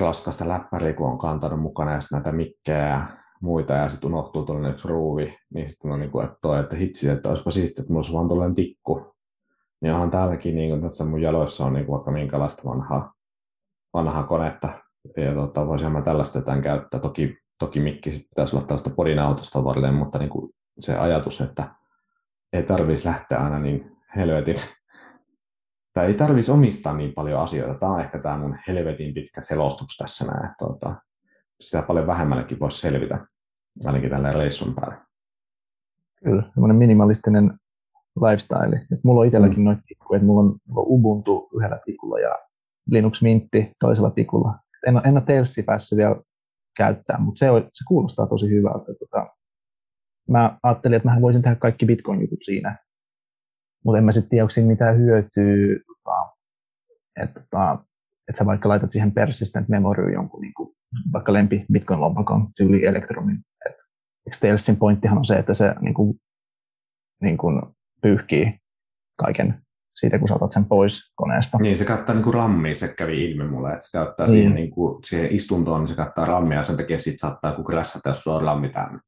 raskasta 0.00 0.48
läppäriä, 0.48 0.92
kun 0.92 1.10
on 1.10 1.18
kantanut 1.18 1.60
mukana 1.60 1.92
ja 1.92 1.98
näitä 2.12 2.32
mikkejä 2.32 2.88
ja 2.88 3.06
muita 3.42 3.72
ja 3.72 3.88
sitten 3.88 4.10
unohtuu 4.10 4.44
tuollainen 4.44 4.72
yksi 4.72 4.88
ruuvi, 4.88 5.36
niin 5.54 5.68
sitten 5.68 5.90
on 5.90 6.00
niin 6.00 6.10
kuin, 6.10 6.24
että, 6.24 6.38
toi, 6.42 6.60
että 6.60 6.76
hitsi, 6.76 7.08
että 7.08 7.28
olisipa 7.28 7.50
siistiä, 7.50 7.82
että 7.82 7.92
mulla 7.92 7.98
olisi 7.98 8.12
vaan 8.12 8.28
tuollainen 8.28 8.54
tikku. 8.54 9.14
Niin 9.80 9.94
onhan 9.94 10.10
täälläkin, 10.10 10.56
niin 10.56 10.70
kuin, 10.70 10.82
tässä 10.82 11.04
mun 11.04 11.22
jaloissa 11.22 11.64
on 11.64 11.72
niin 11.72 11.86
kuin, 11.86 11.94
vaikka 11.94 12.10
minkälaista 12.10 12.70
vanhaa, 12.70 13.12
vanhaa 13.94 14.22
konetta, 14.22 14.68
ja 15.16 15.34
tota, 15.34 15.66
voisin 15.66 15.92
mä 15.92 16.02
tällaista 16.02 16.38
jotain 16.38 16.62
käyttää. 16.62 17.00
Toki, 17.00 17.36
toki 17.58 17.80
mikki 17.80 18.10
sitten 18.10 18.30
pitäisi 18.30 18.56
olla 18.56 18.66
tällaista 18.66 18.90
podinautosta 18.90 19.64
varten, 19.64 19.94
mutta 19.94 20.18
niin 20.18 20.30
kuin 20.30 20.52
se 20.80 20.96
ajatus, 20.96 21.40
että 21.40 21.74
ei 22.54 22.62
tarvitsisi 22.62 23.08
lähteä 23.08 23.38
aina 23.38 23.58
niin 23.58 23.96
helvetin, 24.16 24.56
tai 25.92 26.06
ei 26.06 26.14
tarvitsisi 26.14 26.52
omistaa 26.52 26.96
niin 26.96 27.14
paljon 27.14 27.40
asioita. 27.40 27.78
Tämä 27.78 27.92
on 27.92 28.00
ehkä 28.00 28.18
tämä 28.18 28.38
mun 28.38 28.56
helvetin 28.68 29.14
pitkä 29.14 29.40
selostus 29.40 29.96
tässä 29.98 30.24
näin, 30.32 30.44
että 30.44 30.56
tuota, 30.58 30.96
sitä 31.60 31.82
paljon 31.82 32.06
vähemmällekin 32.06 32.60
voisi 32.60 32.78
selvitä, 32.78 33.26
ainakin 33.86 34.10
tällä 34.10 34.30
reissun 34.30 34.74
päällä. 34.74 35.04
Kyllä, 36.24 36.50
semmoinen 36.54 36.76
minimalistinen 36.76 37.58
lifestyle. 38.16 38.86
Et 38.92 39.04
mulla 39.04 39.20
on 39.20 39.26
itselläkin 39.26 39.58
mm. 39.58 39.64
noita 39.64 39.82
tikkuja, 39.88 40.16
että 40.16 40.26
mulla 40.26 40.40
on, 40.40 40.58
mulla 40.68 40.80
on 40.80 40.86
Ubuntu 40.88 41.48
yhdellä 41.56 41.80
tikulla 41.86 42.18
ja 42.18 42.38
Linux 42.86 43.22
Mintti 43.22 43.72
toisella 43.80 44.10
tikulla. 44.10 44.58
En, 44.86 45.00
en 45.04 45.16
ole 45.16 45.24
Telsi 45.26 45.62
päässyt 45.62 45.96
vielä 45.96 46.16
käyttää, 46.76 47.18
mutta 47.18 47.38
se, 47.38 47.46
se 47.46 47.84
kuulostaa 47.88 48.26
tosi 48.26 48.50
hyvältä. 48.50 48.94
Tota, 48.98 49.33
mä 50.28 50.58
ajattelin, 50.62 50.96
että 50.96 51.08
mä 51.08 51.20
voisin 51.20 51.42
tehdä 51.42 51.56
kaikki 51.56 51.86
Bitcoin-jutut 51.86 52.42
siinä, 52.42 52.78
mutta 53.84 53.98
en 53.98 54.04
mä 54.04 54.12
sitten 54.12 54.30
tiedä, 54.30 54.44
onko 54.44 54.50
siinä 54.50 54.70
mitään 54.70 54.98
hyötyä, 54.98 55.80
tota, 55.86 56.36
että, 57.22 57.40
tota, 57.40 57.84
että 58.28 58.38
sä 58.38 58.46
vaikka 58.46 58.68
laitat 58.68 58.90
siihen 58.90 59.12
persistent 59.12 59.68
memory 59.68 60.12
jonkun 60.12 60.40
niin 60.40 60.54
kuin, 60.54 60.74
vaikka 61.12 61.32
lempi 61.32 61.66
Bitcoin-lompakon 61.72 62.48
tyyli 62.56 62.86
Electronin. 62.86 63.38
Eikö 64.26 64.36
Tailsin 64.40 64.76
pointtihan 64.76 65.18
on 65.18 65.24
se, 65.24 65.36
että 65.36 65.54
se 65.54 65.74
niin 65.80 65.94
kuin, 65.94 66.20
niin 67.22 67.38
kuin 67.38 67.62
pyyhkii 68.02 68.58
kaiken 69.16 69.64
siitä, 70.00 70.18
kun 70.18 70.28
saatat 70.28 70.52
sen 70.52 70.64
pois 70.64 71.12
koneesta. 71.14 71.58
Niin, 71.58 71.76
se 71.76 71.84
käyttää 71.84 72.14
niin 72.14 72.34
rammia, 72.34 72.74
se 72.74 72.94
kävi 72.98 73.24
ilmi 73.24 73.48
mulle, 73.50 73.72
että 73.72 73.86
se 73.86 73.98
käyttää 73.98 74.26
mm. 74.26 74.30
siihen, 74.30 74.54
niin 74.54 74.70
kuin, 74.70 75.04
siihen 75.04 75.34
istuntoon, 75.34 75.80
niin 75.80 75.88
se 75.88 75.96
käyttää 75.96 76.24
rammia, 76.24 76.56
ja 76.56 76.62
sen 76.62 76.76
takia 76.76 76.98
sitten 76.98 77.18
saattaa 77.18 77.50
joku 77.50 77.64
krässätä, 77.64 78.10
jos 78.10 78.20
sulla 78.20 78.36
on 78.36 78.42
rammi 78.42 78.68
täynnä. 78.68 79.00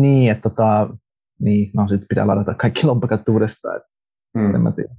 Niin, 0.00 0.30
että 0.30 0.50
tota, 0.50 0.96
niin, 1.40 1.70
no 1.74 1.88
sitten 1.88 2.08
pitää 2.08 2.26
ladata 2.26 2.54
kaikki 2.54 2.86
lompakat 2.86 3.28
uudestaan, 3.28 3.80
mm. 4.34 4.54
en 4.54 4.60
mä 4.60 4.72
tiedä. 4.72 4.94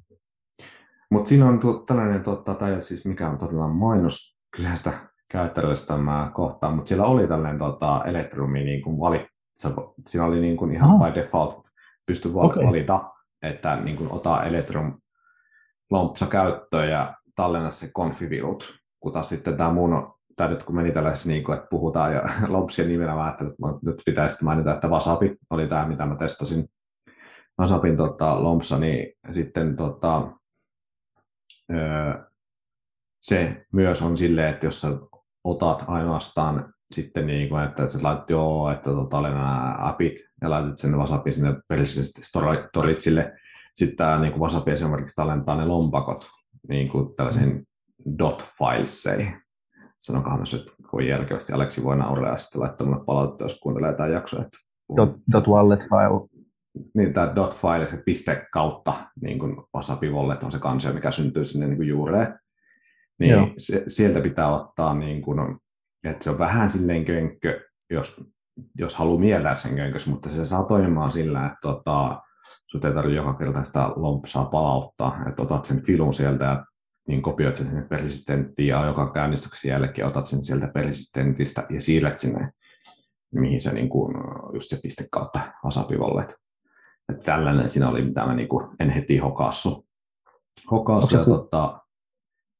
Mutta 1.11 1.29
siinä 1.29 1.45
on 1.45 1.59
tu- 1.59 1.83
tällainen, 1.85 2.23
totta, 2.23 2.55
tai 2.55 2.81
siis 2.81 3.05
mikä 3.05 3.29
on 3.29 3.37
todella 3.37 3.67
mainos 3.67 4.37
kyseistä 4.55 4.91
käyttäjällistä 5.29 5.93
kohtaan, 6.33 6.75
mutta 6.75 6.89
siellä 6.89 7.05
oli 7.05 7.27
tällainen 7.27 7.59
tota, 7.59 8.03
Electrumi 8.05 8.63
niin 8.63 8.81
kuin 8.81 8.99
valit, 8.99 9.27
siinä 10.07 10.25
oli 10.25 10.39
niin 10.39 10.57
kuin 10.57 10.71
ihan 10.71 10.91
oh. 10.91 11.07
by 11.07 11.15
default 11.15 11.67
pysty 12.05 12.33
val- 12.33 12.45
okay. 12.45 12.65
valita, 12.65 13.11
että 13.41 13.75
niin 13.75 13.97
kuin 13.97 14.11
ota 14.11 14.43
Electrum 14.43 15.01
lompsa 15.91 16.25
käyttöön 16.25 16.89
ja 16.89 17.13
tallenna 17.35 17.71
se 17.71 17.89
konfivirut, 17.93 18.75
kun 18.99 19.13
taas 19.13 19.29
sitten 19.29 19.57
tämä 19.57 19.73
mun, 19.73 20.13
tämä 20.35 20.49
nyt 20.49 20.64
kun 20.64 20.76
meni 20.76 20.91
tällaisessa, 20.91 21.30
niin 21.30 21.43
kuin, 21.43 21.55
että 21.55 21.68
puhutaan 21.69 22.14
ja 22.14 22.22
lompsien 22.47 22.88
nimellä 22.88 23.15
mä 23.15 23.23
ajattelin, 23.23 23.51
että 23.51 23.85
nyt 23.85 24.01
pitäisi 24.05 24.43
mainita, 24.43 24.73
että 24.73 24.88
Wasabi 24.88 25.35
oli 25.49 25.68
tämä, 25.68 25.88
mitä 25.88 26.05
mä 26.05 26.15
testasin. 26.15 26.69
Wasabin 27.60 27.97
tota, 27.97 28.43
lompsa, 28.43 28.77
niin 28.77 29.14
sitten 29.31 29.76
tota, 29.76 30.27
öö, 31.72 32.23
se 33.22 33.65
myös 33.73 34.01
on 34.01 34.18
silleen, 34.18 34.49
että 34.49 34.65
jos 34.65 34.81
sä 34.81 34.88
otat 35.43 35.84
ainoastaan 35.88 36.73
sitten 36.95 37.27
niin 37.27 37.49
kuin, 37.49 37.64
että 37.64 37.88
sä 37.88 37.99
laitat 38.01 38.30
joo, 38.30 38.72
että 38.72 38.89
tota, 38.89 39.18
oli 39.18 39.30
nämä 39.30 39.76
appit 39.77 40.15
ja 40.41 40.49
laitat 40.49 40.77
sen 40.77 40.97
Wasabi 40.97 41.31
sinne 41.31 41.55
persisesti 41.68 42.22
storitsille. 42.22 43.34
Sitten 43.76 43.97
tämä 43.97 44.19
niin 44.19 44.39
Wasabi 44.39 44.72
esimerkiksi 44.72 45.15
tallentaa 45.15 45.55
ne 45.55 45.65
lompakot 45.65 46.27
niin 46.69 46.89
kuin 46.89 47.15
tällaisiin 47.15 47.68
dot 48.19 48.45
fileseihin. 48.57 49.42
Sanokaa 50.03 50.38
myös, 50.38 50.53
että 50.53 50.71
kuin 50.89 51.07
järkevästi 51.07 51.53
Aleksi 51.53 51.84
voi 51.84 51.97
nauraa 51.97 52.31
ja 52.31 52.38
sitten 52.38 52.61
laittaa 52.61 52.88
mulle 52.88 53.05
palautetta, 53.05 53.43
jos 53.43 53.59
kuuntelee 53.59 53.93
tämä 53.93 54.09
jakso. 54.09 54.41
Että 54.41 54.57
dot, 54.95 55.15
dot 55.31 55.47
wallet 55.47 55.80
file. 55.80 56.43
Niin, 56.95 57.13
tämä 57.13 57.35
dot 57.35 57.55
file, 57.55 57.85
se 57.85 58.03
piste 58.05 58.47
kautta 58.53 58.93
niin 59.21 59.39
kuin 59.39 59.55
Wasabi 59.75 60.09
wallet 60.09 60.43
on 60.43 60.51
se 60.51 60.59
kansio, 60.59 60.93
mikä 60.93 61.11
syntyy 61.11 61.45
sinne 61.45 61.67
niin 61.67 61.77
kuin 61.77 61.88
juureen. 61.88 62.39
Niin 63.19 63.53
se, 63.57 63.84
sieltä 63.88 64.21
pitää 64.21 64.55
ottaa 64.55 64.93
niin 64.93 65.21
kuin, 65.21 65.39
että 66.03 66.23
se 66.23 66.30
on 66.30 66.39
vähän 66.39 66.69
silleen 66.69 67.05
könkkö, 67.05 67.61
jos, 67.89 68.25
jos 68.77 68.95
haluaa 68.95 69.19
mieltää 69.19 69.55
sen 69.55 69.75
könkös, 69.75 70.07
mutta 70.07 70.30
se 70.30 70.45
saa 70.45 70.65
toimimaan 70.65 71.11
sillä, 71.11 71.45
että 71.45 71.57
tota, 71.61 72.21
sut 72.67 72.85
ei 72.85 72.93
tarvitse 72.93 73.15
joka 73.15 73.34
kerta 73.34 73.63
sitä 73.63 73.89
lompsaa 73.95 74.45
palauttaa, 74.45 75.23
että 75.30 75.41
otat 75.41 75.65
sen 75.65 75.85
filun 75.85 76.13
sieltä 76.13 76.45
ja 76.45 76.65
niin 77.07 77.21
kopioit 77.21 77.55
sen 77.55 77.65
sinne 77.65 77.88
persistenttiin 77.88 78.67
ja 78.67 78.85
joka 78.85 79.11
käynnistyksen 79.11 79.69
jälkeen 79.69 80.07
otat 80.07 80.25
sen 80.25 80.43
sieltä 80.43 80.67
persistentistä 80.73 81.65
ja 81.69 81.81
siirret 81.81 82.17
sinne, 82.17 82.51
mihin 83.34 83.61
se 83.61 83.73
niin 83.73 83.89
kuin, 83.89 84.15
just 84.53 84.69
se 84.69 84.80
piste 84.84 85.05
kautta 85.11 85.39
wasabivollet. 85.65 86.35
Että 87.09 87.25
tällainen 87.25 87.69
siinä 87.69 87.89
oli, 87.89 88.03
mitä 88.03 88.25
mä 88.25 88.35
niin 88.35 88.47
kuin, 88.47 88.67
en 88.80 88.89
heti 88.89 89.17
hokassu. 89.17 89.88
hokassu 90.71 91.17
ja, 91.17 91.25
tota, 91.25 91.81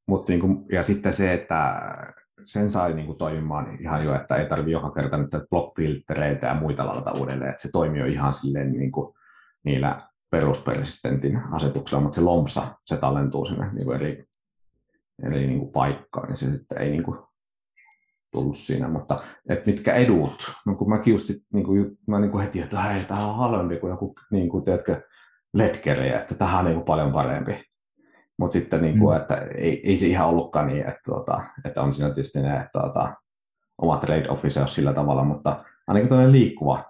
mutta 0.08 0.32
niin 0.32 0.40
kuin, 0.40 0.66
ja 0.72 0.82
sitten 0.82 1.12
se, 1.12 1.32
että 1.32 1.82
sen 2.44 2.70
sai 2.70 2.94
niin 2.94 3.06
kuin 3.06 3.18
toimimaan 3.18 3.80
ihan 3.80 4.04
jo, 4.04 4.14
että 4.14 4.36
ei 4.36 4.46
tarvi 4.46 4.70
joka 4.70 4.90
kerta 4.90 5.16
nyt 5.16 5.30
blockfiltereitä 5.50 6.46
ja 6.46 6.54
muita 6.54 6.86
ladata 6.86 7.12
uudelleen, 7.12 7.50
että 7.50 7.62
se 7.62 7.72
toimii 7.72 8.00
jo 8.00 8.06
ihan 8.06 8.32
silleen 8.32 8.72
niin 8.72 8.92
kuin 8.92 9.14
niillä 9.64 10.08
peruspersistentin 10.30 11.42
asetuksella, 11.52 12.02
mutta 12.02 12.16
se 12.16 12.20
lompsa, 12.20 12.62
se 12.86 12.96
tallentuu 12.96 13.44
sinne 13.44 13.72
niin 13.72 13.84
kuin 13.84 13.96
eri, 13.96 14.24
eri 15.22 15.46
niin 15.46 15.58
kuin 15.58 15.72
paikkaan, 15.72 16.28
niin 16.28 16.36
se 16.36 16.52
sitten 16.52 16.78
ei 16.78 16.90
niin 16.90 17.02
kuin 17.02 17.18
tullut 18.32 18.56
siinä, 18.56 18.88
mutta 18.88 19.16
et 19.48 19.66
mitkä 19.66 19.94
edut, 19.94 20.52
no 20.66 20.74
kun 20.74 20.90
mä 20.90 21.00
just 21.06 21.24
sit, 21.24 21.36
niin 21.52 21.64
kuin, 21.64 21.96
mä 22.06 22.20
niin 22.20 22.30
kuin 22.30 22.44
heti, 22.44 22.60
että 22.60 22.80
hei, 22.80 23.04
tämä 23.04 23.26
on 23.26 23.36
halvempi 23.36 23.76
kuin 23.76 23.90
joku, 23.90 24.14
niin 24.30 24.48
kuin, 24.48 24.64
tiedätkö, 24.64 25.02
letkeri, 25.54 26.08
että 26.08 26.34
tähän 26.34 26.58
on 26.58 26.64
niin 26.64 26.74
kuin 26.74 26.84
paljon 26.84 27.12
parempi. 27.12 27.62
Mutta 28.38 28.52
sitten, 28.52 28.82
niin 28.82 28.98
kuin, 28.98 29.16
mm. 29.16 29.20
että 29.20 29.36
ei, 29.36 29.88
ei, 29.88 29.96
se 29.96 30.06
ihan 30.06 30.28
ollutkaan 30.28 30.66
niin, 30.66 30.80
että, 30.80 31.00
tuota, 31.04 31.40
että 31.64 31.82
on 31.82 31.92
siinä 31.92 32.14
tietysti 32.14 32.42
ne 32.42 32.56
että, 32.56 32.68
tuota, 32.72 33.14
omat 33.78 34.00
trade-office 34.00 34.66
sillä 34.66 34.92
tavalla, 34.92 35.24
mutta 35.24 35.64
ainakin 35.86 36.08
tuollainen 36.08 36.32
liikkuva, 36.32 36.82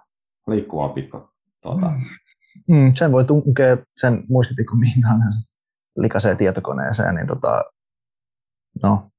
liikkuva 0.47 0.89
pitko. 0.89 1.29
Tuota. 1.61 1.87
Mm. 1.87 2.75
Mm, 2.75 2.93
sen 2.95 3.11
voi 3.11 3.25
tunkea 3.25 3.77
sen 3.97 4.23
muistitikun 4.29 4.79
mihin 4.79 5.01
tahansa 5.01 5.51
likaseen 5.97 6.37
tietokoneeseen, 6.37 7.15
niin 7.15 7.27
tota, 7.27 7.63
no, 8.83 9.09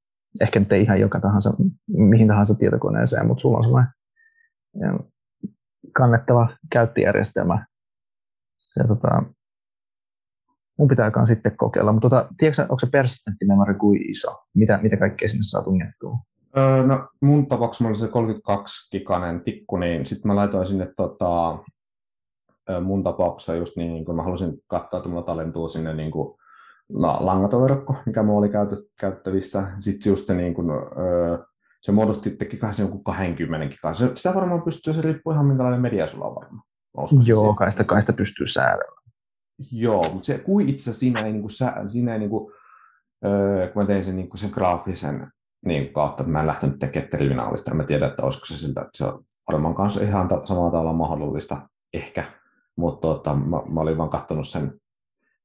ehkä 0.41 0.59
nyt 0.59 0.71
ei 0.71 0.81
ihan 0.81 0.99
joka 0.99 1.19
tahansa, 1.19 1.53
mihin 1.87 2.27
tahansa 2.27 2.55
tietokoneeseen, 2.55 3.27
mutta 3.27 3.41
sulla 3.41 3.57
on 3.57 3.63
sellainen 3.63 3.93
kannettava 5.93 6.49
käyttöjärjestelmä. 6.71 7.65
Se, 8.57 8.87
tota, 8.87 9.23
mun 10.79 10.87
pitää 10.87 11.11
sitten 11.25 11.57
kokeilla. 11.57 11.91
Mutta 11.93 12.09
tota, 12.09 12.27
tiedätkö, 12.37 12.61
onko 12.61 12.79
se 12.79 12.87
persistentti 12.91 13.45
memory 13.45 13.73
kuin 13.73 14.09
iso? 14.09 14.35
Mitä, 14.55 14.79
mitä 14.81 14.97
kaikkea 14.97 15.27
sinne 15.27 15.43
saa 15.43 15.63
tungettua? 15.63 16.17
Öö, 16.57 16.83
no, 16.83 17.07
mun 17.21 17.47
tapauksessa 17.47 17.87
oli 17.87 17.95
se 17.95 18.05
32-giganen 18.05 19.41
tikku, 19.43 19.77
niin 19.77 20.05
sitten 20.05 20.27
mä 20.27 20.35
laitoin 20.35 20.65
sinne 20.65 20.93
tota, 20.97 21.59
mun 22.83 23.03
tapauksessa 23.03 23.55
just 23.55 23.77
niin, 23.77 24.05
kun 24.05 24.15
mä 24.15 24.23
halusin 24.23 24.53
katsoa, 24.67 24.97
että 24.97 25.09
mulla 25.09 25.21
talentuu 25.21 25.67
sinne 25.67 25.93
niin 25.93 26.11
kuin, 26.11 26.37
no, 26.89 27.17
langatoverkko, 27.19 27.95
mikä 28.05 28.23
mulla 28.23 28.39
oli 28.39 28.49
käyttävissä. 28.99 29.63
Sitten 29.79 30.09
just 30.09 30.27
se, 30.27 30.35
niin 30.35 30.53
kuin, 30.53 30.69
öö, 30.71 31.37
se 31.81 31.91
muodosti, 31.91 32.29
teki 32.29 32.57
kai 32.57 32.73
se 32.73 32.83
jonkun 32.83 33.03
20 33.03 33.75
gigaa. 33.75 33.93
Se, 33.93 34.11
sitä 34.13 34.35
varmaan 34.35 34.61
pystyy, 34.61 34.93
se 34.93 35.01
riippuu 35.01 35.33
ihan 35.33 35.45
minkälainen 35.45 35.81
media 35.81 36.07
sulla 36.07 36.25
on 36.25 36.35
varmaan. 36.35 36.63
Joo, 37.25 37.53
kai 37.53 37.71
sitä, 37.71 37.83
kai 37.83 38.01
sitä 38.01 38.13
pystyy 38.13 38.47
säädellä. 38.47 39.01
Joo, 39.71 40.03
mutta 40.13 40.25
se 40.25 40.37
kuin 40.37 40.69
itse 40.69 40.93
siinä 40.93 41.25
ei, 41.25 41.31
niin 41.31 41.41
kuin, 41.41 41.51
siinä 41.85 42.13
ei 42.13 42.19
niin 42.19 42.29
kuin, 42.29 42.53
öö, 43.25 43.67
kun 43.67 43.81
mä 43.81 43.87
tein 43.87 44.03
sen, 44.03 44.15
niin 44.15 44.29
kuin 44.29 44.39
sen 44.39 44.49
graafisen 44.53 45.31
niin 45.65 45.93
kautta, 45.93 46.23
että 46.23 46.31
mä 46.31 46.39
en 46.39 46.47
lähtenyt 46.47 46.79
tekemään 46.79 47.09
terminaalista, 47.09 47.71
en 47.71 47.77
mä 47.77 47.83
tiedä, 47.83 48.07
että 48.07 48.23
olisiko 48.23 48.45
se 48.45 48.57
siltä, 48.57 48.81
että 48.81 48.97
se 48.97 49.05
on 49.05 49.23
varmaan 49.51 49.75
kanssa 49.75 50.01
ihan 50.01 50.27
ta- 50.27 50.45
samalla 50.45 50.71
tavalla 50.71 50.93
mahdollista, 50.93 51.69
ehkä, 51.93 52.23
mutta 52.75 53.07
tota, 53.07 53.35
mä, 53.35 53.57
mä, 53.69 53.81
olin 53.81 53.97
vaan 53.97 54.09
katsonut 54.09 54.47
sen, 54.47 54.79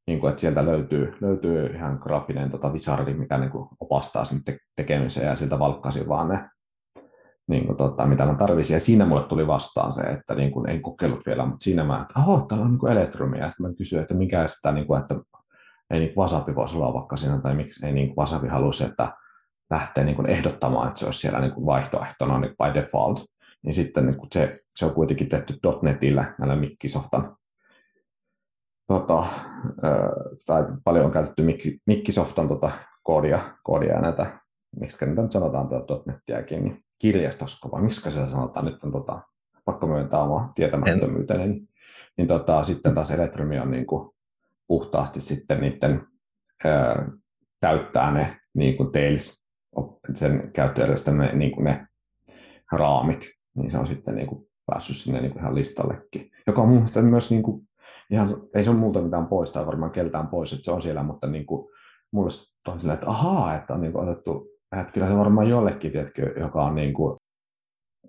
niin 0.07 0.21
kuin, 0.21 0.31
että 0.31 0.41
sieltä 0.41 0.65
löytyy, 0.65 1.15
löytyy 1.21 1.67
ihan 1.67 1.99
graafinen 2.03 2.51
tota, 2.51 2.73
visardi, 2.73 3.15
mikä 3.15 3.39
niin 3.39 3.51
kuin, 3.51 3.69
opastaa 3.81 4.25
sen 4.25 4.45
te- 4.45 4.59
tekemiseen, 4.77 5.27
ja 5.27 5.37
siltä 5.37 5.59
valkkasin 5.59 6.09
vaan 6.09 6.29
ne 6.29 6.51
niin 7.49 7.67
kuin, 7.67 7.77
tota, 7.77 8.07
mitä 8.07 8.27
mä 8.27 8.35
tarvisin. 8.35 8.75
Ja 8.75 8.81
siinä 8.81 9.07
mulle 9.07 9.23
tuli 9.23 9.47
vastaan 9.47 9.93
se, 9.93 10.01
että 10.01 10.35
niin 10.35 10.53
kuin, 10.53 10.71
en 10.71 10.83
kokeillut 10.83 11.27
vielä, 11.27 11.47
mutta 11.47 11.65
siinä 11.65 11.85
mä, 11.85 12.01
että 12.03 12.21
oho, 12.21 12.41
täällä 12.41 12.65
on 12.65 12.71
niin 12.71 12.79
kuin 12.79 12.93
elektromia. 12.93 13.43
Ja 13.43 13.49
sitten 13.49 13.67
mä 13.67 13.75
kysyin, 13.75 14.03
että 14.03 14.15
mikä 14.15 14.47
sitä, 14.47 14.73
niin 14.73 14.87
kuin, 14.87 15.01
että 15.01 15.15
ei 15.91 15.99
niin 15.99 16.15
kuin 16.15 16.55
voisi 16.55 16.77
olla 16.77 16.95
vaikka 16.95 17.17
siinä, 17.17 17.39
tai 17.39 17.55
miksi 17.55 17.87
ei 17.87 17.93
niin 17.93 18.15
kuin 18.15 18.51
halusi, 18.51 18.85
että 18.85 19.13
lähtee 19.71 20.05
niin 20.05 20.17
kuin 20.17 20.31
ehdottamaan, 20.31 20.89
että 20.89 20.99
se 20.99 21.05
olisi 21.05 21.19
siellä 21.19 21.41
niin 21.41 21.53
kuin 21.53 21.67
vaihtoehtona 21.67 22.39
niin 22.39 22.55
by 22.59 22.75
default. 22.75 23.25
Niin 23.63 23.75
sitten 23.75 24.07
niin 24.07 24.17
kuin 24.17 24.29
se, 24.33 24.61
se 24.77 24.87
on 24.87 24.95
kuitenkin 24.95 25.29
tehty 25.29 25.59
.NETillä, 25.83 26.25
näillä 26.39 26.57
Microsoftan 26.57 27.37
tota, 28.87 29.25
tai 30.47 30.65
paljon 30.85 31.07
on 31.07 31.13
käytetty 31.13 31.43
Microsoftan 31.87 32.49
tota, 32.49 32.71
koodia, 33.03 33.39
koodia 33.63 33.93
ja 33.93 34.01
näitä, 34.01 34.27
miksi 34.81 35.07
niitä 35.07 35.23
nyt 35.23 35.33
sanotaan 35.33 35.69
tuota 35.69 36.13
niin 36.51 36.85
kirjastosko, 36.99 37.71
vai 37.71 37.83
miksi 37.83 38.11
se 38.11 38.27
sanotaan? 38.27 38.67
Nyt 38.67 38.85
on 38.85 38.93
tota, 38.93 39.21
pakko 39.65 39.87
myöntää 39.87 40.23
oma 40.23 40.53
tietämättömyyteni, 40.55 41.47
niin, 41.47 41.69
niin 42.17 42.29
tota, 42.29 42.63
sitten 42.63 42.95
taas 42.95 43.11
Electromi 43.11 43.59
on 43.59 43.71
niin 43.71 43.87
kuin 43.87 44.11
puhtaasti 44.67 45.21
sitten 45.21 45.61
niiden 45.61 46.07
ää, 46.65 47.11
täyttää 47.61 48.11
ne 48.11 48.37
niin 48.55 48.77
kuin 48.77 48.93
Tails, 48.93 49.49
sen 50.15 50.51
käyttöjärjestelmän 50.53 51.39
niin 51.39 51.53
kuin 51.53 51.65
ne 51.65 51.87
raamit, 52.73 53.31
niin 53.55 53.71
se 53.71 53.79
on 53.79 53.87
sitten 53.87 54.15
niin 54.15 54.27
kuin 54.27 54.49
päässyt 54.67 54.97
sinne 54.97 55.21
niin 55.21 55.33
kuin 55.33 55.43
ihan 55.43 55.55
listallekin, 55.55 56.31
joka 56.47 56.63
on 56.63 56.69
mun 56.69 56.77
mielestä 56.77 57.03
myös 57.03 57.31
niin 57.31 57.43
kuin, 57.43 57.63
ihan, 58.13 58.29
ei 58.55 58.65
se 58.65 58.71
ole 58.71 58.79
muuta 58.79 59.03
mitään 59.03 59.27
pois 59.27 59.53
tai 59.53 59.67
varmaan 59.67 59.91
keltään 59.91 60.29
pois, 60.29 60.53
että 60.53 60.65
se 60.65 60.71
on 60.71 60.83
siellä, 60.83 61.03
mutta 61.03 61.27
niin 61.27 61.47
kuin, 61.47 61.69
mulle 62.13 62.31
on 62.69 62.81
sillä, 62.81 62.95
että 62.95 63.11
ahaa, 63.11 63.55
että 63.55 63.75
on 63.75 63.81
niin 63.81 63.93
kuin 63.93 64.09
otettu 64.09 64.53
että 64.81 64.93
kyllä 64.93 65.09
se 65.09 65.17
varmaan 65.17 65.49
jollekin, 65.49 65.93
tiedätkö, 65.93 66.35
joka 66.41 66.65
on 66.65 66.75
niin 66.75 66.95
kuin, 66.95 67.17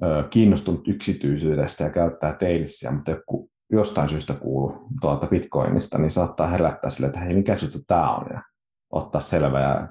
ö, 0.03 0.23
kiinnostunut 0.29 0.87
yksityisyydestä 0.87 1.83
ja 1.83 1.89
käyttää 1.89 2.33
Tailsia, 2.33 2.91
mutta 2.91 3.11
joku 3.11 3.49
jostain 3.71 4.09
syystä 4.09 4.33
kuuluu 4.33 4.87
tuolta 5.01 5.27
Bitcoinista, 5.27 5.97
niin 5.97 6.11
saattaa 6.11 6.47
herättää 6.47 6.89
sille, 6.89 7.07
että 7.07 7.19
hei, 7.19 7.33
mikä 7.33 7.55
juttu 7.61 7.79
tämä 7.87 8.15
on, 8.15 8.25
ja 8.33 8.41
ottaa 8.91 9.21
selvä 9.21 9.61
ja 9.61 9.87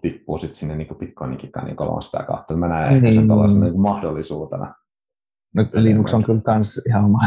tippuu 0.00 0.38
sitten 0.38 0.56
sinne 0.56 0.76
niin 0.76 0.98
Bitcoininkin 0.98 1.50
niin 1.64 2.02
sitä 2.02 2.22
kautta. 2.22 2.56
Mä 2.56 2.68
näen 2.68 2.92
niin. 2.92 2.96
ehkä 2.96 3.10
sen 3.10 3.60
niin 3.60 3.80
mahdollisuutena. 3.80 4.74
No, 5.54 5.66
Linux 5.72 6.14
on 6.14 6.24
kyllä 6.24 6.40
kans 6.40 6.80
ihan 6.88 7.04
oma, 7.04 7.18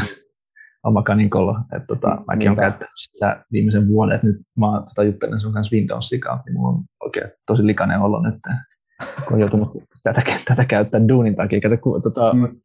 oma 0.85 1.03
kaninkolo. 1.03 1.55
Että 1.75 1.87
tota, 1.87 2.23
mäkin 2.27 2.49
olen 2.49 2.59
käyttänyt 2.59 2.93
sitä 2.95 3.45
viimeisen 3.51 3.87
vuoden, 3.87 4.15
että 4.15 4.27
nyt 4.27 4.37
mä 4.59 4.67
tota, 4.67 5.03
juttelen 5.03 5.39
sun 5.39 5.53
kanssa 5.53 5.75
Windowsin 5.75 6.19
kautta, 6.19 6.43
niin 6.45 6.53
mulla 6.53 6.69
on 6.69 6.83
oikein 7.03 7.31
tosi 7.47 7.65
likainen 7.65 7.99
olo 7.99 8.21
nyt, 8.21 8.35
kun 9.27 9.33
on 9.33 9.39
joutunut 9.39 9.71
tätä, 10.03 10.23
tätä 10.47 10.65
käyttää 10.65 11.07
duunin 11.07 11.35
takia. 11.35 11.61
Kato, 11.61 11.77
kun, 11.77 12.01
tota, 12.01 12.33
mm. 12.33 12.61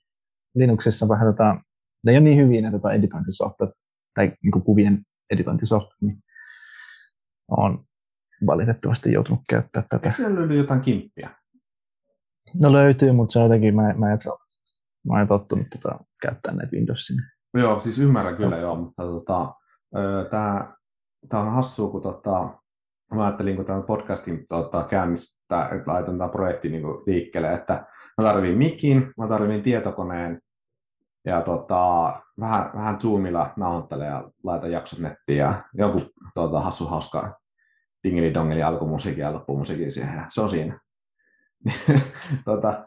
Linuxissa 0.55 1.09
vähän, 1.09 1.27
tota, 1.27 1.61
ne 2.07 2.13
ei 2.13 2.19
ole 2.19 2.25
niin 2.25 2.39
hyviä 2.39 2.63
ne 2.63 2.71
tota, 2.71 2.93
editointisoftat, 2.93 3.71
tai 4.15 4.33
niin 4.43 4.63
kuvien 4.65 5.03
editointisoftat, 5.31 6.01
niin 6.01 6.23
on 7.49 7.85
valitettavasti 8.47 9.13
joutunut 9.13 9.41
käyttää 9.49 9.83
tätä. 9.83 9.97
Eikö 9.97 10.11
siellä 10.11 10.39
löydy 10.39 10.57
jotain 10.57 10.81
kimppiä? 10.81 11.31
No 12.61 12.73
löytyy, 12.73 13.13
mutta 13.13 13.33
se 13.33 13.39
on 13.39 13.45
jotenkin, 13.45 13.75
mä, 13.75 13.83
mä, 13.83 14.13
en, 14.13 14.19
mä 15.09 15.21
en 15.21 15.29
tottunut 15.29 15.67
tota, 15.71 15.99
käyttää 16.23 16.55
näitä 16.55 16.77
Windowsin 16.77 17.17
Joo, 17.55 17.81
siis 17.81 17.99
ymmärrän 17.99 18.37
kyllä 18.37 18.57
joo, 18.57 18.77
mutta 18.77 19.03
tota, 19.03 19.55
tämä, 20.31 20.75
tämä 21.29 21.43
on 21.43 21.53
hassua, 21.53 21.91
kun 21.91 22.03
tota, 22.03 22.49
mä 23.15 23.25
ajattelin, 23.25 23.57
kun 23.57 23.65
tämän 23.65 23.83
podcastin 23.83 24.45
tota, 24.49 24.83
käynnistä, 24.83 25.69
että 25.73 25.93
laitan 25.93 26.19
tämä 26.19 26.29
projekti 26.29 26.69
niin 26.69 26.87
liikkeelle, 27.07 27.53
että 27.53 27.73
mä 28.19 28.25
tarvin 28.25 28.59
mikin, 28.59 29.13
mä 29.19 29.29
tarvin 29.29 29.63
tietokoneen 29.63 30.41
ja 31.25 31.43
tota, 31.43 32.13
vähän, 32.41 32.71
vähän 32.75 33.01
Zoomilla 33.01 33.53
nauhoittelen 33.57 34.07
ja 34.07 34.31
laitan 34.45 34.73
jaksot 34.73 34.99
nettiin 34.99 35.39
ja 35.39 35.55
joku 35.75 36.03
tota, 36.35 36.61
hassu 36.61 36.87
hauska 36.87 37.41
dingeli-dongeli 38.09 38.63
alkumusiikin 38.63 39.23
ja 39.23 39.33
loppumusiikin 39.33 39.93
siihen 39.93 40.17
ja 40.17 40.25
se 40.29 40.41
on 40.41 40.49
siinä. 40.49 40.81
tota, 42.45 42.87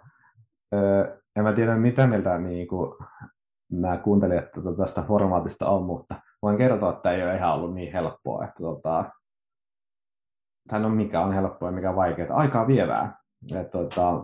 öö, 0.74 1.20
en 1.36 1.44
mä 1.44 1.54
tiedä 1.54 1.76
mitä 1.76 2.08
mieltä 2.08 2.40
niin 2.40 2.68
kuin, 2.68 2.98
nämä 3.82 3.98
kuuntelijat 3.98 4.52
tota, 4.52 4.78
tästä 4.78 5.02
formaatista 5.02 5.68
on, 5.68 5.84
mutta 5.84 6.16
voin 6.42 6.58
kertoa, 6.58 6.92
että 6.92 7.12
ei 7.12 7.24
ole 7.24 7.36
ihan 7.36 7.54
ollut 7.54 7.74
niin 7.74 7.94
helppoa, 7.94 8.44
että 8.44 8.64
tota, 8.64 9.06
tai 10.68 10.80
no 10.80 10.90
mikä 10.90 11.22
on 11.22 11.34
helppoa 11.34 11.70
ja 11.70 11.76
mikä 11.76 11.90
on 11.90 11.96
vaikeaa, 11.96 12.38
aikaa 12.38 12.68
vievää. 12.68 13.18
Et, 13.56 13.70
tota, 13.70 14.24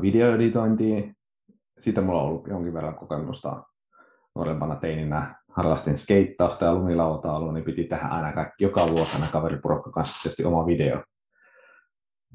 videoeditointia, 0.00 1.12
siitä 1.78 2.00
mulla 2.00 2.22
on 2.22 2.28
ollut 2.28 2.48
jonkin 2.48 2.74
verran 2.74 2.94
kokemusta 2.94 3.62
nuorempana 4.34 4.76
teininä. 4.76 5.26
Harrastin 5.50 5.98
skeittausta 5.98 6.64
ja 6.64 6.74
lumilautailua, 6.74 7.52
niin 7.52 7.64
piti 7.64 7.84
tehdä 7.84 8.06
aina 8.06 8.32
kaikki, 8.32 8.64
joka 8.64 8.88
vuosi 8.88 9.14
aina 9.14 9.28
kaveripurokka 9.32 9.90
kanssa 9.90 10.48
oma 10.48 10.66
video. 10.66 11.02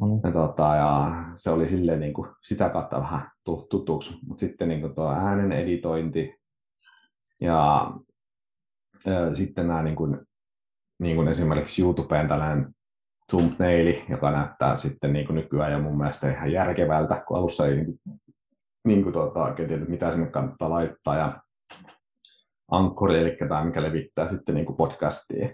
Mm. 0.02 0.20
Ja, 0.24 0.32
tota, 0.32 0.76
ja 0.76 1.12
se 1.36 1.50
oli 1.50 1.68
silleen 1.68 2.00
niin 2.00 2.14
kuin, 2.14 2.30
sitä 2.44 2.70
kautta 2.70 3.00
vähän 3.00 3.32
tutuksi, 3.70 4.20
mutta 4.28 4.40
sitten 4.40 4.68
niin 4.68 4.82
kuin 4.82 4.96
tuo 4.96 5.12
äänen 5.12 5.52
editointi 5.52 6.36
ja, 7.42 7.92
ja 9.06 9.36
sitten 9.36 9.68
nämä 9.68 9.84
niin 9.84 9.96
kuin, 9.96 10.18
niin 11.00 11.16
kuin 11.16 11.28
esimerkiksi 11.28 11.82
YouTubeen 11.82 12.28
tällainen 12.28 12.76
thumbnaili, 13.30 14.06
joka 14.10 14.32
näyttää 14.32 14.76
sitten 14.76 15.14
niin 15.14 15.26
kuin 15.26 15.36
nykyään 15.36 15.72
jo 15.72 15.80
mun 15.80 15.98
mielestä 15.98 16.30
ihan 16.30 16.52
järkevältä, 16.52 17.24
kun 17.28 17.38
alussa 17.38 17.68
ei 17.68 17.76
niin 17.76 17.86
kuin, 17.86 18.00
niin 18.88 19.04
kuin 19.04 19.14
tuota, 19.14 19.44
oikein 19.44 19.68
tiedä, 19.68 19.86
mitä 19.86 20.12
sinne 20.12 20.30
kannattaa 20.30 20.70
laittaa. 20.70 21.18
Ja 21.18 21.42
Ankkori, 22.72 23.18
eli 23.18 23.36
tämä, 23.36 23.66
mikä 23.66 23.82
levittää 23.82 24.28
sitten 24.28 24.56
niin 24.56 24.66
kuin 24.66 24.78
podcastia 24.78 25.50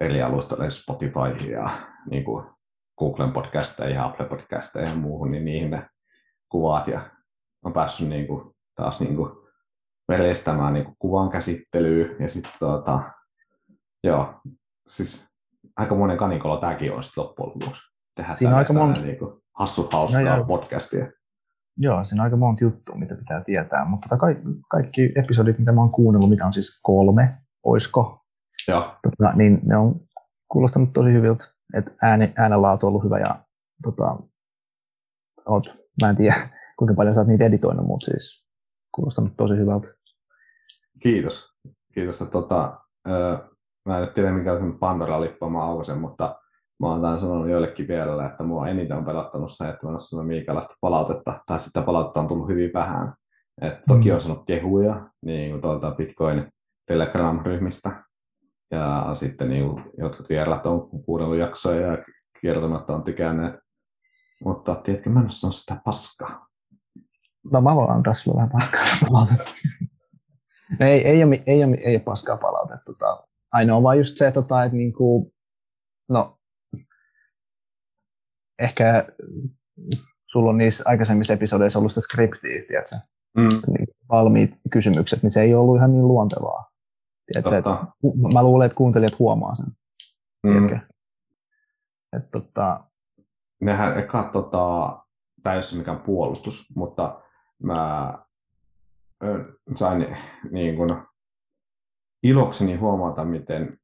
eri 0.00 0.22
alustoille, 0.22 0.70
Spotify 0.70 1.50
ja 1.50 1.70
niin 2.10 2.24
kuin 2.24 2.46
Googlen 2.98 3.32
podcasteja 3.32 3.94
ja 3.94 4.04
Apple 4.04 4.26
podcasteja 4.26 4.88
ja 4.88 4.94
muuhun, 4.94 5.30
niin 5.30 5.44
niihin 5.44 5.70
ne 5.70 5.86
kuvat. 6.48 6.86
Ja 6.86 7.00
on 7.64 7.72
päässyt 7.72 8.08
niin 8.08 8.26
kuin, 8.26 8.54
taas 8.74 9.00
niin 9.00 9.16
kuin 9.16 9.30
veljestämään 10.08 10.74
niin 10.74 10.84
kuin 10.84 10.96
kuvan 10.98 11.30
käsittelyä 11.30 12.16
ja 12.20 12.28
sitten 12.28 12.52
tuota, 12.58 13.00
joo, 14.04 14.40
siis 14.86 15.36
aika 15.76 15.94
monen 15.94 16.16
kanikolo 16.16 16.56
tämäkin 16.56 16.92
on 16.92 17.02
sitten 17.02 17.24
loppujen 17.24 17.48
lopuksi. 17.50 17.82
Tehdä 18.16 18.34
siinä 18.34 18.56
aika 18.56 18.72
monta... 18.72 19.00
niin 19.00 19.18
kuin 19.18 19.40
hassu 19.58 19.88
hauskaa 19.92 20.36
no, 20.36 20.44
podcastia. 20.44 21.06
Joo, 21.76 22.04
siinä 22.04 22.22
on 22.22 22.24
aika 22.24 22.36
monta 22.36 22.64
juttua, 22.64 22.96
mitä 22.96 23.14
pitää 23.14 23.44
tietää, 23.44 23.84
mutta 23.84 24.08
tota 24.08 24.20
kaikki, 24.20 24.44
kaikki 24.70 25.12
episodit, 25.16 25.58
mitä 25.58 25.72
mä 25.72 25.80
oon 25.80 25.90
kuunnellut, 25.90 26.30
mitä 26.30 26.46
on 26.46 26.52
siis 26.52 26.80
kolme, 26.82 27.36
oisko, 27.64 28.18
Joo. 28.68 28.96
Tota, 29.02 29.32
niin 29.36 29.60
ne 29.62 29.76
on 29.76 30.00
kuulostanut 30.48 30.92
tosi 30.92 31.12
hyviltä, 31.12 31.44
että 31.74 31.90
ääni, 32.02 32.32
äänenlaatu 32.36 32.86
on 32.86 32.88
ollut 32.88 33.04
hyvä 33.04 33.18
ja 33.18 33.44
tota, 33.82 34.16
oot, 35.46 35.64
mä 36.02 36.10
en 36.10 36.16
tiedä 36.16 36.34
kuinka 36.78 36.94
paljon 36.94 37.14
sä 37.14 37.20
oot 37.20 37.28
niitä 37.28 37.44
editoinut, 37.44 37.86
mutta 37.86 38.04
siis 38.04 38.48
kuulostanut 38.94 39.36
tosi 39.36 39.56
hyvältä. 39.56 39.88
Kiitos. 41.02 41.48
Kiitos. 41.94 42.20
Että, 42.20 42.32
tota, 42.32 42.80
mä 43.88 43.98
en 43.98 44.08
tiedä 44.14 44.32
mikä 44.32 44.52
on 44.52 44.78
Pandora-lippu 44.78 45.50
mä 45.50 45.62
aukasen, 45.62 45.98
mutta 45.98 46.38
mä 46.80 46.88
oon 46.88 47.00
tämän 47.02 47.18
sanonut 47.18 47.50
joillekin 47.50 47.88
vielä, 47.88 48.26
että 48.26 48.44
mua 48.44 48.68
eniten 48.68 48.96
on 48.96 49.04
pelottanut 49.04 49.52
se, 49.52 49.68
että 49.68 49.86
mä 49.86 49.90
oon 49.90 50.00
sanonut 50.00 50.28
minkälaista 50.28 50.74
palautetta, 50.80 51.40
tai 51.46 51.58
sitä 51.58 51.82
palautetta 51.82 52.20
on 52.20 52.28
tullut 52.28 52.48
hyvin 52.48 52.70
vähän. 52.74 53.14
Et 53.60 53.78
toki 53.88 54.08
mm. 54.08 54.14
on 54.14 54.20
sanonut 54.20 54.46
kehuja, 54.46 55.10
niin 55.24 55.50
kuin 55.50 55.62
tuolta 55.62 55.90
Bitcoin 55.90 56.52
Telegram-ryhmistä, 56.86 58.04
ja 58.70 59.10
sitten 59.14 59.48
niin 59.48 59.68
kuin, 59.68 59.84
jotkut 59.98 60.28
vieraat 60.28 60.66
on 60.66 60.90
kuunnellut 61.04 61.38
jaksoja 61.38 61.86
ja 61.86 61.98
kertomatta 62.42 62.94
on 62.94 63.04
tykänneet. 63.04 63.54
Mutta 64.44 64.74
tiedätkö, 64.74 65.10
mä 65.10 65.20
en 65.20 65.26
ole 65.44 65.52
sitä 65.52 65.80
paskaa. 65.84 66.46
No 67.52 67.60
mä 67.60 67.74
voin 67.74 67.90
antaa 67.90 68.14
sulle 68.14 68.36
vähän 68.36 68.50
paskaa 68.50 68.84
palautetta. 69.06 69.52
ei, 70.80 71.06
ei, 71.06 71.24
ole, 71.24 71.42
ei, 71.46 71.64
ole, 71.64 71.76
ei 71.76 71.94
ole 71.94 72.02
paskaa 72.02 72.36
palautetta. 72.36 72.84
Tota, 72.84 73.26
ainoa 73.52 73.82
vaan 73.82 73.98
just 73.98 74.16
se, 74.16 74.30
tota, 74.30 74.64
että 74.64 74.76
niinku, 74.76 75.32
no, 76.08 76.38
ehkä 78.58 79.06
sulla 80.26 80.50
on 80.50 80.58
niissä 80.58 80.84
aikaisemmissa 80.86 81.34
episodeissa 81.34 81.78
ollut 81.78 81.92
sitä 81.92 82.00
skriptiä, 82.00 82.62
tiedätkö? 82.68 82.96
Mm. 83.36 83.48
Niin, 83.48 83.88
valmiit 84.08 84.50
kysymykset, 84.72 85.22
niin 85.22 85.30
se 85.30 85.42
ei 85.42 85.54
ollut 85.54 85.76
ihan 85.76 85.92
niin 85.92 86.08
luontevaa. 86.08 86.67
Tiedätkö, 87.32 87.58
että, 87.58 87.70
mä 88.32 88.42
luulen, 88.42 88.66
että 88.66 88.76
kuuntelijat 88.76 89.18
huomaa 89.18 89.54
sen. 89.54 89.66
Mm. 90.42 90.80
Että, 92.16 92.28
tota... 92.30 92.84
Nehän 93.60 93.98
eka 93.98 94.22
tota, 94.32 94.98
tämä 95.42 95.54
ei 95.54 95.60
ole 95.72 95.78
mikään 95.78 96.00
puolustus, 96.00 96.76
mutta 96.76 97.22
mä 97.62 98.14
sain 99.74 100.16
niin 100.50 100.76
kuin, 100.76 101.02
ilokseni 102.22 102.74
huomata, 102.74 103.24
miten 103.24 103.78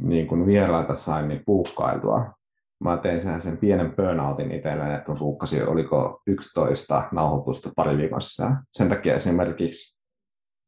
niin 0.00 0.26
kuin 0.26 0.46
vierailta 0.46 0.94
sain 0.94 1.28
niin 1.28 1.42
puukkailtua. 1.44 2.32
Mä 2.80 2.96
tein 2.96 3.20
sen, 3.20 3.40
sen 3.40 3.56
pienen 3.56 3.96
burnoutin 3.96 4.52
itselleen, 4.52 4.94
että 4.94 5.12
puukkasin 5.18 5.68
oliko 5.68 6.22
11 6.26 7.02
nauhoitusta 7.12 7.70
pari 7.76 7.96
viikossa. 7.96 8.50
Sen 8.72 8.88
takia 8.88 9.14
esimerkiksi 9.14 10.08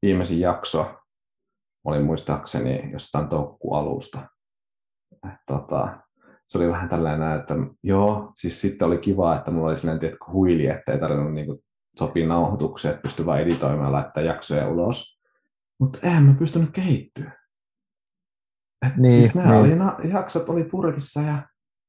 viimeisin 0.03 0.41
jakso 0.41 1.04
oli 1.85 2.03
muistaakseni 2.03 2.91
jostain 2.93 3.29
toukokuun 3.29 3.79
alusta. 3.79 4.19
Tota, 5.47 5.99
se 6.47 6.59
oli 6.59 6.69
vähän 6.69 6.89
tällainen, 6.89 7.41
että 7.41 7.55
joo, 7.83 8.33
siis 8.35 8.61
sitten 8.61 8.89
oli 8.89 8.99
kiva, 8.99 9.37
että 9.37 9.51
mulla 9.51 9.67
oli 9.67 9.77
sellainen 9.77 10.01
tietkö 10.01 10.25
huili, 10.33 10.67
että 10.67 10.93
ei 10.93 10.99
tarvinnut 10.99 11.35
niin 11.35 11.59
sopia 11.99 12.27
nauhoituksia, 12.27 12.91
että 12.91 13.03
pystyi 13.03 13.27
vain 13.27 13.43
editoimaan 13.43 13.87
ja 13.87 13.93
laittaa 13.93 14.23
jaksoja 14.23 14.69
ulos. 14.69 15.21
Mutta 15.81 15.99
eihän 16.03 16.23
mä 16.23 16.35
pystynyt 16.39 16.71
kehittyä. 16.71 17.33
Et 18.87 18.97
niin, 18.97 19.13
siis 19.13 19.35
nämä 19.35 19.63
niin. 19.63 19.83
oli, 19.83 20.13
jaksot 20.13 20.49
oli 20.49 20.65
purkissa 20.65 21.21
ja 21.21 21.49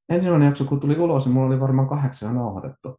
ensimmäinen 0.10 0.46
jakso 0.46 0.66
kun 0.66 0.80
tuli 0.80 0.98
ulos, 0.98 1.26
niin 1.26 1.34
mulla 1.34 1.48
oli 1.48 1.60
varmaan 1.60 1.90
kahdeksan 1.90 2.36
nauhoitettu. 2.36 2.96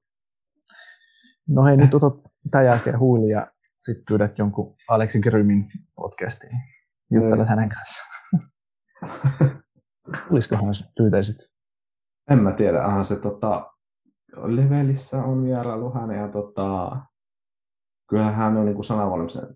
No 1.48 1.64
hei, 1.64 1.76
nyt 1.76 1.94
otat 1.94 2.14
tämän 2.50 2.66
jälkeen 2.66 2.98
huili 2.98 3.32
ja 3.32 3.50
sitten 3.78 4.04
pyydät 4.08 4.38
jonkun 4.38 4.76
Aleksi 4.88 5.20
Grymin 5.20 5.68
podcastiin. 5.96 6.75
Juttelet 7.10 7.38
niin. 7.38 7.48
hänen 7.48 7.68
kanssaan. 7.68 8.10
Olisikohan 10.30 10.74
sitten 10.74 10.94
pyytäisit? 10.96 11.36
En 12.30 12.38
mä 12.38 12.52
tiedä, 12.52 12.86
onhan 12.86 13.04
se 13.04 13.20
tota, 13.20 13.72
levelissä 14.36 15.24
on 15.24 15.44
vierailu 15.44 15.92
hänen 15.94 16.18
ja 16.18 16.28
tota, 16.28 16.96
kyllähän 18.08 18.34
hän 18.34 18.56
on 18.56 18.64
niin 18.66 18.74
kuin 18.74 18.84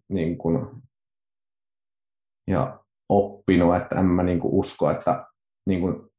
niin 0.09 0.39
kuin, 0.39 0.83
ja 2.47 2.85
oppinut, 3.09 3.77
että 3.77 4.01
en 4.01 4.05
mä 4.07 4.23
niin 4.23 4.41
kuin 4.41 4.55
usko, 4.55 4.91
että 4.91 5.27
niin 5.67 5.81
kuin 5.81 6.11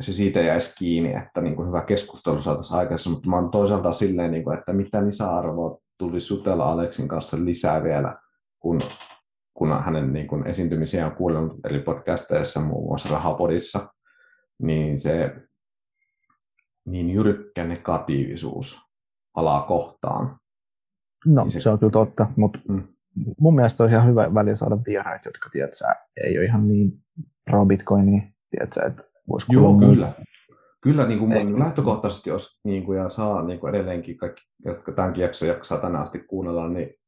se 0.00 0.12
siitä 0.12 0.40
jäisi 0.40 0.74
kiinni, 0.78 1.14
että 1.16 1.40
niin 1.40 1.56
kuin 1.56 1.68
hyvä 1.68 1.82
keskustelu 1.82 2.42
saataisiin 2.42 2.78
aikaisemmin, 2.78 3.16
mutta 3.16 3.30
mä 3.30 3.36
oon 3.36 3.50
toisaalta 3.50 3.92
silleen, 3.92 4.30
niin 4.30 4.44
kuin, 4.44 4.58
että 4.58 4.72
mitä 4.72 5.04
lisäarvoa 5.04 5.78
tulisi 5.98 6.34
jutella 6.34 6.70
Aleksin 6.70 7.08
kanssa 7.08 7.36
lisää 7.44 7.82
vielä, 7.82 8.16
kun, 8.60 8.80
kun 9.60 9.80
hänen 9.84 10.12
niin 10.12 10.26
kuin 10.26 10.46
esiintymisiä 10.46 11.06
on 11.06 11.12
kuunnellut 11.12 11.60
eri 11.64 11.78
podcasteissa, 11.78 12.60
muun 12.60 12.88
muassa 12.88 13.14
Rahapodissa, 13.14 13.94
niin 14.62 14.98
se 14.98 15.34
niin 16.84 17.10
jyrkkä 17.10 17.64
negatiivisuus 17.64 18.80
alaa 19.36 19.62
kohtaan. 19.62 20.38
No, 21.26 21.42
niin 21.42 21.50
se, 21.50 21.60
se 21.60 21.70
on 21.70 21.78
kyllä 21.78 21.90
totta, 21.90 22.26
mutta 22.36 22.58
mm. 22.68 22.82
mun 23.40 23.54
mielestä 23.54 23.84
on 23.84 23.90
ihan 23.90 24.08
hyvä 24.08 24.34
väliä 24.34 24.54
saada 24.54 24.78
vieraita, 24.86 25.28
jotka 25.28 25.50
tiedät, 25.52 25.70
ei 26.24 26.38
ole 26.38 26.46
ihan 26.46 26.68
niin 26.68 26.92
pro 27.50 27.66
Bitcoinia, 27.66 28.22
tiedät, 28.50 28.76
että 28.86 29.02
voisi 29.28 29.46
Joo, 29.52 29.78
kyllä. 29.78 30.06
Muuta. 30.06 30.22
Kyllä 30.80 31.06
niin 31.06 31.18
kuin 31.18 31.32
Ei. 31.32 31.58
lähtökohtaisesti, 31.58 32.30
jos 32.30 32.60
niin 32.64 32.84
kuin, 32.84 32.98
ja 32.98 33.08
saa 33.08 33.42
niin 33.42 33.60
kuin 33.60 33.74
edelleenkin 33.74 34.16
kaikki, 34.16 34.42
jotka 34.64 34.92
tämänkin 34.92 35.22
jakson 35.22 35.48
jaksaa 35.48 35.78
tänä 35.78 35.98
asti 35.98 36.18
kuunnella, 36.18 36.68
niin 36.68 36.99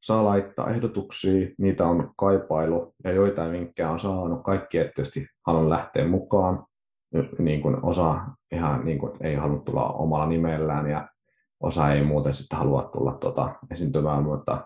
saa 0.00 0.24
laittaa 0.24 0.70
ehdotuksia, 0.70 1.48
niitä 1.58 1.86
on 1.86 2.12
kaipailu 2.16 2.94
ja 3.04 3.12
joitain 3.12 3.52
vinkkejä 3.52 3.90
on 3.90 4.00
saanut. 4.00 4.42
Kaikki 4.44 4.78
et 4.78 4.90
tietysti 4.94 5.26
haluan 5.46 5.70
lähteä 5.70 6.08
mukaan. 6.08 6.66
Niin 7.38 7.62
kuin 7.62 7.84
osa 7.84 8.20
ihan 8.52 8.84
niin 8.84 8.98
kuin, 8.98 9.12
ei 9.20 9.34
halua 9.34 9.62
tulla 9.62 9.92
omalla 9.92 10.26
nimellään 10.26 10.90
ja 10.90 11.08
osa 11.60 11.92
ei 11.92 12.04
muuten 12.04 12.34
sitten 12.34 12.58
halua 12.58 12.82
tulla 12.82 13.12
tuota, 13.12 13.54
esiintymään, 13.70 14.22
mutta 14.22 14.64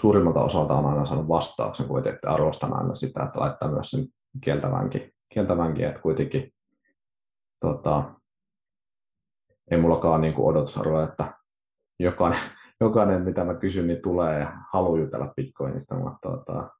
suurimmalta 0.00 0.40
osalta 0.40 0.74
on 0.74 0.86
aina 0.86 1.04
saanut 1.04 1.28
vastauksen, 1.28 1.88
kun 1.88 1.98
ette 1.98 2.28
arvostan 2.28 2.76
aina 2.76 2.94
sitä, 2.94 3.22
että 3.22 3.40
laittaa 3.40 3.70
myös 3.70 3.90
sen 3.90 4.06
kieltävänkin 4.40 5.12
kieltävänkin, 5.32 5.86
että 5.86 6.00
kuitenkin 6.00 6.52
tota, 7.60 8.14
ei 9.70 9.80
mullakaan 9.80 10.20
niin 10.20 10.34
kuin 10.34 10.56
että 11.04 11.34
jokainen, 11.98 12.40
jokainen, 12.82 13.24
mitä 13.24 13.44
mä 13.44 13.54
kysyn, 13.54 13.86
niin 13.86 14.02
tulee 14.02 14.38
ja 14.38 14.52
haluaa 14.72 15.00
jutella 15.00 15.32
Bitcoinista, 15.36 15.98
mutta 15.98 16.18
tota, 16.30 16.70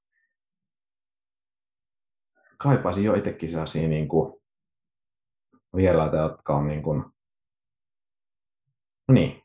kaipaisin 2.59 3.05
jo 3.05 3.15
itsekin 3.15 3.49
sellaisia 3.49 3.89
niin 3.89 4.09
kuin, 4.09 4.35
vieraita, 5.77 6.17
jotka 6.17 6.57
on 6.57 6.67
niin 6.69 6.83
kuin, 6.83 7.05
no 9.09 9.15
niin, 9.15 9.43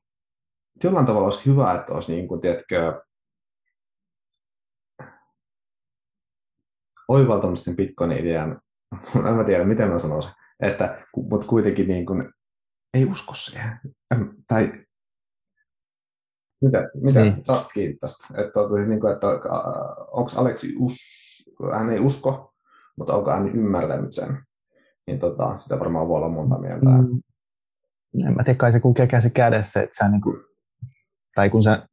jollain 0.84 1.06
tavalla 1.06 1.28
olisi 1.28 1.46
hyvä, 1.46 1.74
että 1.74 1.94
olisi 1.94 2.12
niin 2.12 2.28
kuin, 2.28 2.42
tiedätkö, 2.42 3.02
oivaltanut 7.08 7.60
sen 7.60 7.76
Bitcoin-idean, 7.76 8.60
en 9.30 9.36
mä 9.36 9.44
tiedä, 9.44 9.64
miten 9.64 9.90
mä 9.90 10.00
sanoisin, 10.00 10.32
että, 10.60 11.04
mutta 11.32 11.48
kuitenkin 11.48 11.88
niin 11.88 12.06
kuin, 12.06 12.30
ei 12.94 13.06
usko 13.06 13.34
siihen. 13.34 13.80
Tai 14.48 14.72
mitä, 16.62 16.90
mitä 16.94 17.22
niin. 17.22 17.46
sä 17.46 17.54
oot 17.54 17.68
kiinni 17.74 17.98
tästä? 17.98 18.28
Että, 18.28 18.60
niin 18.88 19.00
kuin, 19.00 19.14
että 19.14 19.28
onko 20.12 20.32
Aleksi, 20.36 20.76
us, 20.80 20.96
hän 21.74 21.90
ei 21.90 22.00
usko, 22.00 22.54
mutta 22.98 23.14
onko 23.14 23.32
hän 23.32 23.48
ymmärtänyt 23.48 24.14
sen? 24.14 24.38
Niin 25.08 25.20
tota, 25.20 25.58
sitä 25.58 25.80
varmaan 25.80 26.08
voi 26.08 26.18
olla 26.18 26.30
monta 26.30 26.60
mieltä. 26.60 26.86
Mm. 26.86 27.22
En 28.28 28.36
mä 28.36 28.44
tiedä, 28.44 28.58
kai 28.58 28.72
se 28.72 28.80
kulkee 28.80 29.08
käsi 29.08 29.30
kädessä, 29.30 29.82
että 29.82 29.98
sä 29.98 30.10
niin 30.10 30.22
kuin, 30.22 30.38
tai 31.36 31.50
kun 31.50 31.64
sä 31.64 31.88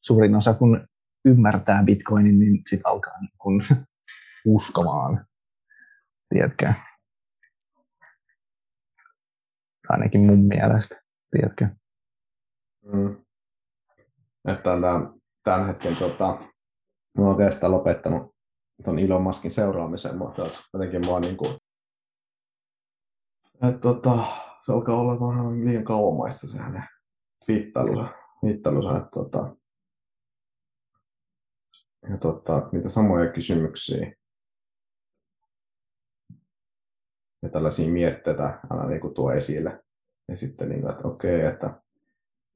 suurin 0.00 0.34
osa 0.34 0.54
kun 0.54 0.88
ymmärtää 1.24 1.82
bitcoinin, 1.84 2.38
niin 2.38 2.62
sit 2.66 2.80
alkaa 2.84 3.20
niin 3.20 3.32
kun 3.38 3.62
uskomaan, 4.46 5.26
tiedätkö? 6.28 6.72
Ainakin 9.88 10.20
mun 10.20 10.44
mielestä, 10.44 11.02
tiedätkö? 11.30 11.68
Mm. 12.92 13.16
Että 14.48 14.62
tämän, 14.62 15.14
tämän 15.44 15.66
hetken 15.66 15.96
tota, 15.96 16.26
mä 17.18 17.24
oon 17.24 17.28
oikeastaan 17.28 17.72
lopettanut 17.72 18.34
tuon 18.84 18.98
Elon 18.98 19.22
Muskin 19.22 19.50
seuraamisen, 19.50 20.18
mutta 20.18 20.42
jotenkin 20.72 21.06
mua 21.06 21.20
niin 21.20 21.36
kuin, 21.36 21.56
että 23.68 23.80
tota, 23.80 24.26
se 24.60 24.72
alkaa 24.72 24.96
olla 24.96 25.20
vähän 25.20 25.64
liian 25.64 25.84
kauamaista 25.84 26.48
se 26.48 26.58
hänen 26.58 26.84
twiittailunsa, 27.44 28.14
twiittailunsa 28.40 28.96
että 28.96 29.10
tota, 29.10 29.56
ja 32.10 32.18
tota, 32.18 32.68
niitä 32.72 32.88
samoja 32.88 33.32
kysymyksiä 33.32 34.12
ja 37.42 37.48
tällaisia 37.48 37.92
mietteitä 37.92 38.60
aina 38.70 38.86
niin 38.86 39.00
kuin 39.00 39.14
tuo 39.14 39.32
esille. 39.32 39.84
Ja 40.28 40.36
sitten, 40.36 40.68
niin 40.68 40.90
että 40.90 41.08
okei, 41.08 41.36
okay, 41.36 41.52
että 41.52 41.82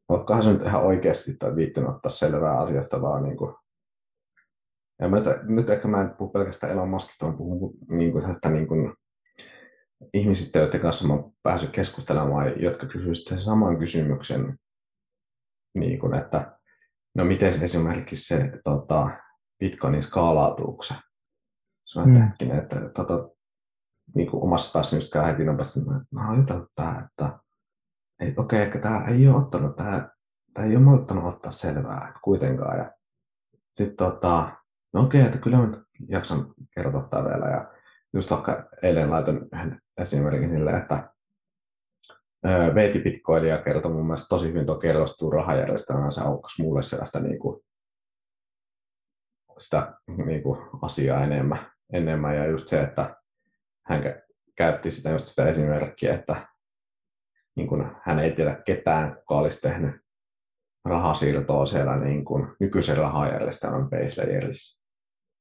oletkohan 0.08 0.42
se 0.42 0.52
nyt 0.52 0.62
ihan 0.62 0.82
oikeasti 0.82 1.36
tai 1.36 1.56
viittynyt 1.56 1.90
ottaa 1.90 2.10
selvää 2.10 2.58
asiasta, 2.58 3.02
vaan 3.02 3.22
niin 3.22 3.36
kuin, 3.36 3.54
ja 5.00 5.08
mä 5.08 5.16
nyt, 5.42 5.70
ehkä 5.70 5.88
mä 5.88 6.00
en 6.00 6.14
puhu 6.18 6.30
pelkästään 6.30 6.72
Elon 6.72 6.88
Muskista, 6.88 7.26
vaan 7.26 7.38
puhun 7.38 7.74
niin 7.88 8.12
kuin, 8.12 8.24
tästä, 8.24 8.50
niin 8.50 8.68
kuin, 8.68 8.94
ihmisistä, 10.14 10.58
joiden 10.58 10.80
kanssa 10.80 11.06
mä 11.06 11.14
oon 11.14 11.32
päässyt 11.42 11.70
keskustelemaan, 11.70 12.62
jotka 12.62 12.86
kysyvät 12.86 13.16
sen 13.16 13.38
saman 13.38 13.78
kysymyksen, 13.78 14.58
niin 15.74 15.98
kuin, 16.00 16.14
että 16.14 16.58
no 17.14 17.24
miten 17.24 17.52
se 17.52 17.64
esimerkiksi 17.64 18.36
se 18.36 18.52
tota, 18.64 19.10
Bitcoinin 19.58 20.02
skaalautuuko 20.02 20.82
se? 20.82 20.94
Se 21.84 22.00
on 22.00 22.08
mm. 22.08 22.58
että 22.58 22.90
tota, 22.94 23.28
niin 24.14 24.30
kuin 24.30 24.42
omassa 24.42 24.72
päässäni 24.72 25.02
just 25.02 25.12
käy 25.12 25.24
heti 25.24 25.44
nopeasti, 25.44 25.80
että 25.80 25.92
mä 26.10 26.28
oon 26.28 26.38
jutellut 26.38 26.68
tähän, 26.76 27.08
okei, 28.22 28.32
okay, 28.36 28.59
että 28.60 28.78
tämä 28.78 29.05
ei 29.05 29.28
ole 29.28 29.36
ottanut, 29.36 29.76
tämä, 29.76 30.09
tämä 30.55 30.66
ei 30.66 30.76
ole 30.76 30.84
malttanut 30.84 31.34
ottaa 31.34 31.51
selvää 31.51 32.12
kuitenkaan. 32.24 32.78
Ja 32.78 32.90
sitten 33.74 33.97
tota, 33.97 34.48
no 34.94 35.02
okei, 35.02 35.20
okay, 35.20 35.26
että 35.26 35.38
kyllä 35.38 35.59
mä 35.59 35.68
jaksan 36.09 36.55
kertoa 36.74 37.09
tämä 37.09 37.24
vielä. 37.24 37.47
Ja 37.47 37.72
just 38.14 38.30
vaikka 38.30 38.68
eilen 38.82 39.10
laitoin 39.10 39.40
yhden 39.52 39.80
esimerkin 39.98 40.51
silleen, 40.51 40.82
että 40.82 41.10
Veeti 42.74 42.98
Bitcoinia 42.98 43.62
kertoi 43.62 43.93
mun 43.93 44.06
mielestä 44.06 44.26
tosi 44.28 44.48
hyvin 44.48 44.66
tuo 44.66 44.78
kerrostuu 44.78 45.30
rahajärjestelmään, 45.30 46.12
se 46.12 46.20
aukas 46.20 46.59
mulle 46.59 46.82
sellaista 46.82 47.20
niin 47.20 47.38
kuin, 47.38 47.60
sitä 49.59 49.94
niin 50.26 50.43
kuin, 50.43 50.60
asiaa 50.82 51.24
enemmän, 51.24 51.59
enemmän. 51.93 52.36
Ja 52.36 52.47
just 52.47 52.68
se, 52.68 52.80
että 52.80 53.16
hän 53.86 54.02
käytti 54.56 54.90
sitä 54.90 55.10
just 55.10 55.26
sitä 55.26 55.48
esimerkkiä, 55.48 56.14
että 56.14 56.36
niin 57.56 57.68
kuin, 57.68 57.90
hän 58.04 58.18
ei 58.18 58.32
tiedä 58.32 58.62
ketään, 58.64 59.16
kuka 59.16 59.34
olisi 59.38 59.60
tehnyt 59.60 59.94
rahasiirtoa 60.84 61.66
siellä 61.66 61.96
niin 61.96 62.24
kuin, 62.24 62.48
nykyisen 62.60 62.96
rahajärjestelmän 62.96 63.90
base 63.90 64.22
layerissa. 64.22 64.86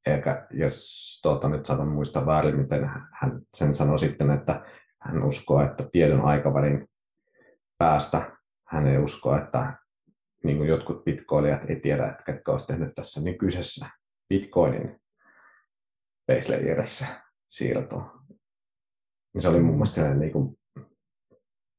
Eikä, 0.08 0.48
jos 0.52 1.20
tuota, 1.24 1.50
nyt 1.50 1.66
saatan 1.66 1.88
muistaa 1.88 2.26
väärin, 2.26 2.58
miten 2.58 2.90
hän 3.14 3.32
sen 3.38 3.74
sanoi 3.74 4.00
sitten, 4.00 4.32
että 4.32 4.66
hän 5.02 5.24
uskoo, 5.24 5.62
että 5.62 5.84
tiedon 5.92 6.22
aikavälin 6.22 6.88
päästä 7.78 8.32
hän 8.68 8.88
ei 8.88 8.98
usko, 8.98 9.38
että 9.38 9.74
niin 10.44 10.58
kuin 10.58 10.70
jotkut 10.70 11.04
bitcoinijat 11.04 11.70
ei 11.70 11.80
tiedä, 11.80 12.08
että 12.08 12.24
ketkä 12.24 12.52
olisi 12.52 12.68
tehnyt 12.68 12.96
tässä 12.96 13.22
nykyisessä 13.22 13.86
bitcoinin 14.30 15.02
base 16.28 16.58
layerissa 16.58 17.06
siirtoa. 17.48 18.22
Niin 19.34 19.42
se 19.42 19.48
oli 19.48 19.60
mun 19.60 19.74
mielestä 19.74 19.96
sellainen 19.96 20.20
niin 20.20 20.32
kuin 20.32 20.55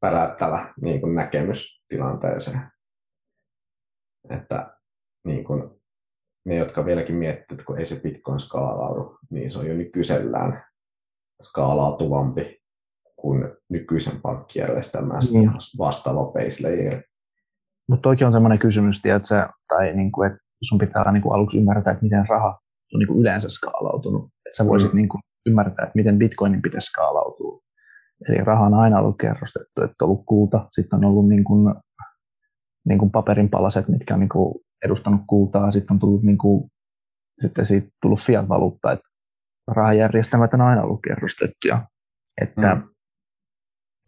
päräyttävä 0.01 0.74
niin 0.81 1.01
kuin 1.01 1.14
näkemys 1.14 1.85
tilanteeseen. 1.89 2.60
Että 4.31 4.77
niin 5.24 5.44
kuin, 5.44 5.70
ne, 6.47 6.56
jotka 6.56 6.85
vieläkin 6.85 7.16
miettivät, 7.16 7.51
että 7.51 7.64
kun 7.64 7.78
ei 7.78 7.86
se 7.86 8.02
Bitcoin 8.02 8.40
skaalaudu, 8.40 9.18
niin 9.31 9.51
se 9.51 9.59
on 9.59 9.66
jo 9.66 9.74
nykyisellään 9.74 10.62
skaalautuvampi 11.43 12.62
kuin 13.16 13.43
nykyisen 13.68 14.20
pankkijärjestelmän 14.23 15.20
niin. 15.32 15.51
vastaava 15.78 16.24
base 16.24 16.62
layer. 16.62 17.02
Mutta 17.89 18.10
toki 18.10 18.24
on 18.24 18.32
sellainen 18.32 18.59
kysymys, 18.59 19.02
tiedätkö, 19.02 19.48
tai 19.68 19.94
niin 19.94 20.12
kuin, 20.12 20.31
että 20.31 20.43
sun 20.62 20.78
pitää 20.78 21.12
niin 21.12 21.23
kuin 21.23 21.35
aluksi 21.35 21.59
ymmärtää, 21.59 21.93
että 21.93 22.05
miten 22.05 22.28
raha 22.28 22.48
on 22.94 22.98
niin 22.98 23.06
kuin 23.06 23.20
yleensä 23.20 23.48
skaalautunut. 23.48 24.24
Että 24.24 24.56
sä 24.56 24.66
voisit 24.66 24.93
mm. 24.93 24.97
niin 24.97 25.09
kuin 25.09 25.20
ymmärtää, 25.47 25.82
että 25.85 25.97
miten 25.97 26.18
bitcoinin 26.18 26.62
pitäisi 26.62 26.86
skaalautua. 26.86 27.62
Eli 28.28 28.36
raha 28.44 28.66
on 28.66 28.74
aina 28.74 28.98
ollut 28.98 29.18
kerrostettu, 29.18 29.82
että 29.82 30.05
on 30.05 30.09
ollut 30.09 30.26
kulta, 30.26 30.68
sitten 30.70 30.97
on 30.97 31.05
ollut 31.05 31.28
niin 31.28 31.44
kuin, 31.44 31.74
niin 32.88 32.98
kuin 32.98 33.10
paperin 33.10 33.51
palaset, 33.51 33.88
mitkä 33.88 34.14
on 34.14 34.20
niin 34.20 34.28
kuin 34.28 34.55
edustanut 34.84 35.20
kultaa, 35.26 35.70
sitten 35.70 35.94
on 35.94 35.98
tullut, 35.98 36.22
niin 36.22 36.38
kuin, 36.38 36.70
sitten 37.43 37.66
siitä 37.66 37.88
tullut 38.02 38.20
fiat-valuutta, 38.20 38.93
että 38.93 39.09
rahajärjestelmät 39.68 40.55
on 40.55 40.60
aina 40.60 40.82
ollut 40.82 41.01
kerrostettuja, 41.02 41.86
että 42.43 42.74
mm. 42.74 42.82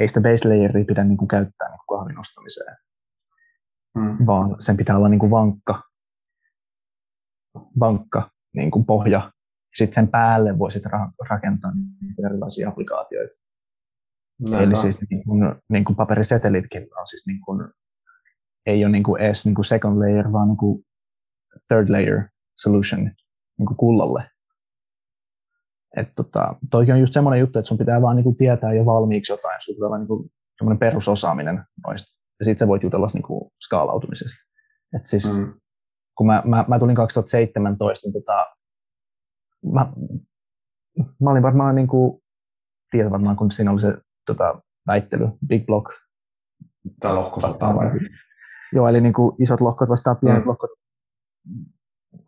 ei 0.01 0.09
sitä 0.09 0.21
base 0.21 0.49
layeria 0.49 0.85
pidä 0.85 1.05
niin 1.05 1.19
kuin 1.19 1.29
käyttää 1.29 1.69
niin 1.69 1.81
kuin 1.87 1.99
kahvin 1.99 2.19
ostamiseen, 2.19 2.77
mm. 3.95 4.27
vaan 4.27 4.57
sen 4.61 4.77
pitää 4.77 4.97
olla 4.97 5.09
niin 5.09 5.21
kuin 5.21 5.31
vankka, 5.31 5.83
vankka 7.81 8.31
niin 8.55 8.71
kuin 8.71 8.85
pohja, 8.85 9.33
sitten 9.75 9.95
sen 9.95 10.09
päälle 10.09 10.59
voisit 10.59 10.83
rakentaa 11.31 11.73
erilaisia 12.27 12.69
applikaatioita. 12.69 13.58
Näin 14.41 14.65
Eli 14.65 14.77
siis 14.77 15.11
niin 15.11 15.25
kuin, 15.25 15.41
niin 15.69 15.85
kuin 15.85 15.97
paperisetelitkin 15.97 16.83
on 16.83 17.07
siis 17.07 17.27
niin 17.27 17.41
kuin, 17.41 17.69
ei 18.67 18.85
ole 18.85 18.93
niin 18.93 19.03
kuin 19.03 19.23
edes 19.23 19.47
niin 19.47 19.55
kuin 19.55 19.65
second 19.65 19.99
layer, 19.99 20.33
vaan 20.33 20.49
niin 20.49 20.57
kuin 20.57 20.85
third 21.69 21.89
layer 21.91 22.29
solution 22.59 23.01
niin 23.59 23.67
kuin 23.67 23.77
kullalle. 23.77 24.31
Et 25.97 26.15
tota, 26.17 26.55
toikin 26.71 26.95
on 26.95 27.01
just 27.01 27.13
semmoinen 27.13 27.41
juttu, 27.41 27.59
että 27.59 27.69
sun 27.69 27.79
pitää 27.79 28.03
vaan 28.03 28.17
niin 28.17 28.25
kuin 28.25 28.37
tietää 28.37 28.73
jo 28.73 28.87
valmiiksi 28.87 29.33
jotain, 29.33 29.61
sun 29.61 29.75
pitää 29.75 29.87
olla 29.87 29.99
niin 29.99 30.09
kuin 30.09 30.79
perusosaaminen 30.79 31.65
noista. 31.87 32.23
Ja 32.39 32.45
sitten 32.45 32.59
sä 32.59 32.69
voit 32.69 32.83
jutella 32.83 33.09
niin 33.13 33.23
kuin 33.23 33.51
skaalautumisesta. 33.65 34.49
Et 34.97 35.07
siis, 35.07 35.39
mm. 35.39 35.55
kun 36.17 36.27
mä, 36.27 36.43
mä, 36.45 36.65
mä, 36.69 36.79
tulin 36.79 36.97
2017, 36.97 38.07
niin 38.07 38.13
tota, 38.13 38.47
mä, 39.75 39.93
mä 41.21 41.31
olin 41.31 41.43
varmaan 41.43 41.75
niin 41.75 41.89
kuin, 41.89 42.23
tiedät 42.91 43.13
varmaan, 43.13 43.37
kun 43.37 43.51
siinä 43.51 43.71
oli 43.71 43.81
se 43.81 43.95
tota, 44.29 44.63
väittely, 44.87 45.29
Big 45.47 45.67
Block. 45.67 45.87
Tämä 47.01 47.15
lohkosota 47.15 47.75
vai? 47.75 47.91
Joo, 48.73 48.89
eli 48.89 49.01
niin 49.01 49.13
kuin 49.13 49.37
isot 49.41 49.61
lohkot 49.61 49.89
vastaan 49.89 50.17
pienet 50.21 50.43
mm. 50.43 50.49
lohkot. 50.49 50.71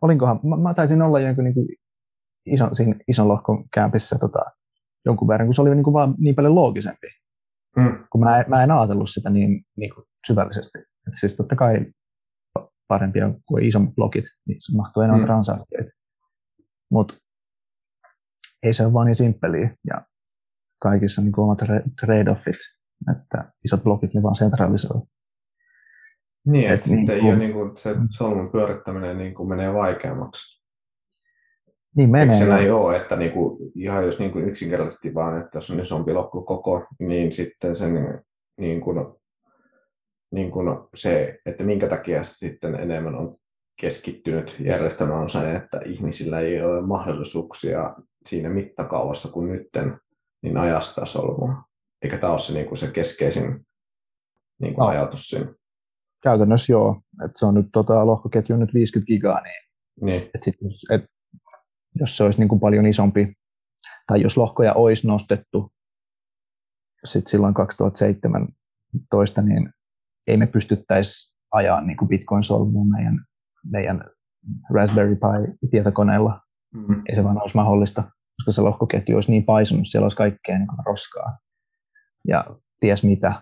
Olinkohan, 0.01 0.39
mä, 0.43 0.57
mä 0.57 0.73
taisin 0.73 1.01
olla 1.01 1.19
jonkun 1.19 1.43
niin 1.43 1.53
kuin 1.53 1.67
ison, 2.45 2.75
siinä 2.75 2.95
ison 3.07 3.27
lohkon 3.27 3.63
kämpissä 3.73 4.17
tota, 4.19 4.39
jonkun 5.05 5.27
verran, 5.27 5.47
kun 5.47 5.53
se 5.53 5.61
oli 5.61 5.75
niin 5.75 5.83
kuin 5.83 5.93
vaan 5.93 6.15
niin 6.17 6.35
paljon 6.35 6.55
loogisempi. 6.55 7.07
Mm. 7.77 8.07
Kun 8.11 8.21
mä, 8.21 8.45
mä 8.47 8.63
en 8.63 8.71
ajatellut 8.71 9.09
sitä 9.09 9.29
niin, 9.29 9.65
niin 9.77 9.93
kuin 9.95 10.05
syvällisesti. 10.27 10.79
Et 10.79 11.13
siis 11.19 11.35
totta 11.35 11.55
kai 11.55 11.85
parempia 12.87 13.33
kuin 13.45 13.63
isommat 13.63 13.95
blogit, 13.95 14.25
niin 14.47 14.57
se 14.59 14.77
mahtuu 14.77 15.03
enää 15.03 15.17
mm. 15.17 15.23
transaktioita. 15.23 15.91
Mutta 16.91 17.13
ei 18.63 18.73
se 18.73 18.85
ole 18.85 18.93
vaan 18.93 19.05
niin 19.07 19.15
simppeliä. 19.15 19.75
Ja 19.87 20.01
kaikissa 20.81 21.21
niin 21.21 21.39
omat 21.39 21.59
trade-offit, 22.01 22.57
että 23.17 23.51
isot 23.65 23.83
blokit 23.83 24.13
ne 24.13 24.23
vaan 24.23 24.35
sentralisoi. 24.35 25.01
Niin, 26.45 26.69
että 26.69 26.73
Et 26.73 26.83
sitten 26.83 27.15
niin 27.15 27.25
kuin, 27.25 27.39
niin 27.39 27.53
kuin 27.53 27.77
se 27.77 27.95
solmun 28.09 28.51
pyörittäminen 28.51 29.17
niin 29.17 29.33
kuin 29.33 29.49
menee 29.49 29.73
vaikeammaksi. 29.73 30.61
Niin 31.95 32.09
menee. 32.09 32.25
Eikö 32.25 32.35
se 32.35 32.49
näin 32.49 32.73
ole, 32.73 32.97
että 32.97 33.15
niin 33.15 33.31
kuin, 33.31 33.71
ihan 33.75 34.05
jos 34.05 34.19
niin 34.19 34.31
kuin 34.31 34.49
yksinkertaisesti 34.49 35.13
vaan, 35.13 35.41
että 35.41 35.57
jos 35.57 35.71
on 35.71 35.79
isompi 35.79 36.11
koko, 36.45 36.87
niin 36.99 37.31
sitten 37.31 37.75
sen 37.75 37.93
niin 38.57 38.81
kuin, 38.81 38.97
niin 40.31 40.51
kuin 40.51 40.67
se, 40.93 41.39
että 41.45 41.63
minkä 41.63 41.87
takia 41.87 42.23
sitten 42.23 42.75
enemmän 42.75 43.15
on 43.15 43.33
keskittynyt 43.81 44.55
järjestelmä 44.59 45.19
on 45.19 45.29
se, 45.29 45.55
että 45.55 45.79
ihmisillä 45.85 46.39
ei 46.39 46.61
ole 46.61 46.81
mahdollisuuksia 46.81 47.95
siinä 48.25 48.49
mittakaavassa 48.49 49.31
kuin 49.31 49.49
nytten, 49.51 49.99
niin 50.43 50.57
ajastaa 50.57 51.05
solmua. 51.05 51.63
Eikä 52.01 52.17
tämä 52.17 52.31
ole 52.31 52.39
se, 52.39 52.53
niin 52.53 52.65
kuin 52.65 52.77
se 52.77 52.91
keskeisin 52.91 53.65
niin 54.61 54.73
kuin 54.73 54.83
no. 54.83 54.87
ajatus 54.87 55.29
siinä. 55.29 55.53
Käytännössä 56.23 56.73
joo. 56.73 57.01
Et 57.25 57.31
se 57.35 57.45
on 57.45 57.53
nyt 57.53 57.67
tota, 57.73 58.05
lohkoketju 58.05 58.57
nyt 58.57 58.73
50 58.73 59.07
gigaa, 59.07 59.41
niin, 59.41 59.69
niin. 60.01 60.29
Et 60.35 60.43
sit, 60.43 60.55
et, 60.91 61.05
jos 61.99 62.17
se 62.17 62.23
olisi 62.23 62.39
niin 62.39 62.49
kuin 62.49 62.59
paljon 62.59 62.85
isompi, 62.85 63.33
tai 64.07 64.21
jos 64.21 64.37
lohkoja 64.37 64.73
olisi 64.73 65.07
nostettu 65.07 65.71
sit 67.05 67.27
silloin 67.27 67.53
2017, 67.53 69.41
niin 69.41 69.73
ei 70.27 70.37
me 70.37 70.47
pystyttäisi 70.47 71.37
ajaa 71.51 71.81
niin 71.81 71.97
kuin 71.97 72.09
Bitcoin-solmuun 72.09 72.89
meidän, 72.89 73.25
meidän 73.71 74.03
Raspberry 74.73 75.15
Pi-tietokoneella. 75.61 76.41
Mm. 76.73 77.01
Ei 77.09 77.15
se 77.15 77.23
vaan 77.23 77.41
olisi 77.41 77.57
mahdollista, 77.57 78.03
koska 78.41 78.51
se 78.51 78.61
lohkoketju 78.61 79.15
olisi 79.15 79.31
niin 79.31 79.45
paisunut, 79.45 79.87
siellä 79.87 80.05
olisi 80.05 80.17
kaikkea 80.17 80.57
niin 80.57 80.67
kuin 80.67 80.85
roskaa. 80.85 81.37
Ja 82.27 82.45
ties 82.79 83.03
mitä. 83.03 83.41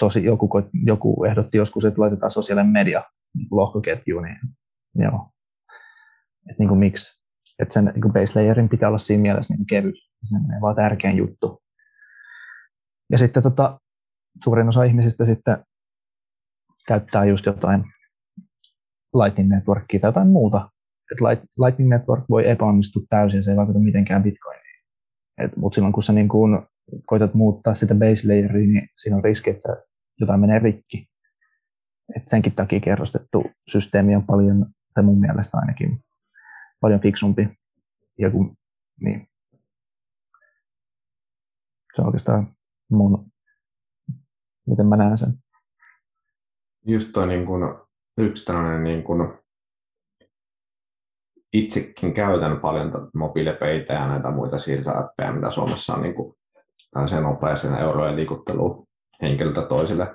Sosi, 0.00 0.24
joku, 0.24 0.48
joku 0.86 1.24
ehdotti 1.24 1.56
joskus, 1.56 1.84
että 1.84 2.00
laitetaan 2.00 2.30
sosiaalinen 2.30 2.72
media 2.72 3.02
lohkoketjuun, 3.50 4.22
niin 4.22 4.38
joo. 4.94 5.30
Et 6.50 6.58
niin 6.58 6.68
kuin 6.68 6.78
miksi? 6.78 7.24
Että 7.58 7.74
sen 7.74 7.84
niin 7.84 8.12
base 8.12 8.40
layerin 8.40 8.68
pitää 8.68 8.88
olla 8.88 8.98
siinä 8.98 9.22
mielessä 9.22 9.54
niin 9.54 9.66
kevyt. 9.66 9.94
Se 10.24 10.36
on 10.36 10.60
vaan 10.60 10.76
tärkein 10.76 11.16
juttu. 11.16 11.62
Ja 13.10 13.18
sitten 13.18 13.42
tota, 13.42 13.80
suurin 14.44 14.68
osa 14.68 14.84
ihmisistä 14.84 15.24
sitten 15.24 15.64
käyttää 16.88 17.24
just 17.24 17.46
jotain 17.46 17.84
Lightning 19.14 19.50
Networkia 19.50 20.00
tai 20.00 20.08
jotain 20.08 20.28
muuta. 20.28 20.70
Et 21.12 21.20
Lightning 21.64 21.90
Network 21.90 22.24
voi 22.30 22.50
epäonnistua 22.50 23.02
täysin, 23.08 23.44
se 23.44 23.50
ei 23.50 23.56
vaikuta 23.56 23.78
mitenkään 23.78 24.22
Bitcoiniin. 24.22 24.80
Mutta 25.56 25.74
silloin 25.74 25.92
kun 25.92 26.02
sä 26.02 26.12
niin 26.12 26.28
kun 26.28 26.66
koitat 27.06 27.34
muuttaa 27.34 27.74
sitä 27.74 27.94
base 27.94 28.28
layeria, 28.28 28.66
niin 28.66 28.88
siinä 28.98 29.16
on 29.16 29.24
riski, 29.24 29.50
että 29.50 29.82
jotain 30.20 30.40
menee 30.40 30.58
rikki. 30.58 31.08
Et 32.16 32.28
senkin 32.28 32.54
takia 32.54 32.80
kerrostettu 32.80 33.44
systeemi 33.68 34.16
on 34.16 34.26
paljon, 34.26 34.66
tai 34.94 35.04
mun 35.04 35.20
mielestä 35.20 35.58
ainakin, 35.58 36.04
paljon 36.80 37.00
fiksumpi. 37.00 37.48
Ja 38.18 38.30
kun, 38.30 38.56
niin. 39.00 39.28
Se 41.96 42.00
on 42.00 42.06
oikeastaan 42.06 42.54
mun 42.90 43.30
miten 44.66 44.86
mä 44.86 44.96
näen 44.96 45.18
sen. 45.18 45.32
Just 46.86 47.12
toi 47.12 47.26
niin 47.26 47.46
kun, 47.46 47.86
yksi 48.18 48.44
tällainen 48.44 48.84
niin 48.84 49.04
kun, 49.04 49.38
itsekin 51.54 52.14
käytän 52.14 52.60
paljon 52.60 52.92
mobiilepeitä 53.14 53.92
ja 53.92 54.08
näitä 54.08 54.30
muita 54.30 54.58
siirtoappeja, 54.58 55.32
mitä 55.32 55.50
Suomessa 55.50 55.94
on 55.94 56.02
niin 56.02 56.14
sen 57.06 57.22
nopeaseen 57.22 57.74
eurojen 57.74 58.16
liikuttelu 58.16 58.88
henkilöltä 59.22 59.62
toiselle. 59.62 60.14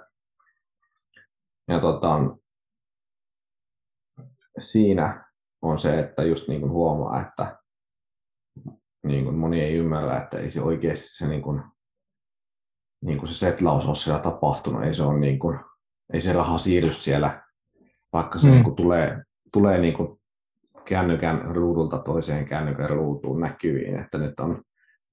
Ja 1.67 1.79
tota, 1.79 2.19
siinä 4.57 5.31
on 5.61 5.79
se, 5.79 5.99
että 5.99 6.23
just 6.23 6.47
niin 6.47 6.61
kuin 6.61 6.71
huomaa, 6.71 7.21
että 7.21 7.59
niin 9.03 9.23
kuin 9.23 9.35
moni 9.35 9.61
ei 9.61 9.73
ymmärrä, 9.73 10.17
että 10.17 10.37
ei 10.37 10.49
se 10.49 10.61
oikeasti 10.61 11.07
se 11.07 11.27
niin 11.27 11.41
kuin 11.41 11.63
niin 13.01 13.17
kuin 13.17 13.27
se 13.27 13.33
setlaus 13.33 13.87
ole 13.87 13.95
siellä 13.95 14.21
tapahtunut. 14.21 14.83
Ei 14.83 14.93
se, 14.93 15.03
on 15.03 15.21
niin 15.21 15.39
kuin, 15.39 15.59
ei 16.13 16.21
se 16.21 16.33
raha 16.33 16.57
siirry 16.57 16.93
siellä, 16.93 17.43
vaikka 18.13 18.39
se 18.39 18.47
mm. 18.47 18.53
niin 18.53 18.63
kuin 18.63 18.75
tulee, 18.75 19.23
tulee 19.53 19.77
niin 19.77 19.93
kuin 19.93 20.18
kännykän 20.89 21.41
ruudulta 21.45 21.99
toiseen 21.99 22.45
kännykän 22.45 22.89
ruutuun 22.89 23.41
näkyviin, 23.41 23.99
että 23.99 24.17
nyt 24.17 24.39
on 24.39 24.61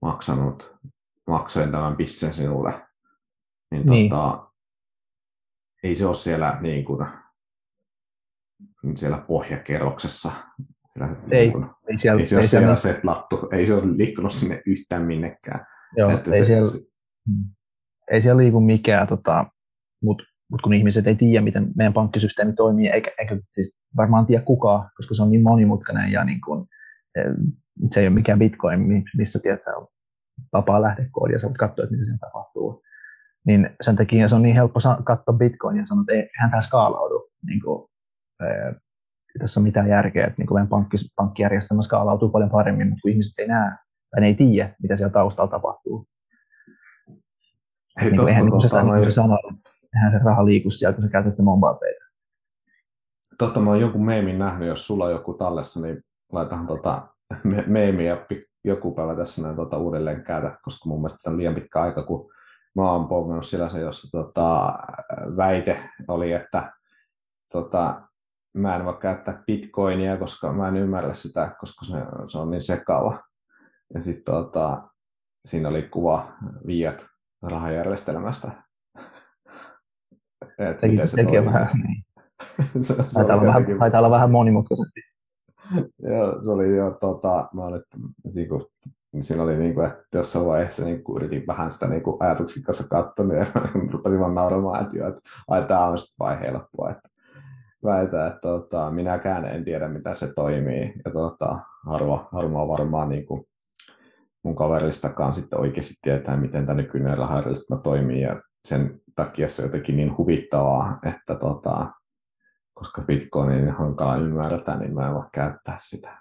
maksanut, 0.03 0.77
maksoin 1.27 1.71
tämän 1.71 1.97
pissen 1.97 2.33
sinulle. 2.33 2.75
Niin, 3.71 3.87
niin. 3.87 4.11
Tota, 4.11 4.51
ei 5.83 5.95
se 5.95 6.07
ole 6.07 6.15
siellä, 6.15 6.59
niin 6.61 6.85
kuin, 6.85 7.07
siellä 8.95 9.19
pohjakerroksessa. 9.19 10.33
Siellä, 10.87 11.17
ei, 11.31 11.41
niin 11.41 11.53
kuin, 11.53 11.71
ei, 11.89 11.99
siellä, 11.99 12.21
ei 12.21 12.27
se 12.27 12.37
ei 12.37 12.39
ole 12.39 12.47
siellä, 12.47 12.77
siellä 12.77 12.77
setlattu, 12.77 13.49
ei 13.53 13.67
se 13.67 13.75
ole 13.75 13.97
liikkunut 13.97 14.33
sinne 14.33 14.63
yhtään 14.67 15.03
minnekään. 15.03 15.67
Joo, 15.97 16.11
että 16.11 16.31
ei 16.31 16.39
se, 16.39 16.45
siellä... 16.47 16.65
Se, 16.65 16.79
ei 18.11 18.21
siellä 18.21 18.43
liiku 18.43 18.61
mikään, 18.61 19.07
tota, 19.07 19.47
mutta 20.03 20.25
mut 20.51 20.63
kun 20.63 20.75
ihmiset 20.75 21.07
ei 21.07 21.15
tiedä, 21.15 21.45
miten 21.45 21.69
meidän 21.77 21.93
pankkisysteemi 21.93 22.53
toimii, 22.53 22.89
eikä, 22.89 23.11
eikä 23.19 23.39
siis 23.55 23.83
varmaan 23.97 24.27
tiedä 24.27 24.45
kukaan, 24.45 24.91
koska 24.97 25.15
se 25.15 25.23
on 25.23 25.31
niin 25.31 25.43
monimutkainen 25.43 26.13
ja 26.13 26.25
niin 26.25 26.41
kun, 26.41 26.67
se 27.93 28.01
ei 28.01 28.07
ole 28.07 28.15
mikään 28.15 28.39
bitcoin, 28.39 29.05
missä 29.17 29.39
tiedät, 29.43 29.63
sä 29.63 29.77
on 29.77 29.87
vapaa 30.53 30.83
lähdekoodi 30.83 31.33
ja 31.33 31.39
sä 31.39 31.47
voit 31.47 31.57
katsoa, 31.57 31.83
että 31.83 31.95
mitä 31.95 32.05
siinä 32.05 32.19
tapahtuu. 32.19 32.83
Niin 33.47 33.71
sen 33.81 33.97
takia 33.97 34.29
se 34.29 34.35
on 34.35 34.43
niin 34.43 34.55
helppo 34.55 34.81
katsoa 35.05 35.35
bitcoin 35.39 35.77
ja 35.77 35.87
sanoa, 35.87 36.03
että 36.03 36.13
eihän 36.13 36.51
tämä 36.51 36.61
skaalaudu. 36.61 37.29
Niin 37.47 37.61
kuin, 37.61 37.91
ei 38.41 39.39
tässä 39.41 39.61
ole 39.61 39.67
mitään 39.67 39.89
järkeä, 39.89 40.27
että 40.27 40.35
niin 40.39 40.47
kuin 40.47 40.57
meidän 40.57 40.69
pankki, 40.69 40.97
pankkijärjestelmä 41.17 41.83
skaalautuu 41.83 42.29
paljon 42.29 42.51
paremmin, 42.51 42.89
mutta 42.89 43.03
kun 43.03 43.11
ihmiset 43.11 43.39
ei 43.39 43.49
näe 43.49 43.71
tai 44.11 44.21
ne 44.21 44.27
ei 44.27 44.35
tiedä, 44.35 44.75
mitä 44.83 44.97
siellä 44.97 45.13
taustalla 45.13 45.51
tapahtuu, 45.51 46.07
Hei, 48.01 48.11
niin 48.11 48.17
kuin, 48.17 48.29
eihän 48.29 48.45
niin 48.45 48.63
tota, 48.63 48.83
noin... 48.83 49.15
sanoa, 49.15 49.39
eihän 49.97 50.13
se 50.13 50.19
raha 50.25 50.45
liiku 50.45 50.71
siellä, 50.71 50.95
kun 50.95 51.05
sä 51.05 51.11
käytät 51.11 51.31
sitä 51.31 51.43
mobilepeitä. 51.43 52.05
Tuosta 53.39 53.61
mä 53.61 53.71
oon 53.71 53.81
jonkun 53.81 54.05
meemin 54.05 54.39
nähnyt, 54.39 54.69
jos 54.69 54.87
sulla 54.87 55.05
on 55.05 55.11
joku 55.11 55.35
tallessa, 55.35 55.81
niin 55.81 56.03
laitahan 56.33 56.67
tota 56.67 57.09
me- 57.45 57.65
meemiä 57.67 58.27
joku 58.65 58.95
päivä 58.95 59.17
tässä 59.17 59.43
näin 59.43 59.57
tota 59.57 59.79
uudelleen 59.79 60.25
käydä, 60.25 60.59
koska 60.63 60.89
mun 60.89 60.99
mielestä 60.99 61.31
on 61.31 61.37
liian 61.37 61.55
pitkä 61.55 61.81
aika, 61.81 62.03
kun 62.03 62.31
mä 62.77 62.93
oon 62.93 63.09
pongannut 63.09 63.47
sillä 63.47 63.69
se, 63.69 63.81
jossa 63.81 64.19
tota, 64.19 64.79
väite 65.37 65.79
oli, 66.09 66.33
että 66.33 66.73
tota, 67.53 68.03
mä 68.57 68.77
en 68.77 68.85
voi 68.85 68.97
käyttää 69.01 69.43
bitcoinia, 69.47 70.17
koska 70.17 70.53
mä 70.53 70.69
en 70.69 70.77
ymmärrä 70.77 71.15
sitä, 71.15 71.51
koska 71.61 71.85
se, 71.85 71.99
se 72.33 72.39
on 72.39 72.51
niin 72.51 72.61
sekava. 72.61 73.19
Ja 73.95 74.01
sitten 74.01 74.35
tota, 74.35 74.89
siinä 75.45 75.69
oli 75.69 75.83
kuva 75.83 76.33
viiat 76.67 77.07
rahajärjestelmästä. 77.43 78.51
Et 80.59 80.83
miten 80.83 81.09
se 81.09 81.25
toimii. 81.25 81.45
vähän, 81.45 81.69
niin. 81.87 82.05
se, 82.85 82.95
se 82.95 83.03
taitaa, 83.15 83.37
olla 83.37 83.47
vähän, 83.47 83.79
taitaa 83.79 84.01
olla 84.01 84.11
vähän 84.11 84.31
monimutkaisesti. 84.31 85.01
Joo, 86.11 86.43
se 86.43 86.53
oli 86.53 86.77
jo, 86.77 86.91
tota, 86.91 87.49
mä 87.55 87.65
olin, 87.65 87.83
niin 88.35 88.49
kuin, 88.49 88.63
siinä 89.21 89.43
oli 89.43 89.57
niin 89.57 89.75
kuin, 89.75 89.87
että 89.87 90.03
jossain 90.15 90.47
vaiheessa 90.47 90.85
niin 90.85 91.05
kuin, 91.05 91.17
yritin 91.17 91.47
vähän 91.47 91.71
sitä 91.71 91.87
niin 91.87 92.03
kuin, 92.03 92.17
ajatuksen 92.21 92.63
kanssa 92.63 92.89
katsoa, 92.89 93.27
niin 93.27 93.47
rupesin 93.93 94.21
vaan 94.21 94.35
nauramaan, 94.35 94.83
että, 94.83 94.99
jo, 94.99 95.09
että 95.09 95.21
ai, 95.49 95.65
tämä 95.65 95.87
on 95.87 95.99
sitten 95.99 96.17
vai 96.19 96.41
helppoa, 96.41 96.91
että 96.91 97.09
väitä, 97.85 98.27
että 98.27 98.41
tota, 98.41 98.91
minäkään 98.91 99.45
en 99.45 99.65
tiedä, 99.65 99.89
mitä 99.89 100.15
se 100.15 100.33
toimii, 100.35 100.95
ja 101.05 101.11
tota, 101.11 101.59
harva, 101.87 102.29
harva 102.33 102.69
varmaan 102.69 103.09
niin 103.09 103.27
kuin, 103.27 103.45
mun 104.43 104.57
kaveristakaan 104.57 105.35
sitten 105.35 105.61
oikeasti 105.61 105.95
tietää, 106.03 106.37
miten 106.37 106.67
tämä 106.67 106.77
nykyinen 106.77 107.19
rahajärjestelmä 107.19 107.83
toimii 107.83 108.21
ja 108.21 108.41
sen 108.69 109.01
takia 109.17 109.49
se 109.49 109.63
on 109.63 109.67
jotenkin 109.69 109.97
niin 109.97 110.17
huvittavaa, 110.17 110.99
että 111.07 111.35
tota, 111.35 111.93
koska 112.75 113.03
Bitcoin 113.03 113.51
on 113.51 113.57
niin 113.57 113.75
hankala 113.75 114.17
ymmärtää, 114.17 114.79
niin 114.79 114.95
mä 114.95 115.09
en 115.09 115.15
voi 115.15 115.25
käyttää 115.35 115.75
sitä. 115.79 116.19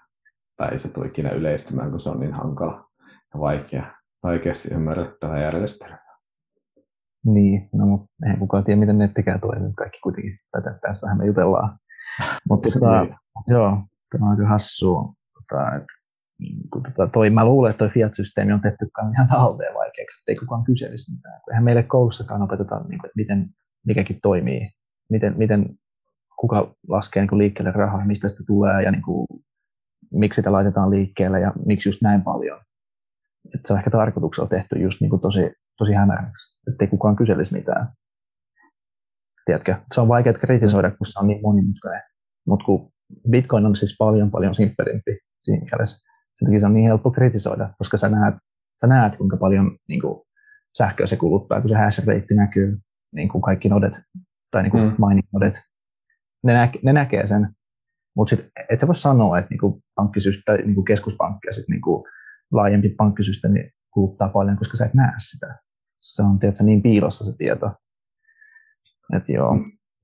Tai 0.56 0.68
ei 0.72 0.78
se 0.78 0.92
tule 0.92 1.06
ikinä 1.06 1.30
yleistymään, 1.30 1.90
kun 1.90 2.00
se 2.00 2.10
on 2.10 2.20
niin 2.20 2.34
hankala 2.34 2.90
ja 3.34 3.40
vaikea, 3.40 3.84
vaikeasti 4.22 4.74
ymmärrettävä 4.74 5.38
järjestelmä. 5.38 6.06
Niin, 7.24 7.68
no 7.72 7.86
mutta 7.86 8.06
eihän 8.24 8.38
kukaan 8.38 8.64
tiedä, 8.64 8.80
miten 8.80 8.98
nettikään 8.98 9.40
toimii. 9.40 9.72
Kaikki 9.72 9.98
kuitenkin 10.02 10.38
tätä, 10.52 10.78
tässähän 10.82 11.18
me 11.18 11.26
jutellaan. 11.26 11.78
mutta 12.48 12.70
tota, 12.72 13.02
niin. 13.02 13.16
joo, 13.46 13.78
tämä 14.10 14.26
on 14.26 14.30
aika 14.30 14.48
hassua. 14.48 15.14
Tota, 15.34 15.76
että 15.76 15.95
kun 16.72 16.82
tota, 16.82 17.06
toi, 17.12 17.30
mä 17.30 17.44
luulen, 17.44 17.70
että 17.70 17.78
toi 17.78 17.88
Fiat-systeemi 17.88 18.52
on 18.52 18.60
tehty 18.60 18.88
ihan 19.14 19.28
talteen 19.28 19.74
vaikeaksi, 19.74 20.20
että 20.20 20.32
ei 20.32 20.36
kukaan 20.36 20.64
kyselisi 20.64 21.16
mitään. 21.16 21.40
Eihän 21.50 21.64
meille 21.64 21.82
koulussakaan 21.82 22.42
opeteta, 22.42 22.76
niin 22.88 22.98
kuin, 22.98 23.08
että 23.08 23.16
miten 23.16 23.50
mikäkin 23.86 24.18
toimii, 24.22 24.70
miten, 25.10 25.34
miten 25.36 25.78
kuka 26.40 26.74
laskee 26.88 27.22
niin 27.22 27.28
kuin 27.28 27.38
liikkeelle 27.38 27.72
rahaa, 27.72 28.06
mistä 28.06 28.28
sitä 28.28 28.42
tulee 28.46 28.82
ja 28.82 28.90
niin 28.90 29.02
kuin, 29.02 29.26
miksi 30.12 30.36
sitä 30.36 30.52
laitetaan 30.52 30.90
liikkeelle 30.90 31.40
ja 31.40 31.52
miksi 31.66 31.88
just 31.88 32.02
näin 32.02 32.22
paljon. 32.22 32.60
että 33.54 33.68
se 33.68 33.72
on 33.72 33.78
ehkä 33.78 33.90
tarkoituksella 33.90 34.48
tehty 34.48 34.78
just 34.78 35.00
niin 35.00 35.10
kuin 35.10 35.20
tosi, 35.20 35.52
tosi 35.78 35.92
hämäräksi, 35.92 36.60
ettei 36.72 36.88
kukaan 36.88 37.16
kyselisi 37.16 37.54
mitään. 37.54 37.88
Tiedätkö? 39.44 39.74
Se 39.94 40.00
on 40.00 40.08
vaikea 40.08 40.32
kritisoida, 40.32 40.90
kun 40.90 41.06
se 41.06 41.18
on 41.18 41.26
niin 41.26 41.42
monimutkainen. 41.42 42.02
Mutta 42.46 42.64
kun 42.64 42.92
Bitcoin 43.30 43.66
on 43.66 43.76
siis 43.76 43.96
paljon 43.98 44.30
paljon 44.30 44.54
simppelimpi 44.54 45.18
siinä 45.42 45.64
mielessä, 45.64 46.12
sen 46.36 46.46
takia 46.46 46.60
se 46.60 46.66
on 46.66 46.74
niin 46.74 46.86
helppo 46.86 47.10
kritisoida, 47.10 47.74
koska 47.78 47.96
sä 47.96 48.08
näet, 48.08 48.34
sä 48.80 48.86
näet 48.86 49.16
kuinka 49.16 49.36
paljon 49.36 49.78
niin 49.88 50.00
kuin, 50.00 50.22
sähköä 50.78 51.06
se 51.06 51.16
kuluttaa, 51.16 51.60
kun 51.60 51.70
se 51.70 51.76
hash 51.76 52.06
rate 52.06 52.34
näkyy, 52.34 52.78
niin 53.14 53.28
kuin 53.28 53.42
kaikki 53.42 53.68
nodet, 53.68 53.92
tai 54.50 54.62
niin 54.62 54.70
kuin 54.70 54.82
mm. 54.82 55.06
mining 55.06 55.28
nodet, 55.32 55.54
ne, 56.44 56.52
nä, 56.52 56.72
ne 56.82 56.92
näkee 56.92 57.26
sen, 57.26 57.48
mutta 58.16 58.36
sitten 58.36 58.50
et 58.70 58.80
sä 58.80 58.86
voi 58.86 58.94
sanoa, 58.94 59.38
että 59.38 59.50
niinku 59.50 59.82
pankkisysteemi, 59.94 60.64
niinku 60.64 60.82
keskuspankki 60.82 61.46
ja 61.46 61.52
sitten 61.52 61.72
niinku 61.72 62.06
laajempi 62.52 62.88
pankkisysteemi 62.88 63.70
kuluttaa 63.90 64.28
paljon, 64.28 64.56
koska 64.56 64.76
sä 64.76 64.86
et 64.86 64.94
näe 64.94 65.12
sitä. 65.18 65.58
Se 66.00 66.22
on 66.22 66.38
tiedätkö, 66.38 66.64
niin 66.64 66.82
piilossa 66.82 67.24
se 67.24 67.36
tieto. 67.36 67.70
Et 69.16 69.28
joo. 69.28 69.54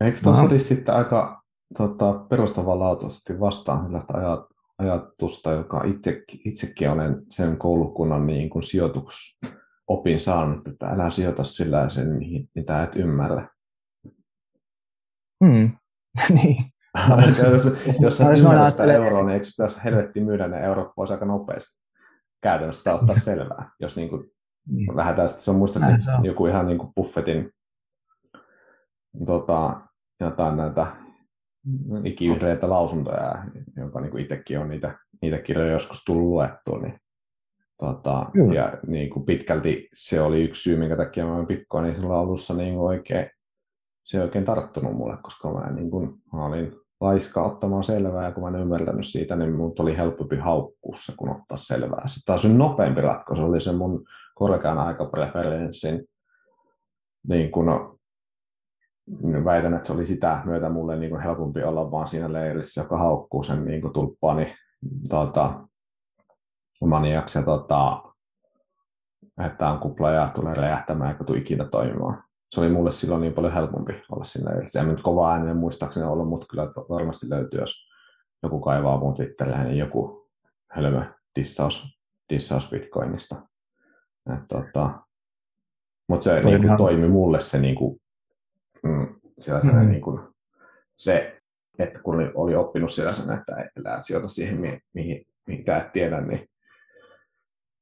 Eikö 0.01 0.19
tuossa 0.23 0.43
no. 0.43 0.49
olisi 0.49 0.65
sitten 0.65 0.95
aika 0.95 1.43
tota, 1.79 2.27
perustavanlaatuisesti 2.29 3.41
vastaan 3.41 3.87
sellaista 3.87 4.19
ajat, 4.19 4.52
ajatusta, 4.83 5.53
joka 5.53 5.83
itse, 5.85 6.23
itsekin 6.45 6.91
olen 6.91 7.23
sen 7.31 7.57
koulukunnan 7.59 8.27
niin 8.27 8.51
kuin 8.51 8.63
sijoituksopin 8.63 10.21
saanut, 10.21 10.69
että 10.69 10.87
älä 10.87 11.11
sijoita 11.11 11.45
sillä 11.45 11.89
sen, 11.89 12.09
mitä 12.55 12.83
et 12.83 12.97
ymmärrä. 12.97 13.49
Hmm. 15.45 15.71
niin. 16.43 16.65
jos, 17.51 17.69
jos 18.01 18.19
sä 18.19 18.31
ymmärrät 18.31 18.69
sitä 18.69 18.85
euroa, 18.85 19.23
niin 19.23 19.35
eikö 19.35 19.47
pitäisi 19.47 19.85
helvetti 19.85 20.21
myydä 20.21 20.49
ne 20.49 20.61
eurot 20.61 20.95
pois 20.97 21.11
aika 21.11 21.25
nopeasti? 21.25 21.83
Käytännössä 22.43 22.95
ottaa 22.95 23.17
selvää, 23.31 23.71
jos 23.81 23.97
niin 23.97 24.09
kuin 24.09 24.31
niin. 24.69 24.97
lähdetään 24.97 25.29
sitten, 25.29 25.45
se 25.45 25.51
on 25.51 25.57
muistaakseni 25.57 26.03
joku 26.23 26.47
ihan 26.47 26.67
niin 26.67 26.79
kuin 26.79 26.93
Buffettin 26.97 27.51
tota, 29.27 29.81
jotain 30.21 30.57
näitä 30.57 30.87
ikivihreitä 32.05 32.71
lausuntoja, 32.71 33.45
jonka 33.77 34.01
niin 34.01 34.11
kuin 34.11 34.23
itsekin 34.23 34.59
on 34.59 34.69
niitä, 34.69 34.99
niitä 35.23 35.39
kirjoja 35.39 35.73
joskus 35.73 36.05
tullut 36.05 36.29
luettua, 36.29 36.79
niin 36.79 37.03
Tota, 37.83 38.27
ja 38.55 38.73
niin 38.87 39.11
kuin 39.11 39.27
pitkälti 39.27 39.89
se 39.93 40.21
oli 40.21 40.43
yksi 40.43 40.63
syy, 40.63 40.77
minkä 40.77 40.97
takia 40.97 41.27
mä 41.27 41.45
Bitcoinin 41.47 41.95
silloin 41.95 42.19
alussa 42.19 42.55
niin 42.55 42.79
oikein, 42.79 43.27
se 44.05 44.19
ei 44.19 44.23
oikein 44.23 44.45
tarttunut 44.45 44.97
mulle, 44.97 45.17
koska 45.23 45.53
mä, 45.53 45.73
niin 45.73 45.91
kuin, 45.91 46.11
mä 46.33 46.47
olin 46.47 46.77
laiska 47.01 47.43
ottamaan 47.43 47.85
selvää, 47.85 48.25
ja 48.25 48.33
kun 48.33 48.43
mä 48.43 48.49
en 48.49 48.63
ymmärtänyt 48.63 49.07
siitä, 49.07 49.37
niin 49.37 49.53
mun 49.53 49.73
oli 49.79 49.97
helpompi 49.97 50.37
haukkua 50.37 50.97
se, 50.97 51.13
kun 51.17 51.31
ottaa 51.31 51.57
selvää. 51.57 52.07
Sitten 52.07 52.25
taas 52.27 52.49
nopeampi 52.49 53.01
ratkaisu 53.01 53.45
oli 53.45 53.61
se 53.61 53.73
mun 53.73 54.05
korkean 54.35 54.79
aikapreferenssin, 54.79 56.05
niin 57.29 57.51
kun, 57.51 57.67
niin 57.67 57.99
väitän, 59.45 59.75
että 59.75 59.87
se 59.87 59.93
oli 59.93 60.05
sitä 60.05 60.43
myötä 60.45 60.69
mulle 60.69 60.97
niin 60.97 61.11
kuin 61.11 61.23
helpompi 61.23 61.63
olla 61.63 61.91
vaan 61.91 62.07
siinä 62.07 62.33
leirissä, 62.33 62.81
joka 62.81 62.97
haukkuu 62.97 63.43
sen 63.43 63.65
niin 63.65 63.81
kuin 63.81 63.93
tulppaani 63.93 64.55
tota, 65.09 65.69
maniaksi 66.87 67.39
ja 67.39 67.45
tota, 67.45 68.03
että 69.47 69.71
on 69.71 69.79
kupla 69.79 70.11
ja 70.11 70.31
tulee 70.35 70.55
räjähtämään 70.55 71.11
eikä 71.11 71.25
tule 71.25 71.39
ikinä 71.39 71.65
toimimaan 71.65 72.23
se 72.55 72.61
oli 72.61 72.69
mulle 72.69 72.93
silloin 72.93 73.21
niin 73.21 73.33
paljon 73.33 73.53
helpompi 73.53 74.03
olla 74.11 74.25
siinä. 74.25 74.51
Se 74.61 74.81
ei 74.81 74.87
nyt 74.87 75.03
kova 75.03 75.33
ääninen 75.33 75.57
muistaakseni 75.57 76.07
ollut, 76.07 76.29
mutta 76.29 76.47
kyllä 76.51 76.67
varmasti 76.89 77.31
löytyy, 77.31 77.61
jos 77.61 77.89
joku 78.43 78.61
kaivaa 78.61 78.99
mun 78.99 79.15
Twitteriin, 79.15 79.65
niin 79.65 79.79
joku 79.79 80.29
hölmö 80.71 81.03
dissaus, 81.39 81.99
dissaus 82.35 82.71
Bitcoinista. 82.71 83.43
tota, 84.49 85.01
mutta 86.09 86.25
se 86.25 86.43
niin 86.43 86.63
kuin, 86.63 86.77
toimi 86.77 87.09
mulle 87.09 87.41
se, 87.41 87.61
niin 87.61 87.75
kuin, 87.75 88.01
mm, 88.83 88.91
mm-hmm. 88.93 89.87
niin 89.87 90.03
kuin, 90.03 90.21
se, 90.97 91.41
että 91.79 92.01
kun 92.03 92.33
oli 92.35 92.55
oppinut 92.55 92.93
sellaisen, 92.93 93.39
että 93.39 93.57
elää 93.77 94.03
sijoita 94.03 94.29
siihen, 94.29 94.61
mihin, 94.61 94.81
mihin, 94.95 95.27
mihin 95.47 95.71
et 95.71 95.93
tiedä, 95.93 96.21
niin 96.21 96.49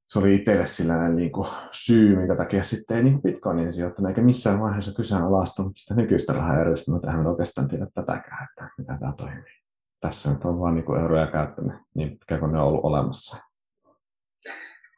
se 0.09 0.19
oli 0.19 0.35
itselle 0.35 0.67
sellainen 0.67 1.17
niin 1.17 1.33
kuin 1.33 1.49
syy, 1.71 2.17
minkä 2.17 2.37
takia 2.37 2.63
sitten 2.63 2.97
ei 2.97 3.05
niin 3.05 3.23
Bitcoinin 3.23 3.73
sijoittanut, 3.73 4.09
eikä 4.09 4.23
missään 4.23 4.61
vaiheessa 4.61 4.97
kyseenalaistanut 4.97 5.73
sitä 5.75 5.95
nykyistä 5.95 6.33
rahajärjestelmää. 6.33 7.01
Tähän 7.01 7.27
oikeastaan 7.27 7.69
tiedä 7.69 7.87
tätäkään, 7.95 8.47
että 8.51 8.71
mitä 8.79 8.99
tämä 9.01 9.13
toimii. 9.17 9.61
Tässä 10.01 10.31
nyt 10.31 10.45
on 10.45 10.61
vain 10.61 10.75
niin 10.75 11.01
euroja 11.01 11.27
käyttänyt 11.27 11.77
niin 11.95 12.11
pitkään 12.11 12.41
kuin 12.41 12.53
ne 12.53 12.59
on 12.59 12.67
ollut 12.67 12.85
olemassa. 12.85 13.37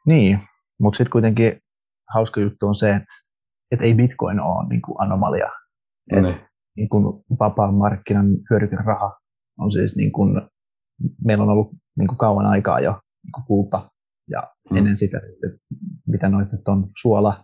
Niin, 0.05 0.39
mutta 0.79 0.97
sitten 0.97 1.11
kuitenkin 1.11 1.61
hauska 2.13 2.41
juttu 2.41 2.67
on 2.67 2.75
se, 2.75 2.89
että, 2.95 3.13
että 3.71 3.85
ei 3.85 3.93
Bitcoin 3.93 4.39
ole 4.39 4.67
niin 4.69 4.81
kuin 4.81 5.01
anomalia. 5.01 5.49
No 6.11 6.21
niin. 6.21 6.35
niin 6.77 6.89
kuin 6.89 7.23
vapaan 7.39 7.73
markkinan 7.73 8.27
hyödykeraha 8.49 9.19
on 9.59 9.71
siis 9.71 9.97
niin 9.97 10.11
kuin, 10.11 10.41
meillä 11.25 11.43
on 11.43 11.49
ollut 11.49 11.71
niin 11.97 12.07
kuin 12.07 12.17
kauan 12.17 12.45
aikaa 12.45 12.79
jo 12.79 12.91
niin 13.23 13.31
kuin 13.31 13.45
kulta 13.45 13.91
ja 14.29 14.53
mm. 14.71 14.77
ennen 14.77 14.97
sitä 14.97 15.19
sitten, 15.21 15.59
mitä 16.07 16.29
noita 16.29 16.55
nyt 16.55 16.67
on, 16.67 16.89
suola, 17.01 17.43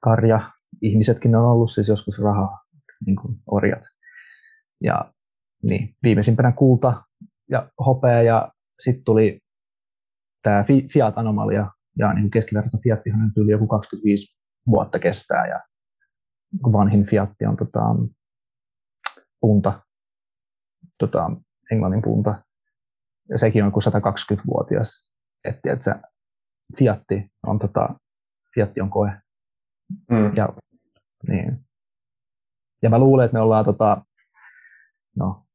karja, 0.00 0.40
ihmisetkin 0.82 1.36
on 1.36 1.44
ollut 1.44 1.72
siis 1.72 1.88
joskus 1.88 2.18
raha, 2.18 2.58
niin 3.06 3.16
kuin 3.16 3.36
orjat. 3.46 3.82
Ja 4.82 5.12
niin, 5.62 5.94
viimeisimpänä 6.02 6.52
kulta 6.52 7.02
ja 7.50 7.70
hopea 7.86 8.22
ja 8.22 8.52
sitten 8.80 9.04
tuli 9.04 9.38
tämä 10.42 10.64
Fiat-anomalia 10.92 11.70
ja 11.98 12.12
niin 12.12 12.30
keskiverto 12.30 12.78
nyt 12.84 13.36
yli 13.36 13.50
joku 13.50 13.66
25 13.66 14.40
vuotta 14.66 14.98
kestää 14.98 15.46
ja 15.46 15.60
vanhin 16.72 17.06
Fiatti 17.06 17.46
on 17.46 17.56
tota, 17.56 17.80
punta, 19.40 19.80
tota, 20.98 21.30
englannin 21.72 22.02
punta. 22.02 22.42
Ja 23.28 23.38
sekin 23.38 23.64
on 23.64 23.72
kuin 23.72 23.82
120-vuotias 23.82 25.10
että, 25.44 25.72
että 25.72 25.84
se 25.84 25.94
Fiatti 26.78 27.30
on, 27.46 27.58
tota, 27.58 27.88
Fiatti 28.54 28.80
on 28.80 28.90
koe. 28.90 29.12
Mm. 30.10 30.32
Ja, 30.36 30.48
niin. 31.28 31.64
ja 32.82 32.90
mä 32.90 32.98
luulen, 32.98 33.24
että 33.24 33.36
me 33.36 33.40
ollaan, 33.40 33.64
tota, 33.64 34.04
no, 35.16 35.46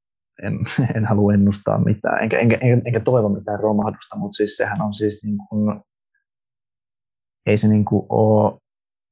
en, 0.43 0.59
en 0.95 1.05
halua 1.05 1.33
ennustaa 1.33 1.83
mitään, 1.83 2.23
enkä, 2.23 2.39
enkä, 2.39 2.57
enkä, 2.61 2.81
enkä 2.85 2.99
toivo 2.99 3.29
mitään 3.29 3.59
romahdusta, 3.59 4.17
mutta 4.17 4.35
siis 4.35 4.57
sehän 4.57 4.81
on 4.81 4.93
siis 4.93 5.23
niin 5.23 5.37
kuin, 5.49 5.81
ei 7.45 7.57
se 7.57 7.67
niin 7.67 7.85
kuin 7.85 8.05
ole, 8.09 8.59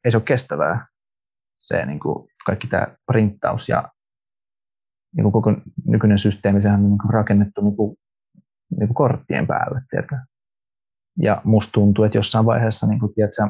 ei 0.05 0.11
se 0.11 0.17
ole 0.17 0.23
kestävää, 0.23 0.85
se 1.63 1.85
niin 1.85 1.99
kuin 1.99 2.27
kaikki 2.45 2.67
tämä 2.67 2.87
printtaus 3.11 3.69
ja 3.69 3.89
niin 5.15 5.23
kuin 5.23 5.33
koko 5.33 5.53
nykyinen 5.85 6.19
systeemi, 6.19 6.61
sehän 6.61 6.83
on 6.83 6.89
niin 6.89 6.97
kuin 6.97 7.13
rakennettu 7.13 7.61
niin 7.61 7.75
kuin, 7.75 7.97
niin 8.69 8.87
kuin 8.87 8.95
korttien 8.95 9.47
päälle, 9.47 9.81
tiedätkö? 9.89 10.15
Ja 11.19 11.41
musta 11.43 11.71
tuntuu, 11.71 12.05
että 12.05 12.17
jossain 12.17 12.45
vaiheessa 12.45 12.87
niin 12.87 12.99
kuin, 12.99 13.13
tiedätkö, 13.13 13.47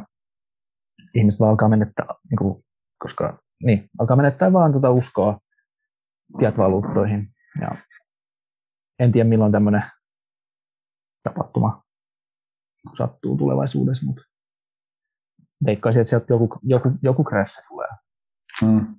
ihmiset 1.13 1.39
vaan 1.39 1.49
alkaa 1.49 1.69
menettää, 1.69 2.05
niin 2.29 2.37
kuin, 2.37 2.63
koska 2.99 3.39
niin, 3.63 3.89
alkaa 3.99 4.17
menettää 4.17 4.53
vaan 4.53 4.71
tuota 4.71 4.91
uskoa 4.91 5.39
fiat-valuuttoihin. 6.39 7.33
Ja 7.61 7.77
en 8.99 9.11
tiedä 9.11 9.29
milloin 9.29 9.51
tämmöinen 9.51 9.83
tapahtuma 11.23 11.83
sattuu 12.97 13.37
tulevaisuudessa, 13.37 14.05
mutta 14.05 14.21
veikkaisin, 15.65 16.01
että 16.01 16.09
sieltä 16.09 16.33
joku, 16.33 16.59
joku, 16.63 16.91
joku 17.03 17.23
crash 17.23 17.67
tulee. 17.67 18.02
Hmm. 18.61 18.95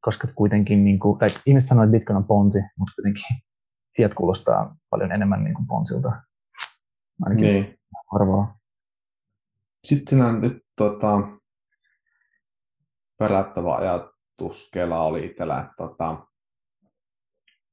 Koska 0.00 0.28
kuitenkin, 0.34 0.84
niin 0.84 0.98
kuin, 0.98 1.18
tai 1.18 1.28
ihmiset 1.46 1.68
sanoo, 1.68 1.84
että 1.84 1.92
Bitcoin 1.92 2.16
on 2.16 2.24
ponzi, 2.24 2.58
mutta 2.78 2.94
kuitenkin 2.94 3.24
Fiat 3.96 4.14
kuulostaa 4.14 4.76
paljon 4.90 5.12
enemmän 5.12 5.44
niin 5.44 5.54
kuin 5.54 5.66
ponsilta. 5.66 6.22
Ainakin 7.22 7.44
niin 7.44 7.78
arvaa. 8.14 8.58
Sitten 9.84 10.18
nyt 10.40 10.62
tota, 10.76 11.20
perättävä 13.18 13.74
ajatus 13.74 14.70
Kela 14.72 15.02
oli 15.02 15.26
itsellä, 15.26 15.60
että 15.60 15.74
tota, 15.76 16.26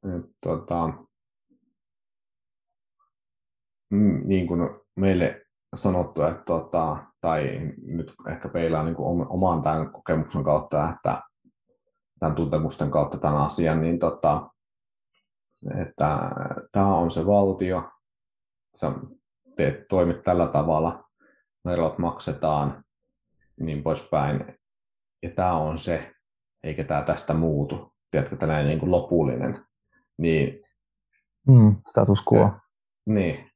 nyt, 0.03 0.25
tota, 0.41 0.87
mm, 3.89 4.21
niin 4.27 4.47
kuin 4.47 4.59
meille 4.95 5.45
sanottu, 5.75 6.23
että 6.23 6.43
tota, 6.45 6.97
tai 7.21 7.59
nyt 7.85 8.13
ehkä 8.29 8.49
peilaa 8.49 8.83
niin 8.83 8.95
kuin 8.95 9.27
oman 9.29 9.61
tämän 9.61 9.91
kokemuksen 9.91 10.43
kautta, 10.43 10.89
että 10.89 11.21
tämän 12.19 12.35
tuntemusten 12.35 12.91
kautta 12.91 13.17
tämän 13.17 13.41
asian, 13.41 13.81
niin 13.81 13.99
tota, 13.99 14.49
että 15.81 16.19
tämä 16.71 16.95
on 16.95 17.11
se 17.11 17.25
valtio, 17.25 17.83
on 18.83 19.15
teet, 19.55 19.87
toimit 19.87 20.23
tällä 20.23 20.47
tavalla, 20.47 21.03
verot 21.65 21.97
maksetaan, 21.97 22.83
niin 23.59 23.83
poispäin. 23.83 24.57
Ja 25.23 25.29
tämä 25.29 25.53
on 25.53 25.77
se, 25.77 26.11
eikä 26.63 26.83
tämä 26.83 27.01
tästä 27.01 27.33
muutu. 27.33 27.91
Tiedätkö, 28.11 28.35
tällainen 28.35 28.67
niin 28.67 28.79
kuin 28.79 28.91
lopullinen. 28.91 29.65
Niin, 30.17 30.59
mm, 31.47 31.75
status 31.89 32.23
quo. 32.33 32.51
Niin, 33.05 33.51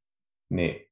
niin 0.49 0.84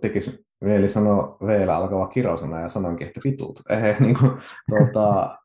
tekisi 0.00 0.46
Veeli 0.64 0.88
sanoi 0.88 1.36
Veellä 1.46 1.76
alkava 1.76 2.08
kirosana 2.08 2.60
ja 2.60 2.68
sanonkin, 2.68 3.06
että 3.06 3.20
vitut. 3.24 3.60
Eh, 3.70 4.00
niin 4.00 4.18
kuin, 4.18 4.32
tuota, 4.68 5.36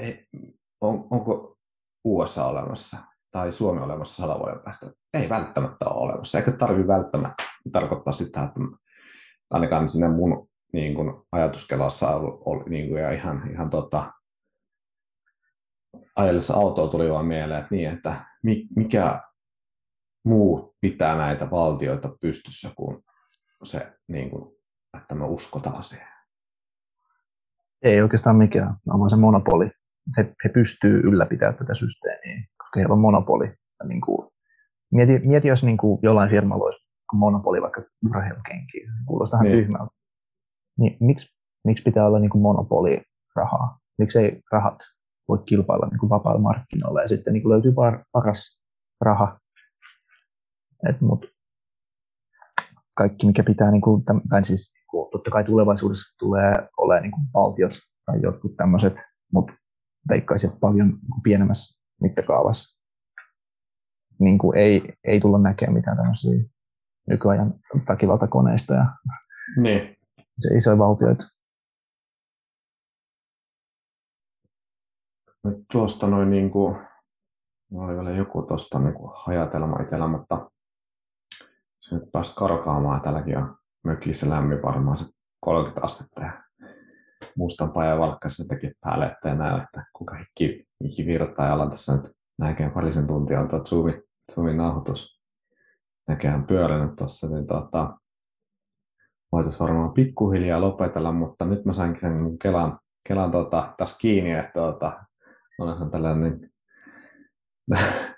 eh, 0.00 0.26
on, 0.80 1.06
onko 1.10 1.58
USA 2.04 2.46
olemassa 2.46 2.96
tai 3.30 3.52
Suomi 3.52 3.80
olemassa 3.80 4.22
sadan 4.22 4.38
vuoden 4.38 4.60
päästä? 4.60 4.86
Ei 5.14 5.28
välttämättä 5.28 5.84
ole 5.84 6.04
olemassa, 6.04 6.38
eikä 6.38 6.52
tarvitse 6.52 6.86
välttämättä 6.86 7.44
tarkoittaa 7.72 8.12
sitä, 8.12 8.42
että 8.42 8.60
ainakaan 9.50 9.88
sinne 9.88 10.08
mun 10.08 10.48
niin 10.72 10.94
kuin, 10.94 11.14
ajatuskelassa 11.32 12.16
oli, 12.16 12.38
oli 12.44 12.70
niin 12.70 12.88
kuin, 12.88 13.02
ja 13.02 13.12
ihan, 13.12 13.50
ihan 13.50 13.70
tota, 13.70 14.12
ajellessa 16.16 16.54
autoa 16.54 16.88
tuli 16.88 17.10
vaan 17.10 17.26
mieleen, 17.26 17.60
että, 17.60 17.74
niin, 17.74 17.90
että 17.90 18.14
mikä 18.76 19.20
muu 20.24 20.76
pitää 20.80 21.16
näitä 21.16 21.50
valtioita 21.50 22.16
pystyssä 22.20 22.70
kuin 22.76 23.04
se, 23.64 23.92
niin 24.08 24.30
kuin, 24.30 24.54
että 24.98 25.14
me 25.14 25.24
uskotaan 25.24 25.82
siihen. 25.82 26.08
Ei 27.82 28.02
oikeastaan 28.02 28.36
mikään, 28.36 28.76
on 28.88 29.00
vaan 29.00 29.10
se 29.10 29.16
monopoli. 29.16 29.70
He, 30.16 30.34
he 30.44 30.48
pystyy 30.48 31.00
ylläpitämään 31.00 31.56
tätä 31.56 31.74
systeemiä, 31.74 32.46
koska 32.58 32.80
heillä 32.80 32.92
on 32.92 33.00
monopoli. 33.00 33.46
Ja 33.80 33.86
niin 33.86 34.00
kuin, 34.00 34.28
mieti, 34.92 35.18
mieti, 35.18 35.48
jos 35.48 35.64
niin 35.64 35.76
kuin 35.76 35.98
jollain 36.02 36.30
firmalla 36.30 36.64
olisi 36.64 36.84
monopoli 37.12 37.62
vaikka 37.62 37.82
urheilukenkiin, 38.08 38.88
kuulostaa 39.06 39.42
niin. 39.42 39.58
tyhmältä. 39.58 39.92
Niin, 40.78 40.96
miksi, 41.00 41.36
miksi 41.64 41.84
pitää 41.84 42.06
olla 42.06 42.18
niin 42.18 42.30
kuin 42.30 42.42
monopoli 42.42 43.02
rahaa? 43.36 43.78
Miksi 43.98 44.18
ei 44.18 44.40
rahat 44.52 44.78
voi 45.28 45.38
kilpailla 45.46 45.86
niin 45.86 45.98
kuin 45.98 46.10
vapailla 46.10 46.40
markkinoilla 46.40 47.02
ja 47.02 47.08
sitten 47.08 47.32
niin 47.32 47.42
kuin 47.42 47.52
löytyy 47.52 47.72
par, 47.72 48.04
paras 48.12 48.62
raha. 49.00 49.38
Et, 50.88 51.00
mut 51.00 51.33
kaikki, 52.94 53.26
mikä 53.26 53.42
pitää, 53.42 53.70
niin 53.70 53.80
kuin, 53.80 54.04
tai 54.30 54.44
siis 54.44 54.74
niin 54.74 54.86
kuin, 54.90 55.10
totta 55.12 55.30
kai 55.30 55.44
tulevaisuudessa 55.44 56.16
tulee 56.18 56.52
olemaan 56.78 57.02
niin 57.02 57.12
kuin 57.12 57.24
valtiot 57.34 57.72
tai 58.06 58.22
jotkut 58.22 58.56
tämmöiset, 58.56 58.96
mutta 59.32 59.52
veikkaisin 60.08 60.50
paljon 60.60 60.88
niin 60.88 61.22
pienemmässä 61.22 61.84
mittakaavassa. 62.00 62.84
Niin 64.20 64.38
kuin 64.38 64.58
ei, 64.58 64.94
ei 65.04 65.20
tulla 65.20 65.38
näkemään 65.38 65.74
mitään 65.74 65.96
tämmöisiä 65.96 66.44
nykyajan 67.08 67.54
väkivaltakoneista 67.88 68.74
ja 68.74 68.86
niin. 69.56 69.96
se 70.40 70.56
isoja 70.56 70.78
valtioita. 70.78 71.24
Tuosta 75.72 76.06
noin 76.06 76.30
niin 76.30 76.50
kuin, 76.50 76.76
oli 77.74 77.94
vielä 77.94 78.10
joku 78.10 78.42
tuosta 78.42 78.78
niin 78.78 78.94
kuin 78.94 79.10
hajatelma 79.26 79.82
itsellä, 79.82 80.08
mutta 80.08 80.50
se 81.88 81.94
nyt 81.94 82.12
pääsi 82.12 82.34
karkaamaan. 82.36 83.00
Tälläkin 83.02 83.38
on 83.38 83.56
mökissä 83.84 84.30
lämmin 84.30 84.62
varmaan 84.62 84.96
se 84.96 85.04
30 85.40 85.86
astetta. 85.86 86.22
Ja 86.22 86.32
mustan 87.36 87.72
pajan 87.72 87.98
valkkassa 87.98 88.44
teki 88.48 88.72
päälle, 88.80 89.06
että 89.06 89.28
ei 89.28 89.36
näy, 89.36 89.60
että 89.60 89.84
kuka 89.92 90.16
hikki, 90.16 90.66
hikki 90.84 91.06
virtaa. 91.06 91.48
Ja 91.48 91.70
tässä 91.70 91.96
nyt 91.96 92.12
näkään 92.40 92.70
parisen 92.70 93.06
tuntia 93.06 93.40
on 93.40 93.48
tuo 93.48 93.64
Zoomin, 93.64 94.02
Zoomin 94.32 94.56
nauhoitus. 94.56 95.20
Näköjään 96.08 96.46
pyörinyt 96.46 96.96
tuossa, 96.96 97.26
niin 97.26 97.46
tota, 97.46 97.96
voitaisiin 99.32 99.60
varmaan 99.60 99.92
pikkuhiljaa 99.92 100.60
lopetella, 100.60 101.12
mutta 101.12 101.44
nyt 101.44 101.64
mä 101.64 101.72
sainkin 101.72 102.00
sen 102.00 102.38
Kelan, 102.42 102.78
Kelan 103.08 103.30
tota, 103.30 103.74
taas 103.76 103.98
kiinni, 103.98 104.32
että 104.32 104.52
tota, 104.52 105.04
onhan 105.58 105.90
tällainen 105.90 106.50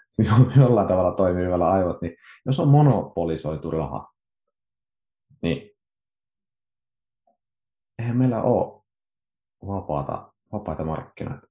jollain 0.61 0.89
tavalla 0.89 1.13
toimii 1.13 1.47
vielä 1.47 1.71
aivot, 1.71 2.03
niin 2.03 2.13
jos 2.47 2.61
on 2.61 2.69
monopolisoitu 2.69 3.71
raha, 3.71 4.13
niin 5.43 5.71
eihän 7.99 8.17
meillä 8.17 8.43
ole 8.43 8.83
vapaata, 9.67 10.33
vapaita 10.53 10.85
markkinoita. 10.85 11.47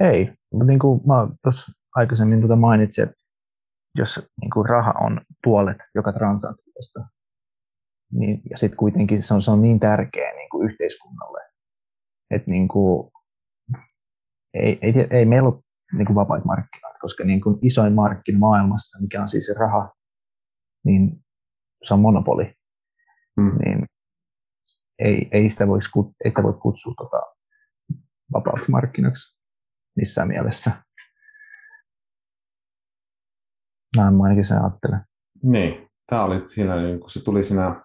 Ei, 0.00 0.32
mutta 0.52 0.66
niin 0.66 0.78
kuin 0.78 1.00
mä 1.06 1.28
tuossa 1.42 1.82
aikaisemmin 1.94 2.40
tuota 2.40 2.56
mainitsin, 2.56 3.04
että 3.04 3.16
jos 3.94 4.28
niin 4.40 4.50
kuin 4.50 4.68
raha 4.68 4.94
on 5.00 5.20
puolet 5.44 5.78
joka 5.94 6.12
transaktiosta, 6.12 7.00
niin, 8.12 8.42
ja 8.50 8.58
sitten 8.58 8.76
kuitenkin 8.76 9.22
se 9.22 9.34
on, 9.34 9.42
se 9.42 9.50
on 9.50 9.62
niin 9.62 9.80
tärkeä 9.80 10.32
niin 10.34 10.50
kuin 10.50 10.70
yhteiskunnalle, 10.70 11.40
että 12.30 12.50
niin 12.50 12.68
kuin, 12.68 13.10
ei, 14.54 14.78
ei, 14.82 14.94
ei 15.10 15.24
meillä 15.24 15.48
ole 15.48 15.62
niin 15.92 16.06
kuin 16.06 16.16
vapaita 16.16 16.46
markkinoita, 16.46 16.98
koska 17.00 17.24
niin 17.24 17.40
kuin 17.40 17.58
isoin 17.62 17.92
markkina 17.92 18.38
maailmassa, 18.38 19.02
mikä 19.02 19.22
on 19.22 19.28
siis 19.28 19.46
se 19.46 19.54
raha, 19.54 19.94
niin 20.84 21.24
se 21.84 21.94
on 21.94 22.00
monopoli. 22.00 22.54
Mm. 23.36 23.58
Niin 23.64 23.86
ei, 24.98 25.28
ei, 25.32 25.50
sitä 25.50 25.68
voisi, 25.68 25.90
ei 26.24 26.30
sitä 26.30 26.42
voi 26.42 26.52
kutsua 26.52 26.94
tota 26.96 27.22
vapaaksi 28.32 28.70
markkinaksi 28.70 29.40
missään 29.96 30.28
mielessä. 30.28 30.70
Näin 33.96 34.14
mä 34.14 34.22
ainakin 34.22 34.46
sen 34.46 34.62
ajattelen. 34.62 35.00
Niin, 35.42 35.88
tämä 36.06 36.24
oli 36.24 36.48
siinä, 36.48 36.76
niin 36.76 37.00
kun 37.00 37.10
se 37.10 37.24
tuli 37.24 37.42
siinä 37.42 37.84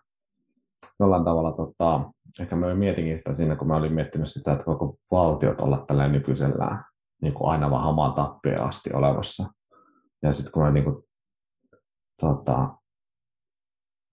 jollain 1.00 1.26
tavalla, 1.26 1.52
tota, 1.52 2.12
ehkä 2.42 2.56
mä 2.56 2.76
mietinkin 2.76 3.18
sitä 3.18 3.34
siinä, 3.34 3.56
kun 3.56 3.68
mä 3.68 3.76
olin 3.76 3.94
miettinyt 3.94 4.28
sitä, 4.28 4.52
että 4.52 4.66
voiko 4.68 4.96
valtiot 5.12 5.62
olla 5.62 5.84
tällä 5.88 6.08
nykyisellään 6.08 6.84
niin 7.22 7.34
kuin 7.34 7.52
aina 7.52 7.72
vaan 7.72 7.84
hamaan 7.84 8.14
tappeen 8.14 8.62
asti 8.62 8.90
olemassa. 8.94 9.46
Ja 10.24 10.34
sitten 10.34 10.52
kun 10.54 10.64
mä 10.64 10.72
niin 10.72 10.84
kuin, 10.84 11.04
tota, 12.22 12.78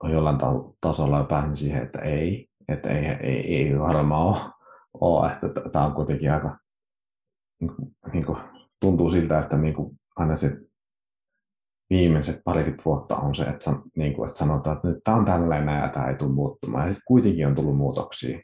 jollain 0.05 0.39
tasolla 0.81 1.25
pääsin 1.25 1.57
siihen, 1.57 1.83
että 1.83 1.99
ei, 1.99 2.49
että 2.69 2.89
ei, 2.89 3.07
ei, 3.07 3.57
ei 3.57 3.79
varmaan 3.79 4.27
ole, 4.27 4.37
ole 5.01 5.33
että 5.33 5.49
tämä 5.73 5.85
on 5.85 5.95
kuitenkin 5.95 6.33
aika, 6.33 6.59
niin 7.61 7.77
kuin, 7.77 7.97
niin 8.13 8.27
kuin, 8.27 8.39
tuntuu 8.81 9.11
siltä, 9.11 9.39
että 9.39 9.59
niin 9.59 9.75
kuin 9.75 10.01
aina 10.17 10.37
se 10.37 10.59
viimeiset 11.91 12.41
parikymmentä 12.45 12.85
vuotta 12.85 13.17
on 13.17 13.35
se, 13.35 13.43
että, 13.43 13.71
niin 13.97 14.15
kuin, 14.15 14.29
että 14.29 14.39
sanotaan, 14.39 14.77
että 14.77 14.89
nyt 14.89 14.99
tämä 15.05 15.17
on 15.17 15.25
tällainen 15.25 15.81
ja 15.81 15.89
tämä 15.89 16.07
ei 16.07 16.15
tule 16.15 16.33
muuttumaan. 16.33 16.87
Ja 16.87 16.93
sitten 16.93 17.05
kuitenkin 17.07 17.47
on 17.47 17.55
tullut 17.55 17.77
muutoksia 17.77 18.39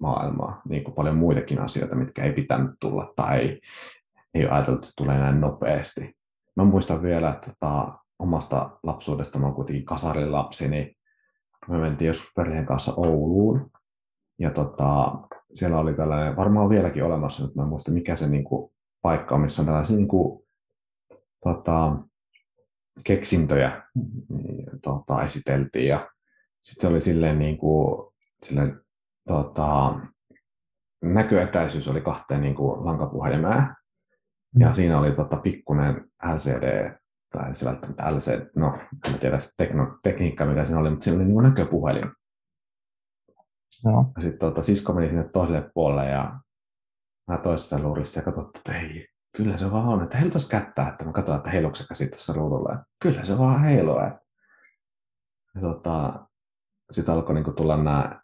maailmaa, 0.00 0.62
niin 0.68 0.84
kuin 0.84 0.94
paljon 0.94 1.16
muitakin 1.16 1.58
asioita, 1.58 1.96
mitkä 1.96 2.24
ei 2.24 2.32
pitänyt 2.32 2.70
tulla 2.80 3.12
tai 3.16 3.38
ei 3.38 3.60
ole 4.36 4.50
ajatellut, 4.50 4.78
että 4.78 4.86
se 4.86 4.96
tulee 4.96 5.18
näin 5.18 5.40
nopeasti. 5.40 6.12
Mä 6.56 6.64
muistan 6.64 7.02
vielä, 7.02 7.30
että 7.30 7.50
tota, 7.60 7.98
omasta 8.18 8.78
lapsuudesta 8.82 9.38
mä 9.38 9.46
oon 9.46 9.54
kuitenkin 9.54 9.84
kasarilapsi, 9.84 10.68
niin 10.68 10.96
me 11.68 11.78
mentiin 11.78 12.06
joskus 12.06 12.32
perheen 12.36 12.66
kanssa 12.66 12.92
Ouluun. 12.96 13.70
Ja 14.38 14.50
tota, 14.50 15.12
siellä 15.54 15.78
oli 15.78 15.94
tällainen, 15.94 16.36
varmaan 16.36 16.68
vieläkin 16.68 17.04
olemassa, 17.04 17.46
nyt 17.46 17.54
mä 17.54 17.62
en 17.62 17.68
muista 17.68 17.90
mikä 17.90 18.16
se 18.16 18.28
niinku, 18.28 18.72
paikka 19.02 19.34
on, 19.34 19.40
missä 19.40 19.62
on 19.62 19.66
tällaisia 19.66 19.96
niinku, 19.96 20.46
tota, 21.44 21.98
keksintöjä 23.04 23.82
niin, 24.28 24.80
tota, 24.82 25.22
esiteltiin. 25.22 25.88
Ja 25.88 26.10
sitten 26.62 26.80
se 26.80 26.88
oli 26.88 27.00
silleen, 27.00 27.38
niinku, 27.38 27.96
silleen 28.42 28.80
tota, 29.28 30.00
näköetäisyys 31.02 31.88
oli 31.88 32.00
kahteen 32.00 32.40
niin 32.40 32.54
kuin 32.54 32.84
lankapuhelimeen. 32.84 33.62
Ja 34.58 34.68
mm. 34.68 34.74
siinä 34.74 34.98
oli 34.98 35.12
tota, 35.12 35.36
pikkuinen 35.36 36.10
LCD, 36.34 36.90
tai 37.32 37.54
se 37.54 37.66
välttämättä 37.66 38.16
LCD, 38.16 38.50
no 38.56 38.74
en 39.08 39.18
tiedä 39.18 39.38
se 39.38 39.56
tekno, 39.56 39.98
tekniikka, 40.02 40.46
mitä 40.46 40.64
siinä 40.64 40.80
oli, 40.80 40.90
mutta 40.90 41.04
siinä 41.04 41.16
oli 41.16 41.24
niin 41.24 41.42
näköpuhelin. 41.42 42.12
No. 43.84 44.12
Ja 44.16 44.22
sitten 44.22 44.38
tota, 44.38 44.62
sisko 44.62 44.92
meni 44.92 45.10
sinne 45.10 45.28
toiselle 45.28 45.70
puolelle 45.74 46.10
ja 46.10 46.40
mä 47.28 47.38
toisessa 47.38 47.82
luurissa 47.82 48.20
ja 48.20 48.24
katsoin, 48.24 48.46
että 48.46 48.72
ei, 48.72 49.08
kyllä 49.36 49.58
se 49.58 49.70
vaan 49.70 49.88
on, 49.88 50.02
että 50.02 50.18
heiltäisi 50.18 50.48
kättä, 50.48 50.88
että 50.88 51.04
mä 51.04 51.12
katsoin, 51.12 51.36
että 51.36 51.50
heiluuko 51.50 51.74
se 51.74 51.84
käsi 51.88 52.08
tuossa 52.08 52.32
ruudulla. 52.32 52.84
Kyllä 53.02 53.24
se 53.24 53.38
vaan 53.38 53.60
heiluu. 53.60 53.98
Ja 55.54 55.60
tota, 55.60 56.26
sitten 56.90 57.14
alkoi 57.14 57.34
niinku 57.34 57.52
tulla 57.52 57.76
nämä, 57.76 58.20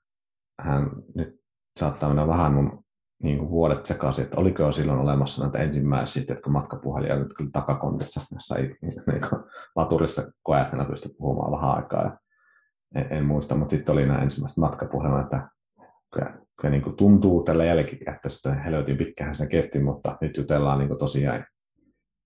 hän 0.60 0.90
nyt 1.14 1.40
saattaa 1.80 2.09
mennä 2.09 2.26
vähän 2.26 2.55
mun 2.55 2.84
niin 3.24 3.38
kuin 3.38 3.51
vuodet 3.51 3.86
sekaisin, 3.86 4.24
että 4.24 4.40
oliko 4.40 4.62
jo 4.62 4.72
silloin 4.72 4.98
olemassa 4.98 5.42
näitä 5.42 5.59
ensimmäisiä, 5.59 6.22
että 6.30 6.51
matkapuhelia 6.51 7.16
nyt 7.16 7.34
kyllä 7.36 7.51
takakontissa 7.52 8.20
näissä 8.30 8.55
niin 8.55 9.20
laturissa 9.76 10.22
koeajana 10.42 10.84
pysty 10.84 11.09
puhumaan 11.18 11.52
vähän 11.52 11.76
aikaa. 11.76 12.02
Ja 12.02 12.18
en, 12.94 13.06
en 13.10 13.24
muista, 13.24 13.55
mutta 13.55 13.70
sitten 13.70 13.92
oli 13.92 14.06
nämä 14.06 14.22
ensimmäiset 14.22 14.59
matkapuhelut, 14.59 15.20
että 15.20 15.48
kyllä, 16.14 16.38
kyllä 16.60 16.70
niin 16.70 16.82
kuin 16.82 16.96
tuntuu 16.96 17.42
tällä 17.42 17.64
jälkikäteen, 17.64 18.62
helvetin 18.64 18.96
pitkähän 18.96 19.34
se 19.34 19.46
kesti, 19.46 19.82
mutta 19.82 20.18
nyt 20.20 20.36
jutellaan 20.36 20.78
niin 20.78 20.88
kuin 20.88 20.98
tosiaan 20.98 21.44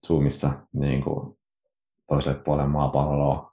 Zoomissa 0.07 0.51
niin 0.73 1.05
kuin 1.05 1.39
toiselle 2.07 2.41
puolelle 2.45 2.71
maapalloa. 2.71 3.53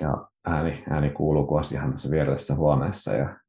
Ja 0.00 0.28
ääni, 0.46 0.84
ääni 0.90 1.10
kuuluu, 1.10 1.46
kun 1.46 1.60
ihan 1.74 1.90
tässä 1.90 2.10
vieressä 2.10 2.54
huoneessa 2.54 3.12
ja 3.12 3.43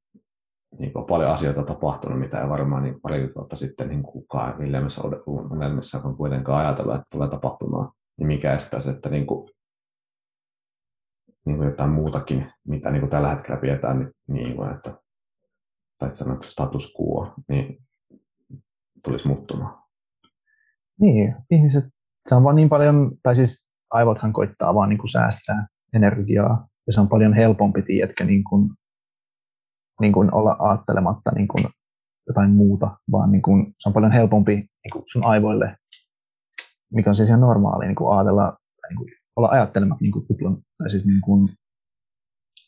niin 0.79 0.93
kuin 0.93 1.05
paljon 1.05 1.31
asioita 1.31 1.63
tapahtunut, 1.63 2.19
mitä 2.19 2.41
ei 2.41 2.49
varmaan 2.49 2.83
niin 2.83 3.01
pari 3.01 3.27
vuotta 3.35 3.55
sitten 3.55 3.87
niin 3.87 4.03
kukaan 4.03 4.59
Williamissa 4.59 5.01
unelmissa 5.27 6.01
on 6.03 6.17
kuitenkaan 6.17 6.65
ajatella, 6.65 6.95
että 6.95 7.09
tulee 7.11 7.29
tapahtumaan. 7.29 7.91
Niin 8.17 8.27
mikä 8.27 8.53
estäisi, 8.53 8.89
että 8.89 9.09
niin 9.09 9.27
kuin, 9.27 9.49
niin 11.45 11.57
kuin 11.57 11.69
jotain 11.69 11.89
muutakin, 11.89 12.51
mitä 12.67 12.91
niin 12.91 12.99
kuin 12.99 13.09
tällä 13.09 13.29
hetkellä 13.29 13.61
pidetään 13.61 13.99
niin, 13.99 14.11
niin 14.27 14.55
kuin, 14.55 14.71
että 14.71 14.93
tai 15.99 16.09
sanoa, 16.09 16.33
että 16.33 16.47
status 16.47 16.93
quo, 16.99 17.33
niin 17.49 17.83
tulisi 19.03 19.27
muuttumaan. 19.27 19.83
Niin, 21.01 21.35
ihmiset, 21.51 21.85
se 22.29 22.35
on 22.35 22.43
vaan 22.43 22.55
niin 22.55 22.69
paljon, 22.69 23.11
tai 23.23 23.35
siis 23.35 23.71
aivothan 23.89 24.33
koittaa 24.33 24.73
vaan 24.73 24.89
niin 24.89 24.99
kuin 24.99 25.09
säästää 25.09 25.67
energiaa, 25.93 26.67
ja 26.87 26.93
se 26.93 27.01
on 27.01 27.09
paljon 27.09 27.33
helpompi, 27.33 27.81
tiedätkö, 27.81 28.23
niin 28.23 28.43
kuin, 28.43 28.69
niin 30.01 30.13
kuin 30.13 30.33
olla 30.33 30.55
ajattelematta 30.59 31.31
niin 31.31 31.47
kuin 31.47 31.65
jotain 32.27 32.51
muuta, 32.51 32.97
vaan 33.11 33.31
niin 33.31 33.41
kuin, 33.41 33.75
se 33.79 33.89
on 33.89 33.93
paljon 33.93 34.11
helpompi 34.11 34.55
niin 34.55 34.91
kuin 34.91 35.03
sun 35.11 35.25
aivoille, 35.25 35.77
mikä 36.93 37.09
on 37.09 37.15
siis 37.15 37.29
ihan 37.29 37.41
normaali 37.41 37.85
niin 37.85 37.95
kuin 37.95 38.17
ajatella, 38.17 38.57
niin 38.89 38.97
kuin, 38.97 39.09
olla 39.35 39.49
ajattelematta 39.49 40.01
niin 40.01 40.11
kuin 40.11 40.27
kuplan, 40.27 40.57
tai 40.77 40.89
siis 40.89 41.05
niin 41.05 41.21
kuin, 41.21 41.45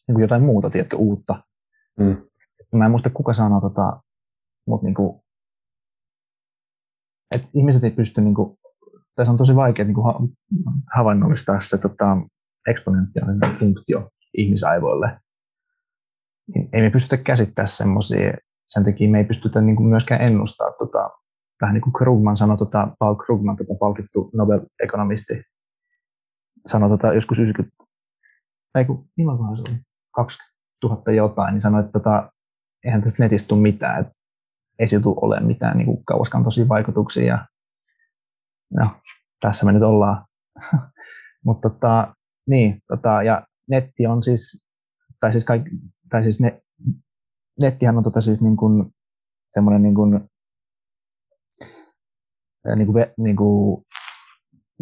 niin 0.08 0.14
kuin 0.14 0.22
jotain 0.22 0.44
muuta, 0.44 0.70
tiedätkö, 0.70 0.98
uutta. 0.98 1.44
Mm. 2.00 2.18
Mä 2.74 2.86
en 2.86 2.92
muista, 2.92 3.10
kuka 3.10 3.34
sanoo, 3.34 3.62
tota, 3.62 4.02
mutta 4.68 4.86
niin 4.86 4.96
kuin, 4.96 5.22
että 7.36 7.48
ihmiset 7.54 7.84
ei 7.84 7.92
pysty, 7.92 8.22
niin 8.22 8.36
kuin, 8.36 8.58
tässä 9.16 9.32
on 9.32 9.38
tosi 9.38 9.56
vaikea 9.56 9.86
niin 9.86 9.96
kuin, 9.96 10.38
havainnollistaa 10.96 11.60
se 11.60 11.78
tota, 11.78 12.18
eksponentiaalinen 12.70 13.60
funktio 13.60 14.10
ihmisaivoille. 14.38 15.20
Ei 16.74 16.82
me 16.82 16.90
pystytä 16.90 17.18
käsittämään 17.18 17.68
semmoisia, 17.68 18.34
sen 18.68 18.84
takia 18.84 19.10
me 19.10 19.18
ei 19.18 19.24
pystytä 19.24 19.62
niin 19.62 19.76
kuin 19.76 19.88
myöskään 19.88 20.22
ennustaa, 20.22 20.72
tota, 20.72 21.10
vähän 21.62 21.74
niin 21.74 21.82
kuin 21.82 21.94
Krugman 21.94 22.38
sanoi, 22.38 22.58
tota, 22.58 22.88
Paul 23.00 23.16
Krugman, 23.16 23.56
tota, 23.56 23.74
palkittu 23.80 24.30
Nobel-ekonomisti, 24.34 25.44
sanoi 26.66 26.90
tota, 26.90 27.14
joskus 27.14 27.40
90, 27.40 27.84
ei 28.78 28.86
kun, 28.86 29.10
milloin 29.18 29.58
se 29.58 29.72
oli, 29.72 29.80
2000 30.16 31.12
jotain, 31.12 31.54
niin 31.54 31.62
sanoi, 31.62 31.80
että 31.80 31.92
tota, 31.92 32.32
eihän 32.86 33.02
tästä 33.02 33.24
netistä 33.24 33.48
tule 33.48 33.62
mitään, 33.62 34.02
että 34.02 34.12
ei 34.80 34.88
se 34.88 35.00
tule 35.00 35.16
ole 35.22 35.40
mitään 35.40 35.78
niin 35.78 35.86
kuin 35.86 36.06
kauaskantoisia 36.06 36.68
vaikutuksia. 36.68 37.46
No, 38.74 38.90
tässä 39.42 39.66
me 39.66 39.72
nyt 39.72 39.84
ollaan. 39.84 40.26
Mutta 41.46 41.70
tota, 41.70 42.16
niin, 42.48 42.82
tota, 42.88 43.24
ja 43.24 43.48
netti 43.70 44.08
on 44.08 44.24
siis, 44.24 44.72
tai 45.20 45.32
siis, 45.32 45.46
kaik, 45.46 45.64
tai 46.10 46.24
siis 46.24 46.42
ne, 46.42 46.62
nettihän 47.62 47.98
on 47.98 48.04
tota 48.04 48.22
siis 48.22 48.42
niin 48.42 48.58
kuin, 48.58 48.94
semmoinen 49.50 49.84
niin 49.84 49.96
kuin, 49.96 50.30
niin 52.76 52.88
kuin, 52.88 53.06
niin 53.18 53.36
kuin, 53.36 53.86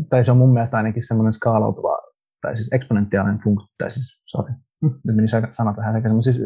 tai 0.09 0.23
se 0.23 0.31
on 0.31 0.37
mun 0.37 0.53
mielestä 0.53 0.77
ainakin 0.77 1.07
semmoinen 1.07 1.33
skaalautuva, 1.33 1.97
tai 2.41 2.57
siis 2.57 2.69
eksponentiaalinen 2.73 3.41
funktio, 3.43 3.67
tai 3.77 3.91
siis, 3.91 4.23
sorry, 4.25 4.53
nyt 5.05 5.15
meni 5.15 5.27
sana 5.51 5.73
tähän 5.73 5.95
sekaisin, 5.95 6.23
siis 6.23 6.41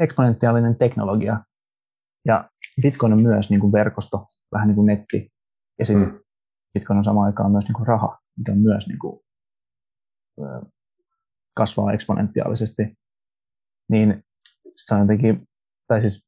eksponentiaalinen 0.00 0.76
teknologia. 0.76 1.44
Ja 2.26 2.50
Bitcoin 2.82 3.12
on 3.12 3.22
myös 3.22 3.50
niin 3.50 3.60
kuin 3.60 3.72
verkosto, 3.72 4.26
vähän 4.52 4.68
niin 4.68 4.76
kuin 4.76 4.86
netti. 4.86 5.32
Ja 5.78 5.86
sitten 5.86 6.08
mm. 6.08 6.20
Bitcoin 6.74 6.98
on 6.98 7.04
samaan 7.04 7.26
aikaan 7.26 7.52
myös 7.52 7.64
niin 7.64 7.74
kuin 7.74 7.86
raha, 7.86 8.18
mikä 8.38 8.52
on 8.52 8.58
myös 8.58 8.88
niin 8.88 8.98
kuin, 8.98 9.20
kasvaa 11.56 11.92
eksponentiaalisesti. 11.92 12.82
Niin 13.90 14.24
se 14.76 14.94
on 14.94 15.00
jotenkin, 15.00 15.48
tai 15.88 16.00
siis 16.02 16.24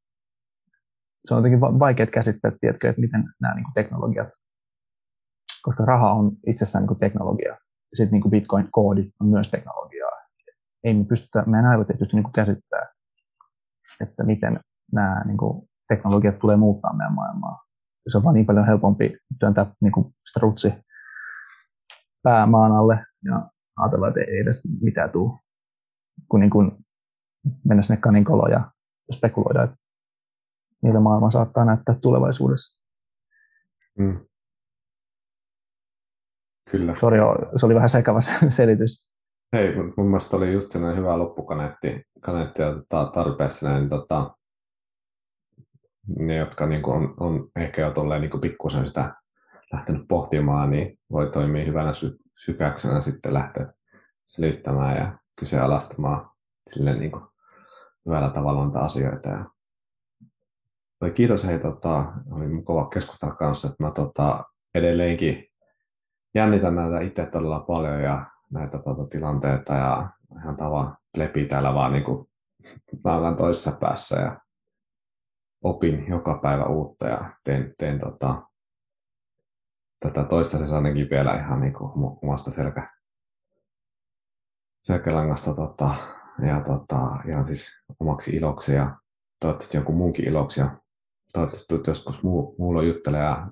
se 1.26 1.34
on 1.34 1.38
jotenkin 1.38 1.60
vaikea 1.60 2.06
käsittää, 2.06 2.52
tiedätkö, 2.60 2.88
että 2.88 3.00
miten 3.00 3.24
nämä 3.40 3.54
niin 3.54 3.64
kuin 3.64 3.74
teknologiat, 3.74 4.28
koska 5.62 5.84
raha 5.84 6.12
on 6.12 6.32
itsessään 6.46 6.82
niin 6.82 6.88
kuin 6.88 7.00
teknologia. 7.00 7.52
Ja 7.90 7.96
sitten 7.96 8.20
niin 8.20 8.30
Bitcoin-koodi 8.30 9.12
on 9.20 9.28
myös 9.28 9.50
teknologiaa. 9.50 10.10
Ei 10.84 10.94
me 10.94 11.04
pystytä, 11.04 11.44
meidän 11.46 11.70
aivot 11.70 11.90
ei 11.90 11.96
pysty 11.96 12.16
niin 12.16 12.22
kuin 12.24 12.32
käsittämään, 12.32 12.88
että 14.00 14.24
miten 14.24 14.60
nämä 14.92 15.24
niin 15.24 15.36
kuin, 15.38 15.68
teknologiat 15.88 16.38
tulee 16.38 16.56
muuttaa 16.56 16.96
meidän 16.96 17.14
maailmaa. 17.14 17.66
Se 18.08 18.18
on 18.18 18.24
vaan 18.24 18.34
niin 18.34 18.46
paljon 18.46 18.66
helpompi 18.66 19.18
työntää 19.40 19.66
niin 19.80 19.92
kuin 19.92 20.14
strutsi 20.30 20.74
päämaan 22.22 22.72
alle 22.72 23.04
ja 23.24 23.50
ajatella, 23.76 24.08
että 24.08 24.20
ei 24.20 24.38
edes 24.38 24.62
mitään 24.80 25.10
tule, 25.10 25.38
kun 26.28 26.40
niin 26.40 26.50
kuin 26.50 26.85
mennä 27.64 27.82
sinne 27.82 28.00
kaninkoloon 28.00 28.50
ja 28.50 28.70
spekuloida, 29.12 29.62
että 29.62 29.76
niitä 30.82 31.00
maailma 31.00 31.30
saattaa 31.30 31.64
näyttää 31.64 31.94
tulevaisuudessa. 32.02 32.82
Mm. 33.98 34.26
Kyllä. 36.70 36.94
Sori, 37.00 37.18
se 37.56 37.66
oli 37.66 37.74
vähän 37.74 37.88
sekava 37.88 38.20
selitys. 38.48 39.10
Hei, 39.52 39.76
mun 39.76 40.06
mielestä 40.06 40.36
oli 40.36 40.52
just 40.52 40.70
sellainen 40.70 40.98
hyvä 40.98 41.18
loppukaneetti 41.18 42.02
kaneetti 42.20 42.62
ja 42.62 42.72
tota, 42.72 43.10
tarpeessa 43.10 43.68
näin, 43.68 43.88
tota, 43.88 44.36
ne, 46.18 46.36
jotka 46.36 46.66
niin 46.66 46.82
kuin 46.82 46.96
on, 46.96 47.14
on, 47.20 47.50
ehkä 47.56 47.82
jo 47.82 47.90
tolleen 47.90 48.20
niin 48.20 48.40
pikkusen 48.40 48.86
sitä 48.86 49.14
lähtenyt 49.72 50.08
pohtimaan, 50.08 50.70
niin 50.70 50.98
voi 51.10 51.30
toimia 51.30 51.64
hyvänä 51.64 51.92
sy- 51.92 52.18
sykäyksenä 52.44 53.00
sitten 53.00 53.34
lähteä 53.34 53.72
selittämään 54.26 54.96
ja 54.96 55.18
kyseenalaistamaan 55.38 56.30
sille 56.70 56.94
niin 56.94 57.10
kuin 57.10 57.22
hyvällä 58.06 58.30
tavalla 58.30 58.64
näitä 58.64 58.80
asioita. 58.80 59.28
Ja 59.28 59.44
oli 61.00 61.10
kiitos 61.10 61.46
hei, 61.46 61.58
tota, 61.58 62.12
oli 62.30 62.48
mukava 62.48 62.88
keskustella 62.88 63.34
kanssa, 63.34 63.68
että 63.68 63.84
mä 63.84 63.92
tota, 63.92 64.44
edelleenkin 64.74 65.44
jännitän 66.34 66.74
näitä 66.74 67.00
itse 67.00 67.26
todella 67.26 67.60
paljon 67.60 68.02
ja 68.02 68.26
näitä 68.50 68.78
tota, 68.78 69.06
tilanteita 69.06 69.74
ja 69.74 70.10
ihan 70.40 70.56
tava 70.56 70.96
lepi 71.16 71.44
täällä 71.44 71.74
vaan 71.74 71.92
niin 71.92 72.04
kuin, 72.04 72.28
toisessa 73.36 73.72
päässä 73.80 74.16
ja 74.16 74.40
opin 75.64 76.06
joka 76.08 76.38
päivä 76.42 76.64
uutta 76.64 77.06
ja 77.06 77.24
teen, 77.44 77.74
teen 77.78 77.98
tota, 77.98 78.42
tätä 80.00 80.24
toistaiseksi 80.24 80.74
ainakin 80.74 81.10
vielä 81.10 81.34
ihan 81.34 81.60
niin 81.60 81.72
kuin 81.72 81.90
omasta 82.22 82.50
selkä, 82.50 82.82
selkälangasta 84.82 85.54
tota, 85.54 85.94
ja 86.42 86.60
tota, 86.60 86.98
ihan 87.28 87.44
siis 87.44 87.82
omaksi 88.00 88.36
iloksi 88.36 88.74
ja 88.74 88.96
toivottavasti 89.40 89.76
joku 89.76 89.92
muunkin 89.92 90.28
iloksi 90.28 90.60
ja 90.60 90.78
toivottavasti 91.32 91.74
joskus 91.86 92.22
muu, 92.22 92.54
muulla 92.58 92.82
juttelee 92.82 93.22
ja 93.22 93.50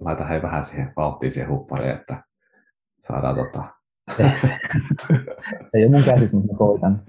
laita 0.00 0.24
hei 0.24 0.42
vähän 0.42 0.64
siihen 0.64 0.92
vauhtiin 0.96 1.32
siihen 1.32 1.50
huppariin, 1.50 1.90
että 1.90 2.16
saadaan 3.00 3.36
tota... 3.36 3.64
se 4.16 4.30
ei 5.74 5.84
ole 5.84 5.92
mun 5.92 6.02
käsissä, 6.04 6.36
mutta 6.36 6.56
koitan. 6.56 7.02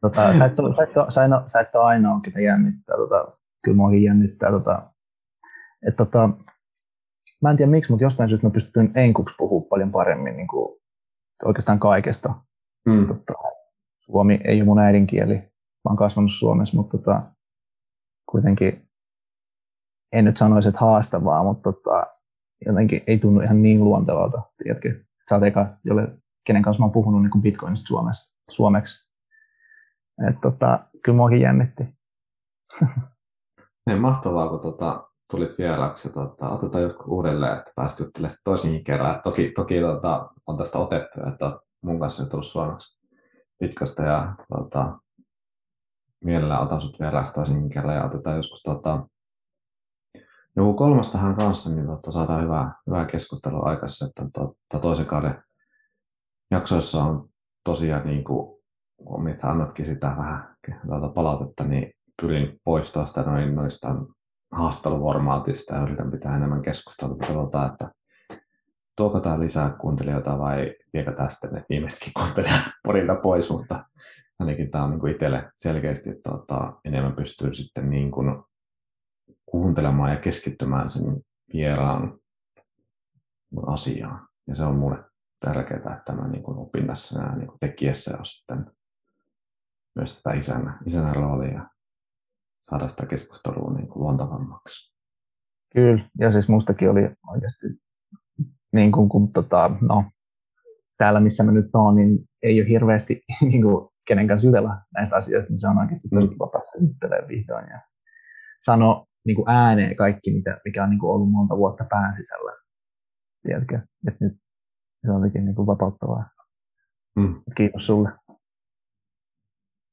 Tota, 0.00 0.38
sä, 0.38 0.44
et 0.44 0.58
ole, 0.60 0.76
sä, 0.76 0.82
et 0.82 0.96
ole, 0.96 1.10
sä, 1.10 1.28
sä 1.52 1.60
et 1.60 1.74
ole 1.74 1.84
ainoa, 1.84 2.20
ketä 2.20 2.40
jännittää. 2.40 2.96
Tota, 2.96 3.36
kyllä 3.64 3.76
muakin 3.76 4.02
jännittää. 4.02 4.50
Tota, 4.50 4.92
et, 5.88 5.96
tota, 5.96 6.30
mä 7.42 7.50
en 7.50 7.56
tiedä 7.56 7.70
miksi, 7.70 7.92
mutta 7.92 8.04
jostain 8.04 8.28
syystä 8.28 8.46
mä 8.46 8.50
pystyn 8.50 8.92
enkuksi 8.94 9.34
puhua 9.38 9.66
paljon 9.70 9.92
paremmin 9.92 10.36
niin 10.36 10.48
kuin, 10.48 10.80
oikeastaan 11.44 11.78
kaikesta. 11.78 12.34
Mm. 12.88 13.06
Tota, 13.06 13.32
Suomi 14.00 14.40
ei 14.44 14.60
ole 14.60 14.64
mun 14.64 14.78
äidinkieli. 14.78 15.34
Mä 15.34 15.88
oon 15.88 15.96
kasvanut 15.96 16.32
Suomessa, 16.38 16.76
mutta 16.76 16.98
tota, 16.98 17.22
kuitenkin 18.30 18.88
en 20.12 20.24
nyt 20.24 20.36
sanoisi, 20.36 20.68
että 20.68 20.80
haastavaa, 20.80 21.44
mutta 21.44 21.72
tota, 21.72 22.06
jotenkin 22.66 23.02
ei 23.06 23.18
tunnu 23.18 23.40
ihan 23.40 23.62
niin 23.62 23.84
luontevalta. 23.84 24.42
Tiedätkö? 24.62 25.04
Sä 25.28 25.34
oot 25.34 25.44
eka, 25.44 25.66
jolle, 25.84 26.18
kenen 26.46 26.62
kanssa 26.62 26.80
mä 26.80 26.84
oon 26.84 26.92
puhunut 26.92 27.22
niin 27.22 27.42
Bitcoinista 27.42 27.86
Suomessa, 27.86 28.36
suomeksi. 28.50 29.20
Et 30.28 30.40
tota, 30.42 30.78
kyllä 31.04 31.16
muakin 31.16 31.40
jännitti. 31.40 31.84
Niin, 33.86 34.00
mahtavaa, 34.00 34.48
kun 34.48 34.60
tota, 34.60 35.08
tulit 35.30 35.58
vieraksi. 35.58 36.12
Tota, 36.12 36.48
otetaan 36.48 36.82
joskus 36.82 37.06
uudelleen, 37.06 37.58
että 37.58 37.72
pääsit 37.76 38.00
juttelemaan 38.00 38.36
toisinkin 38.44 38.84
kerran. 38.84 39.16
Et 39.16 39.22
toki 39.22 39.52
toki 39.54 39.80
tota, 39.80 40.30
on 40.46 40.56
tästä 40.56 40.78
otettu, 40.78 41.20
että 41.28 41.60
mun 41.82 42.00
kanssa 42.00 42.22
on 42.22 42.28
tullut 42.28 42.46
suomeksi 42.46 43.00
pitkästä 43.58 44.02
ja 44.02 44.34
tota, 44.48 44.98
mielellään 46.24 46.62
otan 46.62 46.80
sut 46.80 47.00
vieraksi 47.00 47.32
toisinkin 47.32 47.70
kerran 47.70 47.94
ja 47.94 48.04
otetaan 48.04 48.36
joskus 48.36 48.62
tota, 48.62 49.06
joku 50.56 50.74
kolmas 50.74 51.12
tähän 51.12 51.34
kanssa, 51.34 51.70
niin 51.70 51.86
tota, 51.86 52.12
saadaan 52.12 52.42
hyvää, 52.42 52.74
hyvää 52.86 53.04
keskustelua 53.04 53.68
aikaisemmin, 53.68 54.10
että 54.10 54.40
tota, 54.40 54.82
toisen 54.82 55.06
kauden 55.06 55.42
jaksoissa 56.50 57.02
on 57.02 57.28
tosiaan 57.64 58.06
niin 58.06 58.24
kuin 58.24 58.62
mistä 59.22 59.50
annatkin 59.50 59.84
sitä 59.84 60.14
vähän 60.18 60.56
tuota 60.86 61.08
palautetta, 61.08 61.64
niin 61.64 61.92
pyrin 62.22 62.60
poistamaan 62.64 63.08
sitä 63.08 63.22
noin, 63.22 63.54
noista 63.54 63.88
haastatteluformaatista 64.52 65.74
ja 65.74 65.82
yritän 65.82 66.10
pitää 66.10 66.36
enemmän 66.36 66.62
keskustelua. 66.62 67.16
Katsotaan, 67.16 67.72
että 67.72 67.90
tuoko 68.96 69.20
tämä 69.20 69.40
lisää 69.40 69.70
kuuntelijoita 69.70 70.38
vai 70.38 70.74
viekö 70.94 71.12
sitten 71.28 71.52
ne 71.52 71.64
viimeisetkin 71.68 72.12
kuuntelijat 72.22 72.62
podilta 72.84 73.14
pois, 73.14 73.50
mutta 73.50 73.84
ainakin 74.38 74.70
tämä 74.70 74.84
on 74.84 74.90
niin 74.90 75.00
kuin 75.00 75.12
itselle 75.12 75.50
selkeästi 75.54 76.10
tuota, 76.22 76.80
enemmän 76.84 77.16
pystyy 77.16 77.52
sitten 77.52 77.90
niin 77.90 78.10
kuin 78.10 78.42
kuuntelemaan 79.46 80.10
ja 80.10 80.16
keskittymään 80.16 80.88
sen 80.88 81.20
vieraan 81.52 82.18
asiaan. 83.66 84.28
Ja 84.46 84.54
se 84.54 84.64
on 84.64 84.76
mulle 84.76 85.04
tärkeää, 85.40 85.96
että 85.98 86.14
mä 86.14 86.28
niin 86.28 86.42
opin 86.46 86.86
tässä 86.86 87.22
nämä 87.22 87.36
niin 87.36 87.50
tekijässä 87.60 88.16
ja 88.16 88.24
sitten 88.24 88.70
myös 89.94 90.22
tätä 90.22 90.36
isänä, 90.36 90.78
isänä 90.86 91.12
roolia 91.12 91.66
saada 92.62 92.88
sitä 92.88 93.06
keskustelua 93.06 93.72
niin 93.72 93.88
kuin 93.88 94.02
luontavammaksi. 94.02 94.92
Kyllä, 95.72 96.08
ja 96.18 96.32
siis 96.32 96.48
mustakin 96.48 96.90
oli 96.90 97.00
oikeasti, 97.26 97.66
niin 98.72 98.92
kuin, 98.92 99.08
kun 99.08 99.32
tota, 99.32 99.70
no, 99.80 100.04
täällä 100.98 101.20
missä 101.20 101.44
mä 101.44 101.52
nyt 101.52 101.74
oon, 101.74 101.96
niin 101.96 102.18
ei 102.42 102.60
ole 102.60 102.68
hirveästi 102.68 103.22
niin 103.50 103.62
kuin, 103.62 103.88
kenen 104.06 104.28
kanssa 104.28 104.48
jutella 104.48 104.76
näistä 104.94 105.16
asioista, 105.16 105.50
niin 105.50 105.58
se 105.58 105.68
on 105.68 105.78
oikeasti 105.78 106.08
tosi 106.08 106.28
kiva 106.28 106.46
päästä 106.46 106.78
juttelemaan 106.80 107.28
vihdoin 107.28 107.64
ja 107.70 107.80
sano 108.64 109.06
niin 109.26 109.36
kuin 109.36 109.48
ääneen 109.48 109.96
kaikki, 109.96 110.32
mitä, 110.34 110.60
mikä 110.64 110.84
on 110.84 110.90
niin 110.90 111.00
kuin 111.00 111.10
ollut 111.10 111.30
monta 111.30 111.56
vuotta 111.56 111.84
pään 111.90 112.14
sisällä. 112.14 112.52
Tiedätkö? 113.42 113.80
että 114.08 114.24
nyt 114.24 114.32
se 115.06 115.10
on 115.10 115.16
jotenkin 115.16 115.44
niin 115.44 115.54
kuin 115.54 115.66
vapauttavaa. 115.66 116.30
Mm. 117.16 117.34
Kiitos 117.56 117.86
sulle. 117.86 118.08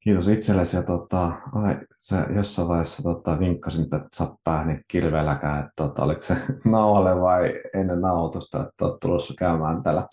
Kiitos 0.02 0.28
itsellesi 0.28 0.76
ja 0.76 0.82
tota, 0.82 1.32
ai, 1.52 1.76
se 1.96 2.16
jossain 2.36 2.68
vaiheessa 2.68 3.02
tota, 3.02 3.38
vinkkasin, 3.38 3.84
että 3.84 4.06
sä 4.16 4.26
päähän 4.44 4.82
kirveelläkään, 4.88 5.58
että 5.58 5.72
tota, 5.76 6.02
oliko 6.02 6.22
se 6.22 6.36
nauhalle 6.64 7.20
vai 7.20 7.54
ennen 7.74 8.00
nauhoitusta, 8.00 8.62
että 8.62 8.84
olet 8.84 9.00
tulossa 9.00 9.34
käymään 9.38 9.82
täällä 9.82 10.06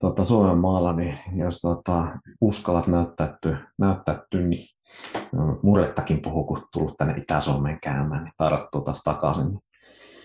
tota, 0.00 0.24
Suomen 0.24 0.58
maalla, 0.58 0.92
niin 0.92 1.18
jos 1.34 1.58
tota, 1.58 2.18
uskallat 2.40 2.86
näyttäytyä, 2.86 3.58
näyttäytyä 3.78 4.40
niin 4.40 4.66
murrettakin 5.62 6.22
puhuu, 6.22 6.44
kun 6.44 6.62
tullut 6.72 6.94
tänne 6.98 7.14
Itä-Suomeen 7.14 7.78
käymään, 7.82 8.24
niin 8.24 8.34
tarttuu 8.36 8.80
taas 8.80 9.02
takaisin. 9.02 9.46
Niin, 9.46 9.60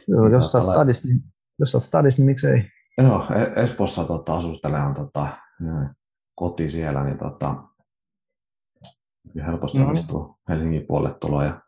Joo, 0.08 0.24
niin, 0.24 0.32
jos, 0.32 0.52
tota, 0.52 0.66
stadis, 0.66 1.06
niin, 1.06 1.24
jos 1.60 1.72
stadis, 1.80 2.18
niin 2.18 2.26
miksei? 2.26 2.64
Joo, 2.98 3.26
e- 3.36 3.62
Espoossa 3.62 4.04
tota, 4.04 4.36
asustelemaan 4.36 4.94
tota, 4.94 5.28
koti 6.36 6.70
siellä, 6.70 7.04
niin 7.04 7.18
tota, 7.18 7.56
helposti 9.36 9.80
no. 9.80 9.86
onnistuu 9.86 10.36
Helsingin 10.50 10.86
puolelle 10.88 11.18
tuloa 11.20 11.44
ja 11.44 11.62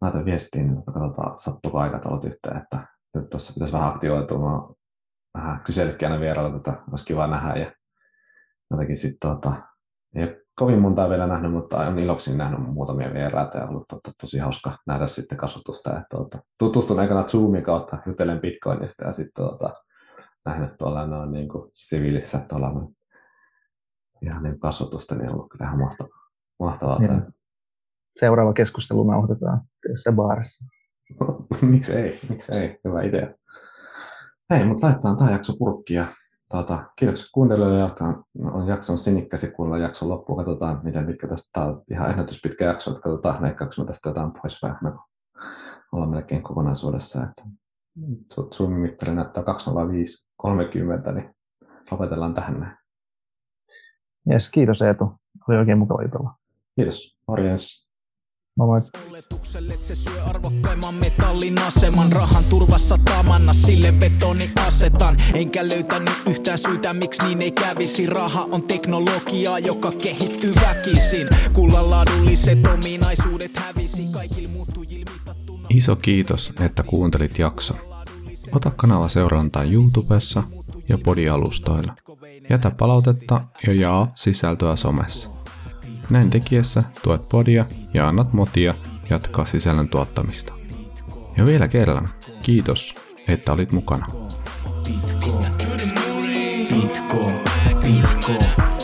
laitan 0.00 0.24
viestiin, 0.24 0.66
niin 0.66 0.76
tota, 0.76 0.92
katsotaan, 0.92 1.38
sattuuko 1.38 1.78
aikataulut 1.78 2.24
yhteen, 2.24 2.56
että 2.56 2.78
nyt 3.14 3.30
tuossa 3.30 3.52
pitäisi 3.52 3.72
vähän 3.72 3.88
aktivoitua. 3.88 4.38
Mä 4.38 4.74
vähän 5.34 5.60
kyselytkin 5.60 6.08
aina 6.08 6.20
vierailla, 6.20 6.56
että 6.56 6.72
olisi 6.90 7.04
kiva 7.04 7.26
nähdä 7.26 7.60
ja 7.60 7.72
jotenkin 8.70 8.96
sitten 8.96 9.30
tota, 9.30 9.52
ei 10.14 10.24
ole 10.24 10.42
kovin 10.54 10.80
montaa 10.80 11.08
vielä 11.08 11.26
nähnyt, 11.26 11.52
mutta 11.52 11.78
on 11.78 11.98
iloksi 11.98 12.36
nähnyt 12.36 12.74
muutamia 12.74 13.14
vieraita 13.14 13.58
ja 13.58 13.66
ollut 13.66 13.88
tota, 13.88 14.10
tosi 14.20 14.38
hauska 14.38 14.72
nähdä 14.86 15.06
sitten 15.06 15.38
kasvatusta. 15.38 15.90
Että, 15.90 16.16
tota, 16.16 16.38
tutustun 16.58 17.00
aikana 17.00 17.22
Zoomin 17.22 17.64
kautta, 17.64 17.98
jutelen 18.06 18.40
Bitcoinista 18.40 19.04
ja 19.04 19.12
sitten 19.12 19.44
tota, 19.44 19.70
nähnyt 20.44 20.74
tuolla 20.78 21.06
noin 21.06 21.30
niin 21.30 21.48
kuin 21.48 21.70
siviilissä 21.74 22.40
tuolla 22.48 22.90
ihan 24.22 24.42
niin 24.42 24.60
kasvatusta, 24.60 25.14
niin 25.14 25.28
on 25.28 25.34
ollut 25.34 25.50
kyllä 25.50 25.64
ihan 25.64 25.78
mahtavaa. 25.78 26.19
Mahtavaa 26.60 26.98
niin. 26.98 27.22
Seuraava 28.20 28.52
keskustelu 28.52 29.04
nauhoitetaan 29.04 29.62
se 29.98 30.12
baarissa. 30.12 30.64
miksi 31.70 31.92
ei, 31.92 32.18
miksi 32.28 32.54
ei, 32.54 32.80
hyvä 32.84 33.02
idea. 33.02 33.34
Hei, 34.50 34.64
mutta 34.64 34.86
laitetaan 34.86 35.16
tämä 35.16 35.30
jakso 35.30 35.52
purkkiin 35.58 35.96
ja 35.96 36.06
tuota, 36.50 36.84
kiitoksia 36.96 37.28
kuuntelijoille, 37.34 37.80
jotka 37.80 38.04
on 38.52 38.68
jakson 38.68 38.98
sinikkäsi 38.98 39.52
kuulla 39.52 39.78
jakson 39.78 40.08
loppuun. 40.08 40.38
Katsotaan, 40.38 40.80
miten 40.82 41.06
pitkä 41.06 41.28
tästä 41.28 41.50
tämä 41.52 41.66
on 41.66 41.82
ihan 41.90 42.10
ennätyspitkä 42.10 42.64
jakso, 42.64 42.90
että 42.90 43.02
katsotaan, 43.02 43.42
leikkaanko 43.42 43.74
me 43.78 43.84
tästä 43.84 44.08
jotain 44.08 44.32
pois 44.32 44.62
vähän, 44.62 44.78
me 44.82 44.92
ollaan 45.92 46.10
melkein 46.10 46.42
kokonaisuudessa. 46.42 47.22
Että 47.22 47.42
Zoom-mittari 48.34 49.14
näyttää 49.14 49.42
205.30, 49.42 51.12
niin 51.12 51.34
lopetellaan 51.90 52.34
tähän 52.34 52.60
näin. 52.60 52.76
Yes, 54.30 54.50
kiitos 54.50 54.82
Eetu. 54.82 55.12
Oli 55.48 55.58
oikein 55.58 55.78
mukava 55.78 56.02
jutella. 56.02 56.39
Kiitos. 56.80 57.16
Morjens. 57.28 57.90
Moi. 58.56 58.80
se 59.80 59.94
syö 59.94 60.24
arvokkaimman 60.24 60.94
metallin 60.94 61.58
aseman 61.58 62.12
Rahan 62.12 62.44
turvassa 62.44 62.98
tamanna 63.04 63.52
sille 63.52 64.00
vetoni 64.00 64.52
asetan 64.66 65.16
Enkä 65.34 65.68
löytänyt 65.68 66.14
yhtään 66.26 66.58
syytä 66.58 66.92
miksi 66.92 67.22
niin 67.22 67.42
ei 67.42 67.52
kävisi 67.52 68.06
Raha 68.06 68.48
on 68.50 68.62
teknologiaa 68.62 69.58
joka 69.58 69.92
kehittyy 69.92 70.54
väkisin 70.54 71.28
Kullan 71.52 71.90
laadulliset 71.90 72.66
ominaisuudet 72.66 73.56
hävisi 73.56 74.06
kaikille 74.12 74.48
muuttujille 74.48 75.10
mitattuna 75.12 75.68
Iso 75.70 75.96
kiitos, 75.96 76.52
että 76.60 76.82
kuuntelit 76.82 77.38
jakson. 77.38 77.76
Ota 78.52 78.70
kanava 78.70 79.08
seurantaan 79.08 79.72
YouTubessa 79.72 80.42
ja 80.88 80.98
podialustoilla. 80.98 81.94
Jätä 82.50 82.70
palautetta 82.70 83.44
ja 83.66 83.72
jaa 83.72 84.10
sisältöä 84.14 84.76
somessa. 84.76 85.39
Näin 86.10 86.30
tekiessä 86.30 86.84
tuet 87.02 87.28
podia 87.28 87.66
ja 87.94 88.08
annat 88.08 88.32
motia 88.32 88.74
jatkaa 89.10 89.44
sisällön 89.44 89.88
tuottamista. 89.88 90.54
Ja 91.38 91.46
vielä 91.46 91.68
kerran, 91.68 92.08
kiitos, 92.42 92.96
että 93.28 93.52
olit 93.52 93.72
mukana. 93.72 94.06
Bitcoin, 94.84 95.46
Bitcoin, 96.68 97.40
Bitcoin. 97.80 98.79